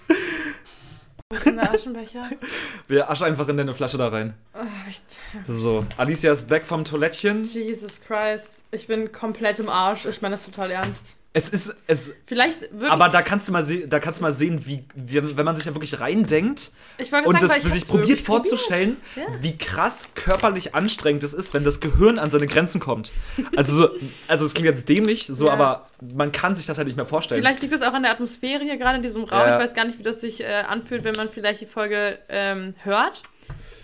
Wo 1.30 1.36
ist 1.36 1.46
denn 1.46 1.58
der 1.58 1.74
Aschenbecher? 1.74 2.30
Wir 2.88 3.10
aschen 3.10 3.26
einfach 3.26 3.48
in 3.50 3.58
deine 3.58 3.74
Flasche 3.74 3.98
da 3.98 4.08
rein. 4.08 4.34
Oh, 4.54 4.60
ich, 4.90 5.02
So, 5.48 5.86
Alicia 5.98 6.32
ist 6.32 6.48
back 6.48 6.66
vom 6.66 6.86
Toilettchen. 6.86 7.44
Jesus 7.44 8.02
Christ. 8.02 8.50
Ich 8.72 8.88
bin 8.88 9.12
komplett 9.12 9.60
im 9.60 9.68
Arsch. 9.70 10.06
Ich 10.06 10.22
meine 10.22 10.36
das 10.36 10.46
total 10.46 10.72
ernst. 10.72 11.16
Es 11.38 11.50
ist. 11.50 11.76
Es, 11.86 12.16
Vielleicht 12.26 12.62
wirklich. 12.62 12.90
aber 12.90 13.10
da 13.10 13.22
kannst 13.22 13.48
du 13.48 13.52
mal, 13.52 13.64
se 13.64 13.88
da 13.88 14.00
kannst 14.00 14.20
du 14.20 14.24
mal 14.24 14.34
sehen, 14.34 14.66
wie, 14.66 14.84
wie, 14.96 15.38
wenn 15.38 15.46
man 15.46 15.56
sich 15.56 15.66
da 15.66 15.76
wirklich 15.76 16.00
reindenkt 16.00 16.72
und 16.98 17.40
sagen, 17.40 17.62
das 17.64 17.74
sich 17.74 17.88
probiert 17.88 18.20
vorzustellen, 18.20 18.98
probiert. 19.14 19.36
Ja. 19.36 19.44
wie 19.44 19.56
krass 19.56 20.10
körperlich 20.16 20.74
anstrengend 20.74 21.24
es 21.24 21.36
ist, 21.36 21.54
wenn 21.54 21.64
das 21.64 21.80
Gehirn 21.80 22.18
an 22.18 22.32
seine 22.32 22.48
Grenzen 22.48 22.80
kommt. 22.80 23.12
Also, 23.56 23.74
so, 23.74 23.90
also 24.28 24.46
es 24.46 24.56
klingt 24.56 24.66
jetzt 24.66 24.90
dämlich, 24.90 25.28
so, 25.28 25.46
Ja. 25.46 25.54
aber 25.54 25.88
man 26.16 26.32
kann 26.32 26.56
sich 26.56 26.66
das 26.66 26.80
halt 26.80 26.88
nicht 26.88 26.98
mehr 26.98 27.06
vorstellen. 27.06 27.40
Vielleicht 27.40 27.62
liegt 27.62 27.74
es 27.74 27.84
auch 27.84 27.94
an 27.94 28.02
der 28.02 28.14
Atmosphäre 28.14 28.64
hier 28.64 28.78
gerade 28.78 28.96
in 28.96 29.04
diesem 29.04 29.24
Raum. 29.24 29.42
Ja. 29.48 29.54
Ich 29.58 29.64
weiß 29.64 29.76
gar 29.76 29.86
nicht, 29.86 30.00
wie 30.00 30.04
das 30.04 30.20
sich 30.22 30.42
äh, 30.42 30.64
anfühlt, 30.68 31.04
wenn 31.04 31.16
man 31.16 31.30
vielleicht 31.30 31.62
die 31.62 31.68
Folge 31.68 32.18
ähm, 32.30 32.74
hört. 32.84 33.22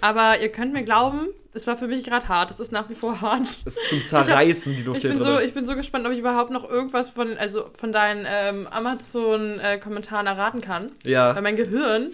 Aber 0.02 0.40
ihr 0.40 0.50
könnt 0.50 0.74
mir 0.74 0.84
glauben, 0.84 1.28
es 1.54 1.68
war 1.68 1.78
für 1.78 1.88
mich 1.88 2.04
gerade 2.04 2.28
hart. 2.28 2.52
Es 2.52 2.60
ist 2.60 2.72
nach 2.72 2.90
wie 2.90 2.96
vor 2.96 3.22
hart. 3.22 3.48
Es 3.66 3.78
ist 3.78 3.90
zum 3.90 4.02
Zerreißen, 4.02 4.76
die 4.76 4.84
Luft 4.84 4.98
Ich 4.98 5.02
hier 5.04 5.12
bin, 5.12 5.20
drin. 5.20 5.34
so, 5.34 5.40
ich 5.40 5.54
bin 5.54 5.66
so 5.66 5.76
gespannt, 5.76 6.06
ob 6.06 6.12
ich 6.12 6.20
überhaupt 6.20 6.52
noch 6.52 6.68
irgendwas 6.70 7.10
von, 7.12 7.38
also 7.38 7.70
von 7.76 7.92
deinen 7.92 8.26
ähm, 8.28 8.68
Amazon-Kommentaren 8.68 10.28
erraten 10.28 10.62
kann. 10.62 10.92
Weil 11.04 11.12
ja, 11.12 11.40
mein 11.42 11.56
Gehirn 11.56 12.10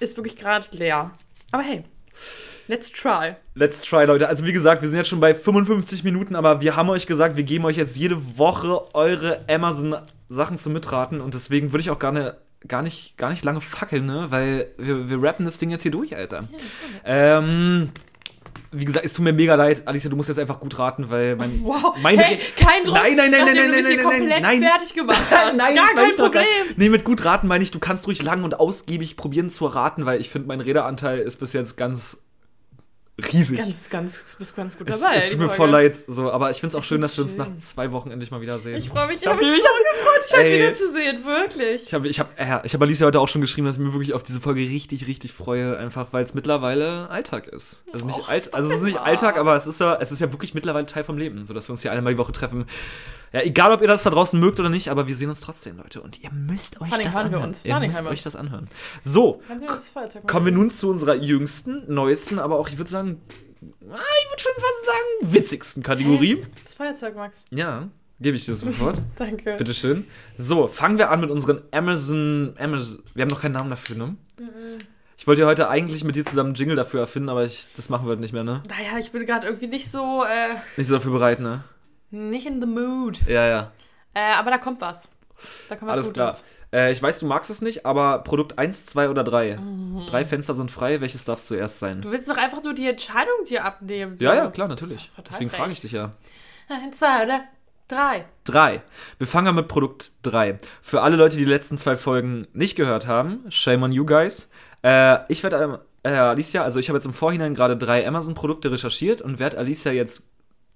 ist 0.00 0.16
wirklich 0.16 0.36
gerade 0.36 0.66
leer. 0.72 1.12
Aber 1.52 1.62
hey, 1.62 1.84
let's 2.66 2.90
try. 2.90 3.36
let's 3.54 3.80
try, 3.82 4.04
Leute. 4.04 4.28
Also 4.28 4.44
wie 4.44 4.52
gesagt, 4.52 4.82
wir 4.82 4.88
sind 4.88 4.98
jetzt 4.98 5.08
schon 5.08 5.20
bei 5.20 5.34
55 5.34 6.02
Minuten, 6.04 6.34
aber 6.34 6.60
wir 6.60 6.74
haben 6.76 6.90
euch 6.90 7.06
gesagt, 7.06 7.36
wir 7.36 7.44
geben 7.44 7.64
euch 7.64 7.76
jetzt 7.76 7.96
jede 7.96 8.38
Woche 8.38 8.92
eure 8.94 9.44
Amazon-Sachen 9.48 10.58
zum 10.58 10.72
Mitraten 10.72 11.20
und 11.20 11.34
deswegen 11.34 11.72
würde 11.72 11.80
ich 11.82 11.90
auch 11.90 11.98
gar, 11.98 12.12
ne, 12.12 12.36
gar, 12.68 12.82
nicht, 12.82 13.16
gar 13.16 13.30
nicht 13.30 13.44
lange 13.44 13.60
fackeln, 13.60 14.06
ne? 14.06 14.26
Weil 14.30 14.68
wir, 14.78 15.08
wir 15.08 15.22
rappen 15.22 15.44
das 15.44 15.58
Ding 15.58 15.70
jetzt 15.70 15.82
hier 15.82 15.90
durch, 15.90 16.16
Alter. 16.16 16.48
Ähm, 17.04 17.90
wie 18.72 18.84
gesagt, 18.84 19.04
es 19.04 19.14
tut 19.14 19.24
mir 19.24 19.32
mega 19.32 19.54
leid, 19.54 19.86
Alicia, 19.86 20.10
du 20.10 20.16
musst 20.16 20.28
jetzt 20.28 20.38
einfach 20.38 20.58
gut 20.58 20.78
raten, 20.78 21.08
weil 21.10 21.36
mein. 21.36 21.50
Wow. 21.64 21.96
Meine 22.02 22.22
hey, 22.22 22.40
kein 22.56 22.84
Druck. 22.84 22.96
Nein, 22.96 23.16
nein, 23.16 23.30
nein, 23.30 23.44
nein, 23.44 23.54
nein, 23.56 23.70
nein, 23.70 23.82
nein, 23.84 24.02
komplett 24.02 24.42
nein. 24.42 24.62
fertig 24.62 24.94
gemacht 24.94 25.22
hast. 25.30 25.56
Nein, 25.56 25.74
gar 25.74 25.94
kein 25.94 26.16
Problem. 26.16 26.44
Nee, 26.76 26.88
mit 26.88 27.04
gut 27.04 27.24
raten 27.24 27.46
meine 27.46 27.62
ich, 27.64 27.70
du 27.70 27.78
kannst 27.78 28.06
ruhig 28.06 28.22
lang 28.22 28.42
und 28.44 28.58
ausgiebig 28.58 29.16
probieren 29.16 29.50
zu 29.50 29.66
raten, 29.66 30.06
weil 30.06 30.20
ich 30.20 30.30
finde, 30.30 30.48
mein 30.48 30.60
Redeanteil 30.60 31.20
ist 31.20 31.38
bis 31.38 31.52
jetzt 31.52 31.76
ganz 31.76 32.22
riesig. 33.32 33.58
Ganz, 33.58 33.90
ganz, 33.90 34.36
bist 34.38 34.56
ganz 34.56 34.76
gut 34.76 34.88
es, 34.88 35.00
dabei. 35.00 35.16
es 35.16 35.24
die 35.26 35.30
tut 35.32 35.40
mir 35.40 35.48
voll 35.48 35.70
leid, 35.70 35.96
so, 36.06 36.30
aber 36.32 36.50
ich 36.50 36.58
finde 36.58 36.68
es 36.68 36.74
auch 36.74 36.82
schön, 36.82 37.00
dass 37.00 37.16
wir 37.16 37.22
uns 37.24 37.36
nach 37.36 37.48
zwei 37.58 37.92
Wochen 37.92 38.10
endlich 38.10 38.30
mal 38.30 38.40
wiedersehen. 38.40 38.76
Ich 38.76 38.88
freue 38.88 39.06
mich, 39.06 39.22
ich 39.22 39.26
habe 39.26 39.36
mich 39.40 39.52
mich- 39.52 39.62
so 39.62 39.68
gefreut, 39.68 40.24
dich 40.24 40.36
heute 40.36 40.54
wiederzusehen, 40.54 41.24
wirklich. 41.24 41.82
Ich 41.84 41.94
habe 41.94 42.08
ich 42.08 42.18
hab, 42.18 42.38
äh, 42.38 42.60
ich 42.64 42.74
hab 42.74 42.82
Alicia 42.82 43.06
heute 43.06 43.20
auch 43.20 43.28
schon 43.28 43.40
geschrieben, 43.40 43.66
dass 43.66 43.76
ich 43.76 43.82
mir 43.82 43.92
wirklich 43.92 44.14
auf 44.14 44.22
diese 44.22 44.40
Folge 44.40 44.60
richtig, 44.60 45.06
richtig 45.06 45.32
freue, 45.32 45.76
einfach 45.76 46.12
weil 46.12 46.24
es 46.24 46.34
mittlerweile 46.34 47.08
Alltag 47.10 47.46
ist. 47.46 47.84
Also 47.92 48.06
nicht 48.06 48.18
Och, 48.18 48.28
Alt, 48.28 48.52
also 48.52 48.70
es 48.70 48.78
ist 48.78 48.82
nicht. 48.82 48.98
Alltag, 48.98 49.36
aber 49.36 49.54
es 49.54 49.66
ist 49.66 49.80
ja, 49.80 49.96
es 50.00 50.10
ist 50.10 50.20
ja 50.20 50.32
wirklich 50.32 50.54
mittlerweile 50.54 50.86
Teil 50.86 51.04
vom 51.04 51.16
Leben, 51.18 51.44
so 51.44 51.54
dass 51.54 51.68
wir 51.68 51.72
uns 51.72 51.82
hier 51.82 51.92
einmal 51.92 52.14
die 52.14 52.18
Woche 52.18 52.32
treffen. 52.32 52.66
Ja, 53.34 53.42
egal 53.42 53.72
ob 53.72 53.82
ihr 53.82 53.88
das 53.88 54.04
da 54.04 54.10
draußen 54.10 54.38
mögt 54.38 54.60
oder 54.60 54.68
nicht, 54.68 54.90
aber 54.90 55.08
wir 55.08 55.16
sehen 55.16 55.28
uns 55.28 55.40
trotzdem, 55.40 55.78
Leute. 55.78 56.00
Und 56.00 56.22
ihr 56.22 56.30
müsst 56.30 56.80
euch 56.80 56.92
allem 56.92 57.04
das 57.04 57.14
hören 57.14 57.30
wir 57.32 57.38
anhören. 57.38 57.48
uns. 57.48 57.64
Ihr 57.64 57.80
müsst 57.80 58.06
euch 58.06 58.22
das 58.22 58.36
anhören. 58.36 58.68
So, 59.02 59.42
kommen 60.28 60.46
wir 60.46 60.52
nun 60.52 60.70
zu 60.70 60.88
unserer 60.88 61.16
jüngsten, 61.16 61.82
neuesten, 61.92 62.38
aber 62.38 62.60
auch, 62.60 62.68
ich 62.68 62.78
würde 62.78 62.92
sagen, 62.92 63.20
ah, 63.90 63.96
ich 63.96 64.30
würde 64.30 64.40
schon 64.40 64.52
fast 64.54 64.84
sagen, 64.86 65.34
witzigsten 65.34 65.82
Kategorie. 65.82 66.44
Das 66.62 66.74
Feuerzeug, 66.74 67.16
Max. 67.16 67.44
Ja, 67.50 67.88
gebe 68.20 68.36
ich 68.36 68.44
dir 68.44 68.54
sofort. 68.54 69.02
Danke. 69.16 69.56
Bitteschön. 69.56 70.06
So, 70.36 70.68
fangen 70.68 70.98
wir 70.98 71.10
an 71.10 71.20
mit 71.20 71.30
unseren 71.30 71.60
Amazon, 71.72 72.54
Amazon. 72.56 73.02
Wir 73.14 73.22
haben 73.22 73.30
noch 73.30 73.40
keinen 73.40 73.54
Namen 73.54 73.70
dafür, 73.70 73.96
ne? 73.96 74.16
Ich 75.16 75.26
wollte 75.26 75.40
ja 75.40 75.48
heute 75.48 75.68
eigentlich 75.68 76.04
mit 76.04 76.14
dir 76.14 76.24
zusammen 76.24 76.50
einen 76.50 76.54
Jingle 76.54 76.76
dafür 76.76 77.00
erfinden, 77.00 77.30
aber 77.30 77.44
ich, 77.44 77.66
das 77.74 77.88
machen 77.88 78.06
wir 78.06 78.10
heute 78.12 78.20
nicht 78.20 78.32
mehr, 78.32 78.44
ne? 78.44 78.62
Naja, 78.68 78.96
ich 79.00 79.10
bin 79.10 79.26
gerade 79.26 79.46
irgendwie 79.48 79.66
nicht 79.66 79.90
so, 79.90 80.22
äh, 80.22 80.54
Nicht 80.76 80.86
so 80.86 80.94
dafür 80.94 81.10
bereit, 81.10 81.40
ne? 81.40 81.64
Nicht 82.14 82.46
in 82.46 82.60
the 82.60 82.66
mood. 82.66 83.20
Ja, 83.26 83.46
ja. 83.46 83.72
Äh, 84.14 84.34
aber 84.38 84.50
da 84.50 84.58
kommt 84.58 84.80
was. 84.80 85.08
Da 85.68 85.76
kommt 85.76 85.88
was 85.90 85.96
Alles 85.96 86.06
Gutes. 86.06 86.14
klar. 86.14 86.36
Äh, 86.72 86.92
ich 86.92 87.02
weiß, 87.02 87.20
du 87.20 87.26
magst 87.26 87.50
es 87.50 87.60
nicht, 87.60 87.86
aber 87.86 88.18
Produkt 88.20 88.58
1, 88.58 88.86
2 88.86 89.08
oder 89.08 89.24
3. 89.24 89.58
Drei 90.06 90.24
Fenster 90.24 90.54
sind 90.54 90.70
frei, 90.70 91.00
welches 91.00 91.24
darf 91.24 91.40
zuerst 91.40 91.78
sein? 91.78 92.00
Du 92.00 92.10
willst 92.10 92.28
doch 92.28 92.36
einfach 92.36 92.62
nur 92.62 92.74
die 92.74 92.88
Entscheidung 92.88 93.44
dir 93.48 93.64
abnehmen. 93.64 94.16
ja, 94.20 94.34
ja, 94.34 94.50
klar, 94.50 94.68
natürlich. 94.68 95.10
Deswegen 95.28 95.50
frage 95.50 95.72
ich 95.72 95.80
dich 95.80 95.92
ja. 95.92 96.10
Eins, 96.68 96.98
zwei 96.98 97.24
oder 97.24 97.40
drei. 97.88 98.24
3. 98.44 98.82
Wir 99.18 99.26
fangen 99.26 99.48
an 99.48 99.54
mit 99.54 99.68
Produkt 99.68 100.12
3. 100.22 100.58
Für 100.82 101.02
alle 101.02 101.16
Leute, 101.16 101.36
die 101.36 101.44
die 101.44 101.50
letzten 101.50 101.76
zwei 101.76 101.96
Folgen 101.96 102.46
nicht 102.52 102.76
gehört 102.76 103.06
haben, 103.06 103.44
shame 103.50 103.82
on 103.82 103.92
you 103.92 104.06
guys. 104.06 104.48
Äh, 104.82 105.18
ich 105.28 105.42
werde 105.42 105.80
äh, 106.02 106.10
Alicia, 106.10 106.62
also 106.62 106.78
ich 106.78 106.88
habe 106.88 106.96
jetzt 106.96 107.06
im 107.06 107.14
Vorhinein 107.14 107.54
gerade 107.54 107.76
drei 107.76 108.06
Amazon-Produkte 108.06 108.70
recherchiert 108.70 109.22
und 109.22 109.38
werde 109.38 109.58
Alicia 109.58 109.92
jetzt 109.92 110.28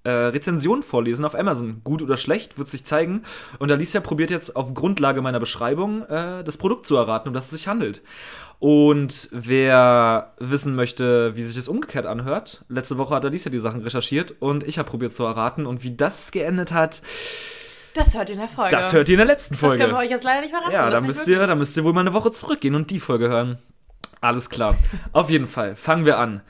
äh, 0.04 0.10
Rezensionen 0.10 0.82
vorlesen 0.82 1.24
auf 1.24 1.34
Amazon. 1.34 1.80
Gut 1.84 2.02
oder 2.02 2.16
schlecht, 2.16 2.58
wird 2.58 2.68
sich 2.68 2.84
zeigen. 2.84 3.22
Und 3.58 3.70
Alicia 3.72 4.00
probiert 4.00 4.30
jetzt 4.30 4.56
auf 4.56 4.72
Grundlage 4.74 5.20
meiner 5.22 5.40
Beschreibung 5.40 6.02
äh, 6.04 6.44
das 6.44 6.56
Produkt 6.56 6.86
zu 6.86 6.96
erraten, 6.96 7.28
um 7.28 7.34
das 7.34 7.46
es 7.46 7.50
sich 7.50 7.68
handelt. 7.68 8.02
Und 8.60 9.28
wer 9.30 10.32
wissen 10.38 10.74
möchte, 10.74 11.36
wie 11.36 11.42
sich 11.44 11.54
das 11.54 11.68
umgekehrt 11.68 12.06
anhört, 12.06 12.64
letzte 12.68 12.98
Woche 12.98 13.14
hat 13.14 13.24
Alicia 13.24 13.50
die 13.52 13.58
Sachen 13.60 13.82
recherchiert 13.82 14.34
und 14.40 14.64
ich 14.64 14.78
habe 14.78 14.88
probiert 14.90 15.12
zu 15.14 15.24
erraten. 15.24 15.64
Und 15.66 15.84
wie 15.84 15.94
das 15.94 16.32
geendet 16.32 16.72
hat, 16.72 17.00
Das 17.94 18.14
hört 18.16 18.28
ihr 18.30 18.34
in 18.34 18.40
der 18.40 18.48
Folge. 18.48 18.74
das 18.74 18.92
hört 18.92 19.08
ihr 19.08 19.14
in 19.14 19.18
der 19.18 19.26
letzten 19.26 19.54
Das 19.54 19.60
Folge. 19.60 19.78
können 19.78 19.92
wir 19.94 19.98
euch 20.00 20.10
jetzt 20.10 20.24
leider 20.24 20.40
nicht 20.40 20.50
verraten. 20.50 20.72
Ja, 20.72 20.90
das 20.90 21.00
nicht 21.02 21.08
müsst, 21.08 21.28
ihr, 21.28 21.46
dann 21.46 21.58
müsst 21.58 21.76
ihr 21.76 21.84
wohl 21.84 21.92
mal 21.92 22.00
eine 22.00 22.14
Woche 22.14 22.32
zurückgehen 22.32 22.74
und 22.74 22.90
die 22.90 22.98
Folge 23.00 23.28
hören. 23.28 23.58
Alles 24.20 24.50
klar. 24.50 24.74
Auf 25.12 25.30
jeden 25.30 25.46
Fall. 25.46 25.76
Fangen 25.76 26.04
wir 26.04 26.18
an. 26.18 26.40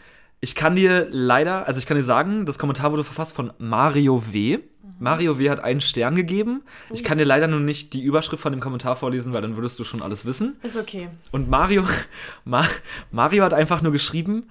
Ich 0.40 0.54
kann 0.54 0.76
dir 0.76 1.08
leider, 1.10 1.66
also 1.66 1.78
ich 1.78 1.86
kann 1.86 1.96
dir 1.96 2.04
sagen, 2.04 2.46
das 2.46 2.58
Kommentar 2.58 2.92
wurde 2.92 3.04
verfasst 3.04 3.34
von 3.34 3.52
Mario 3.58 4.32
W. 4.32 4.60
Mario 5.00 5.38
W. 5.38 5.50
hat 5.50 5.60
einen 5.60 5.80
Stern 5.80 6.16
gegeben. 6.16 6.62
Ich 6.90 7.04
kann 7.04 7.18
dir 7.18 7.24
leider 7.24 7.46
nur 7.46 7.60
nicht 7.60 7.92
die 7.92 8.02
Überschrift 8.02 8.42
von 8.42 8.52
dem 8.52 8.60
Kommentar 8.60 8.96
vorlesen, 8.96 9.32
weil 9.32 9.42
dann 9.42 9.56
würdest 9.56 9.78
du 9.78 9.84
schon 9.84 10.02
alles 10.02 10.24
wissen. 10.24 10.56
Ist 10.62 10.76
okay. 10.76 11.08
Und 11.30 11.48
Mario, 11.48 11.84
Ma, 12.44 12.64
Mario 13.10 13.44
hat 13.44 13.54
einfach 13.54 13.82
nur 13.82 13.92
geschrieben, 13.92 14.48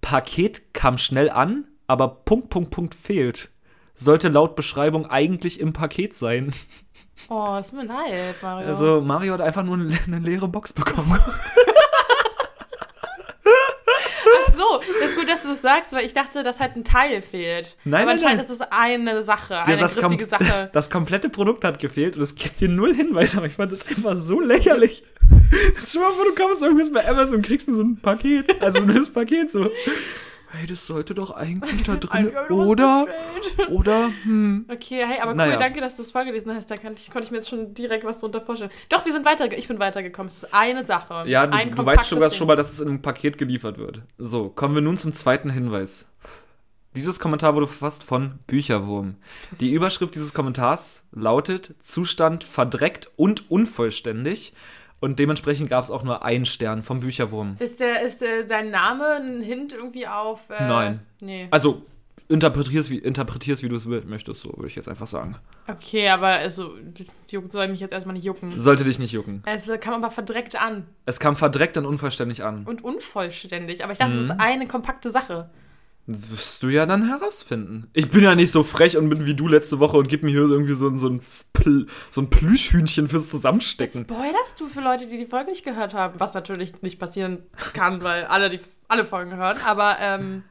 Paket 0.00 0.72
kam 0.72 0.98
schnell 0.98 1.30
an, 1.30 1.66
aber 1.86 2.08
Punkt, 2.08 2.50
Punkt, 2.50 2.70
Punkt 2.70 2.94
fehlt. 2.94 3.50
Sollte 3.94 4.28
laut 4.28 4.54
Beschreibung 4.54 5.06
eigentlich 5.06 5.58
im 5.58 5.72
Paket 5.72 6.14
sein. 6.14 6.52
Oh, 7.28 7.54
das 7.56 7.70
tut 7.70 7.80
mir 7.80 7.86
leid, 7.86 8.36
Mario. 8.40 8.68
Also 8.68 9.00
Mario 9.00 9.32
hat 9.34 9.40
einfach 9.40 9.64
nur 9.64 9.76
eine 9.76 10.18
leere 10.20 10.46
Box 10.46 10.72
bekommen. 10.72 11.18
Ach 14.80 14.82
so, 14.84 15.04
ist 15.04 15.16
gut, 15.16 15.28
dass 15.28 15.40
du 15.42 15.50
es 15.50 15.62
sagst, 15.62 15.92
weil 15.92 16.04
ich 16.04 16.14
dachte, 16.14 16.42
dass 16.42 16.60
halt 16.60 16.76
ein 16.76 16.84
Teil 16.84 17.22
fehlt. 17.22 17.76
Nein, 17.84 18.02
Aber 18.02 18.06
nein, 18.06 18.18
anscheinend 18.18 18.38
nein. 18.48 18.52
ist 18.52 18.60
es 18.60 18.68
eine 18.70 19.22
Sache, 19.22 19.60
eine 19.62 19.76
das, 19.76 19.96
griffige 19.96 20.26
Sache. 20.26 20.44
das, 20.44 20.72
das 20.72 20.90
komplette 20.90 21.28
Produkt 21.28 21.64
hat 21.64 21.78
gefehlt 21.78 22.16
und 22.16 22.22
es 22.22 22.34
gibt 22.34 22.60
dir 22.60 22.68
null 22.68 22.94
Hinweise, 22.94 23.38
aber 23.38 23.46
ich 23.46 23.54
fand 23.54 23.72
das 23.72 23.86
einfach 23.86 24.16
so 24.16 24.40
lächerlich. 24.40 25.02
Das 25.74 25.84
ist 25.84 25.92
schon 25.92 26.02
mal 26.02 26.12
vor, 26.12 26.24
du 26.24 26.34
kommst 26.34 26.62
irgendwas 26.62 26.92
bei 26.92 27.06
Amazon 27.08 27.36
und 27.36 27.42
kriegst 27.46 27.68
nur 27.68 27.76
so 27.76 27.82
ein 27.82 27.96
Paket, 27.96 28.60
also 28.62 28.80
das 28.80 29.10
Paket 29.10 29.50
so. 29.50 29.70
Hey, 30.50 30.66
das 30.66 30.86
sollte 30.86 31.14
doch 31.14 31.30
eigentlich 31.30 31.82
da 31.82 31.96
drin, 32.00 32.32
oder, 32.50 33.06
oder, 33.70 34.10
hm. 34.22 34.64
Okay, 34.68 35.04
hey, 35.06 35.20
aber 35.20 35.32
cool, 35.32 35.36
Naja. 35.36 35.56
danke, 35.56 35.80
dass 35.80 35.96
du 35.96 36.02
es 36.02 36.10
vorgelesen 36.10 36.54
hast. 36.54 36.70
Da 36.70 36.76
kann 36.76 36.94
ich, 36.94 37.10
konnte 37.10 37.26
ich 37.26 37.30
mir 37.30 37.38
jetzt 37.38 37.50
schon 37.50 37.74
direkt 37.74 38.04
was 38.04 38.20
drunter 38.20 38.40
vorstellen. 38.40 38.70
Doch, 38.88 39.04
wir 39.04 39.12
sind 39.12 39.26
weiter, 39.26 39.50
ich 39.56 39.68
bin 39.68 39.78
weitergekommen. 39.78 40.28
Es 40.28 40.42
ist 40.42 40.54
eine 40.54 40.84
Sache. 40.84 41.24
Ja, 41.26 41.46
du, 41.46 41.74
du 41.74 41.86
weißt 41.86 42.08
schon, 42.08 42.30
schon 42.30 42.46
mal, 42.46 42.56
dass 42.56 42.72
es 42.72 42.80
in 42.80 42.88
einem 42.88 43.02
Paket 43.02 43.36
geliefert 43.36 43.78
wird. 43.78 44.02
So, 44.16 44.48
kommen 44.48 44.74
wir 44.74 44.82
nun 44.82 44.96
zum 44.96 45.12
zweiten 45.12 45.50
Hinweis. 45.50 46.06
Dieses 46.96 47.20
Kommentar 47.20 47.54
wurde 47.54 47.66
verfasst 47.66 48.02
von 48.02 48.38
Bücherwurm. 48.46 49.16
Die 49.60 49.72
Überschrift 49.72 50.14
dieses 50.14 50.32
Kommentars 50.32 51.04
lautet 51.12 51.74
Zustand 51.78 52.42
verdreckt 52.44 53.10
und 53.16 53.50
unvollständig. 53.50 54.54
Und 55.00 55.18
dementsprechend 55.18 55.70
gab 55.70 55.84
es 55.84 55.90
auch 55.90 56.02
nur 56.02 56.24
einen 56.24 56.44
Stern 56.46 56.82
vom 56.82 57.00
Bücherwurm. 57.00 57.56
Ist, 57.60 57.78
der, 57.80 58.02
ist 58.02 58.20
der, 58.20 58.46
sein 58.48 58.70
Name 58.70 59.04
ein 59.20 59.40
Hint 59.42 59.72
irgendwie 59.72 60.06
auf. 60.08 60.50
Äh, 60.50 60.66
Nein. 60.66 61.00
Nee. 61.20 61.46
Also, 61.52 61.82
interpretierst, 62.28 62.90
wie, 62.90 62.98
interpretierst, 62.98 63.62
wie 63.62 63.68
du 63.68 63.76
es 63.76 63.86
möchtest, 63.86 64.42
so 64.42 64.50
würde 64.56 64.66
ich 64.66 64.74
jetzt 64.76 64.88
einfach 64.88 65.06
sagen. 65.06 65.36
Okay, 65.68 66.08
aber 66.08 66.26
also, 66.28 66.74
juckt 67.30 67.52
soll 67.52 67.68
mich 67.68 67.80
jetzt 67.80 67.92
erstmal 67.92 68.14
nicht 68.14 68.24
jucken. 68.24 68.58
Sollte 68.58 68.84
dich 68.84 68.98
nicht 68.98 69.12
jucken. 69.12 69.42
Es 69.46 69.70
kam 69.80 69.94
aber 69.94 70.10
verdreckt 70.10 70.60
an 70.60 70.84
Es 71.06 71.20
kam 71.20 71.36
verdreckt 71.36 71.76
und 71.76 71.86
unvollständig 71.86 72.42
an. 72.42 72.64
und 72.66 72.82
unvollständig. 72.84 73.82
Aber 73.84 73.92
ich 73.92 73.98
dachte, 73.98 74.14
es 74.14 74.24
Mhm. 74.26 74.30
ist 74.32 74.40
eine 74.40 74.66
kompakte 74.66 75.10
Sache. 75.10 75.48
Das 76.10 76.30
wirst 76.32 76.62
du 76.62 76.68
ja 76.70 76.86
dann 76.86 77.06
herausfinden. 77.06 77.90
Ich 77.92 78.10
bin 78.10 78.24
ja 78.24 78.34
nicht 78.34 78.50
so 78.50 78.62
frech 78.62 78.96
und 78.96 79.10
bin 79.10 79.26
wie 79.26 79.34
du 79.34 79.46
letzte 79.46 79.78
Woche 79.78 79.98
und 79.98 80.08
gib 80.08 80.22
mir 80.22 80.30
hier 80.30 80.40
irgendwie 80.40 80.72
so, 80.72 80.88
ein- 80.88 80.96
so, 80.96 81.08
ein, 81.10 81.20
Pl 81.52 81.86
so 82.10 82.22
ein 82.22 82.30
Plüschhühnchen 82.30 83.08
fürs 83.08 83.28
Zusammenstecken. 83.28 84.04
Spoilerst 84.04 84.58
du 84.58 84.68
für 84.68 84.80
Leute, 84.80 85.06
die 85.06 85.18
die 85.18 85.26
Folge 85.26 85.50
nicht 85.50 85.64
gehört 85.66 85.92
haben? 85.92 86.18
Was 86.18 86.32
natürlich 86.32 86.80
nicht 86.80 86.98
passieren 86.98 87.42
kann, 87.74 88.02
weil 88.02 88.24
alle 88.24 88.48
die 88.48 88.58
alle 88.88 89.04
Folgen 89.04 89.36
hören. 89.36 89.58
Aber 89.66 89.98
ähm, 90.00 90.44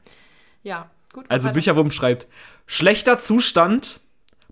ja, 0.62 0.88
gut. 1.12 1.24
Also. 1.28 1.50
Bücherwurm 1.50 1.90
schreibt, 1.90 2.28
schlechter 2.66 3.18
Zustand, 3.18 3.98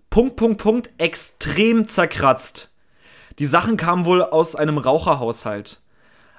Punkt, 0.09 0.35
Punkt, 0.35 0.61
Punkt, 0.61 0.89
extrem 0.97 1.87
zerkratzt. 1.87 2.69
Die 3.39 3.45
Sachen 3.45 3.77
kamen 3.77 4.03
wohl 4.03 4.21
aus 4.23 4.55
einem 4.57 4.77
Raucherhaushalt. 4.77 5.79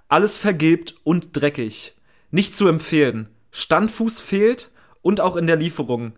Alles 0.09 0.37
vergilbt 0.37 0.95
und 1.05 1.35
dreckig. 1.35 1.95
Nicht 2.31 2.55
zu 2.55 2.69
empfehlen. 2.69 3.29
Standfuß 3.51 4.21
fehlt 4.21 4.71
und 5.03 5.21
auch 5.21 5.37
in 5.37 5.47
der 5.47 5.57
Lieferung. 5.57 6.13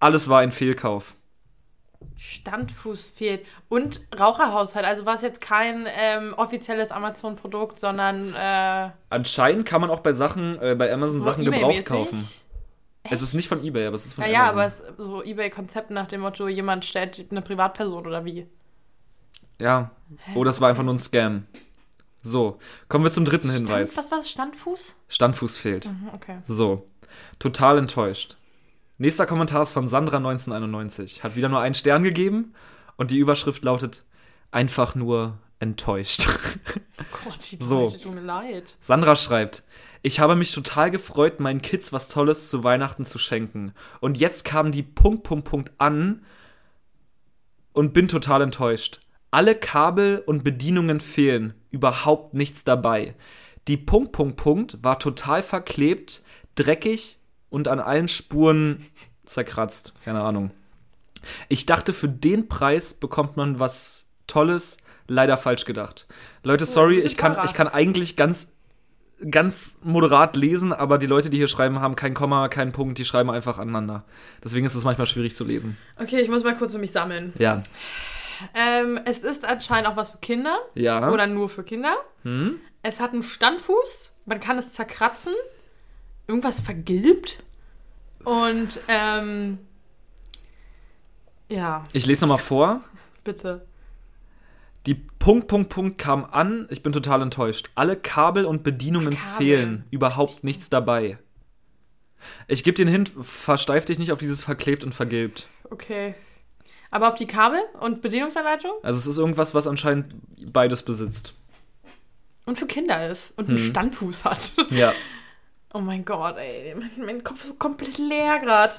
Alles 0.00 0.28
war 0.28 0.40
ein 0.40 0.52
Fehlkauf. 0.52 1.14
Standfuß 2.16 3.08
fehlt. 3.10 3.44
Und 3.68 4.00
Raucherhaushalt. 4.18 4.84
Also 4.84 5.06
war 5.06 5.14
es 5.14 5.22
jetzt 5.22 5.40
kein 5.40 5.86
ähm, 5.96 6.34
offizielles 6.36 6.90
Amazon-Produkt, 6.90 7.78
sondern 7.78 8.34
äh, 8.34 8.90
Anscheinend 9.10 9.66
kann 9.66 9.80
man 9.80 9.90
auch 9.90 10.00
bei 10.00 10.12
Sachen, 10.12 10.58
äh, 10.60 10.74
bei 10.74 10.92
Amazon 10.92 11.18
so 11.18 11.24
Sachen 11.24 11.44
gebraucht 11.44 11.86
kaufen. 11.86 12.28
Es 13.10 13.20
ist 13.20 13.34
nicht 13.34 13.48
von 13.48 13.62
eBay, 13.62 13.86
aber 13.86 13.96
es 13.96 14.06
ist 14.06 14.14
von 14.14 14.24
Ja, 14.24 14.30
ja, 14.30 14.38
Amazon. 14.50 14.58
aber 14.58 14.66
es 14.66 14.80
ist 14.80 15.04
so 15.04 15.22
Ebay-Konzept 15.22 15.90
nach 15.90 16.06
dem 16.06 16.22
Motto, 16.22 16.48
jemand 16.48 16.84
stellt 16.84 17.26
eine 17.30 17.42
Privatperson 17.42 18.06
oder 18.06 18.24
wie? 18.24 18.46
ja. 19.58 19.90
Oh, 20.34 20.44
das 20.44 20.60
war 20.60 20.68
einfach 20.68 20.82
nur 20.82 20.94
ein 20.94 20.98
Scam. 20.98 21.46
So, 22.24 22.58
kommen 22.88 23.04
wir 23.04 23.10
zum 23.10 23.26
dritten 23.26 23.50
Hinweis. 23.50 23.92
Stand, 23.92 24.04
was 24.04 24.10
war 24.10 24.18
das? 24.18 24.30
Standfuß? 24.30 24.96
Standfuß 25.08 25.56
fehlt. 25.58 25.86
Mhm, 25.86 26.08
okay. 26.14 26.38
So, 26.44 26.88
total 27.38 27.76
enttäuscht. 27.76 28.38
Nächster 28.96 29.26
Kommentar 29.26 29.62
ist 29.62 29.72
von 29.72 29.86
Sandra1991. 29.86 31.22
Hat 31.22 31.36
wieder 31.36 31.50
nur 31.50 31.60
einen 31.60 31.74
Stern 31.74 32.02
gegeben 32.02 32.54
und 32.96 33.10
die 33.10 33.18
Überschrift 33.18 33.62
lautet 33.62 34.04
einfach 34.50 34.94
nur 34.94 35.38
enttäuscht. 35.58 36.26
Gott, 37.24 37.50
die 37.50 37.58
So. 37.60 37.82
Leute, 37.82 38.00
tut 38.00 38.14
mir 38.14 38.22
leid. 38.22 38.76
Sandra 38.80 39.16
schreibt, 39.16 39.62
ich 40.00 40.18
habe 40.18 40.34
mich 40.34 40.52
total 40.52 40.90
gefreut, 40.90 41.40
meinen 41.40 41.60
Kids 41.60 41.92
was 41.92 42.08
Tolles 42.08 42.48
zu 42.48 42.64
Weihnachten 42.64 43.04
zu 43.04 43.18
schenken. 43.18 43.74
Und 44.00 44.16
jetzt 44.18 44.46
kam 44.46 44.72
die 44.72 44.82
Punkt, 44.82 45.24
Punkt, 45.24 45.46
Punkt 45.46 45.72
an 45.76 46.24
und 47.74 47.92
bin 47.92 48.08
total 48.08 48.40
enttäuscht. 48.40 49.00
Alle 49.34 49.56
Kabel 49.56 50.22
und 50.24 50.44
Bedienungen 50.44 51.00
fehlen, 51.00 51.54
überhaupt 51.72 52.34
nichts 52.34 52.62
dabei. 52.62 53.16
Die 53.66 53.76
Punkt, 53.76 54.12
Punkt, 54.12 54.36
Punkt 54.36 54.78
war 54.80 55.00
total 55.00 55.42
verklebt, 55.42 56.22
dreckig 56.54 57.18
und 57.50 57.66
an 57.66 57.80
allen 57.80 58.06
Spuren 58.06 58.86
zerkratzt. 59.24 59.92
Keine 60.04 60.20
Ahnung. 60.20 60.52
Ich 61.48 61.66
dachte, 61.66 61.92
für 61.92 62.08
den 62.08 62.46
Preis 62.46 62.94
bekommt 62.94 63.36
man 63.36 63.58
was 63.58 64.06
Tolles. 64.28 64.76
Leider 65.08 65.36
falsch 65.36 65.64
gedacht. 65.64 66.06
Leute, 66.44 66.62
ist 66.62 66.72
sorry, 66.72 66.98
ich 66.98 67.16
kann, 67.16 67.36
ich 67.44 67.54
kann 67.54 67.66
eigentlich 67.66 68.14
ganz 68.14 68.52
ganz 69.28 69.80
moderat 69.82 70.36
lesen, 70.36 70.72
aber 70.72 70.96
die 70.96 71.06
Leute, 71.06 71.28
die 71.28 71.38
hier 71.38 71.48
schreiben, 71.48 71.80
haben 71.80 71.96
kein 71.96 72.14
Komma, 72.14 72.46
keinen 72.46 72.70
Punkt, 72.70 72.98
die 72.98 73.04
schreiben 73.04 73.30
einfach 73.30 73.58
aneinander. 73.58 74.04
Deswegen 74.44 74.64
ist 74.64 74.76
es 74.76 74.84
manchmal 74.84 75.08
schwierig 75.08 75.34
zu 75.34 75.42
lesen. 75.42 75.76
Okay, 76.00 76.20
ich 76.20 76.28
muss 76.28 76.44
mal 76.44 76.54
kurz 76.56 76.72
für 76.72 76.78
mich 76.78 76.92
sammeln. 76.92 77.32
Ja. 77.36 77.62
Ähm, 78.54 79.00
es 79.04 79.20
ist 79.20 79.44
anscheinend 79.44 79.88
auch 79.88 79.96
was 79.96 80.12
für 80.12 80.18
Kinder 80.18 80.58
Ja. 80.74 81.10
oder 81.10 81.26
nur 81.26 81.48
für 81.48 81.64
Kinder. 81.64 81.94
hm? 82.22 82.60
Es 82.82 83.00
hat 83.00 83.12
einen 83.12 83.22
Standfuß, 83.22 84.12
man 84.26 84.40
kann 84.40 84.58
es 84.58 84.72
zerkratzen, 84.72 85.32
irgendwas 86.26 86.60
vergilbt 86.60 87.38
und 88.24 88.80
ähm, 88.88 89.58
ja, 91.48 91.84
Ich 91.92 92.06
lese 92.06 92.22
nochmal 92.26 92.38
vor. 92.38 92.80
bitte. 93.22 93.66
Die 94.86 94.94
Punkt, 94.94 95.46
Punkt, 95.48 95.70
Punkt 95.70 95.96
kam 95.98 96.24
an. 96.26 96.66
Ich 96.70 96.82
bin 96.82 96.92
total 96.92 97.22
enttäuscht. 97.22 97.70
Alle 97.74 97.96
Kabel 97.96 98.44
und 98.44 98.64
Bedienungen 98.64 99.14
Kabel. 99.16 99.36
fehlen. 99.38 99.84
Überhaupt 99.90 100.44
nichts 100.44 100.68
dabei. 100.68 101.16
Ich 102.48 102.64
gebe 102.64 102.76
den 102.76 102.88
Hint, 102.88 103.12
versteif 103.22 103.86
dich 103.86 103.98
nicht 103.98 104.12
auf 104.12 104.18
dieses 104.18 104.42
verklebt 104.42 104.84
und 104.84 104.94
vergilbt. 104.94 105.48
Okay. 105.70 106.14
Aber 106.94 107.08
auf 107.08 107.16
die 107.16 107.26
Kabel 107.26 107.58
und 107.80 108.02
Bedienungsanleitung 108.02 108.70
Also 108.84 108.98
es 109.00 109.06
ist 109.08 109.18
irgendwas, 109.18 109.52
was 109.52 109.66
anscheinend 109.66 110.14
beides 110.52 110.84
besitzt. 110.84 111.34
und 112.46 112.56
für 112.56 112.66
Kinder 112.66 113.10
ist 113.10 113.36
und 113.36 113.48
einen 113.48 113.58
Hm. 113.58 113.64
Standfuß 113.64 114.24
hat. 114.24 114.52
Ja. 114.70 114.92
Oh 115.72 115.80
mein 115.80 116.04
Gott, 116.04 116.36
ey, 116.36 116.72
mein, 116.76 116.90
mein 117.04 117.24
Kopf 117.24 117.42
ist 117.42 117.58
komplett 117.58 117.98
leer 117.98 118.38
gerade. 118.38 118.76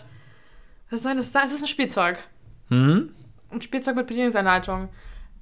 Was 0.90 1.04
soll 1.04 1.18
das 1.18 1.34
sein? 1.34 1.44
Es 1.46 1.52
ist 1.52 1.64
ein 1.64 1.68
Spielzeug. 1.68 2.24
Hm? 2.70 3.10
Ein 3.52 3.62
Spielzeug 3.62 3.98
mit 3.98 4.08
Bedienungsanleitung. 4.08 4.88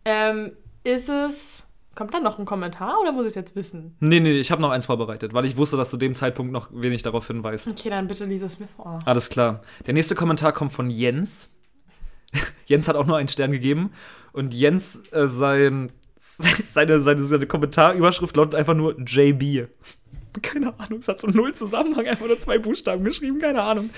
Ähm, 0.04 0.54
ist 0.84 1.10
es. 1.10 1.62
Kommt 1.94 2.12
da 2.16 2.20
noch 2.20 2.40
ein 2.40 2.46
Kommentar 2.46 3.00
oder 3.02 3.12
muss 3.12 3.26
ich 3.28 3.32
es 3.32 3.36
jetzt 3.36 3.56
wissen? 3.56 3.96
Nee, 4.00 4.20
nee, 4.20 4.40
ich 4.40 4.50
habe 4.50 4.64
noch 4.64 4.72
eins 4.72 4.88
vorbereitet, 4.88 5.36
weil 5.36 5.46
ich 5.46 5.58
wusste, 5.58 5.78
dass 5.78 5.92
du 5.92 5.98
dem 5.98 6.16
Zeitpunkt 6.16 6.52
noch 6.52 6.70
wenig 6.74 7.04
darauf 7.04 7.28
hinweist. 7.28 7.68
Okay, 7.68 7.92
dann 7.92 8.08
bitte 8.08 8.26
lies 8.26 8.42
es 8.42 8.60
mir 8.60 8.68
vor. 8.68 8.98
Alles 9.06 9.30
klar. 9.30 9.62
Der 9.86 9.94
nächste 9.94 10.16
Kommentar 10.16 10.54
kommt 10.54 10.74
von 10.74 10.90
Jens. 10.90 11.53
Jens 12.66 12.88
hat 12.88 12.96
auch 12.96 13.06
nur 13.06 13.18
einen 13.18 13.28
Stern 13.28 13.52
gegeben. 13.52 13.92
Und 14.32 14.54
Jens, 14.54 15.04
äh, 15.12 15.28
sein, 15.28 15.92
seine, 16.18 17.02
seine, 17.02 17.24
seine 17.24 17.48
Kommentarüberschrift 17.48 18.36
lautet 18.36 18.56
einfach 18.56 18.76
nur 18.76 19.00
JB. 19.00 19.68
Keine 20.42 20.78
Ahnung, 20.80 21.00
es 21.00 21.08
hat 21.08 21.20
so 21.20 21.28
null 21.28 21.54
Zusammenhang, 21.54 22.08
einfach 22.08 22.26
nur 22.26 22.40
zwei 22.40 22.58
Buchstaben 22.58 23.04
geschrieben, 23.04 23.38
keine 23.38 23.62
Ahnung. 23.62 23.92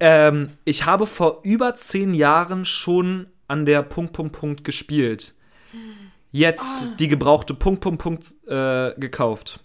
Ähm, 0.00 0.52
ich 0.64 0.86
habe 0.86 1.06
vor 1.06 1.40
über 1.42 1.76
zehn 1.76 2.14
Jahren 2.14 2.64
schon 2.64 3.26
an 3.46 3.66
der 3.66 3.82
Punkt, 3.82 4.14
Punkt, 4.14 4.32
Punkt 4.32 4.64
gespielt. 4.64 5.34
Jetzt 6.32 6.86
die 6.98 7.08
gebrauchte 7.08 7.52
Punkt, 7.52 7.80
Punkt, 7.80 8.02
Punkt 8.02 8.34
äh, 8.46 8.98
gekauft. 8.98 9.60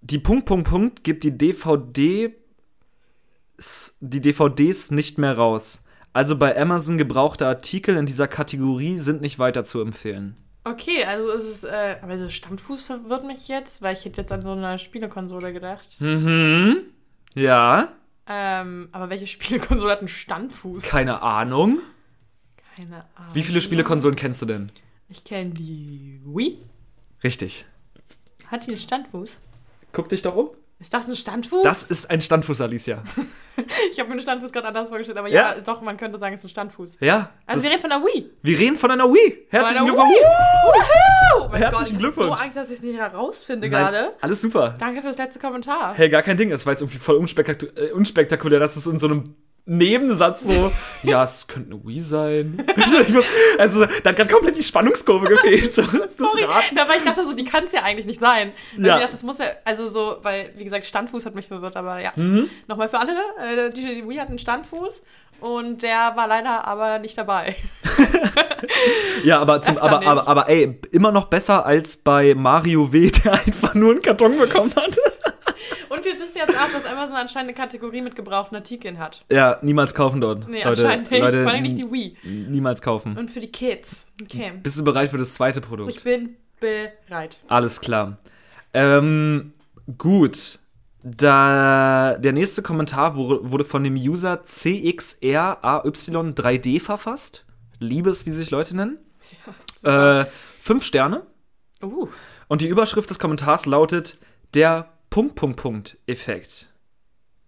Die 0.00 0.18
Punkt, 0.18 0.44
Punkt, 0.44 0.68
Punkt 0.68 1.04
gibt 1.04 1.24
die 1.24 1.38
DVD 1.38 2.34
die 4.00 4.20
DVDs 4.20 4.90
nicht 4.90 5.18
mehr 5.18 5.36
raus. 5.36 5.82
Also 6.12 6.36
bei 6.36 6.60
Amazon 6.60 6.98
gebrauchte 6.98 7.46
Artikel 7.46 7.96
in 7.96 8.06
dieser 8.06 8.28
Kategorie 8.28 8.98
sind 8.98 9.20
nicht 9.20 9.38
weiter 9.38 9.64
zu 9.64 9.80
empfehlen. 9.80 10.36
Okay, 10.64 11.04
also 11.04 11.30
ist 11.30 11.44
es. 11.44 11.64
Äh, 11.64 11.96
aber 12.02 12.18
so 12.18 12.28
Standfuß 12.28 12.82
verwirrt 12.82 13.24
mich 13.24 13.48
jetzt, 13.48 13.80
weil 13.80 13.94
ich 13.94 14.04
hätte 14.04 14.20
jetzt 14.20 14.32
an 14.32 14.42
so 14.42 14.52
eine 14.52 14.78
Spielekonsole 14.78 15.52
gedacht. 15.52 16.00
Mhm. 16.00 16.82
Ja. 17.34 17.92
Ähm, 18.26 18.88
aber 18.92 19.08
welche 19.10 19.26
Spielekonsole 19.26 19.92
hat 19.92 20.00
einen 20.00 20.08
Standfuß? 20.08 20.88
Keine 20.88 21.22
Ahnung. 21.22 21.80
Keine 22.76 23.04
Ahnung. 23.14 23.34
Wie 23.34 23.42
viele 23.42 23.60
Spielekonsolen 23.60 24.16
kennst 24.16 24.42
du 24.42 24.46
denn? 24.46 24.70
Ich 25.08 25.24
kenne 25.24 25.50
die 25.50 26.20
Wii. 26.24 26.58
Richtig. 27.24 27.64
Hat 28.48 28.66
die 28.66 28.72
einen 28.72 28.80
Standfuß? 28.80 29.38
Guck 29.92 30.08
dich 30.10 30.22
doch 30.22 30.36
um. 30.36 30.50
Ist 30.80 30.94
das 30.94 31.08
ein 31.08 31.16
Standfuß? 31.16 31.62
Das 31.64 31.82
ist 31.82 32.08
ein 32.08 32.20
Standfuß, 32.20 32.60
Alicia. 32.60 33.02
ich 33.90 33.98
habe 33.98 34.08
mir 34.08 34.12
einen 34.12 34.20
Standfuß 34.20 34.52
gerade 34.52 34.68
anders 34.68 34.88
vorgestellt, 34.88 35.18
aber 35.18 35.28
ja. 35.28 35.54
Ja. 35.56 35.60
doch, 35.60 35.80
man 35.82 35.96
könnte 35.96 36.18
sagen, 36.20 36.34
es 36.34 36.40
ist 36.40 36.46
ein 36.46 36.50
Standfuß. 36.50 36.98
Ja. 37.00 37.30
Also 37.46 37.60
das- 37.60 37.62
wir 37.64 37.70
reden 37.70 37.80
von 37.80 37.90
der 37.90 37.98
Wii. 38.00 38.30
wir 38.42 38.58
reden 38.58 38.76
von 38.78 38.90
einer 38.92 39.04
Wii. 39.12 39.46
Herzlichen 39.48 39.82
einer 39.82 39.86
Glückwunsch. 39.86 40.16
Oh 41.36 41.52
Herzlichen 41.52 41.60
Gott, 41.60 41.82
ich 41.88 41.92
hab 41.92 41.98
Glückwunsch. 41.98 42.26
so 42.26 42.32
Angst, 42.44 42.56
dass 42.56 42.70
ich 42.70 42.76
es 42.78 42.82
nicht 42.82 42.96
herausfinde 42.96 43.68
gerade. 43.68 44.12
Alles 44.20 44.40
super. 44.40 44.74
Danke 44.78 45.02
fürs 45.02 45.18
letzte 45.18 45.40
Kommentar. 45.40 45.94
Hey, 45.96 46.08
gar 46.08 46.22
kein 46.22 46.36
Ding. 46.36 46.52
Es 46.52 46.64
war 46.64 46.72
jetzt 46.74 46.82
irgendwie 46.82 46.98
voll 46.98 47.16
äh, 47.16 47.90
unspektakulär, 47.92 48.60
dass 48.60 48.76
es 48.76 48.86
in 48.86 48.98
so 48.98 49.08
einem 49.08 49.34
Nebensatz 49.68 50.44
so, 50.44 50.72
ja, 51.02 51.22
es 51.24 51.46
könnte 51.46 51.74
eine 51.74 51.86
Wii 51.86 52.00
sein. 52.00 52.64
also, 52.76 53.20
also, 53.58 53.86
da 54.02 54.10
hat 54.10 54.16
gerade 54.16 54.32
komplett 54.32 54.56
die 54.56 54.62
Spannungskurve 54.62 55.26
gefehlt. 55.28 55.72
So, 55.74 55.82
das 55.82 56.16
Sorry, 56.16 56.44
Raten. 56.44 56.74
da 56.74 56.88
war 56.88 56.96
ich 56.96 57.02
dachte 57.04 57.24
so, 57.26 57.34
die 57.34 57.44
kann 57.44 57.64
es 57.64 57.72
ja 57.72 57.82
eigentlich 57.82 58.06
nicht 58.06 58.20
sein. 58.20 58.52
Weil 58.76 58.86
Ja. 58.86 58.94
ich 58.96 59.00
dachte, 59.02 59.14
das 59.14 59.22
muss 59.22 59.38
ja, 59.38 59.46
also 59.64 59.86
so, 59.86 60.16
weil, 60.22 60.52
wie 60.56 60.64
gesagt, 60.64 60.86
Standfuß 60.86 61.26
hat 61.26 61.34
mich 61.34 61.46
verwirrt, 61.48 61.76
aber 61.76 62.00
ja. 62.00 62.12
Mhm. 62.16 62.48
Nochmal 62.66 62.88
für 62.88 62.98
alle, 62.98 63.12
äh, 63.42 63.70
die, 63.72 63.82
die 63.96 64.08
Wii 64.08 64.16
hat 64.16 64.28
einen 64.28 64.38
Standfuß 64.38 65.02
und 65.40 65.82
der 65.82 66.12
war 66.16 66.26
leider 66.26 66.66
aber 66.66 66.98
nicht 66.98 67.16
dabei. 67.16 67.54
Ja, 69.24 69.38
aber, 69.40 69.62
zum, 69.62 69.78
aber, 69.78 70.04
aber, 70.06 70.26
aber 70.28 70.48
ey, 70.48 70.80
immer 70.92 71.12
noch 71.12 71.26
besser 71.26 71.64
als 71.66 71.96
bei 71.98 72.34
Mario 72.34 72.92
W., 72.92 73.10
der 73.10 73.34
einfach 73.34 73.74
nur 73.74 73.92
einen 73.92 74.02
Karton 74.02 74.38
bekommen 74.38 74.72
hat. 74.74 74.96
Und 75.88 76.04
wir 76.04 76.18
wissen 76.18 76.36
jetzt 76.36 76.56
auch, 76.56 76.70
dass 76.72 76.84
Amazon 76.86 77.16
anscheinend 77.16 77.50
eine 77.50 77.54
Kategorie 77.54 78.02
mit 78.02 78.16
gebrauchten 78.16 78.56
Artikeln 78.56 78.98
hat. 78.98 79.24
Ja, 79.30 79.58
niemals 79.62 79.94
kaufen 79.94 80.20
dort. 80.20 80.48
Nee, 80.48 80.64
Leute, 80.64 80.82
anscheinend 80.82 81.10
nicht. 81.10 81.20
Leute, 81.20 81.42
Vor 81.42 81.52
allem 81.52 81.62
nicht 81.62 81.78
die 81.78 81.90
Wii. 81.90 82.16
Niemals 82.22 82.82
kaufen. 82.82 83.16
Und 83.16 83.30
für 83.30 83.40
die 83.40 83.50
Kids. 83.50 84.06
Okay. 84.22 84.52
Bist 84.62 84.78
du 84.78 84.84
bereit 84.84 85.10
für 85.10 85.18
das 85.18 85.34
zweite 85.34 85.60
Produkt? 85.60 85.94
Ich 85.94 86.02
bin 86.02 86.36
bereit. 86.60 87.40
Alles 87.48 87.80
klar. 87.80 88.18
Ähm, 88.74 89.52
gut. 89.96 90.58
Da, 91.02 92.16
der 92.18 92.32
nächste 92.32 92.62
Kommentar 92.62 93.14
wurde, 93.14 93.64
von 93.64 93.84
dem 93.84 93.94
User 93.94 94.42
CXRAY3D 94.44 96.80
verfasst. 96.80 97.44
Liebe 97.78 98.10
es, 98.10 98.26
wie 98.26 98.30
sich 98.30 98.50
Leute 98.50 98.76
nennen. 98.76 98.98
Äh, 99.84 100.24
fünf 100.60 100.82
Sterne. 100.82 101.24
Uh. 101.80 102.08
Und 102.48 102.62
die 102.62 102.66
Überschrift 102.66 103.10
des 103.10 103.20
Kommentars 103.20 103.64
lautet 103.64 104.18
der 104.54 104.88
Punkt, 105.18 105.34
Punkt, 105.34 105.60
Punkt 105.60 105.98
Effekt. 106.06 106.68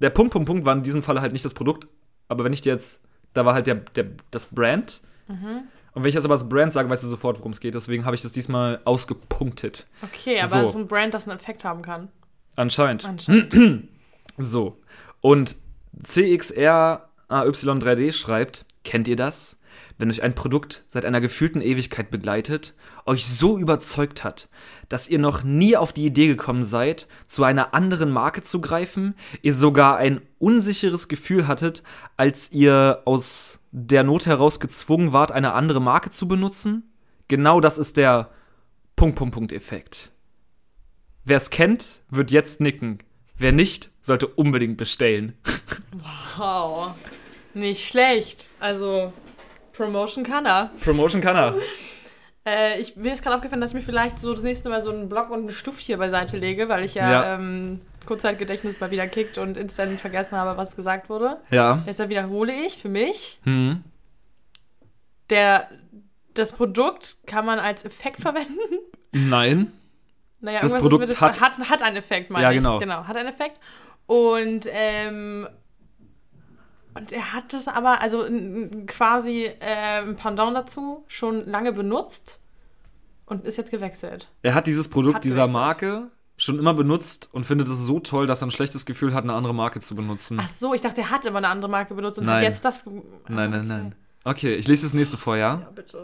Der 0.00 0.10
Punkt, 0.10 0.32
Punkt, 0.32 0.48
Punkt 0.48 0.66
war 0.66 0.74
in 0.74 0.82
diesem 0.82 1.04
Falle 1.04 1.20
halt 1.20 1.32
nicht 1.32 1.44
das 1.44 1.54
Produkt, 1.54 1.86
aber 2.26 2.42
wenn 2.42 2.52
ich 2.52 2.62
dir 2.62 2.72
jetzt, 2.72 3.00
da 3.32 3.44
war 3.44 3.54
halt 3.54 3.68
der, 3.68 3.76
der, 3.76 4.06
das 4.32 4.46
Brand. 4.46 5.00
Mhm. 5.28 5.68
Und 5.92 6.02
wenn 6.02 6.08
ich 6.08 6.16
jetzt 6.16 6.24
aber 6.24 6.34
das 6.34 6.48
Brand 6.48 6.72
sage, 6.72 6.90
weißt 6.90 7.04
du 7.04 7.06
sofort, 7.06 7.38
worum 7.38 7.52
es 7.52 7.60
geht. 7.60 7.74
Deswegen 7.74 8.04
habe 8.04 8.16
ich 8.16 8.22
das 8.22 8.32
diesmal 8.32 8.80
ausgepunktet. 8.84 9.86
Okay, 10.02 10.40
aber 10.40 10.48
So. 10.48 10.58
es 10.62 10.70
ist 10.70 10.76
ein 10.78 10.88
Brand, 10.88 11.14
das 11.14 11.28
einen 11.28 11.38
Effekt 11.38 11.62
haben 11.62 11.82
kann. 11.82 12.08
Anscheinend. 12.56 13.04
Anscheinend. 13.04 13.86
So. 14.36 14.80
Und 15.20 15.54
CXRAY3D 16.02 18.12
schreibt, 18.12 18.64
kennt 18.82 19.06
ihr 19.06 19.14
das? 19.14 19.59
Wenn 20.00 20.08
euch 20.08 20.22
ein 20.22 20.34
Produkt 20.34 20.84
seit 20.88 21.04
einer 21.04 21.20
gefühlten 21.20 21.60
Ewigkeit 21.60 22.10
begleitet, 22.10 22.72
euch 23.04 23.26
so 23.26 23.58
überzeugt 23.58 24.24
hat, 24.24 24.48
dass 24.88 25.08
ihr 25.08 25.18
noch 25.18 25.42
nie 25.42 25.76
auf 25.76 25.92
die 25.92 26.06
Idee 26.06 26.26
gekommen 26.26 26.64
seid, 26.64 27.06
zu 27.26 27.44
einer 27.44 27.74
anderen 27.74 28.10
Marke 28.10 28.40
zu 28.40 28.62
greifen, 28.62 29.14
ihr 29.42 29.52
sogar 29.52 29.98
ein 29.98 30.22
unsicheres 30.38 31.08
Gefühl 31.08 31.46
hattet, 31.46 31.82
als 32.16 32.50
ihr 32.50 33.02
aus 33.04 33.60
der 33.72 34.02
Not 34.02 34.24
heraus 34.24 34.58
gezwungen 34.58 35.12
wart, 35.12 35.32
eine 35.32 35.52
andere 35.52 35.82
Marke 35.82 36.08
zu 36.08 36.26
benutzen? 36.26 36.94
Genau 37.28 37.60
das 37.60 37.76
ist 37.76 37.98
der 37.98 38.30
Punkt, 38.96 39.16
Punkt, 39.16 39.34
Punkt 39.34 39.52
Effekt. 39.52 40.12
Wer 41.26 41.36
es 41.36 41.50
kennt, 41.50 42.00
wird 42.08 42.30
jetzt 42.30 42.62
nicken. 42.62 43.00
Wer 43.36 43.52
nicht, 43.52 43.90
sollte 44.00 44.26
unbedingt 44.26 44.78
bestellen. 44.78 45.36
Wow. 46.36 46.94
Nicht 47.52 47.86
schlecht. 47.86 48.46
Also, 48.60 49.12
Promotion 49.72 50.24
kann 50.24 50.46
er. 50.46 50.70
Promotion 50.82 51.20
kann 51.20 51.36
er. 51.36 51.54
Äh, 52.46 52.80
ich, 52.80 52.96
mir 52.96 53.12
ist 53.12 53.22
gerade 53.22 53.36
aufgefallen, 53.36 53.60
dass 53.60 53.70
ich 53.72 53.74
mir 53.76 53.82
vielleicht 53.82 54.18
so 54.18 54.32
das 54.32 54.42
nächste 54.42 54.68
Mal 54.70 54.82
so 54.82 54.90
einen 54.90 55.08
Block 55.08 55.30
und 55.30 55.40
einen 55.40 55.52
Stift 55.52 55.80
hier 55.80 55.98
beiseite 55.98 56.36
lege, 56.38 56.68
weil 56.68 56.84
ich 56.84 56.94
ja, 56.94 57.10
Ja. 57.10 57.34
Ähm, 57.34 57.80
Kurzzeitgedächtnis 58.06 58.80
mal 58.80 58.90
wieder 58.90 59.06
kickt 59.06 59.36
und 59.36 59.56
instant 59.58 60.00
vergessen 60.00 60.36
habe, 60.38 60.56
was 60.56 60.74
gesagt 60.74 61.10
wurde. 61.10 61.36
Ja. 61.50 61.82
Deshalb 61.86 62.08
wiederhole 62.08 62.52
ich 62.52 62.78
für 62.78 62.88
mich, 62.88 63.38
Hm. 63.44 63.84
der, 65.28 65.68
das 66.34 66.52
Produkt 66.52 67.18
kann 67.26 67.44
man 67.44 67.58
als 67.58 67.84
Effekt 67.84 68.20
verwenden. 68.20 68.78
Nein. 69.12 69.72
Naja, 70.40 70.60
Das 70.60 70.72
irgendwas 70.72 70.90
Produkt 70.90 71.10
ist 71.10 71.20
hat- 71.20 71.40
hat, 71.40 71.68
hat 71.70 71.82
einen 71.82 71.96
Effekt, 71.96 72.30
meine 72.30 72.44
Ja, 72.44 72.50
ich. 72.50 72.56
genau. 72.56 72.78
Genau, 72.78 73.04
hat 73.06 73.16
einen 73.16 73.28
Effekt. 73.28 73.60
Und, 74.06 74.66
ähm, 74.70 75.46
und 76.94 77.12
er 77.12 77.32
hat 77.32 77.52
es 77.54 77.68
aber, 77.68 78.00
also 78.00 78.24
quasi 78.86 79.44
äh, 79.60 80.02
ein 80.02 80.16
Pendant 80.16 80.56
dazu, 80.56 81.04
schon 81.08 81.44
lange 81.48 81.72
benutzt 81.72 82.38
und 83.26 83.44
ist 83.44 83.56
jetzt 83.56 83.70
gewechselt. 83.70 84.28
Er 84.42 84.54
hat 84.54 84.66
dieses 84.66 84.88
Produkt 84.88 85.16
Hat 85.16 85.24
dieser 85.24 85.46
gewechselt. 85.46 85.52
Marke 85.52 86.06
schon 86.36 86.58
immer 86.58 86.72
benutzt 86.74 87.28
und 87.32 87.44
findet 87.44 87.68
es 87.68 87.78
so 87.78 88.00
toll, 88.00 88.26
dass 88.26 88.42
er 88.42 88.48
ein 88.48 88.50
schlechtes 88.50 88.86
Gefühl 88.86 89.12
hat, 89.12 89.24
eine 89.24 89.34
andere 89.34 89.54
Marke 89.54 89.80
zu 89.80 89.94
benutzen. 89.94 90.38
Ach 90.40 90.48
so, 90.48 90.72
ich 90.72 90.80
dachte, 90.80 91.02
er 91.02 91.10
hat 91.10 91.26
immer 91.26 91.38
eine 91.38 91.48
andere 91.48 91.70
Marke 91.70 91.94
benutzt 91.94 92.18
und 92.18 92.24
Nein. 92.24 92.36
hat 92.36 92.42
jetzt 92.44 92.64
das. 92.64 92.84
ge- 92.84 92.94
nein, 93.28 93.50
nein, 93.50 93.60
okay. 93.60 93.66
nein. 93.68 93.94
Okay, 94.24 94.54
ich 94.54 94.66
lese 94.66 94.84
das 94.86 94.94
nächste 94.94 95.16
vor, 95.18 95.36
ja? 95.36 95.60
Ja, 95.60 95.70
bitte. 95.74 95.98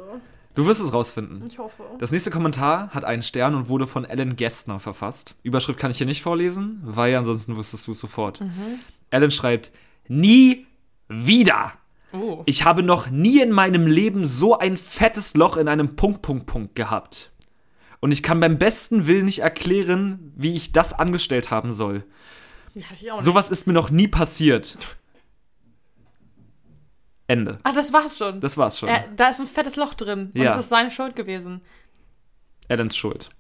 Du 0.54 0.64
wirst 0.66 0.80
es 0.82 0.92
rausfinden. 0.92 1.44
Ich 1.46 1.58
hoffe. 1.58 1.82
Das 1.98 2.10
nächste 2.12 2.30
Kommentar 2.30 2.88
hat 2.90 3.04
einen 3.04 3.22
Stern 3.22 3.54
und 3.54 3.68
wurde 3.68 3.86
von 3.86 4.04
Ellen 4.06 4.36
Gestner 4.36 4.78
verfasst. 4.78 5.34
Überschrift 5.42 5.78
kann 5.78 5.90
ich 5.90 5.98
hier 5.98 6.06
nicht 6.06 6.22
vorlesen, 6.22 6.80
weil 6.82 7.14
ansonsten 7.16 7.56
wüsstest 7.56 7.86
du 7.86 7.92
es 7.92 7.98
sofort. 8.00 8.42
Ellen 9.10 9.30
schreibt: 9.30 9.72
Nie 10.08 10.65
wieder! 11.08 11.72
Oh. 12.12 12.42
Ich 12.46 12.64
habe 12.64 12.82
noch 12.82 13.10
nie 13.10 13.40
in 13.42 13.50
meinem 13.50 13.86
Leben 13.86 14.24
so 14.24 14.58
ein 14.58 14.76
fettes 14.76 15.34
Loch 15.34 15.56
in 15.56 15.68
einem 15.68 15.96
Punkt, 15.96 16.22
Punkt, 16.22 16.46
Punkt 16.46 16.74
gehabt. 16.74 17.30
Und 18.00 18.12
ich 18.12 18.22
kann 18.22 18.40
beim 18.40 18.58
besten 18.58 19.06
Willen 19.06 19.24
nicht 19.24 19.40
erklären, 19.40 20.32
wie 20.36 20.54
ich 20.54 20.72
das 20.72 20.92
angestellt 20.92 21.50
haben 21.50 21.72
soll. 21.72 22.04
Ja. 23.00 23.18
Sowas 23.18 23.50
ist 23.50 23.66
mir 23.66 23.72
noch 23.72 23.90
nie 23.90 24.06
passiert. 24.08 24.78
Ende. 27.26 27.58
Ach, 27.64 27.74
das 27.74 27.92
war's 27.92 28.18
schon. 28.18 28.40
Das 28.40 28.56
war's 28.56 28.78
schon. 28.78 28.88
Er, 28.88 29.08
da 29.16 29.28
ist 29.28 29.40
ein 29.40 29.46
fettes 29.46 29.76
Loch 29.76 29.94
drin. 29.94 30.30
Und 30.34 30.40
Ja. 30.40 30.52
es 30.52 30.58
ist 30.58 30.68
seine 30.68 30.90
Schuld 30.90 31.16
gewesen. 31.16 31.60
Allens 32.68 32.96
Schuld. 32.96 33.30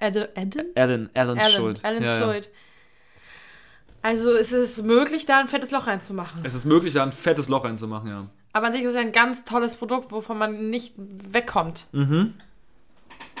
Eden? 0.00 0.66
Alan, 0.76 1.10
Allens 1.14 1.40
Alan, 1.40 1.50
Schuld. 1.50 1.84
Alans 1.84 2.04
Ja, 2.06 2.12
ja. 2.12 2.42
Also 4.02 4.32
es 4.32 4.52
ist 4.52 4.82
möglich, 4.82 5.26
da 5.26 5.38
ein 5.38 5.48
fettes 5.48 5.70
Loch 5.70 5.86
reinzumachen. 5.86 6.44
Es 6.44 6.54
ist 6.54 6.64
möglich, 6.64 6.94
da 6.94 7.04
ein 7.04 7.12
fettes 7.12 7.48
Loch 7.48 7.64
reinzumachen, 7.64 8.10
ja. 8.10 8.26
Aber 8.52 8.66
an 8.66 8.72
sich 8.72 8.82
ist 8.82 8.90
es 8.90 8.94
ja 8.96 9.00
ein 9.00 9.12
ganz 9.12 9.44
tolles 9.44 9.76
Produkt, 9.76 10.10
wovon 10.12 10.38
man 10.38 10.70
nicht 10.70 10.94
wegkommt. 10.96 11.86
Mhm. 11.92 12.34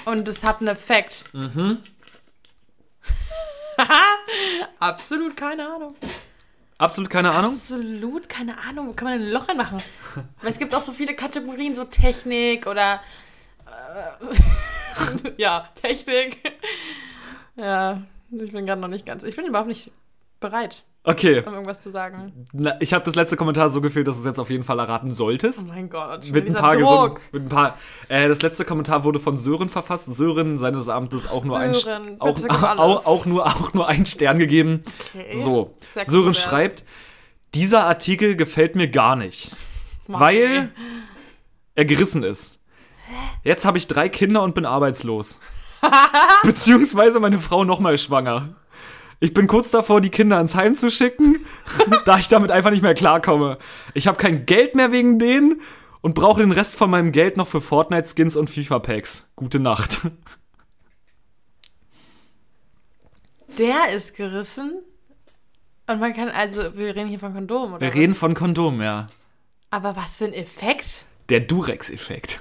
Und 0.04 0.28
es 0.28 0.44
hat 0.44 0.60
einen 0.60 0.68
Effekt. 0.68 1.24
Mhm. 1.32 1.78
Absolut 4.78 5.36
keine 5.36 5.68
Ahnung. 5.68 5.96
Absolut 6.78 7.10
keine 7.10 7.30
Ahnung. 7.30 7.52
Absolut 7.52 8.28
keine 8.28 8.58
Ahnung. 8.58 8.88
Wo 8.88 8.92
kann 8.92 9.08
man 9.08 9.18
denn 9.18 9.28
ein 9.28 9.32
Loch 9.32 9.48
reinmachen? 9.48 9.78
Weil 10.40 10.50
es 10.50 10.58
gibt 10.58 10.74
auch 10.74 10.80
so 10.80 10.92
viele 10.92 11.14
Kategorien, 11.14 11.74
so 11.74 11.84
Technik 11.84 12.66
oder. 12.66 13.00
Äh, 13.66 15.32
ja, 15.36 15.68
Technik. 15.74 16.38
Ja, 17.56 18.02
ich 18.30 18.52
bin 18.52 18.66
gerade 18.66 18.80
noch 18.80 18.88
nicht 18.88 19.06
ganz. 19.06 19.24
Ich 19.24 19.36
bin 19.36 19.46
überhaupt 19.46 19.68
nicht 19.68 19.92
bereit, 20.42 20.84
Okay. 21.04 21.42
um 21.46 21.54
irgendwas 21.54 21.80
zu 21.80 21.90
sagen. 21.90 22.44
Na, 22.52 22.74
ich 22.80 22.92
habe 22.92 23.04
das 23.04 23.14
letzte 23.14 23.36
Kommentar 23.36 23.70
so 23.70 23.80
gefehlt, 23.80 24.06
dass 24.06 24.16
du 24.16 24.20
es 24.20 24.26
jetzt 24.26 24.38
auf 24.38 24.50
jeden 24.50 24.62
Fall 24.62 24.78
erraten 24.78 25.14
solltest. 25.14 25.66
Oh 25.68 25.72
mein 25.72 25.88
Gott, 25.88 26.30
Mit 26.30 26.46
ein 26.46 26.54
paar 26.54 26.76
Druck. 26.76 27.20
mit 27.32 27.44
ein 27.44 27.48
paar. 27.48 27.78
Äh, 28.08 28.28
das 28.28 28.42
letzte 28.42 28.64
Kommentar 28.66 29.02
wurde 29.04 29.18
von 29.18 29.36
Sören 29.38 29.68
verfasst. 29.70 30.14
Sören 30.14 30.58
seines 30.58 30.88
Amtes 30.88 31.26
auch 31.28 31.44
nur 31.44 31.58
ein 31.58 31.72
Sören, 31.74 32.20
auch, 32.20 32.36
gib 32.36 32.52
alles. 32.52 32.62
auch, 32.80 33.06
auch 33.06 33.26
nur 33.26 33.46
auch 33.46 33.72
nur 33.72 33.88
ein 33.88 34.04
Stern 34.06 34.38
gegeben. 34.38 34.84
Okay. 35.14 35.38
So, 35.38 35.74
Sehr 35.94 36.06
Sören 36.06 36.34
schreibt, 36.34 36.84
dieser 37.54 37.86
Artikel 37.86 38.36
gefällt 38.36 38.76
mir 38.76 38.88
gar 38.88 39.16
nicht, 39.16 39.50
Mann, 40.06 40.20
weil 40.20 40.70
er 41.74 41.84
gerissen 41.84 42.22
ist. 42.22 42.58
Jetzt 43.44 43.64
habe 43.64 43.76
ich 43.78 43.88
drei 43.88 44.08
Kinder 44.08 44.42
und 44.42 44.54
bin 44.54 44.66
arbeitslos. 44.66 45.40
Beziehungsweise 46.44 47.18
meine 47.20 47.38
Frau 47.38 47.64
nochmal 47.64 47.98
schwanger. 47.98 48.50
Ich 49.22 49.32
bin 49.34 49.46
kurz 49.46 49.70
davor, 49.70 50.00
die 50.00 50.10
Kinder 50.10 50.40
ins 50.40 50.56
Heim 50.56 50.74
zu 50.74 50.90
schicken, 50.90 51.46
da 52.06 52.18
ich 52.18 52.28
damit 52.28 52.50
einfach 52.50 52.72
nicht 52.72 52.82
mehr 52.82 52.94
klarkomme. 52.94 53.56
Ich 53.94 54.08
habe 54.08 54.18
kein 54.18 54.46
Geld 54.46 54.74
mehr 54.74 54.90
wegen 54.90 55.20
denen 55.20 55.60
und 56.00 56.14
brauche 56.14 56.40
den 56.40 56.50
Rest 56.50 56.74
von 56.74 56.90
meinem 56.90 57.12
Geld 57.12 57.36
noch 57.36 57.46
für 57.46 57.60
Fortnite-Skins 57.60 58.34
und 58.34 58.50
FIFA-Packs. 58.50 59.30
Gute 59.36 59.60
Nacht. 59.60 60.00
Der 63.58 63.92
ist 63.92 64.16
gerissen. 64.16 64.82
Und 65.86 66.00
man 66.00 66.12
kann, 66.14 66.28
also, 66.28 66.76
wir 66.76 66.96
reden 66.96 67.08
hier 67.08 67.20
von 67.20 67.32
Kondom, 67.32 67.74
oder? 67.74 67.80
Wir 67.80 67.88
was? 67.90 67.94
reden 67.94 68.16
von 68.16 68.34
Kondom, 68.34 68.82
ja. 68.82 69.06
Aber 69.70 69.94
was 69.94 70.16
für 70.16 70.24
ein 70.24 70.32
Effekt? 70.32 71.06
Der 71.28 71.40
Durex-Effekt. 71.40 72.40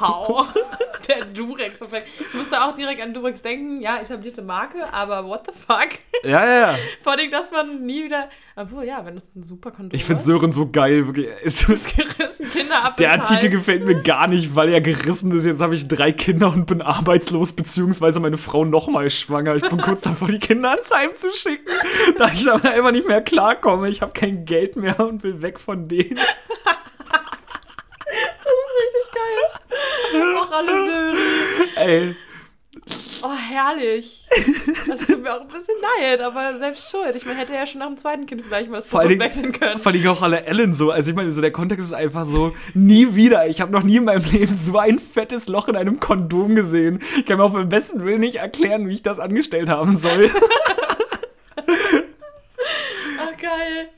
Wow. 0.00 0.46
Der 1.08 1.22
Durex-Effekt. 1.26 2.08
Ich 2.18 2.32
musste 2.34 2.62
auch 2.62 2.74
direkt 2.74 3.02
an 3.02 3.12
Durex 3.12 3.42
denken. 3.42 3.80
Ja, 3.82 3.98
etablierte 4.00 4.40
Marke, 4.40 4.90
aber 4.92 5.26
what 5.26 5.42
the 5.46 5.52
fuck? 5.52 5.88
Ja, 6.22 6.44
ja, 6.46 6.60
ja. 6.72 6.78
Vor 7.02 7.12
allem, 7.12 7.30
dass 7.30 7.50
man 7.50 7.84
nie 7.84 8.04
wieder. 8.04 8.30
Obwohl, 8.56 8.84
ja, 8.84 9.04
wenn 9.04 9.16
das 9.16 9.24
ein 9.36 9.42
super 9.42 9.70
Kondom 9.70 9.94
Ich 9.94 10.04
finde 10.04 10.20
ist. 10.20 10.24
Sören 10.26 10.50
so 10.52 10.70
geil. 10.70 11.06
Wirklich. 11.06 11.28
Es 11.44 11.68
ist- 11.68 11.94
gerissen 11.94 12.48
Kinder 12.50 12.82
ab. 12.84 12.96
Der 12.96 13.12
Artikel 13.12 13.50
gefällt 13.50 13.84
mir 13.84 14.00
gar 14.00 14.28
nicht, 14.28 14.54
weil 14.54 14.72
er 14.72 14.80
gerissen 14.80 15.30
ist. 15.36 15.44
Jetzt 15.44 15.60
habe 15.60 15.74
ich 15.74 15.86
drei 15.88 16.12
Kinder 16.12 16.48
und 16.48 16.64
bin 16.66 16.80
arbeitslos, 16.80 17.52
beziehungsweise 17.52 18.20
meine 18.20 18.38
Frau 18.38 18.64
nochmal 18.64 19.10
schwanger. 19.10 19.56
Ich 19.56 19.68
bin 19.68 19.78
kurz 19.82 20.00
davor, 20.02 20.28
die 20.28 20.38
Kinder 20.38 20.70
ans 20.70 20.90
Heim 20.94 21.12
zu 21.12 21.28
schicken, 21.36 21.66
da 22.16 22.28
ich 22.32 22.44
damit 22.44 22.64
einfach 22.66 22.92
nicht 22.92 23.06
mehr 23.06 23.20
klarkomme. 23.20 23.90
Ich 23.90 24.00
habe 24.00 24.12
kein 24.12 24.44
Geld 24.46 24.76
mehr 24.76 24.98
und 25.00 25.22
will 25.22 25.42
weg 25.42 25.60
von 25.60 25.86
denen. 25.88 26.18
Geil. 30.12 30.36
Auch 30.36 30.50
alle 30.52 30.72
Söhne. 30.72 31.18
Ey, 31.76 32.16
Oh, 33.26 33.32
herrlich. 33.32 34.26
Das 34.86 35.06
tut 35.06 35.22
mir 35.22 35.32
auch 35.32 35.40
ein 35.40 35.48
bisschen 35.48 35.76
leid, 35.80 36.20
aber 36.20 36.58
selbst 36.58 36.90
schuld. 36.90 37.16
Ich 37.16 37.24
meine, 37.24 37.38
hätte 37.38 37.54
ja 37.54 37.66
schon 37.66 37.78
nach 37.78 37.86
dem 37.86 37.96
zweiten 37.96 38.26
Kind 38.26 38.42
vielleicht 38.42 38.70
mal 38.70 38.76
das 38.76 38.86
Produkt 38.86 39.18
wechseln 39.18 39.52
können. 39.52 39.78
vor 39.78 39.92
allem 39.92 40.06
auch 40.08 40.20
alle 40.20 40.44
Ellen 40.44 40.74
so. 40.74 40.90
Also 40.90 41.08
ich 41.08 41.16
meine, 41.16 41.32
so 41.32 41.40
der 41.40 41.50
Kontext 41.50 41.86
ist 41.86 41.94
einfach 41.94 42.26
so, 42.26 42.54
nie 42.74 43.14
wieder. 43.14 43.46
Ich 43.46 43.62
habe 43.62 43.72
noch 43.72 43.82
nie 43.82 43.96
in 43.96 44.04
meinem 44.04 44.30
Leben 44.30 44.54
so 44.54 44.76
ein 44.76 44.98
fettes 44.98 45.48
Loch 45.48 45.68
in 45.68 45.76
einem 45.76 46.00
Kondom 46.00 46.54
gesehen. 46.54 47.00
Ich 47.16 47.24
kann 47.24 47.38
mir 47.38 47.44
auch 47.44 47.54
beim 47.54 47.70
besten 47.70 48.04
Willen 48.04 48.20
nicht 48.20 48.36
erklären, 48.36 48.88
wie 48.88 48.92
ich 48.92 49.02
das 49.02 49.18
angestellt 49.18 49.70
haben 49.70 49.96
soll. 49.96 50.30
Ach, 53.18 53.36
geil. 53.40 53.88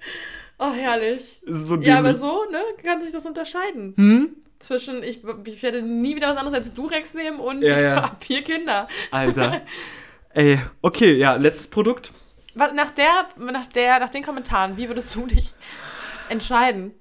Oh, 0.60 0.70
herrlich. 0.70 1.40
So 1.46 1.74
Ja, 1.76 1.98
aber 1.98 2.14
so, 2.14 2.44
ne, 2.52 2.60
kann 2.84 3.02
sich 3.02 3.10
das 3.12 3.26
unterscheiden. 3.26 3.94
Hm? 3.96 4.36
Zwischen, 4.58 5.02
ich, 5.02 5.20
ich 5.44 5.62
werde 5.62 5.82
nie 5.82 6.16
wieder 6.16 6.28
was 6.30 6.36
anderes 6.36 6.54
als 6.54 6.72
Durex 6.74 7.14
nehmen 7.14 7.40
und 7.40 7.62
Ja, 7.62 7.74
ich 7.76 7.82
ja. 7.82 8.02
habe 8.02 8.16
vier 8.20 8.42
Kinder. 8.42 8.88
Alter. 9.10 9.60
Ey, 10.30 10.58
okay, 10.82 11.14
ja, 11.16 11.34
letztes 11.36 11.68
Produkt. 11.68 12.12
Was, 12.54 12.72
nach, 12.72 12.90
der, 12.90 13.26
nach, 13.38 13.66
der, 13.66 13.98
nach 14.00 14.10
den 14.10 14.22
Kommentaren, 14.22 14.76
wie 14.76 14.88
würdest 14.88 15.14
du 15.14 15.26
dich 15.26 15.52
entscheiden? 16.28 16.92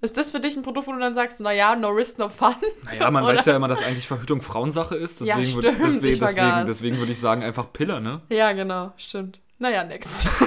Ist 0.00 0.16
das 0.16 0.32
für 0.32 0.40
dich 0.40 0.56
ein 0.56 0.62
Produkt, 0.62 0.88
wo 0.88 0.92
du 0.92 0.98
dann 0.98 1.14
sagst, 1.14 1.38
naja, 1.40 1.76
no 1.76 1.88
risk, 1.90 2.18
no 2.18 2.28
fun? 2.28 2.54
Naja, 2.86 3.10
man 3.10 3.22
Oder? 3.24 3.34
weiß 3.36 3.44
ja 3.44 3.54
immer, 3.56 3.68
dass 3.68 3.82
eigentlich 3.82 4.08
Verhütung 4.08 4.40
Frauensache 4.40 4.96
ist. 4.96 5.20
Ja, 5.20 5.36
Deswegen, 5.36 5.58
würd- 5.60 5.62
stimmt, 5.62 5.78
deswegen, 5.84 6.12
ich 6.14 6.18
deswegen, 6.18 6.34
vergaß. 6.40 6.66
deswegen 6.66 6.98
würde 6.98 7.12
ich 7.12 7.20
sagen, 7.20 7.42
einfach 7.44 7.72
Pille, 7.72 8.00
ne? 8.00 8.20
Ja, 8.28 8.52
genau, 8.52 8.92
stimmt. 8.96 9.38
Naja, 9.62 9.84
next. 9.84 10.28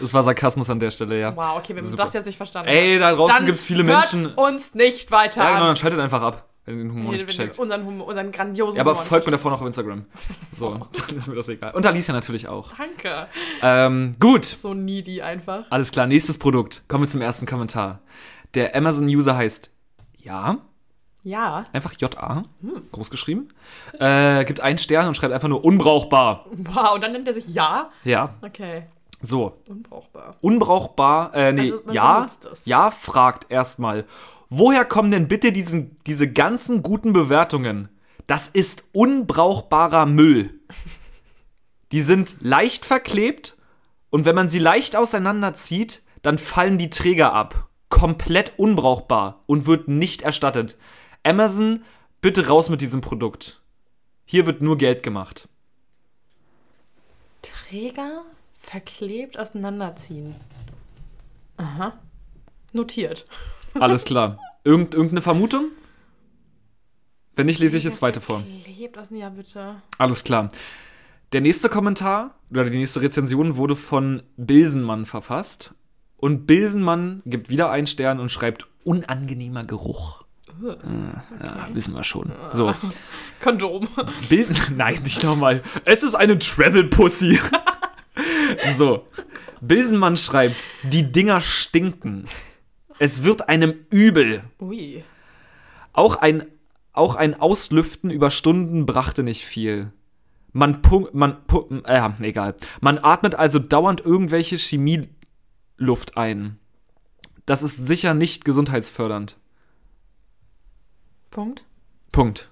Das 0.00 0.12
war 0.12 0.22
Sarkasmus 0.22 0.68
an 0.68 0.78
der 0.78 0.90
Stelle, 0.90 1.18
ja. 1.18 1.34
Wow, 1.34 1.56
okay, 1.56 1.74
wenn 1.74 1.82
du 1.82 1.96
das 1.96 2.12
jetzt 2.12 2.26
nicht 2.26 2.36
verstanden 2.36 2.68
Ey, 2.68 2.92
hast. 2.92 3.00
da 3.00 3.12
draußen 3.14 3.36
dann 3.36 3.46
gibt's 3.46 3.64
viele 3.64 3.82
hört 3.84 4.12
Menschen- 4.12 4.34
uns 4.34 4.74
nicht 4.74 5.10
weiter 5.10 5.40
Ja, 5.42 5.48
genau, 5.52 5.60
an. 5.62 5.66
dann 5.68 5.76
schaltet 5.76 5.98
einfach 6.00 6.20
ab, 6.20 6.48
wenn 6.66 6.76
ihr 6.76 6.84
den 6.84 6.92
Humor 6.92 7.12
nicht 7.12 7.26
checkt. 7.28 7.58
unseren, 7.58 7.86
Humor, 7.86 8.08
unseren 8.08 8.30
grandiosen 8.30 8.76
Ja, 8.76 8.82
aber 8.82 8.90
Humor 8.92 9.04
folgt 9.04 9.24
mir 9.26 9.32
davor 9.32 9.50
noch 9.50 9.62
auf 9.62 9.66
Instagram. 9.66 10.04
So, 10.52 10.86
dann 10.92 11.16
ist 11.16 11.28
mir 11.28 11.34
das 11.36 11.48
egal. 11.48 11.72
Und 11.74 11.86
Alicia 11.86 12.12
natürlich 12.12 12.46
auch. 12.46 12.72
Danke. 12.76 13.26
Ähm, 13.62 14.16
gut. 14.20 14.44
So 14.44 14.74
needy 14.74 15.22
einfach. 15.22 15.64
Alles 15.70 15.92
klar, 15.92 16.06
nächstes 16.06 16.36
Produkt. 16.36 16.82
Kommen 16.86 17.04
wir 17.04 17.08
zum 17.08 17.22
ersten 17.22 17.46
Kommentar. 17.46 18.00
Der 18.54 18.76
Amazon-User 18.76 19.34
heißt 19.34 19.70
Ja, 20.18 20.58
Ja. 21.24 21.66
einfach 21.72 21.92
J-A, 21.98 22.44
groß 22.92 23.10
geschrieben. 23.10 23.48
Äh, 23.98 24.44
gibt 24.44 24.60
einen 24.60 24.78
Stern 24.78 25.08
und 25.08 25.16
schreibt 25.16 25.32
einfach 25.34 25.48
nur 25.48 25.64
unbrauchbar. 25.64 26.46
Wow, 26.52 26.94
und 26.94 27.02
dann 27.02 27.12
nennt 27.12 27.26
er 27.28 27.34
sich 27.34 27.48
Ja. 27.54 27.90
Ja, 28.04 28.34
Okay. 28.42 28.84
so. 29.20 29.58
Unbrauchbar. 29.68 30.36
Unbrauchbar, 30.40 31.34
äh, 31.34 31.52
nee, 31.52 31.72
Also 31.72 31.90
ja, 31.92 32.26
ja, 32.64 32.90
fragt 32.90 33.50
erstmal, 33.50 34.04
woher 34.48 34.84
kommen 34.84 35.10
denn 35.10 35.28
bitte 35.28 35.52
diesen, 35.52 35.98
diese 36.06 36.30
ganzen 36.32 36.82
guten 36.82 37.12
Bewertungen? 37.12 37.88
Das 38.26 38.46
ist 38.48 38.84
unbrauchbarer 38.92 40.06
Müll. 40.06 40.60
Die 41.92 42.02
sind 42.02 42.36
leicht 42.40 42.84
verklebt 42.84 43.56
und 44.10 44.24
wenn 44.24 44.34
man 44.34 44.48
sie 44.48 44.58
leicht 44.58 44.96
auseinanderzieht, 44.96 46.02
dann 46.22 46.38
fallen 46.38 46.78
die 46.78 46.90
Träger 46.90 47.32
ab. 47.32 47.68
Komplett 47.88 48.52
unbrauchbar 48.58 49.42
und 49.46 49.66
wird 49.66 49.88
nicht 49.88 50.20
erstattet. 50.22 50.76
Amazon, 51.28 51.84
bitte 52.22 52.46
raus 52.46 52.70
mit 52.70 52.80
diesem 52.80 53.02
Produkt. 53.02 53.60
Hier 54.24 54.46
wird 54.46 54.62
nur 54.62 54.78
Geld 54.78 55.02
gemacht. 55.02 55.46
Träger 57.42 58.22
verklebt 58.58 59.38
auseinanderziehen. 59.38 60.34
Aha. 61.58 61.98
Notiert. 62.72 63.26
Alles 63.74 64.04
klar. 64.04 64.38
Irgend, 64.64 64.94
irgendeine 64.94 65.20
Vermutung? 65.20 65.72
Wenn 67.34 67.44
nicht, 67.44 67.60
lese 67.60 67.76
ich 67.76 67.84
das 67.84 67.96
zweite 67.96 68.22
vor. 68.22 68.42
Verklebt 68.62 68.96
aus 68.96 69.08
ja 69.10 69.28
bitte. 69.28 69.82
Alles 69.98 70.24
klar. 70.24 70.48
Der 71.32 71.42
nächste 71.42 71.68
Kommentar 71.68 72.36
oder 72.50 72.70
die 72.70 72.78
nächste 72.78 73.02
Rezension 73.02 73.56
wurde 73.56 73.76
von 73.76 74.22
Bilsenmann 74.38 75.04
verfasst. 75.04 75.74
Und 76.16 76.46
Bilsenmann 76.46 77.22
gibt 77.26 77.50
wieder 77.50 77.70
einen 77.70 77.86
Stern 77.86 78.18
und 78.18 78.30
schreibt 78.30 78.66
unangenehmer 78.82 79.64
Geruch. 79.64 80.24
Äh, 80.62 81.44
Ja, 81.44 81.68
wissen 81.72 81.94
wir 81.94 82.04
schon. 82.04 82.32
So. 82.52 82.74
Kondom. 83.40 83.88
Bil 84.28 84.46
Nein, 84.76 85.02
nicht 85.02 85.22
nochmal. 85.22 85.62
Es 85.84 86.02
ist 86.02 86.14
eine 86.14 86.38
Travel 86.38 86.84
Pussy. 86.84 87.38
so. 88.76 89.04
Bilsenmann 89.60 90.16
schreibt, 90.16 90.56
die 90.84 91.10
Dinger 91.10 91.40
stinken. 91.40 92.24
Es 92.98 93.24
wird 93.24 93.48
einem 93.48 93.74
übel. 93.90 94.42
Ui. 94.60 95.04
Auch 95.92 96.16
ein, 96.16 96.44
auch 96.92 97.14
ein 97.16 97.38
Auslüften 97.40 98.10
über 98.10 98.30
Stunden 98.30 98.86
brachte 98.86 99.22
nicht 99.22 99.44
viel. 99.44 99.92
Man 100.52 100.80
punk, 100.82 101.12
man, 101.14 101.36
pu- 101.46 101.84
äh, 101.86 102.24
egal. 102.26 102.54
Man 102.80 102.98
atmet 102.98 103.34
also 103.34 103.58
dauernd 103.58 104.00
irgendwelche 104.00 104.56
Chemieluft 104.56 106.16
ein. 106.16 106.58
Das 107.46 107.62
ist 107.62 107.86
sicher 107.86 108.14
nicht 108.14 108.44
gesundheitsfördernd. 108.44 109.36
Punkt. 111.30 111.64
Punkt. 112.12 112.48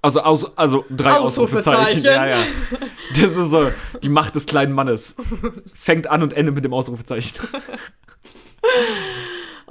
Also, 0.00 0.20
aus, 0.20 0.56
also 0.56 0.84
drei 0.90 1.12
Ausrufezeichen. 1.12 1.80
Ausrufezeichen. 1.80 2.04
Ja, 2.04 2.26
ja. 2.26 2.38
Das 3.10 3.36
ist 3.36 3.50
so 3.50 3.70
die 4.02 4.08
Macht 4.08 4.34
des 4.34 4.46
kleinen 4.46 4.72
Mannes. 4.72 5.16
Fängt 5.74 6.06
an 6.06 6.22
und 6.22 6.32
endet 6.32 6.54
mit 6.54 6.64
dem 6.64 6.72
Ausrufezeichen. 6.72 7.38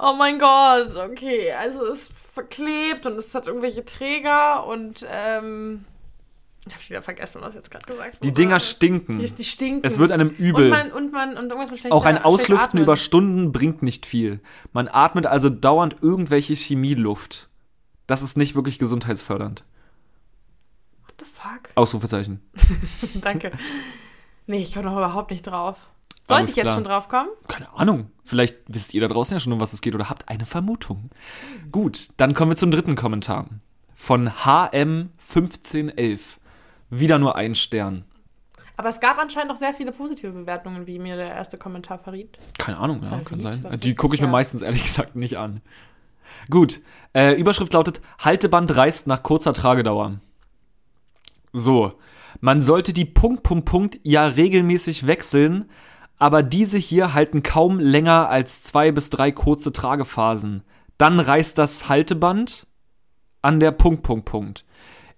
Oh 0.00 0.14
mein 0.16 0.38
Gott, 0.38 0.94
okay. 0.96 1.52
Also 1.52 1.84
es 1.86 2.02
ist 2.02 2.12
verklebt 2.12 3.04
und 3.06 3.18
es 3.18 3.34
hat 3.34 3.46
irgendwelche 3.46 3.84
Träger 3.84 4.64
und 4.66 5.04
ähm. 5.10 5.84
Ich 6.66 6.74
hab 6.74 6.82
schon 6.82 6.90
wieder 6.90 7.02
vergessen, 7.02 7.40
was 7.42 7.54
jetzt 7.54 7.70
gerade 7.70 7.86
gesagt 7.86 8.16
wurde. 8.16 8.18
Die 8.22 8.32
Dinger 8.32 8.60
stinken. 8.60 9.18
Die, 9.18 9.30
die 9.30 9.44
stinken. 9.44 9.84
Es 9.84 9.98
wird 9.98 10.12
einem 10.12 10.28
übel. 10.28 10.66
Und 10.66 10.70
man, 10.70 10.92
und 10.92 11.12
man, 11.12 11.30
und 11.30 11.50
irgendwas 11.50 11.70
mit 11.70 11.80
schlechter, 11.80 11.96
Auch 11.96 12.04
ein 12.04 12.18
Auslüften 12.22 12.78
über 12.78 12.96
Stunden 12.98 13.52
bringt 13.52 13.82
nicht 13.82 14.04
viel. 14.04 14.40
Man 14.72 14.86
atmet 14.86 15.26
also 15.26 15.48
dauernd 15.48 15.96
irgendwelche 16.02 16.54
Chemieluft. 16.54 17.47
Das 18.08 18.22
ist 18.22 18.36
nicht 18.36 18.56
wirklich 18.56 18.80
gesundheitsfördernd. 18.80 19.62
What 21.04 21.14
the 21.20 21.26
fuck? 21.26 21.68
Ausrufezeichen. 21.76 22.40
Danke. 23.20 23.52
Nee, 24.46 24.62
ich 24.62 24.72
komme 24.72 24.86
noch 24.86 24.96
überhaupt 24.96 25.30
nicht 25.30 25.46
drauf. 25.46 25.76
Sollte 26.24 26.40
Alles 26.40 26.50
ich 26.50 26.56
jetzt 26.56 26.64
klar. 26.64 26.74
schon 26.74 26.84
drauf 26.84 27.08
kommen? 27.08 27.28
Keine 27.48 27.72
Ahnung. 27.74 28.10
Vielleicht 28.24 28.56
wisst 28.66 28.94
ihr 28.94 29.02
da 29.02 29.08
draußen 29.08 29.34
ja 29.36 29.40
schon, 29.40 29.52
um 29.52 29.60
was 29.60 29.74
es 29.74 29.82
geht 29.82 29.94
oder 29.94 30.08
habt 30.08 30.28
eine 30.28 30.46
Vermutung. 30.46 31.10
Gut, 31.70 32.08
dann 32.16 32.32
kommen 32.34 32.50
wir 32.50 32.56
zum 32.56 32.70
dritten 32.70 32.96
Kommentar. 32.96 33.46
Von 33.94 34.30
HM1511. 34.30 36.20
Wieder 36.90 37.18
nur 37.18 37.36
ein 37.36 37.54
Stern. 37.54 38.04
Aber 38.78 38.88
es 38.88 39.00
gab 39.00 39.18
anscheinend 39.18 39.50
noch 39.50 39.58
sehr 39.58 39.74
viele 39.74 39.92
positive 39.92 40.32
Bewertungen, 40.32 40.86
wie 40.86 40.98
mir 40.98 41.16
der 41.16 41.34
erste 41.34 41.58
Kommentar 41.58 41.98
verriet. 41.98 42.38
Keine 42.56 42.78
Ahnung, 42.78 43.02
ja, 43.02 43.08
Verriet, 43.08 43.26
kann 43.26 43.40
sein. 43.40 43.80
Die 43.80 43.94
gucke 43.94 44.14
ich 44.14 44.22
mir 44.22 44.28
ja. 44.28 44.32
meistens 44.32 44.62
ehrlich 44.62 44.82
gesagt 44.84 45.14
nicht 45.14 45.36
an. 45.36 45.60
Gut, 46.50 46.80
äh, 47.14 47.34
Überschrift 47.34 47.72
lautet: 47.72 48.00
Halteband 48.18 48.74
reißt 48.74 49.06
nach 49.06 49.22
kurzer 49.22 49.52
Tragedauer. 49.52 50.20
So, 51.52 51.94
man 52.40 52.62
sollte 52.62 52.92
die 52.92 53.04
Punkt, 53.04 53.42
Punkt, 53.42 53.64
Punkt 53.64 54.00
ja 54.02 54.26
regelmäßig 54.26 55.06
wechseln, 55.06 55.70
aber 56.18 56.42
diese 56.42 56.78
hier 56.78 57.14
halten 57.14 57.42
kaum 57.42 57.78
länger 57.80 58.28
als 58.28 58.62
zwei 58.62 58.92
bis 58.92 59.10
drei 59.10 59.32
kurze 59.32 59.72
Tragephasen. 59.72 60.62
Dann 60.98 61.20
reißt 61.20 61.56
das 61.58 61.88
Halteband 61.88 62.66
an 63.40 63.60
der 63.60 63.70
Punkt, 63.70 64.02
Punkt, 64.02 64.24
Punkt. 64.24 64.64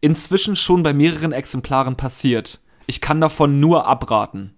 Inzwischen 0.01 0.57
schon 0.57 0.83
bei 0.83 0.93
mehreren 0.93 1.33
Exemplaren 1.33 1.97
passiert. 1.97 2.61
Ich 2.87 3.01
kann 3.01 3.21
davon 3.21 3.61
nur 3.61 3.87
abraten. 3.87 4.55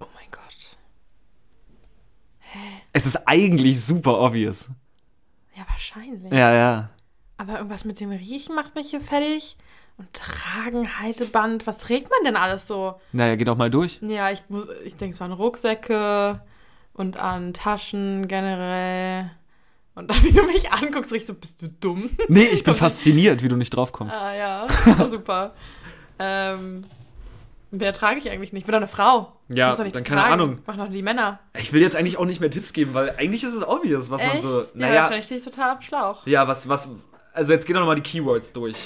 Oh 0.00 0.06
mein 0.14 0.30
Gott. 0.30 0.78
Es 2.94 3.06
ist 3.06 3.26
eigentlich 3.26 3.84
super 3.84 4.20
obvious. 4.20 4.70
Ja, 5.56 5.64
wahrscheinlich. 5.68 6.32
Ja, 6.32 6.54
ja. 6.54 6.90
Aber 7.36 7.56
irgendwas 7.58 7.84
mit 7.84 7.98
dem 7.98 8.10
Riechen 8.10 8.54
macht 8.54 8.76
mich 8.76 8.90
hier 8.90 9.00
fertig. 9.00 9.56
Und 9.96 10.12
Tragen, 10.12 11.00
Halteband, 11.00 11.66
was 11.66 11.78
trägt 11.78 12.08
man 12.10 12.20
denn 12.24 12.36
alles 12.36 12.68
so? 12.68 12.94
Naja, 13.12 13.34
geh 13.34 13.44
doch 13.44 13.56
mal 13.56 13.68
durch. 13.68 13.98
Ja, 14.00 14.30
ich 14.30 14.42
muss, 14.48 14.68
ich 14.84 14.96
denke 14.96 15.14
so 15.14 15.24
an 15.24 15.32
Rucksäcke 15.32 16.40
und 16.92 17.16
an 17.16 17.52
Taschen 17.52 18.28
generell. 18.28 19.28
Und 19.96 20.10
dann, 20.10 20.22
wie 20.22 20.32
du 20.32 20.44
mich 20.44 20.70
anguckst, 20.70 21.12
ich 21.12 21.26
so, 21.26 21.34
bist 21.34 21.62
du 21.62 21.68
dumm? 21.68 22.08
Nee, 22.28 22.44
ich 22.44 22.62
bin 22.62 22.74
fasziniert, 22.76 23.42
wie 23.42 23.48
du 23.48 23.56
nicht 23.56 23.70
drauf 23.70 23.90
kommst. 23.90 24.16
ah 24.16 24.34
ja, 24.34 24.66
super. 25.10 25.54
ähm, 26.20 26.84
wer 27.80 27.92
trage 27.92 28.18
ich 28.18 28.30
eigentlich 28.30 28.52
nicht? 28.52 28.62
Ich 28.62 28.66
bin 28.66 28.72
doch 28.72 28.78
eine 28.78 28.88
Frau. 28.88 29.32
Ja, 29.48 29.68
Muss 29.68 29.76
doch 29.76 29.84
nichts 29.84 29.96
dann 29.98 30.04
keine 30.04 30.20
tragen. 30.22 30.32
Ahnung. 30.34 30.58
Mach 30.66 30.76
doch 30.76 30.90
die 30.90 31.02
Männer. 31.02 31.38
Ich 31.58 31.72
will 31.72 31.80
jetzt 31.82 31.96
eigentlich 31.96 32.16
auch 32.18 32.24
nicht 32.24 32.40
mehr 32.40 32.50
Tipps 32.50 32.72
geben, 32.72 32.94
weil 32.94 33.10
eigentlich 33.18 33.44
ist 33.44 33.54
es 33.54 33.66
obvious, 33.66 34.10
was 34.10 34.22
man 34.22 34.32
Echt? 34.32 34.42
so. 34.42 34.60
ja, 34.60 34.66
Naja, 34.74 35.00
wahrscheinlich 35.02 35.26
stehe 35.26 35.38
ich 35.38 35.44
total 35.44 35.70
am 35.70 35.80
Schlauch. 35.82 36.26
ja, 36.26 36.46
was, 36.48 36.68
was. 36.68 36.88
Also 37.32 37.52
jetzt 37.52 37.66
geh 37.66 37.72
doch 37.72 37.80
nochmal 37.80 37.96
die 37.96 38.02
Keywords 38.02 38.52
durch. 38.52 38.76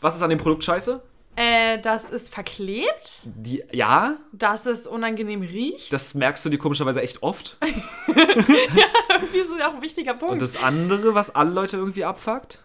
Was 0.00 0.16
ist 0.16 0.22
an 0.22 0.30
dem 0.30 0.38
Produkt 0.38 0.64
scheiße? 0.64 1.00
Äh, 1.36 1.80
das 1.80 2.10
ist 2.10 2.32
verklebt, 2.32 3.22
Die, 3.24 3.64
ja, 3.72 4.16
dass 4.32 4.66
es 4.66 4.86
unangenehm 4.86 5.42
riecht. 5.42 5.92
das 5.92 6.14
merkst 6.14 6.44
du 6.44 6.48
dir 6.50 6.58
komischerweise 6.58 7.00
echt 7.02 7.24
oft. 7.24 7.56
Irgendwie 8.06 9.38
ist 9.38 9.50
es 9.50 9.58
ja 9.58 9.68
auch 9.68 9.74
ein 9.74 9.82
wichtiger 9.82 10.12
Und 10.12 10.18
Punkt. 10.20 10.42
das 10.42 10.56
andere, 10.56 11.14
was 11.14 11.34
alle 11.34 11.50
Leute 11.50 11.76
irgendwie 11.76 12.04
abfuckt? 12.04 12.60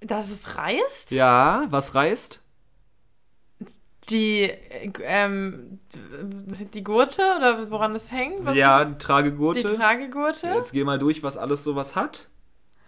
dass 0.00 0.30
es 0.30 0.56
reißt. 0.56 1.10
Ja, 1.12 1.64
was 1.70 1.94
reißt? 1.94 2.40
Die, 4.10 4.42
äh, 4.42 4.90
ähm, 5.02 5.78
die 6.74 6.84
Gurte 6.84 7.22
oder 7.38 7.70
woran 7.70 7.94
das 7.94 8.12
hängt? 8.12 8.44
Was 8.44 8.54
Ja, 8.56 8.84
die 8.84 8.92
Die 8.92 8.98
Tragegurte. 8.98 9.76
Tragegurte? 9.76 10.48
Jetzt 10.48 10.72
geh 10.72 10.84
mal 10.84 10.98
durch, 10.98 11.22
was 11.22 11.36
alles 11.36 11.64
sowas 11.64 11.96
hat. 11.96 12.28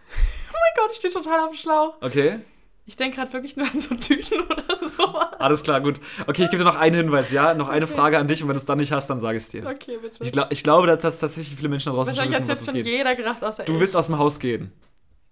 Oh 0.48 0.58
mein 0.58 0.84
Gott, 0.86 0.92
ich 0.92 0.98
stehe 0.98 1.12
total 1.12 1.40
auf 1.40 1.50
dem 1.50 1.56
Schlauch. 1.58 1.94
Okay. 2.00 2.38
Ich 2.86 2.96
denke 2.96 3.16
gerade 3.16 3.32
wirklich 3.32 3.56
nur 3.56 3.66
an 3.66 3.78
so 3.78 3.94
Tüten 3.96 4.40
oder 4.50 4.62
so. 4.96 5.04
Alles 5.38 5.62
klar, 5.64 5.80
gut. 5.80 6.00
Okay, 6.26 6.44
ich 6.44 6.50
gebe 6.50 6.58
dir 6.58 6.64
noch 6.64 6.76
einen 6.76 6.94
Hinweis, 6.96 7.30
ja? 7.32 7.52
Noch 7.54 7.68
eine 7.68 7.86
Frage 7.86 8.18
an 8.18 8.26
dich 8.28 8.42
und 8.42 8.48
wenn 8.48 8.54
du 8.54 8.58
es 8.60 8.64
dann 8.66 8.78
nicht 8.78 8.92
hast, 8.92 9.08
dann 9.10 9.20
sage 9.20 9.36
ich 9.36 9.42
es 9.42 9.48
dir. 9.50 9.66
Okay, 9.66 9.98
bitte. 10.00 10.22
Ich, 10.22 10.32
glaub, 10.32 10.50
ich 10.52 10.62
glaube, 10.62 10.86
dass, 10.86 11.02
dass 11.02 11.18
tatsächlich 11.18 11.56
viele 11.56 11.68
Menschen 11.68 11.90
da 11.90 11.96
draußen 11.96 12.14
schon 12.14 12.24
Wahrscheinlich 12.24 12.48
wissen, 12.48 12.50
hat 12.50 12.56
was 12.58 12.66
jetzt 12.66 12.74
schon 12.76 12.84
geht. 12.84 12.86
jeder 12.86 13.14
gedacht, 13.16 13.44
außer 13.44 13.64
Du 13.64 13.78
willst 13.80 13.96
aus 13.96 14.06
dem 14.06 14.18
Haus 14.18 14.38
gehen. 14.38 14.72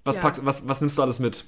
Was, 0.04 0.16
Ja. 0.16 0.22
packst, 0.22 0.44
was, 0.44 0.68
was 0.68 0.80
nimmst 0.80 0.98
du 0.98 1.02
alles 1.02 1.20
mit? 1.20 1.44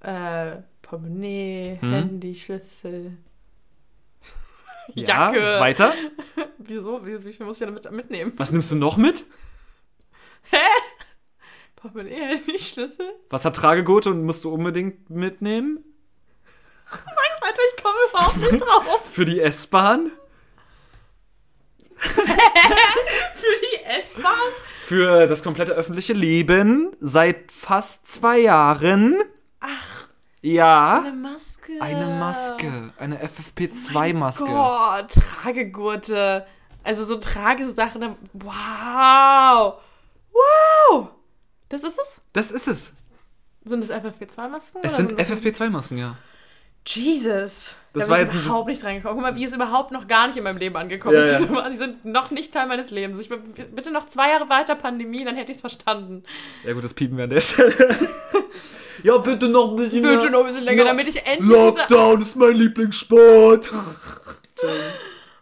Äh, 0.00 0.56
Portemonnaie, 0.82 1.78
Hm? 1.80 1.90
Handy, 1.92 2.34
Schlüssel. 2.34 3.16
Ja, 4.94 5.32
Jacke. 5.32 5.60
weiter. 5.60 5.94
Wieso? 6.58 7.04
Wie, 7.06 7.24
wie 7.24 7.32
viel 7.32 7.46
muss 7.46 7.60
ich 7.60 7.64
denn 7.64 7.74
mit, 7.74 7.90
mitnehmen? 7.90 8.32
Was 8.36 8.52
nimmst 8.52 8.70
du 8.70 8.76
noch 8.76 8.96
mit? 8.96 9.24
Portemonnaie, 11.76 12.38
die 12.46 12.58
Schlüssel? 12.58 13.06
Was 13.30 13.44
hat 13.44 13.56
Tragegurte 13.56 14.10
und 14.10 14.24
musst 14.24 14.44
du 14.44 14.52
unbedingt 14.52 15.10
mitnehmen? 15.10 15.84
Alter, 16.90 17.60
ich 17.76 17.82
komme 17.82 17.96
überhaupt 18.10 18.36
nicht 18.36 18.60
drauf. 18.60 19.00
Für 19.10 19.24
die 19.24 19.40
S-Bahn? 19.40 20.12
Für 21.94 22.20
die 22.22 23.84
S-Bahn? 24.00 24.32
Für 24.80 25.26
das 25.26 25.42
komplette 25.42 25.72
öffentliche 25.72 26.12
Leben 26.14 26.94
seit 27.00 27.52
fast 27.52 28.08
zwei 28.08 28.38
Jahren. 28.38 29.22
Ach. 29.60 30.08
Ja. 30.40 31.00
Eine 31.00 31.12
Maske. 31.12 31.53
Eine 31.80 32.06
Maske. 32.06 32.92
Eine 32.98 33.18
FFP2-Maske. 33.24 34.46
Gott, 34.46 35.12
Tragegurte. 35.42 36.46
Also 36.82 37.04
so 37.04 37.16
Tragesachen. 37.16 38.16
Wow. 38.34 39.74
Wow. 40.32 41.08
Das 41.68 41.82
ist 41.82 41.98
es? 41.98 42.20
Das 42.32 42.50
ist 42.50 42.68
es. 42.68 42.92
Sind 43.64 43.80
das 43.80 43.90
FFP2-Masken? 43.90 44.80
Es 44.82 44.96
sind 44.96 45.12
FFP2-Masken, 45.14 45.98
ja. 45.98 46.16
Jesus. 46.86 47.76
Das 47.94 48.04
da 48.04 48.10
war 48.10 48.18
bin 48.18 48.26
ich 48.26 48.32
jetzt 48.34 48.44
überhaupt 48.44 48.68
nicht 48.68 48.82
dran 48.82 48.96
gekommen. 48.96 49.14
Guck 49.14 49.22
mal, 49.22 49.36
wie 49.36 49.44
es 49.44 49.54
überhaupt 49.54 49.90
noch 49.90 50.06
gar 50.06 50.26
nicht 50.26 50.36
in 50.36 50.44
meinem 50.44 50.58
Leben 50.58 50.76
angekommen 50.76 51.14
Ja, 51.14 51.20
ist. 51.22 51.48
ja. 51.50 51.68
Die 51.70 51.76
sind 51.76 52.04
noch 52.04 52.30
nicht 52.30 52.52
Teil 52.52 52.66
meines 52.66 52.90
Lebens. 52.90 53.18
Ich 53.18 53.30
bin, 53.30 53.40
bitte 53.74 53.90
noch 53.90 54.06
zwei 54.06 54.30
Jahre 54.30 54.50
weiter 54.50 54.74
Pandemie, 54.74 55.24
dann 55.24 55.34
hätte 55.36 55.50
ich 55.50 55.56
es 55.56 55.60
verstanden. 55.62 56.24
Ja 56.62 56.74
gut, 56.74 56.84
das 56.84 56.92
piepen 56.92 57.16
wir 57.16 57.24
an 57.24 57.30
der 57.30 57.40
Stelle. 57.40 57.72
ja, 59.04 59.18
bitte 59.18 59.48
noch 59.48 59.70
ein 59.70 59.76
bisschen 59.76 60.02
Bitte 60.02 60.30
noch 60.30 60.40
ein 60.40 60.46
bisschen 60.46 60.64
länger, 60.64 60.82
No- 60.82 60.88
damit 60.88 61.06
ich 61.08 61.24
endlich. 61.26 61.48
Lockdown 61.48 62.20
ist 62.22 62.34
mein 62.36 62.56
Lieblingssport. 62.56 63.70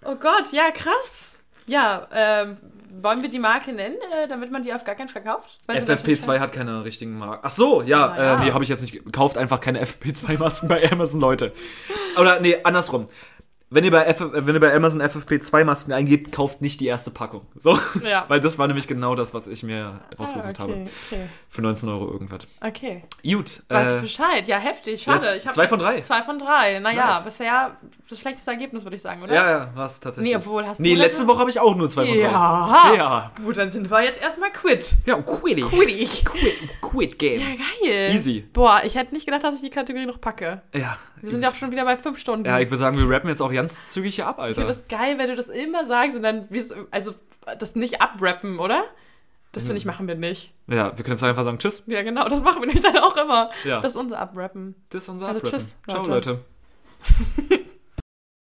Oh 0.05 0.17
Gott, 0.17 0.51
ja, 0.53 0.71
krass. 0.73 1.39
Ja, 1.67 2.09
ähm, 2.13 2.57
wollen 3.01 3.23
wir 3.23 3.29
die 3.29 3.39
Marke 3.39 3.73
nennen, 3.73 3.97
äh, 4.13 4.27
damit 4.27 4.51
man 4.51 4.65
die 4.65 4.73
auf 4.75 4.83
gar 4.85 4.97
keinen 4.97 5.09
verkauft? 5.09 5.61
Weil 5.67 5.81
sie 5.81 5.87
natürlich 5.87 6.21
FFP2 6.21 6.41
hat 6.41 6.53
keine 6.53 6.85
richtigen 6.85 7.17
Marken. 7.19 7.41
Ach 7.47 7.51
so, 7.51 7.83
ja, 7.83 8.09
Naja. 8.09 8.35
äh, 8.35 8.45
nee, 8.45 8.53
habe 8.53 8.65
ich 8.65 8.71
jetzt 8.71 8.83
nicht. 8.83 9.13
Kauft 9.13 9.39
einfach 9.39 9.61
keine 9.61 9.81
FFP2-Masken 9.85 10.67
bei 10.69 10.91
Amazon, 10.91 11.21
Leute. 11.21 11.53
Oder 12.19 12.41
nee, 12.41 12.57
andersrum. 12.65 13.07
Wenn 13.75 13.85
ihr 13.85 13.91
bei, 13.91 14.05
F 14.05 14.23
wenn 14.33 14.55
ihr 14.55 14.61
bei 14.61 14.75
Amazon 14.75 15.01
FFP2-Masken 15.01 15.93
eingebt, 15.95 16.31
kauft 16.31 16.61
nicht 16.61 16.79
die 16.81 16.87
erste 16.87 17.11
Packung. 17.11 17.47
So. 17.59 17.79
Ja. 18.05 18.25
Weil 18.29 18.41
das 18.41 18.59
war 18.59 18.67
nämlich 18.67 18.87
genau 18.87 19.15
das, 19.15 19.33
was 19.33 19.47
ich 19.47 19.63
mir 19.63 20.01
rausgesucht 20.19 20.59
ah, 20.59 20.63
habe. 20.65 20.73
okay, 20.75 20.89
okay, 21.07 21.29
Für 21.49 21.63
19 21.63 21.89
Euro 21.89 22.13
irgendwas. 22.13 22.47
okay. 22.61 23.05
Gut. 23.23 23.63
Weiß 23.69 23.93
ich 23.93 23.97
Äh, 23.97 24.01
Bescheid. 24.01 24.47
Ja, 24.49 24.59
heftig. 24.59 25.03
Schade. 25.03 25.27
Ich 25.39 25.49
zwei 25.49 25.67
von 25.67 25.79
drei. 25.79 26.01
Zwei 26.03 26.23
von 26.23 26.39
drei. 26.39 26.81
Naja, 26.81 27.15
Nice. 27.15 27.25
bisher 27.25 27.77
das 28.09 28.21
schlechteste 28.21 28.51
Ergebnis, 28.51 28.85
würde 28.85 28.97
ich 28.97 29.03
sagen, 29.03 29.23
oder? 29.23 29.35
ja, 29.35 29.51
ja, 29.51 29.71
war 29.75 29.87
es 29.87 30.01
tatsächlich. 30.01 30.33
Nee, 30.33 30.37
obwohl, 30.37 30.67
hast 30.67 30.79
du 30.79 30.83
Nee, 30.83 30.95
letzte 30.95 31.23
letzte- 31.23 31.27
Woche 31.29 31.39
habe 31.39 31.51
ich 31.51 31.59
auch 31.59 31.75
nur 31.75 31.89
zwei 31.89 32.05
von 32.05 32.15
drei. 32.15 32.21
Ja. 32.21 32.93
Ja. 32.95 33.33
Gut, 33.43 33.57
dann 33.57 33.71
sind 33.71 33.91
wir 33.91 34.03
jetzt 34.05 34.21
erstmal 34.21 34.51
quit. 34.53 34.97
Ja, 35.07 35.17
Quitty. 35.17 35.63
Quitty. 35.63 36.07
Quit, 36.25 36.55
quit 36.83 37.19
Game. 37.19 37.41
Ja, 37.41 37.47
geil. 37.47 38.15
Easy. 38.15 38.45
Boah, 38.53 38.83
ich 38.85 38.95
hätte 38.97 39.15
nicht 39.15 39.25
gedacht, 39.25 39.45
dass 39.45 39.57
ich 39.57 39.63
die 39.63 39.71
Kategorie 39.71 40.05
noch 40.07 40.21
packe. 40.21 40.61
Ja. 40.75 40.99
Wir 41.23 41.31
sind 41.31 41.43
ja 41.43 41.51
auch 41.51 41.55
schon 41.55 41.71
wieder 41.71 41.85
bei 41.85 41.97
fünf 41.97 42.19
Stunden. 42.19 42.47
Ja, 42.47 42.59
ich 42.59 42.69
würde 42.69 42.79
sagen, 42.79 42.99
wir 42.99 43.09
rappen 43.09 43.29
jetzt 43.31 43.41
auch 43.41 43.53
ganz 43.53 43.91
zügig 43.91 44.17
hier 44.17 44.27
ab, 44.27 44.37
ich 44.39 44.43
Alter. 44.43 44.63
finde 44.63 44.75
das 44.75 44.89
geil, 44.89 45.19
wenn 45.19 45.29
du 45.29 45.37
das 45.37 45.49
immer 45.49 45.87
sagst 45.87 46.17
und 46.17 46.23
dann, 46.23 46.49
also, 46.91 47.15
das 47.59 47.77
nicht 47.77 48.03
abrappen, 48.03 48.59
oder? 48.59 48.83
Das 49.53 49.65
finde 49.65 49.77
ich, 49.79 49.85
machen 49.85 50.09
wir 50.09 50.15
nicht. 50.15 50.53
Ja, 50.67 50.97
wir 50.97 51.05
können 51.05 51.15
jetzt 51.17 51.23
einfach 51.23 51.45
sagen 51.45 51.59
Tschüss. 51.59 51.83
Ja, 51.87 52.03
genau, 52.03 52.27
das 52.29 52.43
machen 52.43 52.63
wir 52.63 52.67
nicht 52.67 52.83
dann 52.83 52.97
auch 52.97 53.17
immer. 53.17 53.51
Ja. 53.65 53.81
Das 53.81 53.93
ist 53.93 53.97
unser 53.99 54.19
Abrappen. 54.19 54.75
Das 54.89 55.05
ist 55.05 55.09
unser 55.11 55.27
Also 55.29 55.39
Abrappen. 55.41 55.59
tschüss, 55.59 55.77
Ciao, 55.87 56.05
Leute. 56.07 56.41
Leute. 57.51 57.65